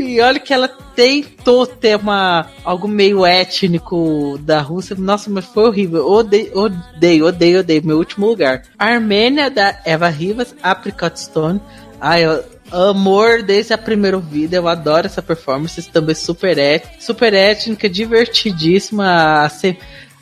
e 0.00 0.20
olha 0.20 0.40
que 0.40 0.52
ela 0.52 0.68
tentou 0.68 1.64
ter 1.64 1.96
uma, 1.96 2.46
algo 2.64 2.88
meio 2.88 3.24
étnico 3.24 4.36
da 4.40 4.60
Rússia. 4.60 4.96
Nossa, 4.98 5.30
mas 5.30 5.44
foi 5.44 5.68
horrível. 5.68 6.04
Odeio, 6.06 6.50
odeio, 6.58 7.26
odeio, 7.26 7.60
odeio. 7.60 7.86
Meu 7.86 7.98
último 7.98 8.26
lugar. 8.26 8.62
Armênia, 8.76 9.48
da 9.48 9.78
Eva 9.84 10.08
Rivas, 10.08 10.54
Apricot 10.60 11.20
Stone. 11.20 11.60
Ai, 12.00 12.24
eu 12.26 12.42
amor 12.72 13.42
desde 13.42 13.72
a 13.72 13.78
primeira 13.78 14.18
vida. 14.18 14.56
Eu 14.56 14.66
adoro 14.66 15.06
essa 15.06 15.22
performance. 15.22 15.88
Também 15.90 16.16
super, 16.16 16.58
et 16.58 16.82
super 16.98 17.32
étnica, 17.32 17.88
divertidíssima. 17.88 19.44
A, 19.44 19.48
se 19.48 19.78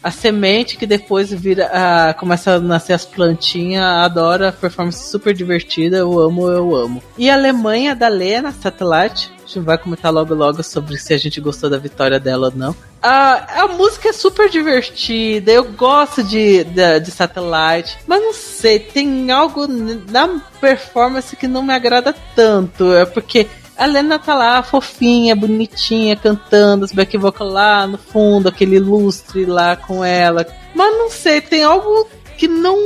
a 0.07 0.11
semente 0.13 0.77
que 0.77 0.87
depois 0.87 1.33
vira. 1.33 1.67
A, 1.67 2.15
começa 2.15 2.53
a 2.53 2.61
nascer 2.61 2.93
as 2.93 3.05
plantinhas. 3.05 3.83
Adoro 3.83 4.47
a 4.47 4.53
performance 4.53 5.11
super 5.11 5.35
divertida. 5.35 5.97
Eu 5.97 6.21
amo, 6.21 6.49
eu 6.49 6.77
amo. 6.77 7.03
E 7.19 7.29
a 7.29 7.35
Alemanha 7.35 7.93
da 7.93 8.07
Lena 8.07 8.53
Satellite. 8.53 9.35
A 9.43 9.49
gente 9.49 9.61
vai 9.61 9.77
comentar 9.77 10.13
logo 10.13 10.33
logo 10.33 10.63
sobre 10.63 10.97
se 10.97 11.13
a 11.13 11.19
gente 11.19 11.41
gostou 11.41 11.69
da 11.69 11.79
vitória 11.79 12.21
dela 12.21 12.49
ou 12.49 12.57
não. 12.57 12.77
A, 13.03 13.63
a 13.63 13.69
música 13.69 14.09
é 14.09 14.13
super 14.13 14.49
divertida, 14.49 15.53
eu 15.53 15.65
gosto 15.73 16.25
de, 16.25 16.65
de, 16.65 17.01
de 17.01 17.11
Satellite, 17.13 17.97
mas 18.09 18.21
não 18.21 18.33
sei, 18.33 18.81
tem 18.81 19.31
algo 19.31 19.69
na 19.69 20.41
performance 20.61 21.37
que 21.37 21.47
não 21.47 21.63
me 21.63 21.73
agrada 21.73 22.13
tanto. 22.35 22.93
É 22.93 23.07
porque 23.07 23.47
a 23.77 23.87
Lena 23.87 24.19
tá 24.19 24.35
lá, 24.35 24.63
fofinha, 24.63 25.37
bonitinha, 25.37 26.17
cantando, 26.17 26.85
os 26.85 26.93
back 26.93 27.17
vocal 27.19 27.49
lá 27.49 27.87
no 27.87 27.99
fundo, 27.99 28.49
aquele 28.49 28.79
lustre 28.79 29.45
lá 29.45 29.77
com 29.77 30.05
ela. 30.05 30.47
Mas 30.75 30.97
não 30.97 31.11
sei, 31.11 31.41
tem 31.41 31.63
algo 31.63 32.09
que 32.37 32.49
não 32.49 32.77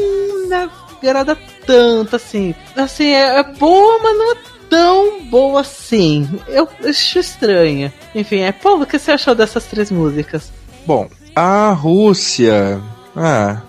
me 0.48 0.54
agrada 0.54 1.36
tanto, 1.66 2.16
assim. 2.16 2.54
Assim, 2.76 3.12
é, 3.12 3.38
é 3.38 3.42
boa, 3.42 3.98
mas 4.02 4.18
não 4.18 4.32
é 4.32 4.36
tão 4.68 5.24
boa 5.26 5.60
assim. 5.60 6.28
Eu 6.48 6.68
acho 6.84 7.18
estranha. 7.18 7.92
Enfim, 8.14 8.40
é 8.40 8.52
Paulo, 8.52 8.82
o 8.82 8.86
que 8.86 8.98
você 8.98 9.12
achou 9.12 9.34
dessas 9.34 9.66
três 9.66 9.90
músicas? 9.90 10.52
Bom, 10.86 11.08
a 11.34 11.70
Rússia. 11.70 12.80
Ah. 13.16 13.60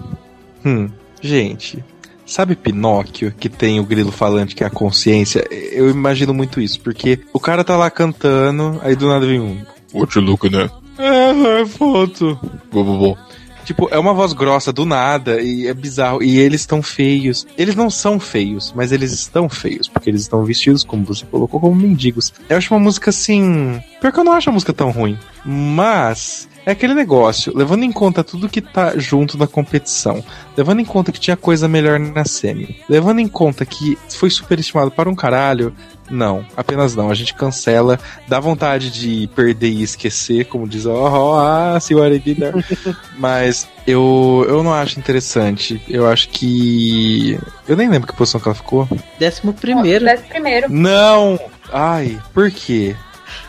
Hum. 0.66 0.90
Gente, 1.22 1.84
Sabe 2.32 2.56
Pinóquio, 2.56 3.34
que 3.38 3.50
tem 3.50 3.82
o 3.82 3.84
grilo 3.84 4.10
falante, 4.10 4.56
que 4.56 4.64
é 4.64 4.68
a 4.68 4.70
consciência? 4.70 5.46
Eu 5.52 5.90
imagino 5.90 6.34
muito 6.34 6.62
isso, 6.62 6.80
porque 6.80 7.20
o 7.34 7.42
cara 7.42 7.62
tá 7.62 7.76
lá 7.76 7.92
cantando, 7.92 8.80
aí 8.82 8.96
do 8.96 9.10
nada 9.10 9.26
vem 9.26 9.42
um. 9.42 9.62
What 9.94 10.18
you 10.18 10.24
looking 10.24 10.56
at? 10.56 10.72
É, 10.98 11.62
é 11.62 11.66
foto. 11.66 12.40
Bom, 12.72 12.86
bom, 12.86 12.98
bom. 12.98 13.18
Tipo, 13.66 13.90
é 13.92 14.00
uma 14.00 14.14
voz 14.14 14.32
grossa 14.32 14.72
do 14.72 14.86
nada 14.86 15.42
e 15.42 15.68
é 15.68 15.74
bizarro. 15.74 16.24
E 16.24 16.40
eles 16.40 16.62
estão 16.62 16.82
feios. 16.82 17.46
Eles 17.58 17.76
não 17.76 17.90
são 17.90 18.18
feios, 18.18 18.72
mas 18.74 18.94
eles 18.94 19.12
estão 19.12 19.50
feios, 19.50 19.90
porque 19.90 20.10
eles 20.10 20.22
estão 20.22 20.46
vestidos, 20.46 20.86
como 20.86 21.04
você 21.04 21.26
colocou, 21.26 21.60
como 21.60 21.76
mendigos. 21.76 22.34
Eu 22.48 22.56
acho 22.56 22.74
uma 22.74 22.80
música 22.80 23.10
assim. 23.10 23.84
Pior 24.00 24.14
que 24.14 24.20
eu 24.22 24.24
não 24.24 24.32
acho 24.32 24.50
a 24.50 24.54
música 24.54 24.72
tão 24.72 24.90
ruim. 24.90 25.20
Mas 25.44 26.48
é 26.66 26.72
aquele 26.72 26.94
negócio, 26.94 27.56
levando 27.56 27.84
em 27.84 27.92
conta 27.92 28.24
tudo 28.24 28.50
que 28.50 28.62
tá 28.62 28.98
junto 28.98 29.38
na 29.38 29.48
competição, 29.48 30.24
levando 30.56 30.80
em 30.80 30.86
conta 30.86 31.12
que 31.12 31.20
tinha 31.20 31.38
coisa 31.38 31.68
melhor 31.68 32.00
na 32.00 32.26
semi, 32.26 32.82
levando 32.88 33.20
em 33.20 33.28
conta 33.28 33.66
que 33.66 33.98
foi 34.10 34.30
superestimado 34.30 34.92
para 34.92 35.10
um 35.10 35.16
caralho, 35.16 35.74
não, 36.12 36.46
apenas 36.58 36.94
não. 36.94 37.10
A 37.10 37.14
gente 37.14 37.34
cancela, 37.34 37.98
dá 38.28 38.40
vontade 38.40 38.92
de 38.92 39.30
perder 39.34 39.70
e 39.70 39.82
esquecer, 39.82 40.46
como 40.46 40.68
diz, 40.68 40.86
ó, 40.86 41.10
oh, 41.10 41.40
ah, 41.40 41.80
senhora 41.80 42.20
vida. 42.20 42.54
Mas 43.18 43.68
eu, 43.88 44.46
eu 44.48 44.62
não 44.62 44.74
acho 44.74 45.00
interessante. 45.00 45.82
Eu 45.88 46.08
acho 46.08 46.28
que. 46.30 47.40
Eu 47.68 47.78
nem 47.78 47.90
lembro 47.90 48.08
que 48.08 48.16
posição 48.16 48.42
que 48.42 48.48
ela 48.48 48.56
ficou. 48.56 48.88
Décimo 49.18 49.54
primeiro. 49.54 50.04
Décimo 50.04 50.28
primeiro. 50.28 50.70
Não! 50.70 51.40
Ai, 51.72 52.20
por 52.34 52.52
quê? 52.52 52.96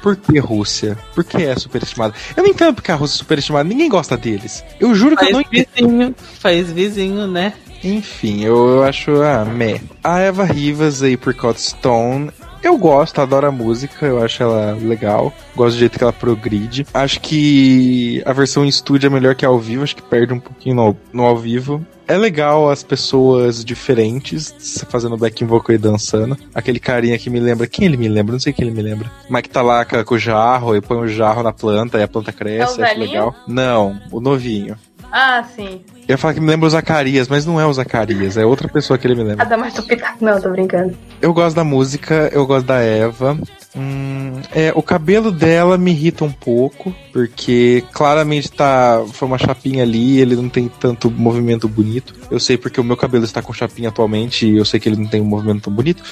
Por 0.00 0.16
que 0.16 0.38
Rússia? 0.38 0.98
Por 1.14 1.24
que 1.24 1.38
é 1.38 1.56
superestimada? 1.56 2.14
Eu 2.36 2.42
não 2.42 2.50
entendo 2.50 2.74
porque 2.74 2.90
a 2.90 2.94
Rússia 2.94 3.16
é 3.16 3.18
superestimada. 3.18 3.68
Ninguém 3.68 3.88
gosta 3.88 4.16
deles. 4.16 4.64
Eu 4.80 4.94
juro 4.94 5.14
faz 5.14 5.26
que 5.28 5.32
eu 5.32 5.36
não 5.36 5.40
entendo. 5.40 5.68
Vizinho, 5.74 6.14
faz 6.40 6.72
vizinho, 6.72 7.26
né? 7.26 7.54
Enfim, 7.84 8.44
eu, 8.44 8.68
eu 8.68 8.82
acho 8.84 9.22
a 9.22 9.40
ah, 9.40 9.44
meh. 9.44 9.80
A 10.04 10.20
Eva 10.20 10.44
Rivas 10.44 11.02
aí 11.02 11.16
por 11.16 11.34
Cod 11.34 11.60
Stone 11.60 12.30
eu 12.62 12.76
gosto, 12.76 13.20
adoro 13.20 13.46
a 13.46 13.52
música, 13.52 14.06
eu 14.06 14.22
acho 14.22 14.42
ela 14.42 14.72
legal. 14.80 15.32
Gosto 15.54 15.74
do 15.74 15.80
jeito 15.80 15.98
que 15.98 16.04
ela 16.04 16.12
progride. 16.12 16.86
Acho 16.94 17.20
que 17.20 18.22
a 18.24 18.32
versão 18.32 18.64
em 18.64 18.68
estúdio 18.68 19.08
é 19.08 19.10
melhor 19.10 19.34
que 19.34 19.44
ao 19.44 19.58
vivo, 19.58 19.82
acho 19.82 19.96
que 19.96 20.02
perde 20.02 20.32
um 20.32 20.40
pouquinho 20.40 20.76
no, 20.76 20.96
no 21.12 21.24
ao 21.24 21.36
vivo. 21.36 21.84
É 22.06 22.16
legal 22.18 22.68
as 22.70 22.82
pessoas 22.82 23.64
diferentes 23.64 24.84
fazendo 24.88 25.16
backing 25.16 25.46
vocal 25.46 25.74
e 25.74 25.78
dançando. 25.78 26.36
Aquele 26.54 26.78
carinha 26.78 27.18
que 27.18 27.30
me 27.30 27.40
lembra. 27.40 27.66
Quem 27.66 27.86
ele 27.86 27.96
me 27.96 28.08
lembra? 28.08 28.32
Não 28.32 28.40
sei 28.40 28.52
quem 28.52 28.66
ele 28.66 28.74
me 28.74 28.82
lembra. 28.82 29.10
Mas 29.28 29.42
que 29.42 29.48
tá 29.48 29.62
lá 29.62 29.84
com 29.84 30.14
o 30.14 30.18
jarro 30.18 30.76
e 30.76 30.80
põe 30.80 30.98
o 30.98 31.08
jarro 31.08 31.42
na 31.42 31.52
planta 31.52 31.98
e 31.98 32.02
a 32.02 32.08
planta 32.08 32.32
cresce. 32.32 32.80
É 32.80 32.84
acho 32.84 32.98
legal. 32.98 33.34
Não, 33.46 34.00
o 34.10 34.20
novinho. 34.20 34.76
Ah, 35.10 35.44
sim. 35.44 35.82
Eu 36.12 36.14
ia 36.14 36.18
falar 36.18 36.34
que 36.34 36.40
me 36.40 36.46
lembra 36.46 36.66
o 36.66 36.70
Zacarias, 36.70 37.26
mas 37.26 37.46
não 37.46 37.58
é 37.58 37.64
o 37.64 37.72
Zacarias, 37.72 38.36
é 38.36 38.44
outra 38.44 38.68
pessoa 38.68 38.98
que 38.98 39.06
ele 39.06 39.14
me 39.14 39.22
lembra. 39.22 39.46
Ah, 39.46 39.48
dá 39.48 39.56
mais 39.56 39.72
do 39.72 39.82
pitaco. 39.82 40.22
Não, 40.22 40.38
tô 40.38 40.50
brincando. 40.50 40.94
Eu 41.22 41.32
gosto 41.32 41.56
da 41.56 41.64
música, 41.64 42.28
eu 42.34 42.46
gosto 42.46 42.66
da 42.66 42.80
Eva. 42.80 43.38
Hum, 43.74 44.11
é, 44.52 44.72
o 44.74 44.82
cabelo 44.82 45.30
dela 45.30 45.78
me 45.78 45.90
irrita 45.90 46.24
um 46.24 46.32
pouco, 46.32 46.94
porque 47.12 47.84
claramente 47.92 48.50
tá. 48.50 49.04
Foi 49.12 49.28
uma 49.28 49.38
chapinha 49.38 49.82
ali, 49.82 50.20
ele 50.20 50.36
não 50.36 50.48
tem 50.48 50.68
tanto 50.68 51.10
movimento 51.10 51.68
bonito. 51.68 52.14
Eu 52.30 52.40
sei 52.40 52.56
porque 52.56 52.80
o 52.80 52.84
meu 52.84 52.96
cabelo 52.96 53.24
está 53.24 53.42
com 53.42 53.52
chapinha 53.52 53.88
atualmente 53.88 54.46
e 54.46 54.56
eu 54.56 54.64
sei 54.64 54.80
que 54.80 54.88
ele 54.88 54.96
não 54.96 55.06
tem 55.06 55.20
um 55.20 55.26
movimento 55.26 55.62
tão 55.62 55.72
bonito. 55.72 56.02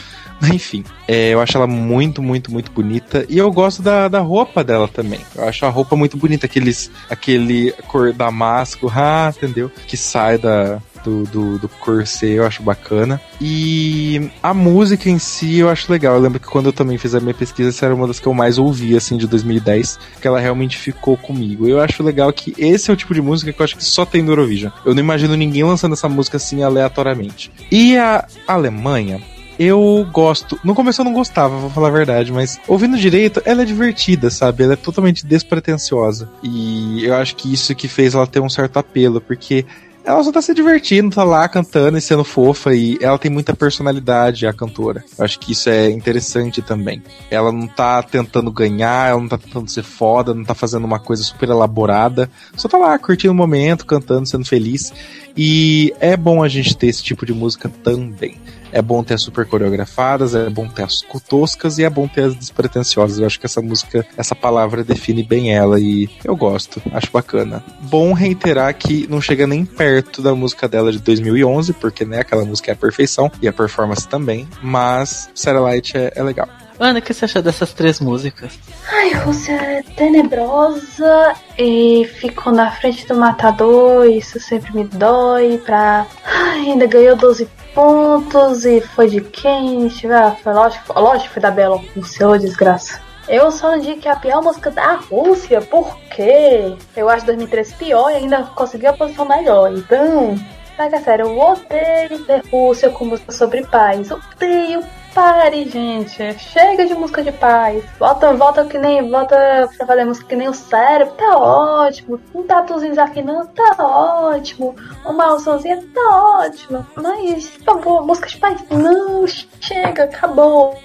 Enfim, 0.52 0.84
é, 1.06 1.30
eu 1.30 1.40
acho 1.40 1.56
ela 1.56 1.66
muito, 1.66 2.22
muito, 2.22 2.50
muito 2.50 2.70
bonita. 2.72 3.26
E 3.28 3.38
eu 3.38 3.50
gosto 3.52 3.82
da, 3.82 4.08
da 4.08 4.20
roupa 4.20 4.64
dela 4.64 4.88
também. 4.88 5.20
Eu 5.34 5.44
acho 5.44 5.64
a 5.66 5.68
roupa 5.68 5.96
muito 5.96 6.16
bonita, 6.16 6.46
aqueles, 6.46 6.90
aquele 7.08 7.72
cor 7.86 8.12
damasco, 8.12 8.90
ah, 8.94 9.32
entendeu? 9.36 9.70
Que 9.86 9.96
sai 9.96 10.38
da, 10.38 10.80
do, 11.04 11.24
do, 11.24 11.58
do 11.58 11.68
corset, 11.68 12.32
eu 12.32 12.46
acho 12.46 12.62
bacana. 12.62 13.20
E 13.40 14.30
a 14.42 14.52
música 14.54 15.08
em 15.08 15.18
si 15.18 15.58
eu 15.58 15.68
acho 15.68 15.90
legal. 15.90 16.14
Eu 16.14 16.20
lembro 16.20 16.40
que 16.40 16.46
quando 16.46 16.66
eu 16.66 16.72
também 16.72 16.98
fiz 16.98 17.14
a 17.14 17.20
minha 17.20 17.34
pesquisa, 17.34 17.70
essa 17.70 17.86
era 17.86 17.94
uma 17.94 18.06
das 18.06 18.20
que 18.20 18.26
eu 18.26 18.34
mais 18.34 18.58
ouvi, 18.58 18.96
assim, 18.96 19.16
de 19.16 19.26
2010, 19.26 19.98
que 20.20 20.26
ela 20.26 20.40
realmente 20.40 20.76
ficou 20.76 21.16
comigo. 21.16 21.68
Eu 21.68 21.80
acho 21.80 22.02
legal 22.02 22.32
que 22.32 22.54
esse 22.58 22.90
é 22.90 22.94
o 22.94 22.96
tipo 22.96 23.14
de 23.14 23.22
música 23.22 23.52
que 23.52 23.60
eu 23.60 23.64
acho 23.64 23.76
que 23.76 23.84
só 23.84 24.04
tem 24.04 24.22
no 24.22 24.32
Eurovision. 24.32 24.72
Eu 24.84 24.94
não 24.94 25.00
imagino 25.00 25.36
ninguém 25.36 25.64
lançando 25.64 25.92
essa 25.92 26.08
música 26.08 26.36
assim 26.36 26.62
aleatoriamente. 26.62 27.50
E 27.70 27.96
a 27.96 28.26
Alemanha, 28.46 29.20
eu 29.60 30.06
gosto. 30.10 30.58
No 30.64 30.74
começo 30.74 31.02
eu 31.02 31.04
não 31.04 31.12
gostava, 31.12 31.58
vou 31.58 31.68
falar 31.68 31.88
a 31.88 31.92
verdade, 31.92 32.32
mas 32.32 32.58
ouvindo 32.66 32.96
direito, 32.96 33.42
ela 33.44 33.60
é 33.60 33.64
divertida, 33.66 34.30
sabe? 34.30 34.64
Ela 34.64 34.72
é 34.72 34.76
totalmente 34.76 35.26
despretensiosa. 35.26 36.30
E 36.42 37.04
eu 37.04 37.14
acho 37.14 37.36
que 37.36 37.52
isso 37.52 37.74
que 37.74 37.86
fez 37.86 38.14
ela 38.14 38.26
ter 38.26 38.40
um 38.40 38.48
certo 38.48 38.78
apelo, 38.78 39.20
porque 39.20 39.66
ela 40.04 40.22
só 40.24 40.32
tá 40.32 40.40
se 40.40 40.54
divertindo, 40.54 41.14
tá 41.14 41.24
lá 41.24 41.48
cantando 41.48 41.98
e 41.98 42.00
sendo 42.00 42.24
fofa 42.24 42.74
e 42.74 42.98
ela 43.00 43.18
tem 43.18 43.30
muita 43.30 43.54
personalidade, 43.54 44.46
a 44.46 44.52
cantora. 44.52 45.04
Eu 45.18 45.24
acho 45.24 45.38
que 45.38 45.52
isso 45.52 45.68
é 45.68 45.90
interessante 45.90 46.62
também. 46.62 47.02
Ela 47.30 47.52
não 47.52 47.66
tá 47.66 48.02
tentando 48.02 48.50
ganhar, 48.50 49.10
ela 49.10 49.20
não 49.20 49.28
tá 49.28 49.38
tentando 49.38 49.70
ser 49.70 49.82
foda, 49.82 50.34
não 50.34 50.44
tá 50.44 50.54
fazendo 50.54 50.84
uma 50.84 50.98
coisa 50.98 51.22
super 51.22 51.48
elaborada. 51.48 52.30
Só 52.56 52.68
tá 52.68 52.78
lá 52.78 52.98
curtindo 52.98 53.32
o 53.32 53.36
momento, 53.36 53.86
cantando, 53.86 54.26
sendo 54.26 54.44
feliz. 54.44 54.92
E 55.36 55.94
é 56.00 56.16
bom 56.16 56.42
a 56.42 56.48
gente 56.48 56.76
ter 56.76 56.88
esse 56.88 57.02
tipo 57.02 57.24
de 57.24 57.32
música 57.32 57.70
também. 57.82 58.36
É 58.72 58.82
bom 58.82 59.02
ter 59.02 59.14
as 59.14 59.22
super 59.22 59.46
coreografadas, 59.46 60.34
é 60.34 60.48
bom 60.48 60.68
ter 60.68 60.82
as 60.82 61.02
toscas 61.28 61.78
e 61.78 61.84
é 61.84 61.90
bom 61.90 62.08
ter 62.08 62.22
as 62.22 62.34
despretensiosas. 62.34 63.18
Eu 63.18 63.26
acho 63.26 63.38
que 63.38 63.46
essa 63.46 63.60
música, 63.60 64.06
essa 64.16 64.34
palavra 64.34 64.84
define 64.84 65.22
bem 65.22 65.52
ela 65.52 65.78
e 65.78 66.08
eu 66.24 66.36
gosto, 66.36 66.82
acho 66.92 67.10
bacana. 67.12 67.62
Bom 67.82 68.12
reiterar 68.12 68.74
que 68.74 69.06
não 69.08 69.20
chega 69.20 69.46
nem 69.46 69.64
perto 69.64 70.22
da 70.22 70.34
música 70.34 70.68
dela 70.68 70.92
de 70.92 70.98
2011, 70.98 71.72
porque 71.74 72.04
né, 72.04 72.20
aquela 72.20 72.44
música 72.44 72.70
é 72.70 72.74
a 72.74 72.76
perfeição 72.76 73.30
e 73.40 73.48
a 73.48 73.52
performance 73.52 74.06
também, 74.06 74.48
mas 74.62 75.28
Satellite 75.34 75.96
é, 75.96 76.12
é 76.14 76.22
legal. 76.22 76.48
Ana, 76.80 76.98
o 76.98 77.02
que 77.02 77.12
você 77.12 77.26
achou 77.26 77.42
dessas 77.42 77.74
três 77.74 78.00
músicas? 78.00 78.58
Ai, 78.90 79.12
Rússia 79.12 79.52
é 79.52 79.82
tenebrosa 79.82 81.34
e 81.58 82.08
ficou 82.14 82.54
na 82.54 82.70
frente 82.70 83.06
do 83.06 83.14
matador, 83.14 84.06
isso 84.06 84.40
sempre 84.40 84.74
me 84.74 84.84
dói 84.84 85.58
pra. 85.58 86.06
Ai, 86.24 86.70
ainda 86.70 86.86
ganhou 86.86 87.14
12 87.16 87.46
pontos 87.74 88.64
e 88.64 88.80
foi 88.80 89.08
de 89.08 89.20
quem? 89.20 89.90
Ah, 90.10 90.36
foi 90.42 90.52
lógico, 90.52 90.98
lógico 90.98 91.34
foi 91.34 91.42
da 91.42 91.50
Bela 91.50 91.80
com 91.94 92.02
seu 92.02 92.38
desgraça. 92.38 93.00
Eu 93.28 93.50
só 93.50 93.70
não 93.70 93.78
digo 93.78 94.00
que 94.00 94.08
é 94.08 94.12
a 94.12 94.16
pior 94.16 94.42
música 94.42 94.70
da 94.70 94.94
Rússia, 94.94 95.60
por 95.60 95.96
quê? 96.14 96.74
Eu 96.96 97.08
acho 97.08 97.26
2013 97.26 97.74
pior 97.74 98.10
e 98.10 98.16
ainda 98.16 98.42
conseguiu 98.42 98.90
a 98.90 98.92
posição 98.92 99.24
melhor. 99.24 99.72
Então, 99.72 100.36
é 100.76 100.98
sério, 100.98 101.26
eu 101.26 101.38
odeio 101.38 102.24
ver 102.24 102.42
Rússia 102.50 102.90
com 102.90 103.04
música 103.04 103.30
sobre 103.32 103.64
paz. 103.66 104.10
Odeio 104.10 104.82
Pare, 105.14 105.68
gente. 105.68 106.38
Chega 106.38 106.86
de 106.86 106.94
música 106.94 107.22
de 107.22 107.32
paz. 107.32 107.84
Volta, 107.98 108.32
volta 108.32 108.64
que 108.64 108.78
nem. 108.78 109.10
Volta 109.10 109.68
pra 109.76 109.86
fazer 109.86 110.04
música 110.04 110.28
que 110.28 110.36
nem 110.36 110.48
o 110.48 110.54
cérebro. 110.54 111.14
Tá 111.14 111.36
ótimo. 111.36 112.20
Um 112.34 112.44
tatuzinho 112.44 113.00
aqui 113.00 113.22
tá 113.46 113.76
ótimo. 113.78 114.76
Uma 115.04 115.26
alçãozinha 115.26 115.82
tá 115.92 116.40
ótimo. 116.40 116.86
Mas, 116.94 117.48
por 117.50 117.64
favor, 117.64 118.06
música 118.06 118.28
de 118.28 118.36
paz. 118.38 118.64
Não, 118.70 119.26
chega, 119.26 120.04
acabou 120.04 120.78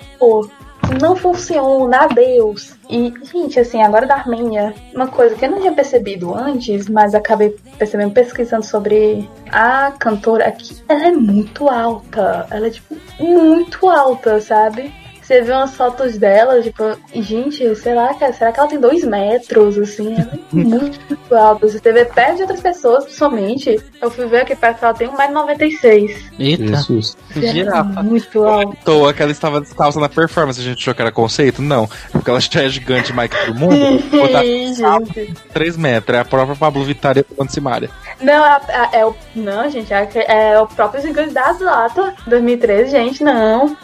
não 0.99 1.15
funciona, 1.15 2.03
adeus. 2.03 2.76
E, 2.89 3.13
gente, 3.23 3.59
assim, 3.59 3.81
agora 3.81 4.05
da 4.05 4.15
Armênia, 4.15 4.73
uma 4.93 5.07
coisa 5.07 5.35
que 5.35 5.45
eu 5.45 5.51
não 5.51 5.59
tinha 5.59 5.73
percebido 5.73 6.34
antes, 6.34 6.88
mas 6.88 7.15
acabei 7.15 7.55
percebendo 7.77 8.13
pesquisando 8.13 8.65
sobre 8.65 9.30
a 9.51 9.91
cantora 9.97 10.47
aqui, 10.47 10.77
ela 10.88 11.07
é 11.07 11.11
muito 11.11 11.69
alta. 11.69 12.47
Ela 12.49 12.67
é, 12.67 12.69
tipo, 12.69 12.95
muito 13.19 13.89
alta, 13.89 14.39
sabe? 14.39 14.93
Você 15.26 15.41
vê 15.41 15.52
umas 15.53 15.76
fotos 15.76 16.19
dela, 16.19 16.61
tipo, 16.61 16.84
e, 17.11 17.19
gente, 17.22 17.76
sei 17.77 17.95
lá, 17.95 18.14
cara, 18.14 18.31
será 18.31 18.52
que 18.52 18.60
ela 18.60 18.69
tem 18.69 18.80
dois 18.80 19.03
metros, 19.03 19.76
assim? 19.76 20.14
Ela 20.14 20.34
é 20.34 20.56
muito 20.56 20.99
alta. 21.35 21.68
Você 21.68 21.91
vê 21.91 22.06
perto 22.06 22.35
de 22.35 22.41
outras 22.43 22.61
pessoas, 22.61 23.06
principalmente. 23.06 23.81
Eu 23.99 24.11
fui 24.11 24.27
ver 24.27 24.41
aqui 24.41 24.56
perto, 24.56 24.85
ela 24.85 24.93
tem 24.93 25.07
1,96m. 25.07 26.15
Eita, 26.38 26.64
Jesus. 26.77 27.18
girafa. 27.34 28.03
Muito 28.03 28.43
alta. 28.43 28.77
Toa 28.85 29.14
que 29.14 29.23
ela 29.23 29.31
estava 29.31 29.60
descalça 29.60 29.99
na 29.99 30.07
performance, 30.07 30.60
a 30.60 30.64
gente 30.64 30.80
achou 30.80 30.93
que 30.93 31.02
era 31.02 31.11
conceito? 31.11 31.60
Não. 31.60 31.89
Porque 32.11 32.30
ela 32.30 32.39
já 32.39 32.61
é 32.61 32.69
gigante 32.69 33.11
mais 33.11 33.31
que 33.31 33.45
todo 33.47 33.57
mundo. 33.57 34.03
Botar 34.11 34.43
gente. 34.43 35.34
3 35.53 35.77
metros. 35.77 36.18
É 36.18 36.22
a 36.22 36.26
própria 36.26 36.56
Pablo 36.56 36.84
Vittar 36.84 37.18
e 37.18 37.26
Simária. 37.49 37.89
Não, 38.22 38.45
é, 38.45 38.61
é, 38.69 38.99
é 38.99 39.06
o. 39.06 39.15
Não, 39.35 39.69
gente, 39.72 39.91
é, 39.91 40.07
é 40.27 40.60
o 40.60 40.68
próprio 40.68 41.02
Ziggler 41.02 41.31
da 41.31 41.52
Zlata, 41.53 42.14
2013, 42.27 42.91
gente, 42.91 43.23
não. 43.23 43.76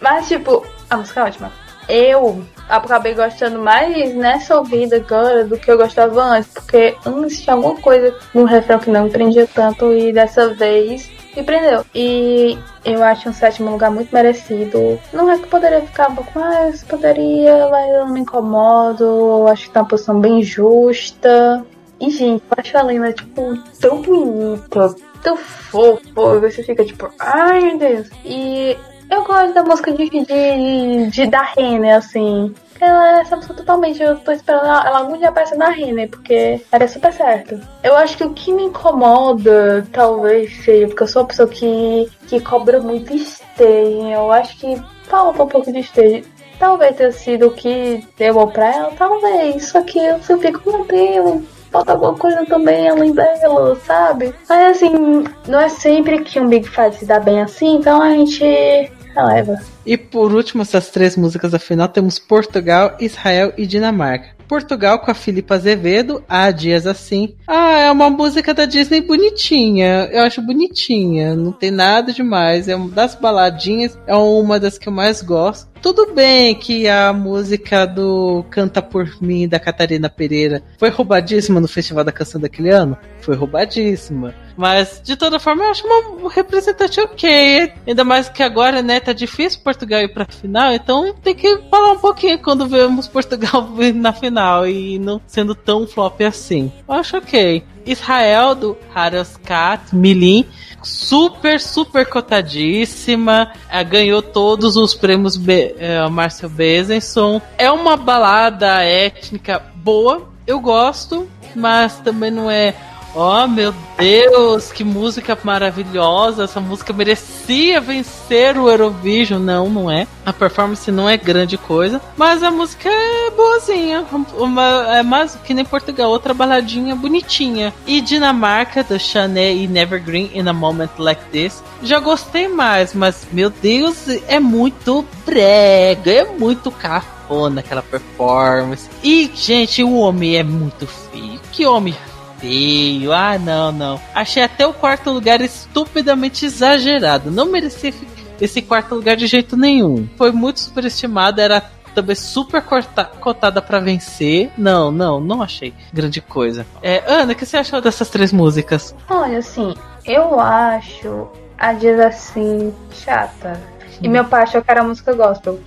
Mas, 0.00 0.28
tipo, 0.28 0.64
a 0.90 0.96
música 0.96 1.20
é 1.20 1.24
ótima. 1.24 1.52
Eu 1.88 2.44
acabei 2.68 3.14
gostando 3.14 3.58
mais 3.58 4.14
nessa 4.14 4.58
ouvida 4.58 4.96
agora 4.96 5.44
do 5.44 5.56
que 5.56 5.70
eu 5.70 5.78
gostava 5.78 6.22
antes, 6.22 6.52
porque 6.52 6.94
antes 7.06 7.40
tinha 7.40 7.56
alguma 7.56 7.76
coisa 7.80 8.14
no 8.34 8.44
refrão 8.44 8.78
que 8.78 8.90
não 8.90 9.04
me 9.04 9.10
prendia 9.10 9.48
tanto 9.52 9.94
e 9.94 10.12
dessa 10.12 10.52
vez 10.52 11.10
me 11.34 11.42
prendeu. 11.42 11.84
E 11.94 12.58
eu 12.84 13.02
acho 13.02 13.30
um 13.30 13.32
sétimo 13.32 13.70
lugar 13.70 13.90
muito 13.90 14.14
merecido. 14.14 15.00
Não 15.14 15.30
é 15.30 15.38
que 15.38 15.46
poderia 15.46 15.80
ficar 15.80 16.10
um 16.10 16.16
pouco 16.16 16.38
mais, 16.38 16.84
poderia, 16.84 17.68
mas 17.70 17.90
eu 17.90 18.06
não 18.06 18.12
me 18.12 18.20
incomodo. 18.20 19.04
Eu 19.04 19.48
acho 19.48 19.64
que 19.64 19.70
tá 19.70 19.80
uma 19.80 19.88
posição 19.88 20.20
bem 20.20 20.42
justa. 20.42 21.64
E, 22.00 22.10
gente, 22.10 22.42
eu 22.50 22.56
acho 22.56 22.78
a 22.78 22.82
Lena, 22.82 23.12
tipo, 23.12 23.56
tão 23.80 24.02
bonita, 24.02 24.94
tão 25.22 25.36
fofo. 25.36 26.36
E 26.36 26.40
você 26.40 26.62
fica 26.62 26.84
tipo, 26.84 27.10
ai 27.18 27.60
meu 27.60 27.78
Deus. 27.78 28.10
E 28.24 28.76
eu 29.10 29.24
gosto 29.24 29.54
da 29.54 29.62
música 29.62 29.92
de, 29.92 30.08
de, 30.08 31.06
de 31.10 31.26
da 31.26 31.42
Renner, 31.42 31.96
assim. 31.96 32.54
Ela 32.80 33.18
é 33.18 33.20
essa 33.20 33.36
música 33.36 33.54
totalmente. 33.54 34.02
Eu 34.02 34.16
tô 34.18 34.30
esperando 34.30 34.66
ela, 34.66 34.86
ela 34.86 34.98
algum 34.98 35.16
dia 35.16 35.28
aparecer 35.28 35.56
na 35.56 35.70
Renner, 35.70 36.08
porque 36.08 36.60
daria 36.70 36.88
super 36.88 37.12
certo. 37.12 37.60
Eu 37.82 37.96
acho 37.96 38.16
que 38.16 38.24
o 38.24 38.32
que 38.32 38.52
me 38.52 38.64
incomoda, 38.64 39.86
talvez 39.92 40.64
seja, 40.64 40.86
porque 40.86 41.02
eu 41.02 41.08
sou 41.08 41.22
uma 41.22 41.28
pessoa 41.28 41.48
que, 41.48 42.08
que 42.28 42.40
cobra 42.40 42.80
muito 42.80 43.14
stage. 43.14 44.12
Eu 44.12 44.30
acho 44.30 44.56
que 44.58 44.80
falta 45.04 45.42
um 45.42 45.48
pouco 45.48 45.72
de 45.72 45.80
stage. 45.80 46.24
Talvez 46.58 46.96
tenha 46.96 47.12
sido 47.12 47.48
o 47.48 47.52
que 47.52 48.04
deu 48.16 48.46
pra 48.48 48.74
ela, 48.74 48.92
talvez. 48.96 49.66
Só 49.66 49.82
que 49.82 49.98
eu 49.98 50.18
fico, 50.18 50.70
meu 50.70 50.84
Deus, 50.84 51.42
falta 51.70 51.92
alguma 51.92 52.14
coisa 52.14 52.44
também 52.46 52.88
além 52.88 53.12
dela, 53.12 53.76
sabe? 53.76 54.34
Mas 54.48 54.76
assim, 54.76 55.24
não 55.46 55.60
é 55.60 55.68
sempre 55.68 56.20
que 56.24 56.40
um 56.40 56.48
Big 56.48 56.68
Five 56.68 56.96
se 56.96 57.06
dá 57.06 57.20
bem 57.20 57.40
assim, 57.40 57.76
então 57.76 58.02
a 58.02 58.10
gente 58.10 58.90
releva. 59.18 59.58
E 59.84 59.96
por 59.96 60.32
último, 60.32 60.62
essas 60.62 60.88
três 60.90 61.16
músicas 61.16 61.52
da 61.52 61.58
final, 61.58 61.88
temos 61.88 62.18
Portugal, 62.18 62.96
Israel 63.00 63.52
e 63.56 63.66
Dinamarca. 63.66 64.38
Portugal 64.48 64.98
com 64.98 65.10
a 65.10 65.14
Filipa 65.14 65.56
Azevedo, 65.56 66.24
Há 66.26 66.50
Dias 66.50 66.86
Assim. 66.86 67.34
Ah, 67.46 67.80
é 67.80 67.90
uma 67.90 68.08
música 68.08 68.54
da 68.54 68.64
Disney 68.64 69.02
bonitinha. 69.02 70.08
Eu 70.10 70.22
acho 70.22 70.40
bonitinha. 70.40 71.36
Não 71.36 71.52
tem 71.52 71.70
nada 71.70 72.12
demais. 72.12 72.66
É 72.66 72.74
uma 72.74 72.88
das 72.88 73.14
baladinhas. 73.14 73.98
É 74.06 74.14
uma 74.14 74.58
das 74.58 74.78
que 74.78 74.88
eu 74.88 74.92
mais 74.92 75.20
gosto. 75.20 75.68
Tudo 75.80 76.12
bem 76.12 76.54
que 76.54 76.88
a 76.88 77.12
música 77.12 77.86
do 77.86 78.44
Canta 78.50 78.82
Por 78.82 79.20
Mim 79.22 79.48
da 79.48 79.60
Catarina 79.60 80.10
Pereira 80.10 80.62
foi 80.76 80.90
roubadíssima 80.90 81.60
no 81.60 81.68
Festival 81.68 82.04
da 82.04 82.12
Canção 82.12 82.40
daquele 82.40 82.70
ano. 82.70 82.96
Foi 83.20 83.36
roubadíssima. 83.36 84.34
Mas, 84.56 85.00
de 85.04 85.14
toda 85.16 85.38
forma, 85.38 85.64
eu 85.64 85.70
acho 85.70 85.86
uma 85.86 86.30
representante 86.30 87.00
ok. 87.00 87.72
Ainda 87.86 88.02
mais 88.02 88.28
que 88.28 88.42
agora, 88.42 88.82
né, 88.82 88.98
tá 88.98 89.12
difícil 89.12 89.60
Portugal 89.62 90.00
ir 90.00 90.12
pra 90.12 90.26
final, 90.26 90.72
então 90.72 91.14
tem 91.22 91.34
que 91.34 91.58
falar 91.70 91.92
um 91.92 91.98
pouquinho 91.98 92.38
quando 92.40 92.66
vemos 92.66 93.06
Portugal 93.06 93.68
na 93.94 94.12
final 94.12 94.66
e 94.66 94.98
não 94.98 95.20
sendo 95.26 95.54
tão 95.54 95.86
flop 95.86 96.20
assim. 96.22 96.72
Eu 96.88 96.94
acho 96.94 97.16
ok. 97.16 97.64
Israel, 97.90 98.54
do 98.54 98.76
Haros 98.94 99.36
Kat, 99.44 99.94
Milim, 99.94 100.44
super, 100.82 101.60
super 101.60 102.06
cotadíssima. 102.06 103.52
eh, 103.70 103.84
ganhou 103.84 104.22
todos 104.22 104.76
os 104.76 104.94
prêmios 104.94 105.36
Be 105.36 105.74
eh, 105.78 106.08
Marcel 106.08 106.48
Bezenson. 106.48 107.40
É 107.56 107.70
uma 107.70 107.96
balada 107.96 108.82
étnica 108.82 109.62
boa, 109.76 110.28
eu 110.46 110.60
gosto, 110.60 111.28
mas 111.54 111.98
também 111.98 112.30
não 112.30 112.50
é. 112.50 112.74
Oh 113.14 113.46
meu 113.46 113.74
Deus, 113.98 114.70
que 114.70 114.84
música 114.84 115.36
maravilhosa! 115.42 116.44
Essa 116.44 116.60
música 116.60 116.92
merecia 116.92 117.80
vencer 117.80 118.56
o 118.56 118.68
Eurovision. 118.68 119.42
Não, 119.42 119.68
não 119.68 119.90
é. 119.90 120.06
A 120.24 120.32
performance 120.32 120.90
não 120.90 121.08
é 121.08 121.16
grande 121.16 121.56
coisa, 121.56 122.00
mas 122.16 122.42
a 122.42 122.50
música 122.50 122.88
é 122.88 123.30
boazinha. 123.30 124.04
Uma, 124.36 124.96
é 124.96 125.02
mais 125.02 125.34
que 125.36 125.54
nem 125.54 125.64
Portugal, 125.64 126.10
outra 126.10 126.34
baladinha 126.34 126.94
bonitinha. 126.94 127.72
E 127.86 128.00
Dinamarca, 128.00 128.84
do 128.84 128.98
Chanel 128.98 129.56
e 129.56 129.66
Nevergreen 129.66 130.30
in 130.34 130.46
a 130.46 130.52
Moment 130.52 130.90
Like 130.98 131.24
This. 131.32 131.62
Já 131.82 131.98
gostei 132.00 132.46
mais, 132.46 132.94
mas 132.94 133.26
meu 133.32 133.50
Deus, 133.50 134.06
é 134.28 134.38
muito 134.38 135.04
brega, 135.24 136.10
é 136.10 136.24
muito 136.24 136.70
cafona 136.70 137.60
aquela 137.60 137.82
performance. 137.82 138.88
E, 139.02 139.30
gente, 139.34 139.82
o 139.82 139.94
homem 139.98 140.36
é 140.36 140.42
muito 140.42 140.86
feio. 140.86 141.40
Que 141.50 141.66
homem 141.66 141.94
feio. 142.40 143.12
Ah, 143.12 143.38
não, 143.38 143.72
não. 143.72 144.00
Achei 144.14 144.42
até 144.42 144.66
o 144.66 144.72
quarto 144.72 145.10
lugar 145.10 145.40
estupidamente 145.40 146.44
exagerado. 146.46 147.30
Não 147.30 147.46
merecia 147.46 147.92
esse 148.40 148.62
quarto 148.62 148.94
lugar 148.94 149.16
de 149.16 149.26
jeito 149.26 149.56
nenhum. 149.56 150.08
Foi 150.16 150.30
muito 150.32 150.60
superestimado, 150.60 151.40
era 151.40 151.62
também 151.94 152.14
super 152.14 152.62
corta- 152.62 153.04
cotada 153.04 153.60
pra 153.60 153.80
vencer. 153.80 154.50
Não, 154.56 154.90
não, 154.90 155.20
não 155.20 155.42
achei 155.42 155.74
grande 155.92 156.20
coisa. 156.20 156.64
É, 156.82 157.02
Ana, 157.06 157.32
o 157.32 157.34
que 157.36 157.44
você 157.44 157.56
achou 157.56 157.80
dessas 157.80 158.08
três 158.08 158.32
músicas? 158.32 158.94
Olha, 159.10 159.38
assim, 159.38 159.74
eu 160.04 160.38
acho 160.38 161.28
a 161.58 161.72
Dias 161.72 161.98
assim 161.98 162.72
chata. 162.92 163.60
E 164.00 164.08
meu 164.08 164.24
pai 164.24 164.44
achou 164.44 164.62
que 164.62 164.70
era 164.70 164.84
música 164.84 165.12
gospel. 165.12 165.58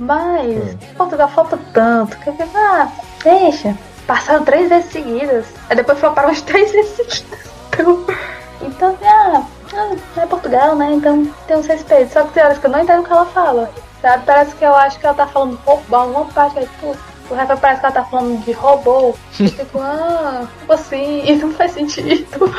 Mas 0.00 0.76
Portugal 0.96 1.28
falta 1.28 1.58
tanto 1.72 2.16
que 2.18 2.28
eu 2.28 2.34
falei, 2.34 2.52
ah, 2.56 2.88
deixa. 3.22 3.76
Passaram 4.08 4.42
três 4.42 4.70
vezes 4.70 4.90
seguidas. 4.90 5.44
Aí 5.68 5.76
depois 5.76 6.00
floparam 6.00 6.30
umas 6.30 6.40
três 6.40 6.72
vezes 6.72 6.96
seguidas. 6.96 7.38
Então, 7.72 8.06
então 8.62 8.98
ah, 9.04 9.42
ah, 9.74 9.96
é 10.16 10.26
Portugal, 10.26 10.74
né? 10.74 10.94
Então 10.94 11.30
tem 11.46 11.58
uns 11.58 11.66
respeitos. 11.66 12.14
Só 12.14 12.24
que 12.24 12.32
tem 12.32 12.42
horas 12.42 12.58
que 12.58 12.66
eu 12.66 12.70
não 12.70 12.80
entendo 12.80 13.02
o 13.02 13.04
que 13.04 13.12
ela 13.12 13.26
fala. 13.26 13.70
Sabe? 14.00 14.24
Parece 14.24 14.54
que 14.54 14.64
eu 14.64 14.74
acho 14.74 14.98
que 14.98 15.04
ela 15.04 15.14
tá 15.14 15.26
falando 15.26 15.60
roubo, 15.64 15.94
alguma 15.94 16.24
parte 16.24 16.58
aí, 16.58 16.66
tipo, 16.66 16.96
o 17.28 17.34
rapper 17.34 17.58
parece 17.58 17.80
que 17.80 17.86
ela 17.86 17.94
tá 17.94 18.04
falando 18.04 18.42
de 18.42 18.52
robô. 18.52 19.14
Fico, 19.30 19.78
ah, 19.78 20.46
tipo 20.58 20.72
assim, 20.72 21.30
isso 21.30 21.46
não 21.46 21.52
faz 21.52 21.72
sentido. 21.72 22.54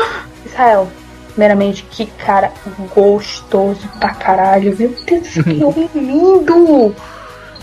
Israel, 0.45 0.88
primeiramente, 1.30 1.81
que 1.84 2.05
cara 2.05 2.51
gostoso 2.93 3.88
pra 3.99 4.13
caralho. 4.13 4.77
Meu 4.77 4.89
Deus 4.89 5.27
que 5.27 5.63
homem 5.65 5.89
lindo! 5.95 6.95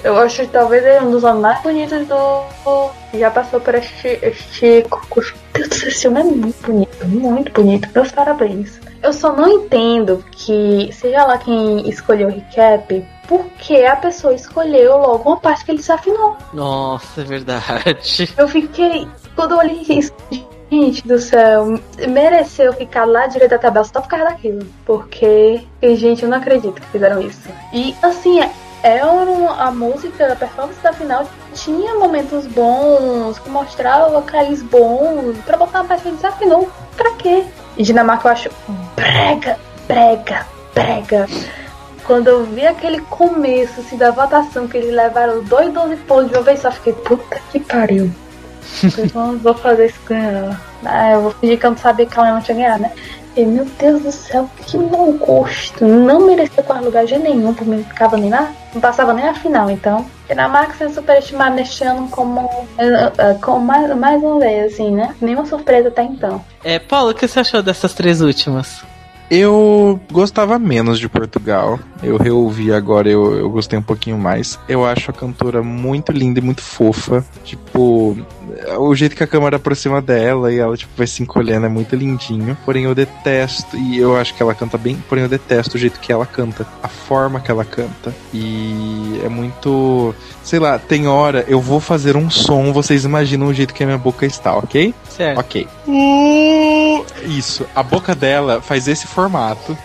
Eu 0.04 0.16
acho 0.18 0.42
que 0.42 0.48
talvez 0.48 0.84
ele 0.84 0.96
é 0.96 1.02
um 1.02 1.10
dos 1.10 1.24
homens 1.24 1.42
mais 1.42 1.62
bonitos 1.62 2.06
do. 2.06 2.90
Já 3.14 3.30
passou 3.30 3.60
por 3.60 3.74
este, 3.74 4.18
este 4.22 4.84
concurso. 4.88 5.34
Meu 5.54 5.68
Deus 5.68 5.68
do 5.68 5.74
céu, 5.74 5.88
esse 5.88 6.08
homem 6.08 6.22
é 6.22 6.26
muito 6.26 6.66
bonito, 6.66 7.06
muito 7.06 7.52
bonito. 7.52 7.88
Meus 7.94 8.12
parabéns. 8.12 8.80
Eu 9.02 9.12
só 9.12 9.32
não 9.32 9.48
entendo 9.48 10.24
que, 10.32 10.90
seja 10.92 11.24
lá 11.24 11.38
quem 11.38 11.88
escolheu 11.88 12.28
o 12.28 12.30
recap, 12.30 13.06
por 13.28 13.44
que 13.58 13.84
a 13.84 13.96
pessoa 13.96 14.34
escolheu 14.34 14.96
logo 14.96 15.30
uma 15.30 15.36
parte 15.38 15.64
que 15.64 15.72
ele 15.72 15.78
desafinou. 15.78 16.36
Nossa, 16.52 17.20
é 17.20 17.24
verdade. 17.24 18.34
Eu 18.36 18.48
fiquei. 18.48 19.06
Quando 19.34 19.52
eu 19.52 19.58
olhei 19.58 19.82
isso, 19.88 20.12
gente 20.70 21.06
do 21.06 21.18
céu, 21.18 21.78
mereceu 22.08 22.72
ficar 22.72 23.04
lá 23.04 23.26
direito 23.26 23.50
da 23.50 23.58
tabela 23.58 23.84
só 23.84 24.00
por 24.00 24.08
causa 24.08 24.26
daquilo. 24.26 24.66
Porque, 24.84 25.62
gente, 25.82 26.22
eu 26.22 26.28
não 26.28 26.38
acredito 26.38 26.80
que 26.80 26.86
fizeram 26.86 27.20
isso. 27.20 27.48
E 27.72 27.94
assim, 28.02 28.40
é. 28.82 29.04
Uma, 29.04 29.62
a 29.62 29.70
música, 29.70 30.32
a 30.32 30.36
performance 30.36 30.80
da 30.82 30.92
final 30.92 31.28
tinha 31.54 31.94
momentos 31.94 32.46
bons, 32.46 33.38
que 33.38 33.50
mostrava 33.50 34.08
vocais 34.20 34.62
bons, 34.62 35.36
pra 35.44 35.56
botar 35.56 35.80
uma 35.80 35.88
parte 35.88 36.04
que 36.04 36.10
desafinou. 36.12 36.70
Pra 36.96 37.12
quê? 37.14 37.44
E 37.76 37.82
Dinamarca 37.82 38.28
eu 38.28 38.32
acho 38.32 38.50
brega, 38.94 39.58
brega, 39.86 40.46
brega. 40.74 41.26
Quando 42.04 42.28
eu 42.28 42.44
vi 42.44 42.66
aquele 42.66 43.00
começo 43.00 43.80
assim, 43.80 43.96
da 43.96 44.10
votação, 44.10 44.68
que 44.68 44.76
eles 44.76 44.94
levaram 44.94 45.42
dois 45.42 45.72
12 45.72 45.96
pontos 45.96 46.30
de 46.30 46.36
uma 46.36 46.42
vez 46.42 46.60
só, 46.60 46.70
fiquei, 46.70 46.92
puta 46.92 47.40
que 47.50 47.60
pariu. 47.60 48.10
Eu 48.96 49.10
não 49.14 49.38
vou 49.38 49.54
fazer 49.54 49.86
isso 49.86 50.00
ganhar. 50.06 50.60
Ah, 50.84 51.12
eu 51.12 51.22
vou 51.22 51.30
fingir 51.32 51.58
que 51.58 51.66
eu 51.66 51.70
não 51.70 51.78
sabia 51.78 52.04
que 52.04 52.18
ela 52.18 52.32
não 52.32 52.40
tinha 52.40 52.56
ganhado, 52.56 52.82
né? 52.82 52.92
E, 53.36 53.44
meu 53.44 53.66
Deus 53.78 54.02
do 54.02 54.10
céu, 54.10 54.48
que 54.66 54.78
mau 54.78 55.12
gosto. 55.12 55.84
Não 55.84 56.26
merecia 56.26 56.62
quarto 56.62 56.86
lugar 56.86 57.04
de 57.04 57.18
nenhum, 57.18 57.52
por 57.52 57.66
mim 57.66 57.76
não 57.76 57.84
ficava 57.84 58.16
nem 58.16 58.30
na. 58.30 58.50
Não 58.72 58.80
passava 58.80 59.12
nem 59.12 59.28
a 59.28 59.34
final, 59.34 59.70
então. 59.70 60.06
Dinamarca 60.26 60.74
sendo 60.78 60.94
superestimado 60.94 61.54
neste 61.54 61.84
ano 61.84 62.08
como, 62.08 62.48
eh, 62.78 63.12
eh, 63.18 63.34
como 63.42 63.64
mais, 63.64 63.94
mais 63.94 64.22
uma 64.22 64.40
vez, 64.40 64.72
assim, 64.72 64.90
né? 64.90 65.14
Nenhuma 65.20 65.44
surpresa 65.44 65.88
até 65.88 66.02
então. 66.02 66.42
É, 66.64 66.78
Paulo, 66.78 67.10
o 67.10 67.14
que 67.14 67.28
você 67.28 67.40
achou 67.40 67.62
dessas 67.62 67.92
três 67.92 68.22
últimas? 68.22 68.82
Eu 69.30 70.00
gostava 70.10 70.58
menos 70.58 70.98
de 71.00 71.08
Portugal. 71.08 71.80
Eu 72.02 72.16
reouvi 72.16 72.72
agora, 72.72 73.08
eu, 73.08 73.36
eu 73.36 73.50
gostei 73.50 73.78
um 73.78 73.82
pouquinho 73.82 74.16
mais. 74.16 74.58
Eu 74.68 74.84
acho 74.84 75.10
a 75.10 75.14
cantora 75.14 75.62
muito 75.62 76.12
linda 76.12 76.38
e 76.38 76.42
muito 76.42 76.62
fofa. 76.62 77.24
Tipo, 77.44 78.16
o 78.78 78.94
jeito 78.94 79.16
que 79.16 79.22
a 79.22 79.26
câmera 79.26 79.56
aproxima 79.56 80.00
dela 80.00 80.52
e 80.52 80.58
ela 80.58 80.76
tipo, 80.76 80.92
vai 80.96 81.06
se 81.06 81.22
encolhendo 81.22 81.66
é 81.66 81.68
muito 81.68 81.94
lindinho. 81.94 82.56
Porém, 82.64 82.84
eu 82.84 82.94
detesto, 82.94 83.76
e 83.76 83.98
eu 83.98 84.16
acho 84.16 84.34
que 84.34 84.42
ela 84.42 84.54
canta 84.54 84.78
bem, 84.78 84.96
porém 85.08 85.24
eu 85.24 85.30
detesto 85.30 85.76
o 85.76 85.80
jeito 85.80 86.00
que 86.00 86.12
ela 86.12 86.26
canta, 86.26 86.66
a 86.82 86.88
forma 86.88 87.40
que 87.40 87.50
ela 87.50 87.64
canta. 87.64 88.14
E 88.32 89.20
é 89.24 89.28
muito. 89.28 90.14
Sei 90.42 90.58
lá, 90.58 90.78
tem 90.78 91.06
hora 91.06 91.44
eu 91.48 91.60
vou 91.60 91.80
fazer 91.80 92.16
um 92.16 92.30
som, 92.30 92.72
vocês 92.72 93.04
imaginam 93.04 93.48
o 93.48 93.54
jeito 93.54 93.74
que 93.74 93.82
a 93.82 93.86
minha 93.86 93.98
boca 93.98 94.24
está, 94.24 94.56
ok? 94.56 94.94
Certo. 95.08 95.38
Ok. 95.38 95.68
Uh, 95.86 97.04
isso, 97.26 97.66
a 97.74 97.82
boca 97.82 98.14
dela 98.14 98.60
faz 98.60 98.88
esse 98.88 99.06
formato. 99.06 99.76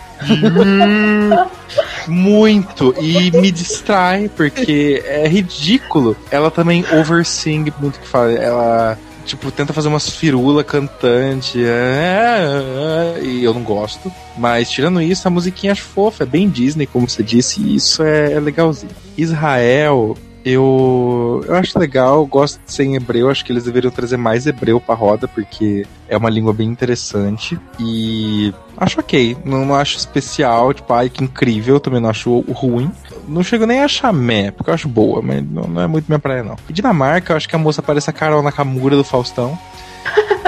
Muito 2.08 2.94
e 3.00 3.30
me 3.30 3.50
distrai 3.50 4.28
porque 4.28 5.02
é 5.06 5.26
ridículo. 5.26 6.16
Ela 6.30 6.50
também 6.50 6.84
oversing 6.92 7.72
muito 7.80 8.00
que 8.00 8.08
fala, 8.08 8.32
ela 8.32 8.98
tipo 9.24 9.50
tenta 9.50 9.72
fazer 9.72 9.88
umas 9.88 10.08
firula 10.08 10.64
cantante, 10.64 11.62
é, 11.62 13.18
é, 13.18 13.20
é, 13.20 13.24
e 13.24 13.44
eu 13.44 13.54
não 13.54 13.62
gosto. 13.62 14.12
Mas 14.36 14.70
tirando 14.70 15.00
isso, 15.00 15.26
a 15.26 15.30
musiquinha 15.30 15.72
acho 15.72 15.82
fofa, 15.82 16.24
é 16.24 16.26
bem 16.26 16.48
Disney, 16.48 16.86
como 16.86 17.08
você 17.08 17.22
disse, 17.22 17.60
e 17.60 17.76
isso 17.76 18.02
é, 18.02 18.32
é 18.32 18.40
legalzinho. 18.40 18.92
Israel, 19.16 20.16
eu, 20.44 21.44
eu 21.46 21.54
acho 21.54 21.78
legal, 21.78 22.24
gosto 22.26 22.60
de 22.64 22.72
ser 22.72 22.84
em 22.84 22.96
hebreu, 22.96 23.30
acho 23.30 23.44
que 23.44 23.52
eles 23.52 23.64
deveriam 23.64 23.90
trazer 23.90 24.16
mais 24.16 24.46
hebreu 24.46 24.80
pra 24.80 24.94
roda, 24.94 25.28
porque 25.28 25.86
é 26.08 26.16
uma 26.16 26.28
língua 26.28 26.52
bem 26.52 26.68
interessante. 26.68 27.58
E 27.78 28.52
acho 28.76 29.00
ok, 29.00 29.36
não, 29.44 29.64
não 29.64 29.74
acho 29.74 29.96
especial, 29.96 30.72
tipo, 30.74 30.92
ai 30.92 31.08
que 31.08 31.22
incrível, 31.22 31.78
também 31.78 32.00
não 32.00 32.10
acho 32.10 32.40
ruim. 32.52 32.90
Não 33.28 33.42
chego 33.42 33.66
nem 33.66 33.80
a 33.80 33.84
achar 33.84 34.12
meh, 34.12 34.50
porque 34.50 34.70
eu 34.70 34.74
acho 34.74 34.88
boa, 34.88 35.22
mas 35.22 35.44
não, 35.48 35.62
não 35.64 35.82
é 35.82 35.86
muito 35.86 36.06
minha 36.08 36.18
praia, 36.18 36.42
não. 36.42 36.56
E 36.68 36.72
Dinamarca, 36.72 37.32
eu 37.32 37.36
acho 37.36 37.48
que 37.48 37.54
a 37.54 37.58
moça 37.58 37.80
parece 37.80 38.10
a 38.10 38.12
Carol 38.12 38.42
Nakamura 38.42 38.96
do 38.96 39.04
Faustão. 39.04 39.56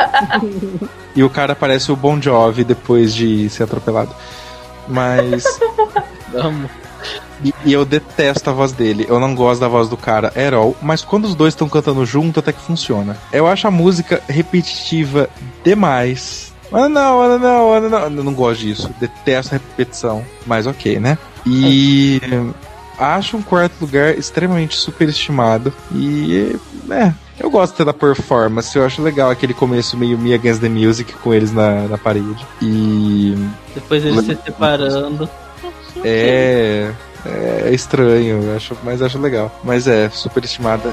e 1.15 1.23
o 1.23 1.31
cara 1.31 1.55
parece 1.55 1.93
o 1.93 1.97
Bon 1.97 2.21
Jovi 2.21 2.65
depois 2.65 3.15
de 3.15 3.49
ser 3.49 3.63
atropelado. 3.63 4.15
Mas. 4.89 5.45
Amo. 6.35 6.69
E, 7.45 7.55
e 7.65 7.73
eu 7.73 7.85
detesto 7.85 8.49
a 8.49 8.53
voz 8.53 8.73
dele. 8.73 9.07
Eu 9.09 9.21
não 9.21 9.35
gosto 9.35 9.61
da 9.61 9.69
voz 9.69 9.89
do 9.89 9.97
cara 9.97 10.29
at 10.29 10.55
all, 10.55 10.75
mas 10.81 11.05
quando 11.05 11.27
os 11.27 11.35
dois 11.35 11.53
estão 11.53 11.69
cantando 11.69 12.05
junto, 12.07 12.41
até 12.41 12.53
que 12.53 12.61
funciona. 12.61 13.17
Eu 13.33 13.47
acho 13.47 13.67
a 13.69 13.71
música 13.71 14.23
repetitiva 14.29 15.29
demais. 15.63 16.53
Ah, 16.73 16.89
não, 16.89 17.23
ah, 17.23 17.39
não, 17.39 17.75
ah, 17.75 17.81
não. 17.81 17.99
Eu 18.05 18.25
não 18.25 18.35
gosto 18.35 18.61
disso. 18.61 18.91
Detesto 18.99 19.55
a 19.55 19.59
repetição. 19.59 20.25
Mas 20.47 20.67
ok, 20.67 20.99
né? 20.99 21.19
E. 21.47 22.21
Acho 22.99 23.37
um 23.37 23.43
quarto 23.43 23.75
lugar 23.81 24.17
extremamente 24.17 24.77
superestimado. 24.77 25.73
E. 25.93 26.57
É, 26.91 27.13
eu 27.39 27.51
gosto 27.51 27.85
da 27.85 27.93
performance, 27.93 28.77
eu 28.77 28.85
acho 28.85 29.03
legal 29.03 29.31
aquele 29.31 29.53
começo 29.53 29.97
meio 29.97 30.17
Me 30.17 30.33
Against 30.33 30.61
the 30.61 30.69
Music 30.69 31.13
com 31.15 31.35
eles 31.35 31.53
na, 31.53 31.89
na 31.89 31.99
parede. 31.99 32.47
E. 32.63 33.37
Depois 33.75 34.05
eles 34.05 34.25
se 34.25 34.39
separando. 34.45 35.29
É. 36.05 36.93
É 37.27 37.71
estranho, 37.73 38.43
eu 38.43 38.57
acho, 38.57 38.77
mas 38.83 39.01
acho 39.03 39.19
legal. 39.19 39.51
Mas 39.63 39.87
é, 39.87 40.09
superestimada. 40.11 40.93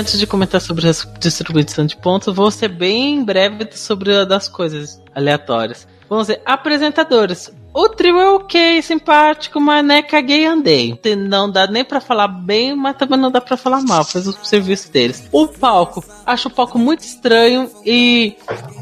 Antes 0.00 0.18
de 0.18 0.26
comentar 0.26 0.62
sobre 0.62 0.88
a 0.88 0.92
distribuição 1.18 1.84
de 1.84 1.94
pontos, 1.94 2.34
vou 2.34 2.50
ser 2.50 2.68
bem 2.68 3.22
breve 3.22 3.68
sobre 3.72 4.16
a 4.16 4.24
das 4.24 4.48
coisas 4.48 5.00
aleatórias. 5.14 5.86
Vamos 6.08 6.28
ver, 6.28 6.40
apresentadores. 6.44 7.52
O 7.72 7.88
trio 7.88 8.18
é 8.18 8.30
ok, 8.32 8.82
simpático, 8.82 9.60
mas 9.60 9.84
né, 9.84 10.02
caguei 10.02 10.42
e 10.42 10.46
andei. 10.46 10.98
Não 11.16 11.48
dá 11.50 11.66
nem 11.68 11.84
pra 11.84 12.00
falar 12.00 12.26
bem, 12.26 12.74
mas 12.74 12.96
também 12.96 13.18
não 13.18 13.30
dá 13.30 13.40
pra 13.40 13.56
falar 13.56 13.80
mal, 13.82 14.04
faz 14.04 14.26
o 14.26 14.32
serviço 14.44 14.90
deles. 14.90 15.28
O 15.30 15.46
palco, 15.46 16.04
acho 16.26 16.48
o 16.48 16.50
palco 16.50 16.78
muito 16.78 17.04
estranho 17.04 17.70
e 17.84 18.36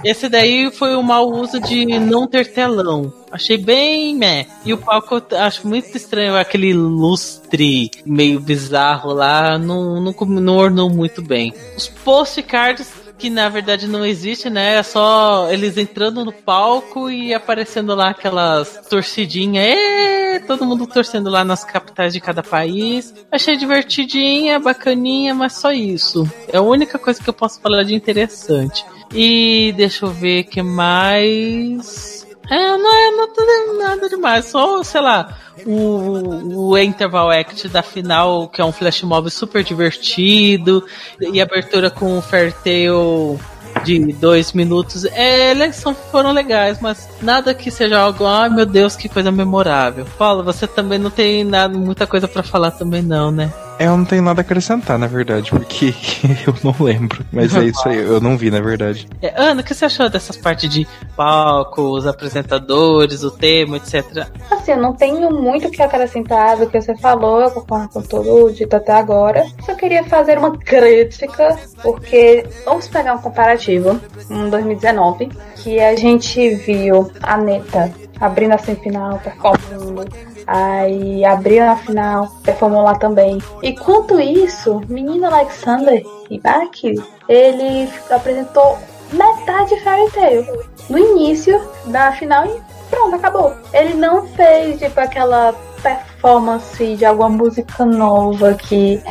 esse 0.05 0.29
daí 0.29 0.71
foi 0.73 0.95
o 0.97 1.03
mau 1.03 1.31
uso 1.31 1.61
de 1.61 1.85
não 1.99 2.27
ter 2.27 2.53
telão. 2.53 3.13
Achei 3.31 3.59
bem 3.59 4.15
meh. 4.15 4.47
E 4.65 4.73
o 4.73 4.79
palco 4.79 5.23
acho 5.37 5.69
muito 5.69 5.95
estranho, 5.95 6.35
aquele 6.35 6.73
lustre 6.73 7.91
meio 8.07 8.41
bizarro 8.41 9.13
lá, 9.13 9.59
não, 9.59 10.01
não, 10.01 10.13
não 10.13 10.57
ornou 10.57 10.89
muito 10.89 11.21
bem. 11.21 11.53
Os 11.77 11.89
postcards 11.89 12.91
que 13.19 13.29
na 13.29 13.49
verdade 13.49 13.89
não 13.89 14.07
existe, 14.07 14.49
né? 14.49 14.77
É 14.77 14.83
só 14.83 15.51
eles 15.51 15.77
entrando 15.77 16.25
no 16.25 16.33
palco 16.33 17.11
e 17.11 17.35
aparecendo 17.35 17.95
lá 17.95 18.11
aquelas 18.11 18.87
torcidinhas. 18.89 19.67
Ê, 19.67 20.41
todo 20.47 20.65
mundo 20.65 20.87
torcendo 20.87 21.29
lá 21.29 21.45
nas 21.45 21.65
capitais 21.65 22.13
de 22.13 22.21
cada 22.21 22.43
país. 22.43 23.13
Achei 23.31 23.57
divertidinha, 23.57 24.61
bacaninha, 24.61 25.35
mas 25.35 25.55
só 25.55 25.73
isso. 25.73 26.31
É 26.49 26.59
a 26.59 26.63
única 26.63 26.99
coisa 26.99 27.23
que 27.23 27.29
eu 27.29 27.35
posso 27.35 27.61
falar 27.61 27.83
de 27.83 27.95
interessante. 27.95 28.85
E 29.13 29.73
deixa 29.77 30.07
eu 30.07 30.11
ver 30.11 30.45
que 30.45 30.63
mais. 30.63 32.27
É, 32.51 32.77
não 32.77 32.95
é 32.95 33.11
nada, 33.11 33.73
nada 33.79 34.09
demais, 34.09 34.47
só, 34.47 34.83
sei 34.83 35.03
lá, 35.03 35.37
o, 35.67 36.71
o 36.71 36.79
Interval 36.79 37.31
Act 37.31 37.69
da 37.69 37.83
final, 37.83 38.49
que 38.49 38.61
é 38.61 38.65
um 38.65 38.73
flash 38.73 39.03
mob 39.03 39.31
super 39.31 39.63
divertido, 39.63 40.85
e 41.21 41.41
abertura 41.41 41.91
com 41.91 42.19
o 42.19 42.23
Fairtail 42.23 43.39
de 43.85 44.13
dois 44.13 44.53
minutos. 44.53 45.05
É, 45.05 45.51
eles 45.51 45.77
são, 45.77 45.95
foram 45.95 46.33
legais, 46.33 46.79
mas 46.81 47.09
nada 47.23 47.55
que 47.55 47.71
seja 47.71 47.99
algo, 47.99 48.27
ai 48.27 48.49
meu 48.49 48.67
Deus, 48.67 48.97
que 48.97 49.09
coisa 49.09 49.31
memorável. 49.31 50.07
Paulo, 50.17 50.43
você 50.43 50.67
também 50.67 50.99
não 50.99 51.11
tem 51.11 51.45
nada, 51.45 51.77
muita 51.77 52.07
coisa 52.07 52.27
pra 52.27 52.43
falar 52.43 52.73
também 52.73 53.03
não, 53.03 53.31
né? 53.31 53.53
Eu 53.79 53.97
não 53.97 54.05
tenho 54.05 54.23
nada 54.23 54.41
a 54.41 54.43
acrescentar, 54.43 54.99
na 54.99 55.07
verdade, 55.07 55.51
porque 55.51 55.95
eu 56.47 56.55
não 56.65 56.75
lembro. 56.85 57.25
Mas 57.33 57.55
é 57.55 57.65
isso 57.65 57.89
aí, 57.89 57.99
eu 57.99 58.21
não 58.21 58.37
vi, 58.37 58.51
na 58.51 58.61
verdade. 58.61 59.09
É, 59.23 59.33
Ana, 59.37 59.61
o 59.61 59.65
que 59.65 59.75
você 59.75 59.85
achou 59.85 60.09
dessas 60.09 60.37
partes 60.37 60.69
de 60.69 60.87
palco, 61.17 61.83
os 61.83 62.07
apresentadores, 62.07 63.23
o 63.23 63.31
tema, 63.31 63.77
etc? 63.77 64.27
Assim, 64.51 64.73
eu 64.73 64.79
não 64.79 64.95
tenho 64.95 65.31
muito 65.31 65.69
o 65.69 65.71
que 65.71 65.83
acrescentar 65.83 66.57
do 66.57 66.69
que 66.69 66.81
você 66.81 66.97
falou, 66.97 67.41
eu 67.41 67.51
concordo 67.51 67.89
com 67.91 68.03
tudo 68.03 68.53
dito 68.53 68.75
até 68.75 68.93
agora. 68.93 69.47
Só 69.65 69.75
queria 69.75 70.03
fazer 70.05 70.39
uma 70.39 70.57
crítica, 70.57 71.57
porque 71.83 72.47
vamos 72.65 72.89
pegar 72.89 73.15
um 73.15 73.19
comparativo, 73.19 74.01
em 74.31 74.51
2019, 74.51 75.29
que 75.57 75.81
a 75.81 75.95
gente 75.95 76.55
viu 76.57 77.11
a 77.23 77.37
Neta 77.37 77.93
abrindo 78.21 78.53
a 78.53 78.59
semifinal, 78.59 79.21
performando, 79.21 80.09
aí 80.49 81.23
abriu 81.27 81.65
na 81.65 81.77
final, 81.77 82.29
performou 82.43 82.83
lá 82.83 82.95
também. 82.95 83.39
E 83.63 83.75
quanto 83.75 84.19
isso, 84.19 84.81
menino 84.89 85.27
Alexander 85.27 86.03
Ibaki, 86.31 86.95
ele 87.29 87.89
apresentou 88.11 88.79
metade 89.13 89.75
de 89.75 89.81
Fairy 89.83 90.11
Tail 90.11 90.47
no 90.89 90.99
início 90.99 91.61
da 91.87 92.13
final 92.13 92.47
e 92.47 92.61
pronto, 92.89 93.17
acabou. 93.17 93.55
Ele 93.75 93.93
não 93.93 94.27
fez, 94.29 94.79
tipo, 94.79 94.99
aquela 94.99 95.55
performance 95.83 96.97
de 96.97 97.05
alguma 97.05 97.29
música 97.29 97.85
nova 97.85 98.55
que 98.55 99.03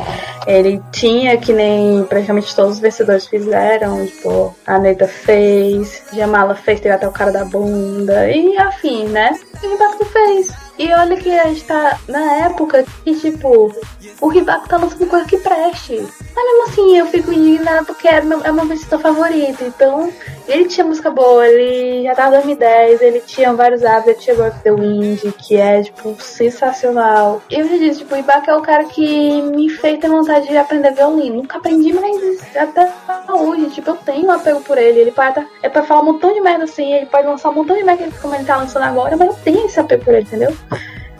ele 0.46 0.82
tinha, 0.90 1.36
que 1.36 1.52
nem 1.52 2.04
praticamente 2.04 2.54
todos 2.54 2.74
os 2.74 2.80
vencedores 2.80 3.26
fizeram. 3.28 4.04
Tipo, 4.06 4.54
a 4.66 4.76
Neta 4.78 5.06
fez, 5.06 6.02
Jamala 6.12 6.56
fez, 6.56 6.80
teve 6.80 6.94
até 6.94 7.06
o 7.06 7.12
cara 7.12 7.30
da 7.30 7.44
bunda, 7.44 8.28
e 8.28 8.56
afim, 8.58 9.04
né? 9.04 9.30
E 9.62 9.66
o 9.66 10.04
fez. 10.04 10.67
E 10.78 10.92
olha 10.94 11.16
que 11.16 11.30
a 11.30 11.48
gente 11.48 11.64
tá 11.64 11.98
na 12.08 12.34
época 12.46 12.84
que, 13.04 13.18
tipo, 13.18 13.74
o 14.20 14.28
Ribaco 14.28 14.68
tá 14.68 14.76
lançando 14.76 15.06
coisa 15.08 15.26
que 15.26 15.38
preste. 15.38 15.96
Mas 16.34 16.44
mesmo 16.44 16.64
assim, 16.68 16.96
eu 16.96 17.06
fico 17.06 17.32
indignada 17.32 17.84
porque 17.84 18.06
é 18.06 18.20
meu, 18.20 18.44
é 18.44 18.52
meu 18.52 18.64
vencedor 18.64 19.00
favorito. 19.00 19.64
Então, 19.64 20.12
Ele 20.48 20.64
tinha 20.64 20.86
música 20.86 21.10
boa, 21.10 21.46
ele 21.46 22.04
já 22.04 22.14
tava 22.14 22.36
em 22.36 22.56
2010, 22.56 23.02
ele 23.02 23.20
tinha 23.20 23.52
vários 23.52 23.84
álbuns, 23.84 24.06
ele 24.06 24.16
tinha 24.16 24.36
Rock 24.36 24.58
the 24.60 24.72
Wind, 24.72 25.20
que 25.38 25.56
é, 25.56 25.82
tipo, 25.82 26.16
sensacional. 26.18 27.42
E 27.50 27.60
eu 27.60 27.68
já 27.68 27.76
disse, 27.76 27.98
tipo, 28.00 28.14
o 28.14 28.18
Ibaka 28.18 28.50
é 28.50 28.56
o 28.56 28.62
cara 28.62 28.84
que 28.84 29.42
me 29.42 29.68
fez 29.68 29.98
ter 29.98 30.08
vontade 30.08 30.48
de 30.48 30.56
aprender 30.56 30.92
violino. 30.92 31.36
Nunca 31.36 31.58
aprendi, 31.58 31.92
mas 31.92 32.56
até 32.56 32.90
hoje, 33.28 33.70
tipo, 33.70 33.90
eu 33.90 33.96
tenho 33.96 34.26
um 34.26 34.32
apego 34.32 34.60
por 34.62 34.78
ele. 34.78 35.00
Ele 35.00 35.12
pode, 35.12 35.46
é 35.62 35.68
pra 35.68 35.82
falar 35.82 36.00
um 36.00 36.06
montão 36.06 36.32
de 36.32 36.40
merda 36.40 36.64
assim, 36.64 36.94
ele 36.94 37.06
pode 37.06 37.26
lançar 37.26 37.50
um 37.50 37.54
montão 37.54 37.76
de 37.76 37.84
merda 37.84 38.08
como 38.22 38.34
ele 38.34 38.44
tá 38.44 38.56
lançando 38.56 38.84
agora, 38.84 39.16
mas 39.16 39.28
eu 39.28 39.34
tenho 39.44 39.66
esse 39.66 39.78
apego 39.78 40.04
por 40.04 40.14
ele, 40.14 40.22
entendeu? 40.22 40.56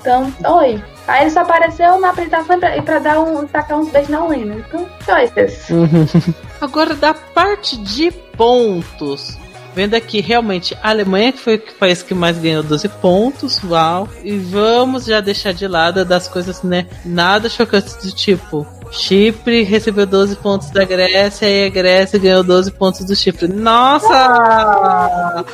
Então, 0.00 0.32
oi. 0.56 0.82
Aí 1.06 1.22
ele 1.22 1.30
só 1.30 1.40
apareceu 1.40 1.98
na 2.00 2.10
apresentação 2.10 2.58
pra, 2.58 2.82
pra 2.82 2.98
dar 2.98 3.20
um, 3.20 3.46
tacar 3.46 3.78
uns 3.78 3.90
beijos 3.90 4.10
na 4.10 4.26
Lena. 4.26 4.56
Então, 4.56 4.88
choices. 5.04 5.68
Agora, 6.60 6.94
da 6.94 7.14
parte 7.14 7.76
de 7.76 8.10
pontos. 8.10 9.36
Vendo 9.74 9.94
aqui, 9.94 10.20
realmente, 10.20 10.76
a 10.82 10.90
Alemanha 10.90 11.32
que 11.32 11.38
foi 11.38 11.56
o 11.56 11.74
país 11.74 12.02
que 12.02 12.12
mais 12.12 12.36
ganhou 12.38 12.62
12 12.62 12.88
pontos, 12.88 13.62
uau. 13.62 14.08
E 14.24 14.36
vamos 14.36 15.04
já 15.04 15.20
deixar 15.20 15.52
de 15.52 15.68
lado 15.68 16.04
das 16.04 16.26
coisas, 16.26 16.62
né? 16.62 16.86
Nada 17.04 17.48
chocantes 17.48 17.94
do 17.94 18.10
tipo. 18.10 18.66
Chipre 18.90 19.62
recebeu 19.62 20.06
12 20.06 20.36
pontos 20.36 20.70
da 20.70 20.84
Grécia 20.84 21.46
e 21.46 21.66
a 21.66 21.70
Grécia 21.70 22.18
ganhou 22.18 22.42
12 22.42 22.70
pontos 22.72 23.04
do 23.04 23.14
Chipre. 23.14 23.46
Nossa! 23.46 25.44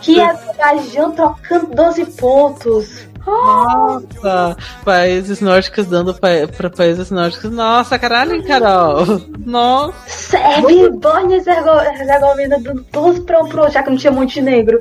Que 0.00 0.20
Azerbaijão 0.20 1.12
trocando 1.12 1.74
12 1.74 2.04
pontos. 2.06 3.06
Nossa! 3.26 4.56
Países 4.84 5.40
nórdicos 5.40 5.86
dando 5.86 6.14
pa 6.14 6.28
pra 6.56 6.70
países 6.70 7.10
nórdicos. 7.10 7.50
Nossa, 7.50 7.98
caralho, 7.98 8.46
Carol! 8.46 9.20
Nossa! 9.44 9.94
Sérvia 10.06 10.86
e 10.86 10.90
Bósnia 10.90 11.36
Herzegovina 11.36 12.60
dando 12.60 12.86
12 12.92 13.22
pra, 13.22 13.42
pro, 13.44 13.68
já 13.70 13.82
que 13.82 13.90
não 13.90 13.96
tinha 13.96 14.12
montenegro. 14.12 14.78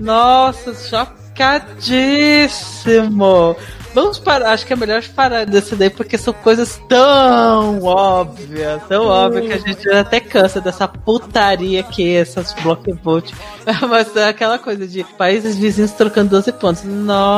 Nossa, 0.00 0.74
chocadíssimo! 0.74 3.56
Vamos 3.94 4.18
parar, 4.18 4.52
acho 4.52 4.66
que 4.66 4.72
é 4.72 4.76
melhor 4.76 5.02
parar 5.14 5.44
desse 5.44 5.76
daí, 5.76 5.90
porque 5.90 6.16
são 6.16 6.32
coisas 6.32 6.80
tão 6.88 7.82
óbvias, 7.82 8.82
tão 8.88 9.06
óbvias 9.06 9.46
que 9.46 9.52
a 9.52 9.58
gente 9.58 9.90
até 9.90 10.18
cansa 10.18 10.60
dessa 10.60 10.88
putaria 10.88 11.82
que 11.82 12.16
é 12.16 12.20
essas 12.20 12.54
block 12.54 12.90
vote. 13.02 13.34
Mas 13.88 14.16
é 14.16 14.28
aquela 14.28 14.58
coisa 14.58 14.86
de 14.86 15.04
países 15.04 15.56
vizinhos 15.56 15.92
trocando 15.92 16.30
12 16.30 16.52
pontos. 16.52 16.84
Nossa! 16.84 17.28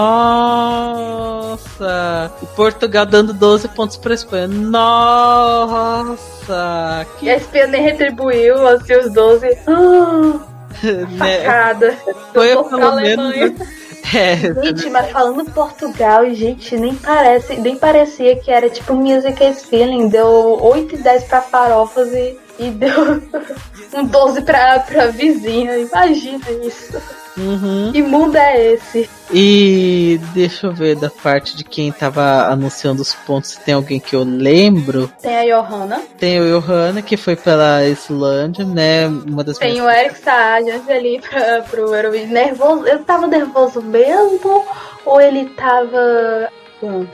E 2.42 2.46
Portugal 2.54 3.04
dando 3.04 3.32
12 3.32 3.68
pontos 3.68 3.96
pra 3.96 4.14
Espanha. 4.14 4.46
Nossa! 4.46 6.14
Que... 7.18 7.26
E 7.26 7.30
a 7.30 7.36
Espanha 7.36 7.66
nem 7.66 7.82
retribuiu 7.82 8.66
assim, 8.68 8.94
os 8.94 9.12
12. 9.12 9.58
Ah, 9.66 10.40
né? 10.84 11.06
facada. 11.18 11.96
Foi 12.32 12.48
pelo 12.48 12.94
menos. 12.96 13.83
É, 14.12 14.36
Gente, 14.36 14.90
mas 14.90 15.10
falando 15.10 15.50
Portugal, 15.50 16.28
gente, 16.30 16.76
nem 16.76 16.94
parece, 16.94 17.56
nem 17.56 17.76
parecia 17.76 18.36
que 18.36 18.50
era 18.50 18.68
tipo 18.68 18.94
Music 18.94 19.42
is 19.42 19.64
Feeling. 19.64 20.08
Deu 20.08 20.58
8 20.60 20.94
e 20.94 20.98
10 20.98 21.24
pra 21.24 21.40
farofas 21.40 22.12
e, 22.12 22.38
e 22.58 22.70
deu 22.70 23.22
um 23.94 24.04
12 24.04 24.42
pra, 24.42 24.80
pra 24.80 25.06
vizinha. 25.06 25.78
Imagina 25.78 26.44
isso. 26.64 27.00
Uhum. 27.36 27.90
Que 27.92 28.02
mundo 28.02 28.36
é 28.36 28.72
esse? 28.74 29.08
E 29.32 30.20
deixa 30.32 30.68
eu 30.68 30.72
ver 30.72 30.94
da 30.96 31.10
parte 31.10 31.56
de 31.56 31.64
quem 31.64 31.90
tava 31.90 32.44
anunciando 32.46 33.02
os 33.02 33.12
pontos, 33.14 33.50
se 33.50 33.60
tem 33.60 33.74
alguém 33.74 33.98
que 33.98 34.14
eu 34.14 34.22
lembro. 34.22 35.10
Tem 35.20 35.50
a 35.52 35.60
Johanna, 35.60 36.02
Tem 36.18 36.40
o 36.40 36.60
Johanna, 36.60 37.02
que 37.02 37.16
foi 37.16 37.34
pela 37.34 37.84
Islândia, 37.84 38.64
né? 38.64 39.06
Uma 39.08 39.42
das 39.42 39.58
tem 39.58 39.72
minhas- 39.72 39.86
o 39.86 39.90
Eric 39.90 40.18
Saad 40.20 40.70
ali 40.88 41.20
pra, 41.20 41.62
pro 41.62 41.94
Eurovision. 41.94 42.30
Nervoso, 42.30 42.86
eu 42.86 42.98
tava 43.04 43.26
nervoso 43.26 43.82
mesmo? 43.82 44.64
Ou 45.04 45.20
ele 45.20 45.46
tava. 45.50 46.48
Pronto. 46.78 47.10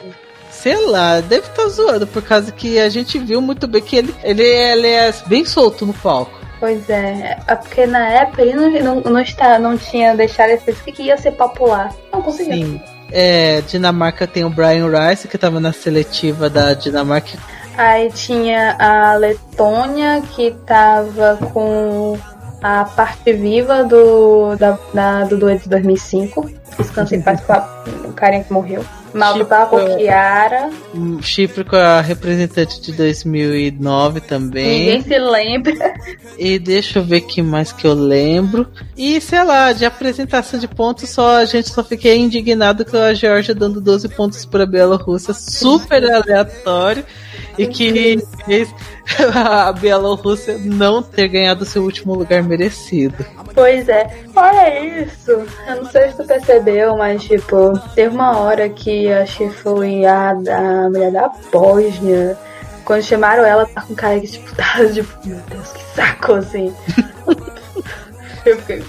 Sei 0.51 0.77
lá, 0.87 1.21
deve 1.21 1.47
estar 1.47 1.69
zoando, 1.69 2.07
por 2.09 2.23
causa 2.23 2.51
que 2.51 2.79
a 2.79 2.89
gente 2.89 3.19
viu 3.19 3.41
muito 3.41 3.69
bem 3.69 3.81
que 3.81 3.97
ele, 3.97 4.15
ele, 4.25 4.43
ele 4.43 4.87
é 4.89 5.15
bem 5.27 5.45
solto 5.45 5.87
no 5.87 5.95
palco. 5.95 6.40
Pois 6.61 6.91
é, 6.91 7.39
é 7.47 7.55
porque 7.55 7.87
na 7.87 8.07
época 8.11 8.43
ele 8.43 8.53
não, 8.53 8.71
não, 8.71 9.01
não, 9.01 9.21
está, 9.21 9.59
não 9.59 9.79
tinha 9.79 10.15
deixado 10.15 10.51
específico 10.51 10.93
que 10.99 11.05
ia 11.05 11.17
ser 11.17 11.33
popular. 11.33 11.91
Não 12.13 12.21
conseguiu. 12.21 12.53
Sim. 12.53 12.81
É, 13.11 13.63
Dinamarca 13.63 14.27
tem 14.27 14.45
o 14.45 14.51
Brian 14.51 14.87
Rice, 14.87 15.27
que 15.27 15.39
tava 15.39 15.59
na 15.59 15.73
seletiva 15.73 16.51
da 16.51 16.75
Dinamarca. 16.75 17.39
Aí 17.77 18.11
tinha 18.11 18.77
a 18.79 19.15
Letônia, 19.15 20.23
que 20.37 20.51
tava 20.67 21.39
com 21.53 22.19
a 22.63 22.85
parte 22.85 23.33
viva 23.33 23.85
do, 23.85 24.55
da, 24.57 24.79
da- 24.95 25.25
do 25.25 25.37
dueto 25.37 25.65
de 25.65 25.69
2005. 25.71 26.51
Descanse 26.79 27.17
em 27.17 27.23
paz 27.23 27.41
com 27.43 28.09
o 28.09 28.13
carinha 28.13 28.45
que 28.45 28.53
morreu. 28.53 28.85
Malta 29.13 29.45
tava 29.45 29.71
com 29.71 29.79
Tipo, 29.81 29.97
Kiara. 29.97 30.71
Hum, 30.95 31.21
Chipre 31.21 31.65
com 31.65 31.75
a 31.75 32.01
representante 32.01 32.81
de 32.81 32.93
2009 32.93 34.21
também. 34.21 34.79
Ninguém 34.79 35.03
se 35.03 35.19
lembra. 35.19 35.95
E 36.39 36.61
deixa 36.61 37.01
eu 37.01 37.05
ver 37.05 37.23
que 37.23 37.43
mais 37.43 37.73
que 37.73 37.87
eu 37.89 37.93
lembro. 37.95 38.69
E 38.97 39.21
sei 39.21 39.43
lá, 39.43 39.73
de 39.73 39.85
apresentação 39.85 40.61
de 40.61 40.69
pontos, 40.69 41.09
só 41.11 41.39
a 41.39 41.45
gente 41.45 41.71
só 41.71 41.83
fiquei 41.83 42.19
indignado 42.19 42.85
com 42.85 42.97
a 42.97 43.13
Georgia 43.13 43.53
dando 43.55 43.81
12 43.81 44.09
pontos 44.11 44.45
para 44.45 44.63
a 44.63 44.67
Bielorrússia, 44.67 45.35
super 45.35 46.05
aleatório. 46.05 47.05
E 47.59 47.67
que 47.67 48.19
fez 48.45 48.75
a 49.35 49.73
Bielorrússia 49.73 50.59
não 50.59 51.03
ter 51.03 51.29
ganhado 51.29 51.65
seu 51.65 51.83
último 51.83 52.15
lugar 52.15 52.43
merecido. 52.43 53.25
Pois 53.55 53.89
é, 53.89 54.25
olha 54.35 55.03
isso. 55.03 55.31
Eu 55.67 55.77
não 55.77 55.91
sei 55.91 56.11
se 56.11 56.17
tu 56.17 56.25
percebeu, 56.25 56.97
mas 56.97 57.23
tipo, 57.23 57.79
teve 57.95 58.15
uma 58.15 58.39
hora 58.39 58.69
que 58.69 59.13
acho 59.13 59.39
que 59.39 59.51
foi 59.51 60.05
a, 60.05 60.31
a 60.31 60.89
mulher 60.89 61.13
da 61.13 61.31
Bósnia. 61.53 62.39
Quando 62.85 63.03
chamaram 63.03 63.45
ela, 63.45 63.67
tá 63.67 63.83
com 63.83 63.95
cara 63.95 64.19
que 64.21 64.29
tipo, 64.29 64.55
tava 64.57 64.89
tipo, 64.89 65.29
meu 65.29 65.39
Deus, 65.49 65.73
que 65.73 65.83
saco 65.95 66.35
assim. 66.35 66.75
Eu 68.45 68.57
fiquei. 68.59 68.83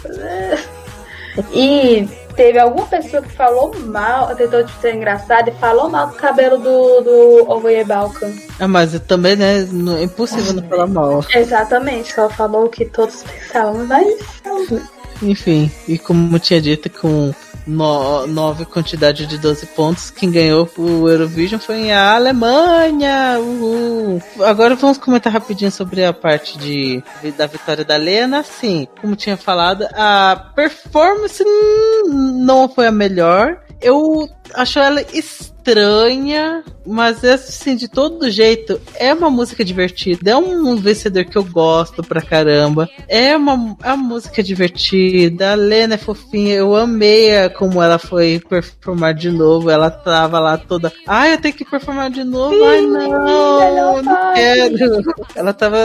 E 1.53 2.07
teve 2.35 2.59
alguma 2.59 2.85
pessoa 2.85 3.21
que 3.21 3.31
falou 3.31 3.73
mal, 3.79 4.35
tentou 4.35 4.67
ser 4.81 4.95
engraçada 4.95 5.49
e 5.49 5.53
falou 5.55 5.89
mal 5.89 6.07
do 6.07 6.15
cabelo 6.15 6.57
do, 6.57 7.01
do 7.01 7.51
Ovoye 7.51 7.83
Balkan. 7.83 8.31
Ah, 8.59 8.67
mas 8.67 8.93
eu 8.93 8.99
também, 8.99 9.35
né? 9.35 9.59
É 9.99 10.03
impossível 10.03 10.53
não 10.53 10.63
falar 10.63 10.87
mal. 10.87 11.25
Exatamente, 11.33 12.17
ela 12.17 12.29
falou 12.29 12.65
o 12.65 12.69
que 12.69 12.85
todos 12.85 13.23
pensavam, 13.23 13.85
mas. 13.85 14.19
Enfim, 15.21 15.71
e 15.87 15.97
como 15.97 16.35
eu 16.35 16.39
tinha 16.39 16.61
dito, 16.61 16.89
com 16.89 17.33
no, 17.65 18.27
nove 18.27 18.65
quantidade 18.65 19.25
de 19.25 19.38
12 19.38 19.67
pontos, 19.67 20.09
quem 20.09 20.31
ganhou 20.31 20.69
o 20.77 21.07
Eurovision 21.07 21.59
foi 21.59 21.91
a 21.91 22.15
Alemanha! 22.15 23.38
Uhul. 23.39 24.21
Agora 24.41 24.75
vamos 24.75 24.97
comentar 24.97 25.31
rapidinho 25.31 25.71
sobre 25.71 26.03
a 26.03 26.13
parte 26.13 26.57
de, 26.57 27.03
da 27.38 27.47
vitória 27.47 27.85
da 27.85 27.97
Lena. 27.97 28.43
Sim, 28.43 28.88
como 28.99 29.15
tinha 29.15 29.38
falado, 29.38 29.88
a 29.93 30.51
performance 30.55 31.43
não 32.07 32.67
foi 32.69 32.88
a 32.88 32.91
melhor. 32.91 33.57
Eu 33.81 34.29
acho 34.56 34.80
ela 34.80 35.02
estranha, 35.14 36.64
mas 36.86 37.23
assim, 37.23 37.76
de 37.76 37.88
todo 37.88 38.30
jeito, 38.32 38.82
é 38.95 39.14
uma 39.14 39.30
música 39.30 39.64
divertida. 39.64 40.32
É 40.32 40.36
um 40.36 40.76
vencedor 40.76 41.23
que 41.26 41.38
eu 41.38 41.44
gosto 41.44 42.02
pra 42.03 42.22
caramba. 42.22 42.90
É 43.07 43.36
uma, 43.38 43.78
é 43.84 43.88
uma 43.94 43.98
música 43.98 44.41
divertida. 44.41 45.52
A 45.52 45.56
Lena 45.56 45.95
é 45.95 45.98
fofinha. 45.98 46.56
Eu 46.56 46.76
amei 46.76 47.38
a- 47.38 47.49
como 47.49 47.82
ela 47.82 47.99
foi 47.99 48.41
performar 48.49 49.14
de 49.14 49.30
novo. 49.30 49.69
Ela 49.69 49.90
tava 49.91 50.40
lá 50.40 50.57
toda. 50.57 50.91
Ai, 51.07 51.34
eu 51.34 51.38
tenho 51.41 51.53
que 51.53 51.64
performar 51.65 52.10
de 52.10 52.23
novo. 52.23 52.56
Ai, 52.65 52.82
não, 52.82 53.98
eu 53.98 54.03
não 54.03 54.34
quero. 54.34 55.02
Ela 55.36 55.53
tava 55.53 55.78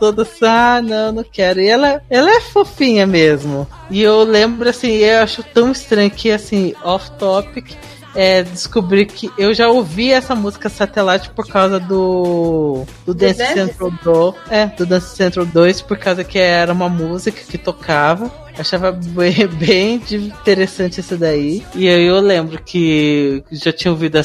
toda 0.00 0.22
assim, 0.22 0.44
ah, 0.44 0.80
não, 0.82 1.12
não 1.12 1.24
quero. 1.24 1.60
E 1.60 1.68
ela, 1.68 2.02
ela 2.10 2.30
é 2.30 2.40
fofinha 2.40 3.06
mesmo. 3.06 3.66
E 3.90 4.02
eu 4.02 4.22
lembro 4.24 4.68
assim, 4.68 4.90
eu 4.96 5.20
acho 5.22 5.42
tão 5.54 5.70
estranho 5.70 6.10
que 6.10 6.30
assim, 6.30 6.74
off 6.84 7.10
topic 7.12 7.72
é, 8.14 8.42
descobri 8.42 9.06
que 9.06 9.30
eu 9.38 9.54
já 9.54 9.68
ouvi 9.68 10.12
essa 10.12 10.34
música 10.34 10.68
satellite 10.68 11.30
por 11.30 11.46
causa 11.46 11.78
do 11.78 12.84
do 13.06 13.14
Dance 13.14 13.38
Dance? 13.38 13.54
Central 13.54 13.92
2, 14.02 14.34
é, 14.50 14.66
do 14.66 14.86
Dance 14.86 15.16
Central 15.16 15.46
2, 15.46 15.82
por 15.82 15.98
causa 15.98 16.24
que 16.24 16.38
era 16.38 16.72
uma 16.72 16.88
música 16.88 17.40
que 17.40 17.58
tocava. 17.58 18.30
Achava 18.58 18.92
bem, 18.92 19.46
bem 19.58 19.94
interessante 19.94 21.00
isso 21.00 21.16
daí. 21.16 21.64
E 21.74 21.88
aí 21.88 22.04
eu 22.04 22.20
lembro 22.20 22.60
que 22.62 23.42
já 23.50 23.72
tinha 23.72 23.92
ouvido 23.92 24.18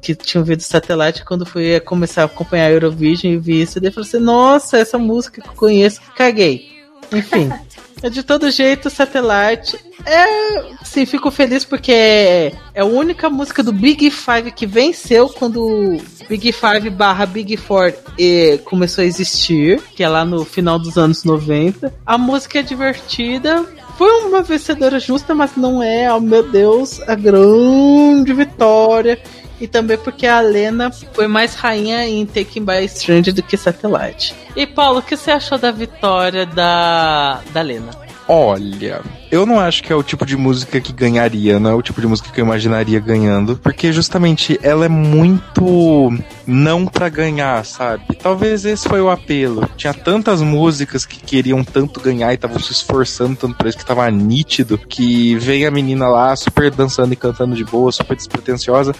que 0.00 0.14
tinha 0.14 0.40
ouvido 0.40 0.62
satellite 0.62 1.24
quando 1.24 1.44
fui 1.44 1.78
começar 1.80 2.22
a 2.22 2.26
acompanhar 2.26 2.66
a 2.66 2.70
Eurovision 2.70 3.32
e 3.32 3.38
vi 3.38 3.62
isso, 3.62 3.78
e 3.78 3.80
daí 3.80 3.90
falei 3.90 4.08
assim, 4.08 4.18
nossa, 4.18 4.78
essa 4.78 4.98
música 4.98 5.42
que 5.42 5.48
eu 5.48 5.54
conheço, 5.54 6.00
caguei. 6.16 6.70
Enfim. 7.12 7.50
De 8.10 8.22
todo 8.22 8.50
jeito, 8.50 8.90
Satellite 8.90 9.76
é. 10.04 10.74
Sim, 10.84 11.06
fico 11.06 11.30
feliz 11.30 11.64
porque 11.64 11.92
é, 11.92 12.52
é 12.74 12.80
a 12.80 12.84
única 12.84 13.30
música 13.30 13.62
do 13.62 13.72
Big 13.72 14.10
Five 14.10 14.50
que 14.50 14.66
venceu 14.66 15.28
quando 15.28 15.98
Big 16.28 16.52
Five 16.52 16.90
barra 16.90 17.26
Big 17.26 17.56
Four 17.56 17.92
e 18.18 18.58
começou 18.64 19.02
a 19.02 19.06
existir, 19.06 19.80
que 19.94 20.02
é 20.02 20.08
lá 20.08 20.24
no 20.24 20.44
final 20.44 20.78
dos 20.78 20.98
anos 20.98 21.24
90. 21.24 21.92
A 22.04 22.18
música 22.18 22.58
é 22.58 22.62
divertida, 22.62 23.64
foi 23.96 24.10
uma 24.24 24.42
vencedora 24.42 24.98
justa, 24.98 25.34
mas 25.34 25.56
não 25.56 25.82
é, 25.82 26.12
oh 26.12 26.20
meu 26.20 26.42
Deus, 26.42 27.00
a 27.06 27.14
grande 27.14 28.32
vitória. 28.32 29.18
E 29.62 29.68
também 29.68 29.96
porque 29.96 30.26
a 30.26 30.40
Lena 30.40 30.90
foi 30.90 31.28
mais 31.28 31.54
rainha 31.54 32.04
em 32.04 32.26
Taking 32.26 32.64
by 32.64 32.84
Strange 32.86 33.30
do 33.30 33.44
que 33.44 33.56
Satellite. 33.56 34.34
E 34.56 34.66
Paulo, 34.66 34.98
o 34.98 35.02
que 35.02 35.16
você 35.16 35.30
achou 35.30 35.56
da 35.56 35.70
vitória 35.70 36.44
da, 36.44 37.40
da 37.52 37.62
Lena? 37.62 38.01
Olha, 38.28 39.02
eu 39.30 39.44
não 39.44 39.58
acho 39.58 39.82
que 39.82 39.92
é 39.92 39.96
o 39.96 40.02
tipo 40.02 40.24
de 40.24 40.36
música 40.36 40.80
que 40.80 40.92
ganharia, 40.92 41.58
não 41.58 41.70
é 41.70 41.74
o 41.74 41.82
tipo 41.82 42.00
de 42.00 42.06
música 42.06 42.30
que 42.30 42.40
eu 42.40 42.44
imaginaria 42.44 43.00
ganhando, 43.00 43.56
porque 43.56 43.92
justamente 43.92 44.58
ela 44.62 44.84
é 44.84 44.88
muito 44.88 46.12
não 46.46 46.86
para 46.86 47.08
ganhar, 47.08 47.64
sabe? 47.64 48.04
Talvez 48.22 48.64
esse 48.64 48.88
foi 48.88 49.00
o 49.00 49.10
apelo. 49.10 49.68
Tinha 49.76 49.94
tantas 49.94 50.40
músicas 50.40 51.04
que 51.04 51.20
queriam 51.20 51.64
tanto 51.64 52.00
ganhar 52.00 52.30
e 52.32 52.34
estavam 52.34 52.58
se 52.58 52.72
esforçando 52.72 53.36
tanto 53.36 53.56
pra 53.56 53.68
isso 53.68 53.78
que 53.78 53.84
tava 53.84 54.10
nítido, 54.10 54.78
que 54.78 55.34
vem 55.36 55.66
a 55.66 55.70
menina 55.70 56.08
lá 56.08 56.34
super 56.36 56.70
dançando 56.70 57.12
e 57.12 57.16
cantando 57.16 57.54
de 57.54 57.64
boa, 57.64 57.90
super 57.90 58.16
despretensiosa, 58.16 58.94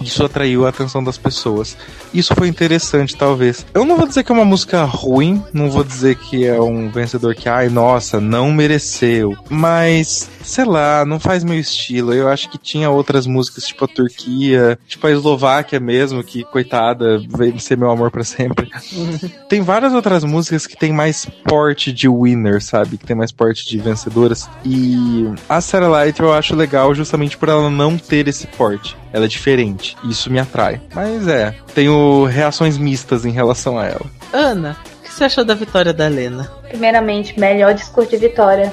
isso 0.00 0.24
atraiu 0.24 0.66
a 0.66 0.68
atenção 0.68 1.02
das 1.02 1.16
pessoas. 1.16 1.76
Isso 2.12 2.34
foi 2.34 2.48
interessante, 2.48 3.16
talvez. 3.16 3.64
Eu 3.72 3.84
não 3.84 3.96
vou 3.96 4.06
dizer 4.06 4.24
que 4.24 4.32
é 4.32 4.34
uma 4.34 4.44
música 4.44 4.84
ruim, 4.84 5.42
não 5.52 5.70
vou 5.70 5.84
dizer 5.84 6.16
que 6.16 6.44
é 6.46 6.60
um 6.60 6.90
vencedor 6.90 7.34
que, 7.34 7.48
ai, 7.48 7.68
nossa, 7.68 8.20
não 8.20 8.50
mereceu. 8.66 9.36
Mas, 9.48 10.28
sei 10.42 10.64
lá, 10.64 11.04
não 11.04 11.20
faz 11.20 11.44
meu 11.44 11.58
estilo. 11.58 12.12
Eu 12.12 12.28
acho 12.28 12.50
que 12.50 12.58
tinha 12.58 12.90
outras 12.90 13.26
músicas, 13.26 13.64
tipo 13.64 13.84
a 13.84 13.88
Turquia, 13.88 14.78
tipo 14.86 15.06
a 15.06 15.10
Eslováquia 15.10 15.78
mesmo, 15.78 16.22
que, 16.22 16.42
coitada, 16.44 17.18
veio 17.28 17.58
ser 17.60 17.78
meu 17.78 17.90
amor 17.90 18.10
para 18.10 18.24
sempre. 18.24 18.68
tem 19.48 19.62
várias 19.62 19.92
outras 19.92 20.24
músicas 20.24 20.66
que 20.66 20.76
tem 20.76 20.92
mais 20.92 21.24
porte 21.44 21.92
de 21.92 22.08
winner, 22.08 22.60
sabe? 22.60 22.98
Que 22.98 23.06
tem 23.06 23.16
mais 23.16 23.30
porte 23.30 23.66
de 23.66 23.78
vencedoras. 23.78 24.48
E 24.64 25.26
a 25.48 25.60
Light 25.86 26.18
eu 26.18 26.32
acho 26.32 26.56
legal 26.56 26.94
justamente 26.94 27.36
por 27.36 27.48
ela 27.48 27.70
não 27.70 27.96
ter 27.96 28.26
esse 28.26 28.46
porte. 28.48 28.96
Ela 29.12 29.26
é 29.26 29.28
diferente. 29.28 29.96
Isso 30.04 30.30
me 30.30 30.38
atrai. 30.38 30.80
Mas 30.94 31.28
é, 31.28 31.54
tenho 31.74 32.24
reações 32.24 32.76
mistas 32.76 33.24
em 33.24 33.30
relação 33.30 33.78
a 33.78 33.86
ela. 33.86 34.06
Ana, 34.32 34.76
você 35.16 35.24
achou 35.24 35.44
da 35.44 35.54
vitória 35.54 35.94
da 35.94 36.08
Lena? 36.08 36.52
Primeiramente, 36.68 37.38
melhor 37.40 37.72
discurso 37.72 38.10
de 38.10 38.18
vitória. 38.18 38.70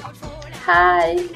Ai. 0.68 1.30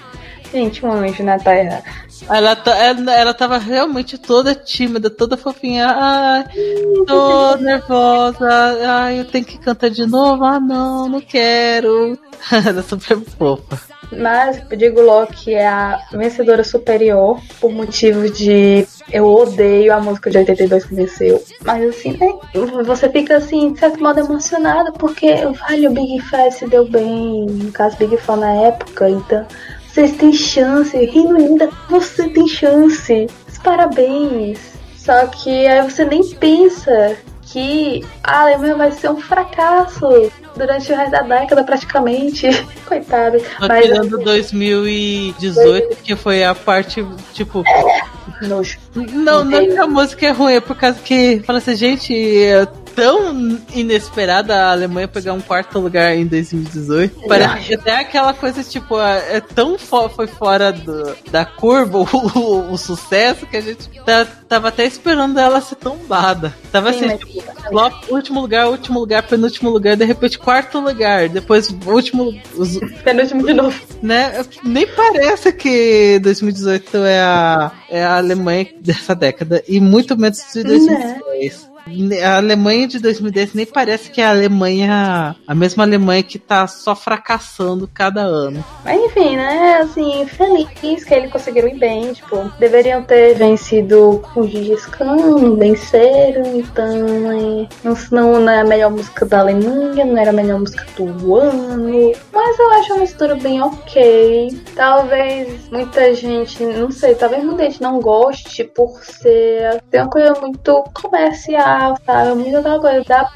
Gente, 0.52 0.86
um 0.86 0.92
anjo 0.92 1.24
na 1.24 1.40
terra. 1.40 1.82
Ela, 2.30 2.56
tá, 2.56 2.76
ela, 2.76 3.14
ela 3.14 3.34
tava 3.34 3.58
realmente 3.58 4.18
toda 4.18 4.54
tímida, 4.54 5.10
toda 5.10 5.38
fofinha. 5.38 5.88
Ai, 5.88 6.46
tô 7.06 7.56
nervosa. 7.58 8.50
Ai, 8.86 9.20
eu 9.20 9.26
tenho 9.26 9.46
que 9.46 9.58
cantar 9.58 9.90
de 9.90 10.06
novo. 10.06 10.44
Ah, 10.44 10.60
não, 10.60 11.08
não 11.08 11.22
quero. 11.22 12.18
ela 12.52 12.80
é 12.80 12.84
super 12.84 13.20
fofa. 13.22 13.97
Mas 14.12 14.62
digo 14.78 15.02
logo 15.02 15.28
que 15.34 15.54
é 15.54 15.68
a 15.68 16.00
vencedora 16.12 16.64
superior 16.64 17.42
por 17.60 17.72
motivo 17.72 18.30
de 18.30 18.88
eu 19.12 19.26
odeio 19.26 19.94
a 19.94 20.00
música 20.00 20.30
de 20.30 20.38
82 20.38 20.86
que 20.86 20.96
venceu. 20.96 21.44
Mas 21.64 21.84
assim, 21.90 22.18
né? 22.18 22.34
Você 22.86 23.10
fica 23.10 23.38
assim, 23.38 23.74
de 23.74 23.80
certo 23.80 24.02
modo 24.02 24.20
emocionada, 24.20 24.92
porque 24.94 25.36
vale 25.60 25.88
o 25.88 25.92
Big 25.92 26.22
Five 26.22 26.52
se 26.52 26.68
deu 26.68 26.88
bem, 26.88 27.46
no 27.46 27.72
caso 27.72 27.98
Big 27.98 28.16
Four 28.18 28.38
na 28.38 28.54
época, 28.54 29.10
então 29.10 29.46
vocês 29.88 30.12
têm 30.16 30.32
chance, 30.32 30.96
rindo 30.96 31.36
ainda, 31.36 31.70
você 31.90 32.30
tem 32.30 32.48
chance. 32.48 33.28
Parabéns. 33.64 34.60
Só 34.96 35.26
que 35.28 35.68
aí 35.68 35.82
você 35.82 36.06
nem 36.06 36.24
pensa 36.36 37.18
que 37.58 38.06
a 38.24 38.42
Alemanha 38.42 38.76
vai 38.76 38.92
ser 38.92 39.10
um 39.10 39.20
fracasso 39.20 40.08
durante 40.56 40.92
o 40.92 40.96
resto 40.96 41.12
da 41.12 41.22
década, 41.24 41.64
praticamente. 41.64 42.48
Coitado. 42.86 43.40
Mas 43.60 43.84
tirando 43.84 44.20
2018, 44.20 45.98
que 46.04 46.16
foi 46.16 46.44
a 46.44 46.54
parte, 46.54 47.04
tipo. 47.34 47.64
Nojo. 48.44 48.78
Não, 48.94 49.44
não 49.44 49.58
é 49.58 49.66
que 49.66 49.78
a 49.78 49.88
música 49.88 50.28
é 50.28 50.30
ruim, 50.30 50.54
é 50.54 50.62
por 50.62 50.76
causa 50.76 51.00
que 51.00 51.42
fala 51.48 51.58
assim, 51.58 51.76
gente, 51.76 52.14
é 52.14 52.68
tão 52.98 53.60
inesperada 53.76 54.56
a 54.56 54.72
Alemanha 54.72 55.08
pegar 55.08 55.34
um 55.34 55.40
quarto 55.40 55.78
lugar 55.78 56.18
em 56.18 56.26
2018. 56.26 57.28
Parece 57.28 57.68
que 57.68 57.76
até 57.76 58.00
aquela 58.00 58.34
coisa, 58.34 58.64
tipo, 58.64 59.00
é 59.00 59.40
tão 59.40 59.78
fo 59.78 60.10
foi 60.10 60.26
fora 60.26 60.74
do, 60.74 61.16
da 61.30 61.46
curva 61.46 62.00
o, 62.02 62.04
o, 62.04 62.72
o, 62.72 62.78
sucesso 62.78 63.46
que 63.46 63.56
a 63.56 63.62
gente 63.62 63.88
tá, 64.04 64.26
tava 64.50 64.70
até 64.70 64.84
esperando 64.84 65.40
ela 65.40 65.62
ser 65.62 65.76
tombada. 65.76 66.52
Tava 66.72 66.92
Sim, 66.92 67.06
assim, 67.06 67.18
tipo, 67.18 67.44
flop, 67.70 67.94
último 68.10 68.42
lugar, 68.42 68.68
último 68.68 69.00
lugar, 69.00 69.22
penúltimo 69.22 69.70
lugar, 69.70 69.96
de 69.96 70.04
repente 70.04 70.40
quarto 70.40 70.80
lugar, 70.80 71.30
depois 71.30 71.70
último. 71.86 72.34
Os, 72.56 72.80
penúltimo 73.04 73.46
de 73.46 73.54
novo. 73.54 73.80
Né? 74.02 74.44
Nem 74.64 74.88
parece 74.88 75.54
que 75.54 76.20
2018 76.24 76.98
é 76.98 77.20
a, 77.20 77.72
é 77.92 78.04
a 78.04 78.18
Alemanha 78.18 78.68
dessa 78.82 79.14
década, 79.14 79.64
e 79.68 79.80
muito 79.80 80.18
menos 80.20 80.40
de 80.52 80.64
2010. 80.64 81.67
A 82.24 82.38
Alemanha 82.38 82.88
de 82.88 83.00
2010 83.00 83.54
nem 83.54 83.66
parece 83.66 84.12
que 84.12 84.20
é 84.20 84.26
a 84.26 84.30
Alemanha, 84.30 85.36
a 85.48 85.56
mesma 85.56 85.84
Alemanha 85.84 86.22
que 86.24 86.38
tá 86.38 86.68
só 86.68 86.96
fracassando 86.96 87.90
cada 87.94 88.22
ano. 88.22 88.64
Mas 88.84 89.00
enfim, 89.02 89.38
né? 89.38 89.80
Assim, 89.82 90.26
feliz 90.28 91.04
que 91.04 91.14
eles 91.14 91.32
conseguiram 91.32 91.68
ir 91.68 91.78
bem. 91.78 92.14
Tipo, 92.14 92.52
deveriam 92.60 93.04
ter 93.04 93.36
vencido 93.36 94.22
com 94.34 94.42
o 94.42 94.48
Gigi 94.48 94.76
Khan, 94.92 95.56
venceram, 95.56 96.44
então. 96.58 97.68
Não, 98.12 98.40
não 98.40 98.50
é 98.50 98.62
a 98.62 98.66
melhor 98.66 98.92
música 98.92 99.26
da 99.26 99.40
Alemanha, 99.40 100.06
não 100.06 100.18
era 100.18 100.32
a 100.32 100.34
melhor 100.34 100.60
música 100.60 100.86
do 100.96 101.36
ano. 101.36 102.12
Mas 102.34 102.60
eu 102.60 102.72
acho 102.74 102.94
uma 102.94 103.02
mistura 103.02 103.36
bem 103.36 103.62
ok. 103.62 104.62
Talvez 104.76 105.70
muita 105.70 106.14
gente, 106.14 106.64
não 106.64 106.92
sei, 106.92 107.16
talvez 107.16 107.44
muita 107.44 107.64
gente 107.64 107.82
não 107.82 108.00
goste 108.00 108.64
por 108.64 109.04
ser. 109.04 109.82
Tem 109.90 110.02
uma 110.02 110.10
coisa 110.10 110.34
muito 110.40 110.84
comercial 110.94 111.77
sabe? 112.06 112.36
Muito 112.36 112.58
aquela 112.58 112.80
coisa 112.80 113.04
da, 113.08 113.30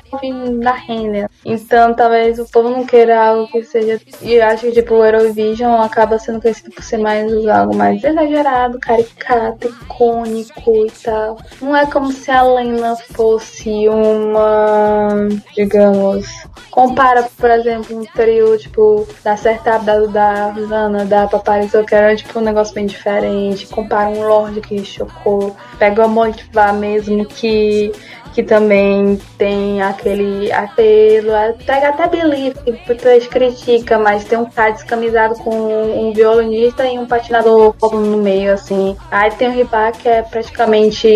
da 0.61 0.71
renda. 0.71 1.29
Então 1.45 1.93
talvez 1.93 2.39
o 2.39 2.45
povo 2.45 2.69
não 2.69 2.85
queira 2.85 3.19
algo 3.21 3.47
que 3.51 3.63
seja. 3.63 3.99
E 4.21 4.33
eu 4.33 4.45
acho 4.45 4.67
que 4.67 4.71
tipo, 4.71 4.95
o 4.95 5.05
Eurovision 5.05 5.81
acaba 5.81 6.19
sendo 6.19 6.41
conhecido 6.41 6.71
por 6.71 6.83
ser 6.83 6.97
mais 6.97 7.31
algo 7.47 7.75
mais 7.75 8.03
exagerado, 8.03 8.79
caricato, 8.79 9.67
icônico 9.67 10.85
e 10.85 10.91
tal. 11.03 11.37
Não 11.61 11.75
é 11.75 11.85
como 11.85 12.11
se 12.11 12.31
a 12.31 12.41
Lena 12.41 12.95
fosse 12.95 13.87
uma. 13.87 15.09
digamos. 15.55 16.27
Compara, 16.69 17.27
por 17.37 17.49
exemplo, 17.49 17.99
um 17.99 18.05
trio, 18.05 18.57
tipo, 18.57 19.05
da 19.23 19.35
Sertab, 19.35 19.83
da, 19.83 19.99
da 20.05 20.51
Rosana, 20.51 21.05
da 21.05 21.27
Paparizou, 21.27 21.83
que 21.83 21.93
era 21.93 22.15
tipo 22.15 22.39
um 22.39 22.43
negócio 22.43 22.73
bem 22.73 22.85
diferente. 22.85 23.67
Compara 23.67 24.09
um 24.09 24.25
Lorde 24.25 24.61
que 24.61 24.83
chocou. 24.85 25.55
Pega 25.77 26.05
o 26.05 26.09
Motivá 26.09 26.71
mesmo, 26.71 27.25
que 27.25 27.91
que 28.33 28.43
também 28.43 29.19
tem 29.37 29.81
aquele 29.81 30.51
apelo, 30.51 31.31
pega 31.65 31.89
até 31.89 32.07
Believe, 32.07 32.57
que 32.63 32.71
muitas 32.87 33.27
critica, 33.27 33.97
mas 33.99 34.23
tem 34.23 34.37
um 34.37 34.45
cara 34.45 34.71
descamisado 34.71 35.35
com 35.35 35.51
um 35.51 36.13
violinista 36.13 36.85
e 36.85 36.97
um 36.97 37.05
patinador 37.05 37.75
no 37.81 38.17
meio, 38.17 38.53
assim. 38.53 38.95
Aí 39.09 39.31
tem 39.31 39.49
o 39.49 39.51
Ribá, 39.51 39.91
que 39.91 40.07
é 40.07 40.21
praticamente 40.21 41.07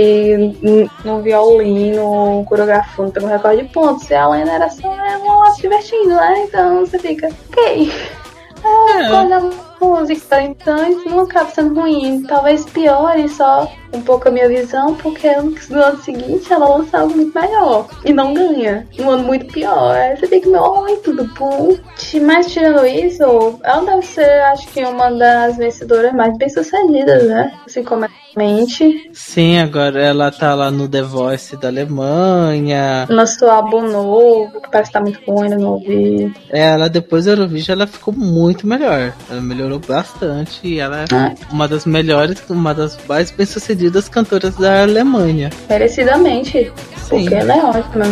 no 1.04 1.22
violino, 1.22 2.46
coreografando, 2.48 3.12
pelo 3.12 3.28
recorde 3.28 3.64
de 3.64 3.70
pontos, 3.70 4.10
e 4.10 4.16
a 4.16 4.28
Lena 4.28 4.54
era 4.54 4.70
só 4.70 4.94
ela 4.94 5.52
se 5.52 5.62
divertindo, 5.62 6.16
né? 6.16 6.46
Então 6.48 6.86
você 6.86 7.00
fica, 7.00 7.30
ok. 7.50 7.92
Ah, 8.68 9.00
é. 9.00 9.10
coisa 9.10 9.75
música, 9.80 10.42
então 10.42 10.90
isso 10.90 11.08
não 11.10 11.22
acaba 11.22 11.50
sendo 11.50 11.80
ruim. 11.80 12.24
Talvez 12.24 12.66
piore 12.66 13.28
só 13.30 13.72
um 13.94 14.02
pouco 14.02 14.28
a 14.28 14.32
minha 14.32 14.48
visão, 14.48 14.96
porque 14.96 15.30
no 15.70 15.82
ano 15.82 16.02
seguinte 16.02 16.52
ela 16.52 16.78
lança 16.78 17.00
algo 17.00 17.16
muito 17.16 17.40
melhor 17.40 17.88
e 18.04 18.14
não 18.14 18.34
ganha. 18.34 18.88
Um 19.00 19.10
ano 19.10 19.24
muito 19.24 19.46
pior. 19.48 19.96
Aí 19.96 20.18
você 20.18 20.28
fica, 20.28 20.62
oi, 20.62 20.98
tudo 20.98 21.30
bom? 21.38 21.78
Mas 22.24 22.52
tirando 22.52 22.86
isso, 22.86 23.24
ela 23.64 23.86
deve 23.86 24.06
ser, 24.06 24.30
acho 24.52 24.68
que, 24.68 24.84
uma 24.84 25.10
das 25.12 25.58
vencedoras 25.58 26.14
mais 26.14 26.38
bem 26.38 26.50
sucedidas, 26.50 27.28
né? 27.28 27.54
Assim 27.66 27.84
como 27.84 28.06
mente. 28.36 29.10
Sim, 29.14 29.60
agora 29.60 30.02
ela 30.02 30.32
tá 30.32 30.54
lá 30.54 30.70
no 30.70 30.88
The 30.88 31.02
Voice 31.02 31.56
da 31.58 31.70
Alemanha. 31.70 33.08
Lançou 33.10 33.50
álbum 33.50 33.82
novo, 33.82 34.60
que 34.62 34.70
parece 34.70 34.90
que 34.90 34.94
tá 34.94 35.02
muito 35.02 35.20
bom, 35.26 35.42
ainda 35.42 35.58
não 35.58 35.74
ouvi. 35.74 36.34
Ela, 36.50 36.90
depois 36.90 37.26
do 37.26 37.32
Eurovision, 37.32 37.78
ela 37.78 37.88
ficou 37.88 38.14
muito 38.14 38.68
melhor. 38.68 39.14
Ela 39.30 39.42
melhorou 39.42 39.65
bastante 39.80 40.60
e 40.64 40.80
ela 40.80 41.02
é 41.02 41.06
ah. 41.12 41.34
uma 41.52 41.68
das 41.68 41.86
melhores, 41.86 42.42
uma 42.50 42.74
das 42.74 42.98
mais 43.08 43.32
bem-sucedidas 43.32 44.08
cantoras 44.08 44.56
da 44.56 44.84
Alemanha. 44.84 45.50
Merecidamente, 45.70 46.72
Sim. 46.98 47.22
porque 47.22 47.34
ela 47.34 47.54
é 47.54 47.64
ótima. 47.64 48.06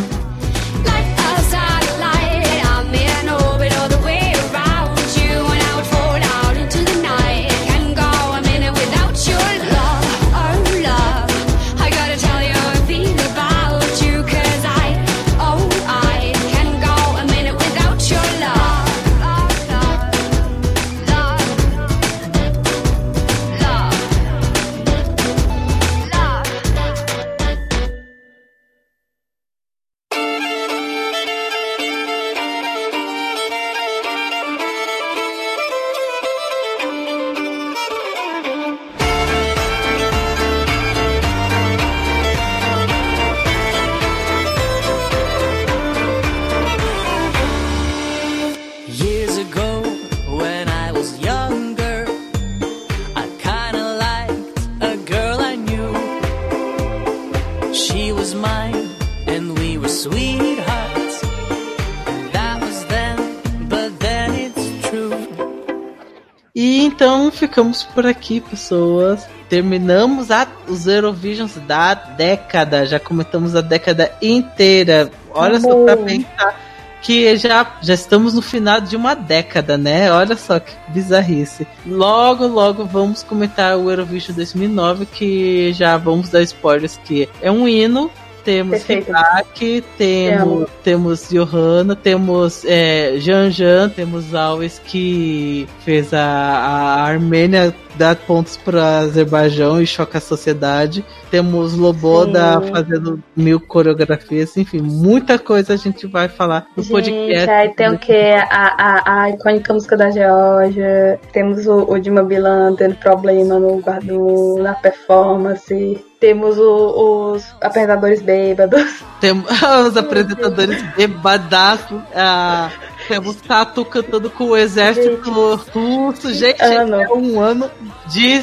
Ficamos 67.44 67.84
por 67.84 68.06
aqui, 68.06 68.40
pessoas. 68.40 69.28
Terminamos 69.50 70.32
a, 70.32 70.48
os 70.68 70.88
Eurovisions 70.88 71.56
da 71.68 71.94
década. 71.94 72.86
Já 72.86 73.00
comentamos 73.00 73.54
a 73.56 73.62
década 73.62 74.12
inteira. 74.22 75.12
Olha 75.34 75.60
só 75.60 75.84
pra 75.84 75.98
pensar 75.98 76.60
que 77.02 77.36
já, 77.36 77.78
já 77.82 77.94
estamos 77.94 78.34
no 78.34 78.42
final 78.42 78.80
de 78.80 78.96
uma 78.96 79.14
década, 79.14 79.78
né? 79.78 80.10
Olha 80.10 80.38
só 80.38 80.58
que 80.58 80.72
bizarrice. 80.88 81.68
Logo, 81.86 82.48
logo 82.48 82.86
vamos 82.86 83.24
comentar 83.24 83.78
o 83.78 83.92
Eurovision 83.92 84.34
2009, 84.38 85.06
que 85.06 85.74
já 85.74 85.98
vamos 85.98 86.30
dar 86.30 86.42
spoilers 86.44 86.98
que 87.04 87.28
é 87.42 87.52
um 87.52 87.68
hino 87.68 88.10
temos 88.44 88.84
Ribak, 88.84 89.84
temos, 89.98 90.70
temos 90.84 91.30
Johanna, 91.30 91.96
temos 91.96 92.66
é, 92.66 93.18
Jan 93.20 93.50
Jan, 93.50 93.90
temos 93.90 94.34
Alves 94.36 94.80
que 94.80 95.68
fez 95.84 96.14
a, 96.14 96.24
a 96.24 97.04
Armênia 97.04 97.74
dar 97.96 98.16
pontos 98.16 98.58
para 98.58 99.00
Azerbaijão 99.00 99.82
e 99.82 99.86
choca 99.86 100.18
a 100.18 100.22
sociedade. 100.22 101.06
Temos 101.30 101.76
Loboda 101.76 102.62
Sim. 102.62 102.72
fazendo 102.72 103.24
mil 103.36 103.60
coreografias, 103.60 104.56
enfim, 104.58 104.82
muita 104.82 105.40
coisa 105.40 105.74
a 105.74 105.78
gente 105.78 106.06
vai 106.08 106.28
falar 106.28 106.68
no 106.76 106.84
gente, 106.84 106.92
podcast. 106.92 107.50
Aí 107.50 107.70
tem 107.74 107.90
o 107.90 107.98
que? 107.98 108.14
A, 108.14 108.46
a, 108.50 109.24
a 109.24 109.30
icônica 109.30 109.74
música 109.74 109.98
da 109.98 110.12
Geórgia, 110.12 111.20
temos 111.32 111.66
o, 111.66 111.92
o 111.92 112.00
Dima 112.00 112.24
Bilan 112.24 112.76
tendo 112.76 112.96
problema 112.96 113.60
no, 113.60 113.82
no, 114.04 114.58
na 114.60 114.74
performance. 114.74 116.04
Temos 116.24 116.58
o, 116.58 117.34
os 117.34 117.46
apresentadores 117.60 118.22
bêbados. 118.22 119.04
Temos 119.20 119.44
os 119.90 119.98
apresentadores 119.98 120.82
bêbados. 120.96 121.84
Ah, 122.16 122.72
temos 123.10 123.36
Tatu 123.42 123.84
cantando 123.84 124.30
com 124.30 124.46
o 124.46 124.56
exército 124.56 125.30
russo. 125.74 126.34
Gente, 126.34 126.64
ano. 126.64 126.96
é 126.96 127.10
um 127.10 127.42
ano 127.42 127.70
de, 128.08 128.40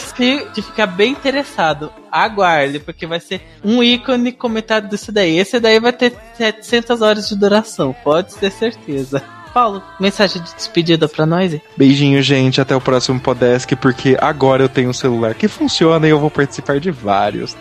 de 0.53 0.61
ficar 0.61 0.89
bem 0.89 1.13
interessado. 1.13 1.91
Aguarde, 2.13 2.81
porque 2.81 3.07
vai 3.07 3.19
ser 3.19 3.41
um 3.65 3.83
ícone 3.83 4.31
comentado 4.31 4.87
desse 4.87 5.11
daí. 5.11 5.39
Esse 5.39 5.59
daí 5.59 5.81
vai 5.81 5.95
ter 5.95 6.15
700 6.35 7.01
horas 7.01 7.31
de 7.31 7.35
duração, 7.35 7.97
pode 8.05 8.35
ter 8.35 8.53
certeza. 8.53 9.23
Paulo, 9.53 9.83
mensagem 9.99 10.43
de 10.43 10.55
despedida 10.55 11.09
pra 11.09 11.27
nós? 11.27 11.57
Beijinho, 11.77 12.23
gente. 12.23 12.61
Até 12.61 12.75
o 12.75 12.81
próximo 12.81 13.21
Podesk, 13.21 13.73
porque 13.77 14.17
agora 14.21 14.63
eu 14.63 14.69
tenho 14.69 14.91
um 14.91 14.95
celular 14.95 15.35
que 15.35 15.49
funciona 15.49 16.07
e 16.07 16.11
eu 16.11 16.19
vou 16.19 16.31
participar 16.31 16.79
de 16.81 16.91
vários. 16.91 17.57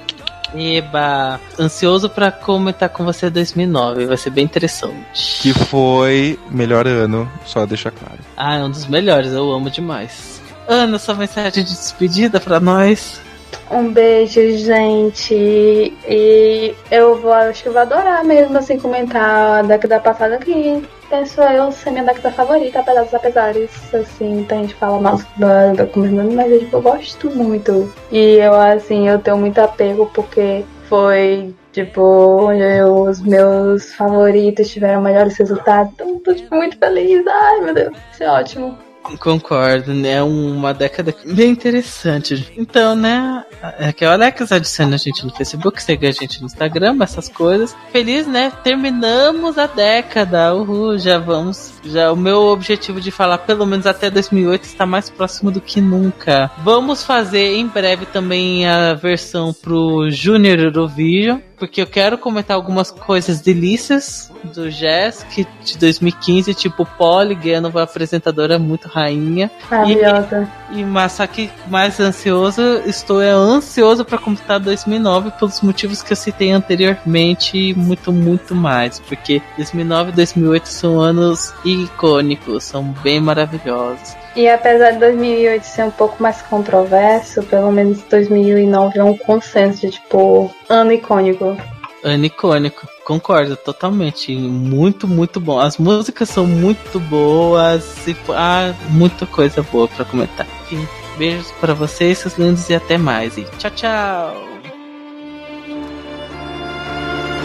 Eba, 0.56 1.40
ansioso 1.60 2.10
para 2.10 2.32
comentar 2.32 2.90
com 2.90 3.03
você 3.06 3.30
2009, 3.30 4.06
vai 4.07 4.18
ser 4.18 4.32
bem 4.32 4.45
interessante. 4.45 5.41
Que 5.41 5.53
foi 5.53 6.40
melhor 6.49 6.88
ano, 6.88 7.32
só 7.45 7.66
deixar 7.66 7.91
claro. 7.91 8.20
Ah, 8.36 8.56
é 8.56 8.64
um 8.64 8.72
dos 8.72 8.88
melhores, 8.88 9.32
eu 9.32 9.52
amo 9.52 9.70
demais. 9.70 10.41
Ana, 10.68 10.98
sua 10.98 11.16
mensagem 11.16 11.64
de 11.64 11.70
despedida 11.70 12.40
para 12.40 12.60
nós. 12.60 13.22
Um 13.70 13.91
beijo, 13.91 14.41
gente. 14.57 15.34
E 15.34 16.76
eu 16.90 17.22
vou, 17.22 17.34
acho 17.34 17.64
que 17.64 17.70
vou 17.70 17.82
adorar 17.82 18.24
mesmo 18.24 18.57
assim 18.57 18.80
comentar 18.80 19.60
a 19.60 19.61
década 19.61 19.99
passada 19.99 20.36
aqui 20.36 20.84
penso 21.10 21.41
eu 21.41 21.72
ser 21.72 21.91
minha 21.91 22.03
década 22.03 22.31
favorita, 22.31 22.80
apesar 22.80 23.03
dos 23.03 23.14
apesares, 23.14 23.94
assim, 23.94 24.45
a 24.49 24.53
gente 24.56 24.76
fala 24.76 25.02
mal 25.02 25.19
da, 25.38 25.73
da 25.73 25.86
Comandante, 25.86 26.36
mas 26.36 26.52
eu, 26.52 26.60
tipo, 26.60 26.77
eu 26.77 26.81
gosto 26.81 27.30
muito. 27.31 27.94
E 28.11 28.36
eu, 28.36 28.53
assim, 28.53 29.07
eu 29.07 29.19
tenho 29.19 29.38
muito 29.38 29.60
apego 29.60 30.10
porque 30.14 30.64
foi, 30.88 31.53
tipo, 31.72 32.02
onde 32.02 32.61
eu, 32.61 33.03
os 33.03 33.22
meus 33.22 33.94
favoritos 33.94 34.69
tiveram 34.69 35.02
melhores 35.02 35.38
resultados. 35.38 35.94
Então, 35.94 36.19
tô, 36.19 36.34
tipo, 36.34 36.56
muito 36.56 36.77
feliz. 36.77 37.26
Ai, 37.27 37.61
meu 37.61 37.73
Deus, 37.73 37.98
isso 38.11 38.23
é 38.23 38.30
ótimo. 38.30 38.89
Concordo, 39.20 39.94
né? 39.94 40.22
Uma 40.22 40.74
década 40.74 41.16
bem 41.26 41.52
interessante. 41.52 42.52
Então, 42.56 42.96
né? 42.96 43.44
É 43.78 43.92
que 43.92 44.06
o 44.06 44.10
Alex 44.10 44.52
adiciona 44.52 44.96
a 44.96 44.98
gente 44.98 45.26
no 45.26 45.34
Facebook, 45.34 45.82
segue 45.82 46.08
a 46.08 46.12
gente 46.12 46.40
no 46.40 46.46
Instagram, 46.46 46.98
essas 47.02 47.28
coisas. 47.28 47.76
Feliz, 47.92 48.28
né? 48.28 48.52
Terminamos 48.64 49.58
a 49.58 49.68
década. 49.68 50.54
Uhul, 50.54 50.98
já 50.98 51.18
vamos. 51.18 51.74
Já 51.84 52.12
o 52.12 52.16
meu 52.16 52.44
objetivo 52.44 53.02
de 53.02 53.12
falar 53.12 53.40
pelo 53.40 53.66
menos 53.66 53.86
até 53.86 54.10
2008 54.10 54.64
está 54.64 54.86
mais 54.86 55.10
próximo 55.10 55.52
do 55.52 55.60
que 55.60 55.82
nunca. 55.82 56.52
Vamos 56.64 57.04
fazer 57.04 57.56
em 57.56 57.68
breve 57.68 58.06
também 58.06 58.68
a 58.68 58.94
versão 58.94 59.54
pro 59.54 60.10
Junior 60.10 60.60
Eurovision 60.60 61.40
porque 61.60 61.81
eu 61.81 61.88
quero 61.88 62.18
comentar 62.18 62.56
algumas 62.56 62.90
coisas 62.90 63.41
delícias 63.41 64.31
do 64.56 64.72
Jazz, 64.72 65.23
que 65.30 65.45
de 65.64 65.77
2015, 65.77 66.53
tipo 66.53 66.86
Polly 66.86 67.36
Ganova, 67.36 67.84
apresentadora 67.84 68.57
muito 68.57 68.88
rainha. 68.88 69.52
Maravilhosa. 69.69 70.49
E, 70.72 70.80
e 70.80 70.86
mas 70.86 71.11
só 71.11 71.27
que 71.27 71.52
mais 71.68 71.99
ansioso, 71.99 72.61
estou 72.86 73.22
é, 73.22 73.30
ansioso 73.30 74.06
para 74.06 74.18
comentar 74.18 74.60
2009 74.60 75.31
pelos 75.31 75.61
motivos 75.61 76.02
que 76.02 76.14
eu 76.14 76.18
citei 76.18 76.52
anteriormente 76.52 77.57
e 77.57 77.73
muito, 77.73 78.11
muito 78.11 78.56
mais. 78.56 78.99
Porque 78.99 79.41
2009 79.57 80.11
e 80.11 80.15
2008 80.15 80.65
são 80.68 80.99
anos 80.99 81.53
icônicos, 81.65 82.64
são 82.64 82.84
bem 83.03 83.19
maravilhosos. 83.19 84.19
E 84.36 84.48
apesar 84.48 84.92
de 84.92 85.00
2008 85.00 85.64
ser 85.64 85.84
um 85.84 85.92
pouco 85.92 86.22
mais 86.22 86.42
controverso, 86.44 87.44
pelo 87.44 87.72
menos 87.72 88.02
2009 88.04 89.00
é 89.00 89.04
um 89.04 89.18
consenso 89.18 89.82
de 89.82 89.92
tipo 89.94 90.54
ano 90.70 90.92
icônico. 90.92 91.58
Ano 92.04 92.26
icônico, 92.26 92.88
concordo 93.04 93.58
totalmente. 93.58 94.34
Muito, 94.36 95.08
muito 95.08 95.40
bom. 95.40 95.60
As 95.60 95.78
músicas 95.78 96.30
são 96.30 96.46
muito 96.46 97.00
boas 97.00 98.08
e 98.08 98.16
há 98.30 98.74
muita 98.90 99.26
coisa 99.26 99.62
boa 99.64 99.88
para 99.88 100.06
comentar. 100.06 100.48
Enfim, 100.64 100.88
beijos 101.18 101.52
para 101.60 101.74
vocês, 101.74 102.20
seus 102.20 102.38
lindos, 102.38 102.70
e 102.70 102.76
até 102.76 102.98
mais. 102.98 103.38
E 103.38 103.44
tchau, 103.58 103.72
tchau. 103.72 104.34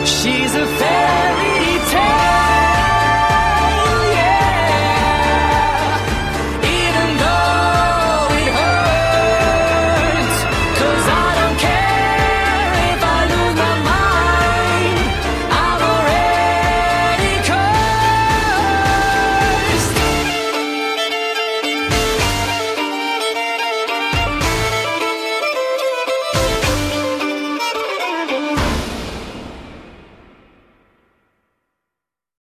She's 0.05 0.55
a 0.55 1.24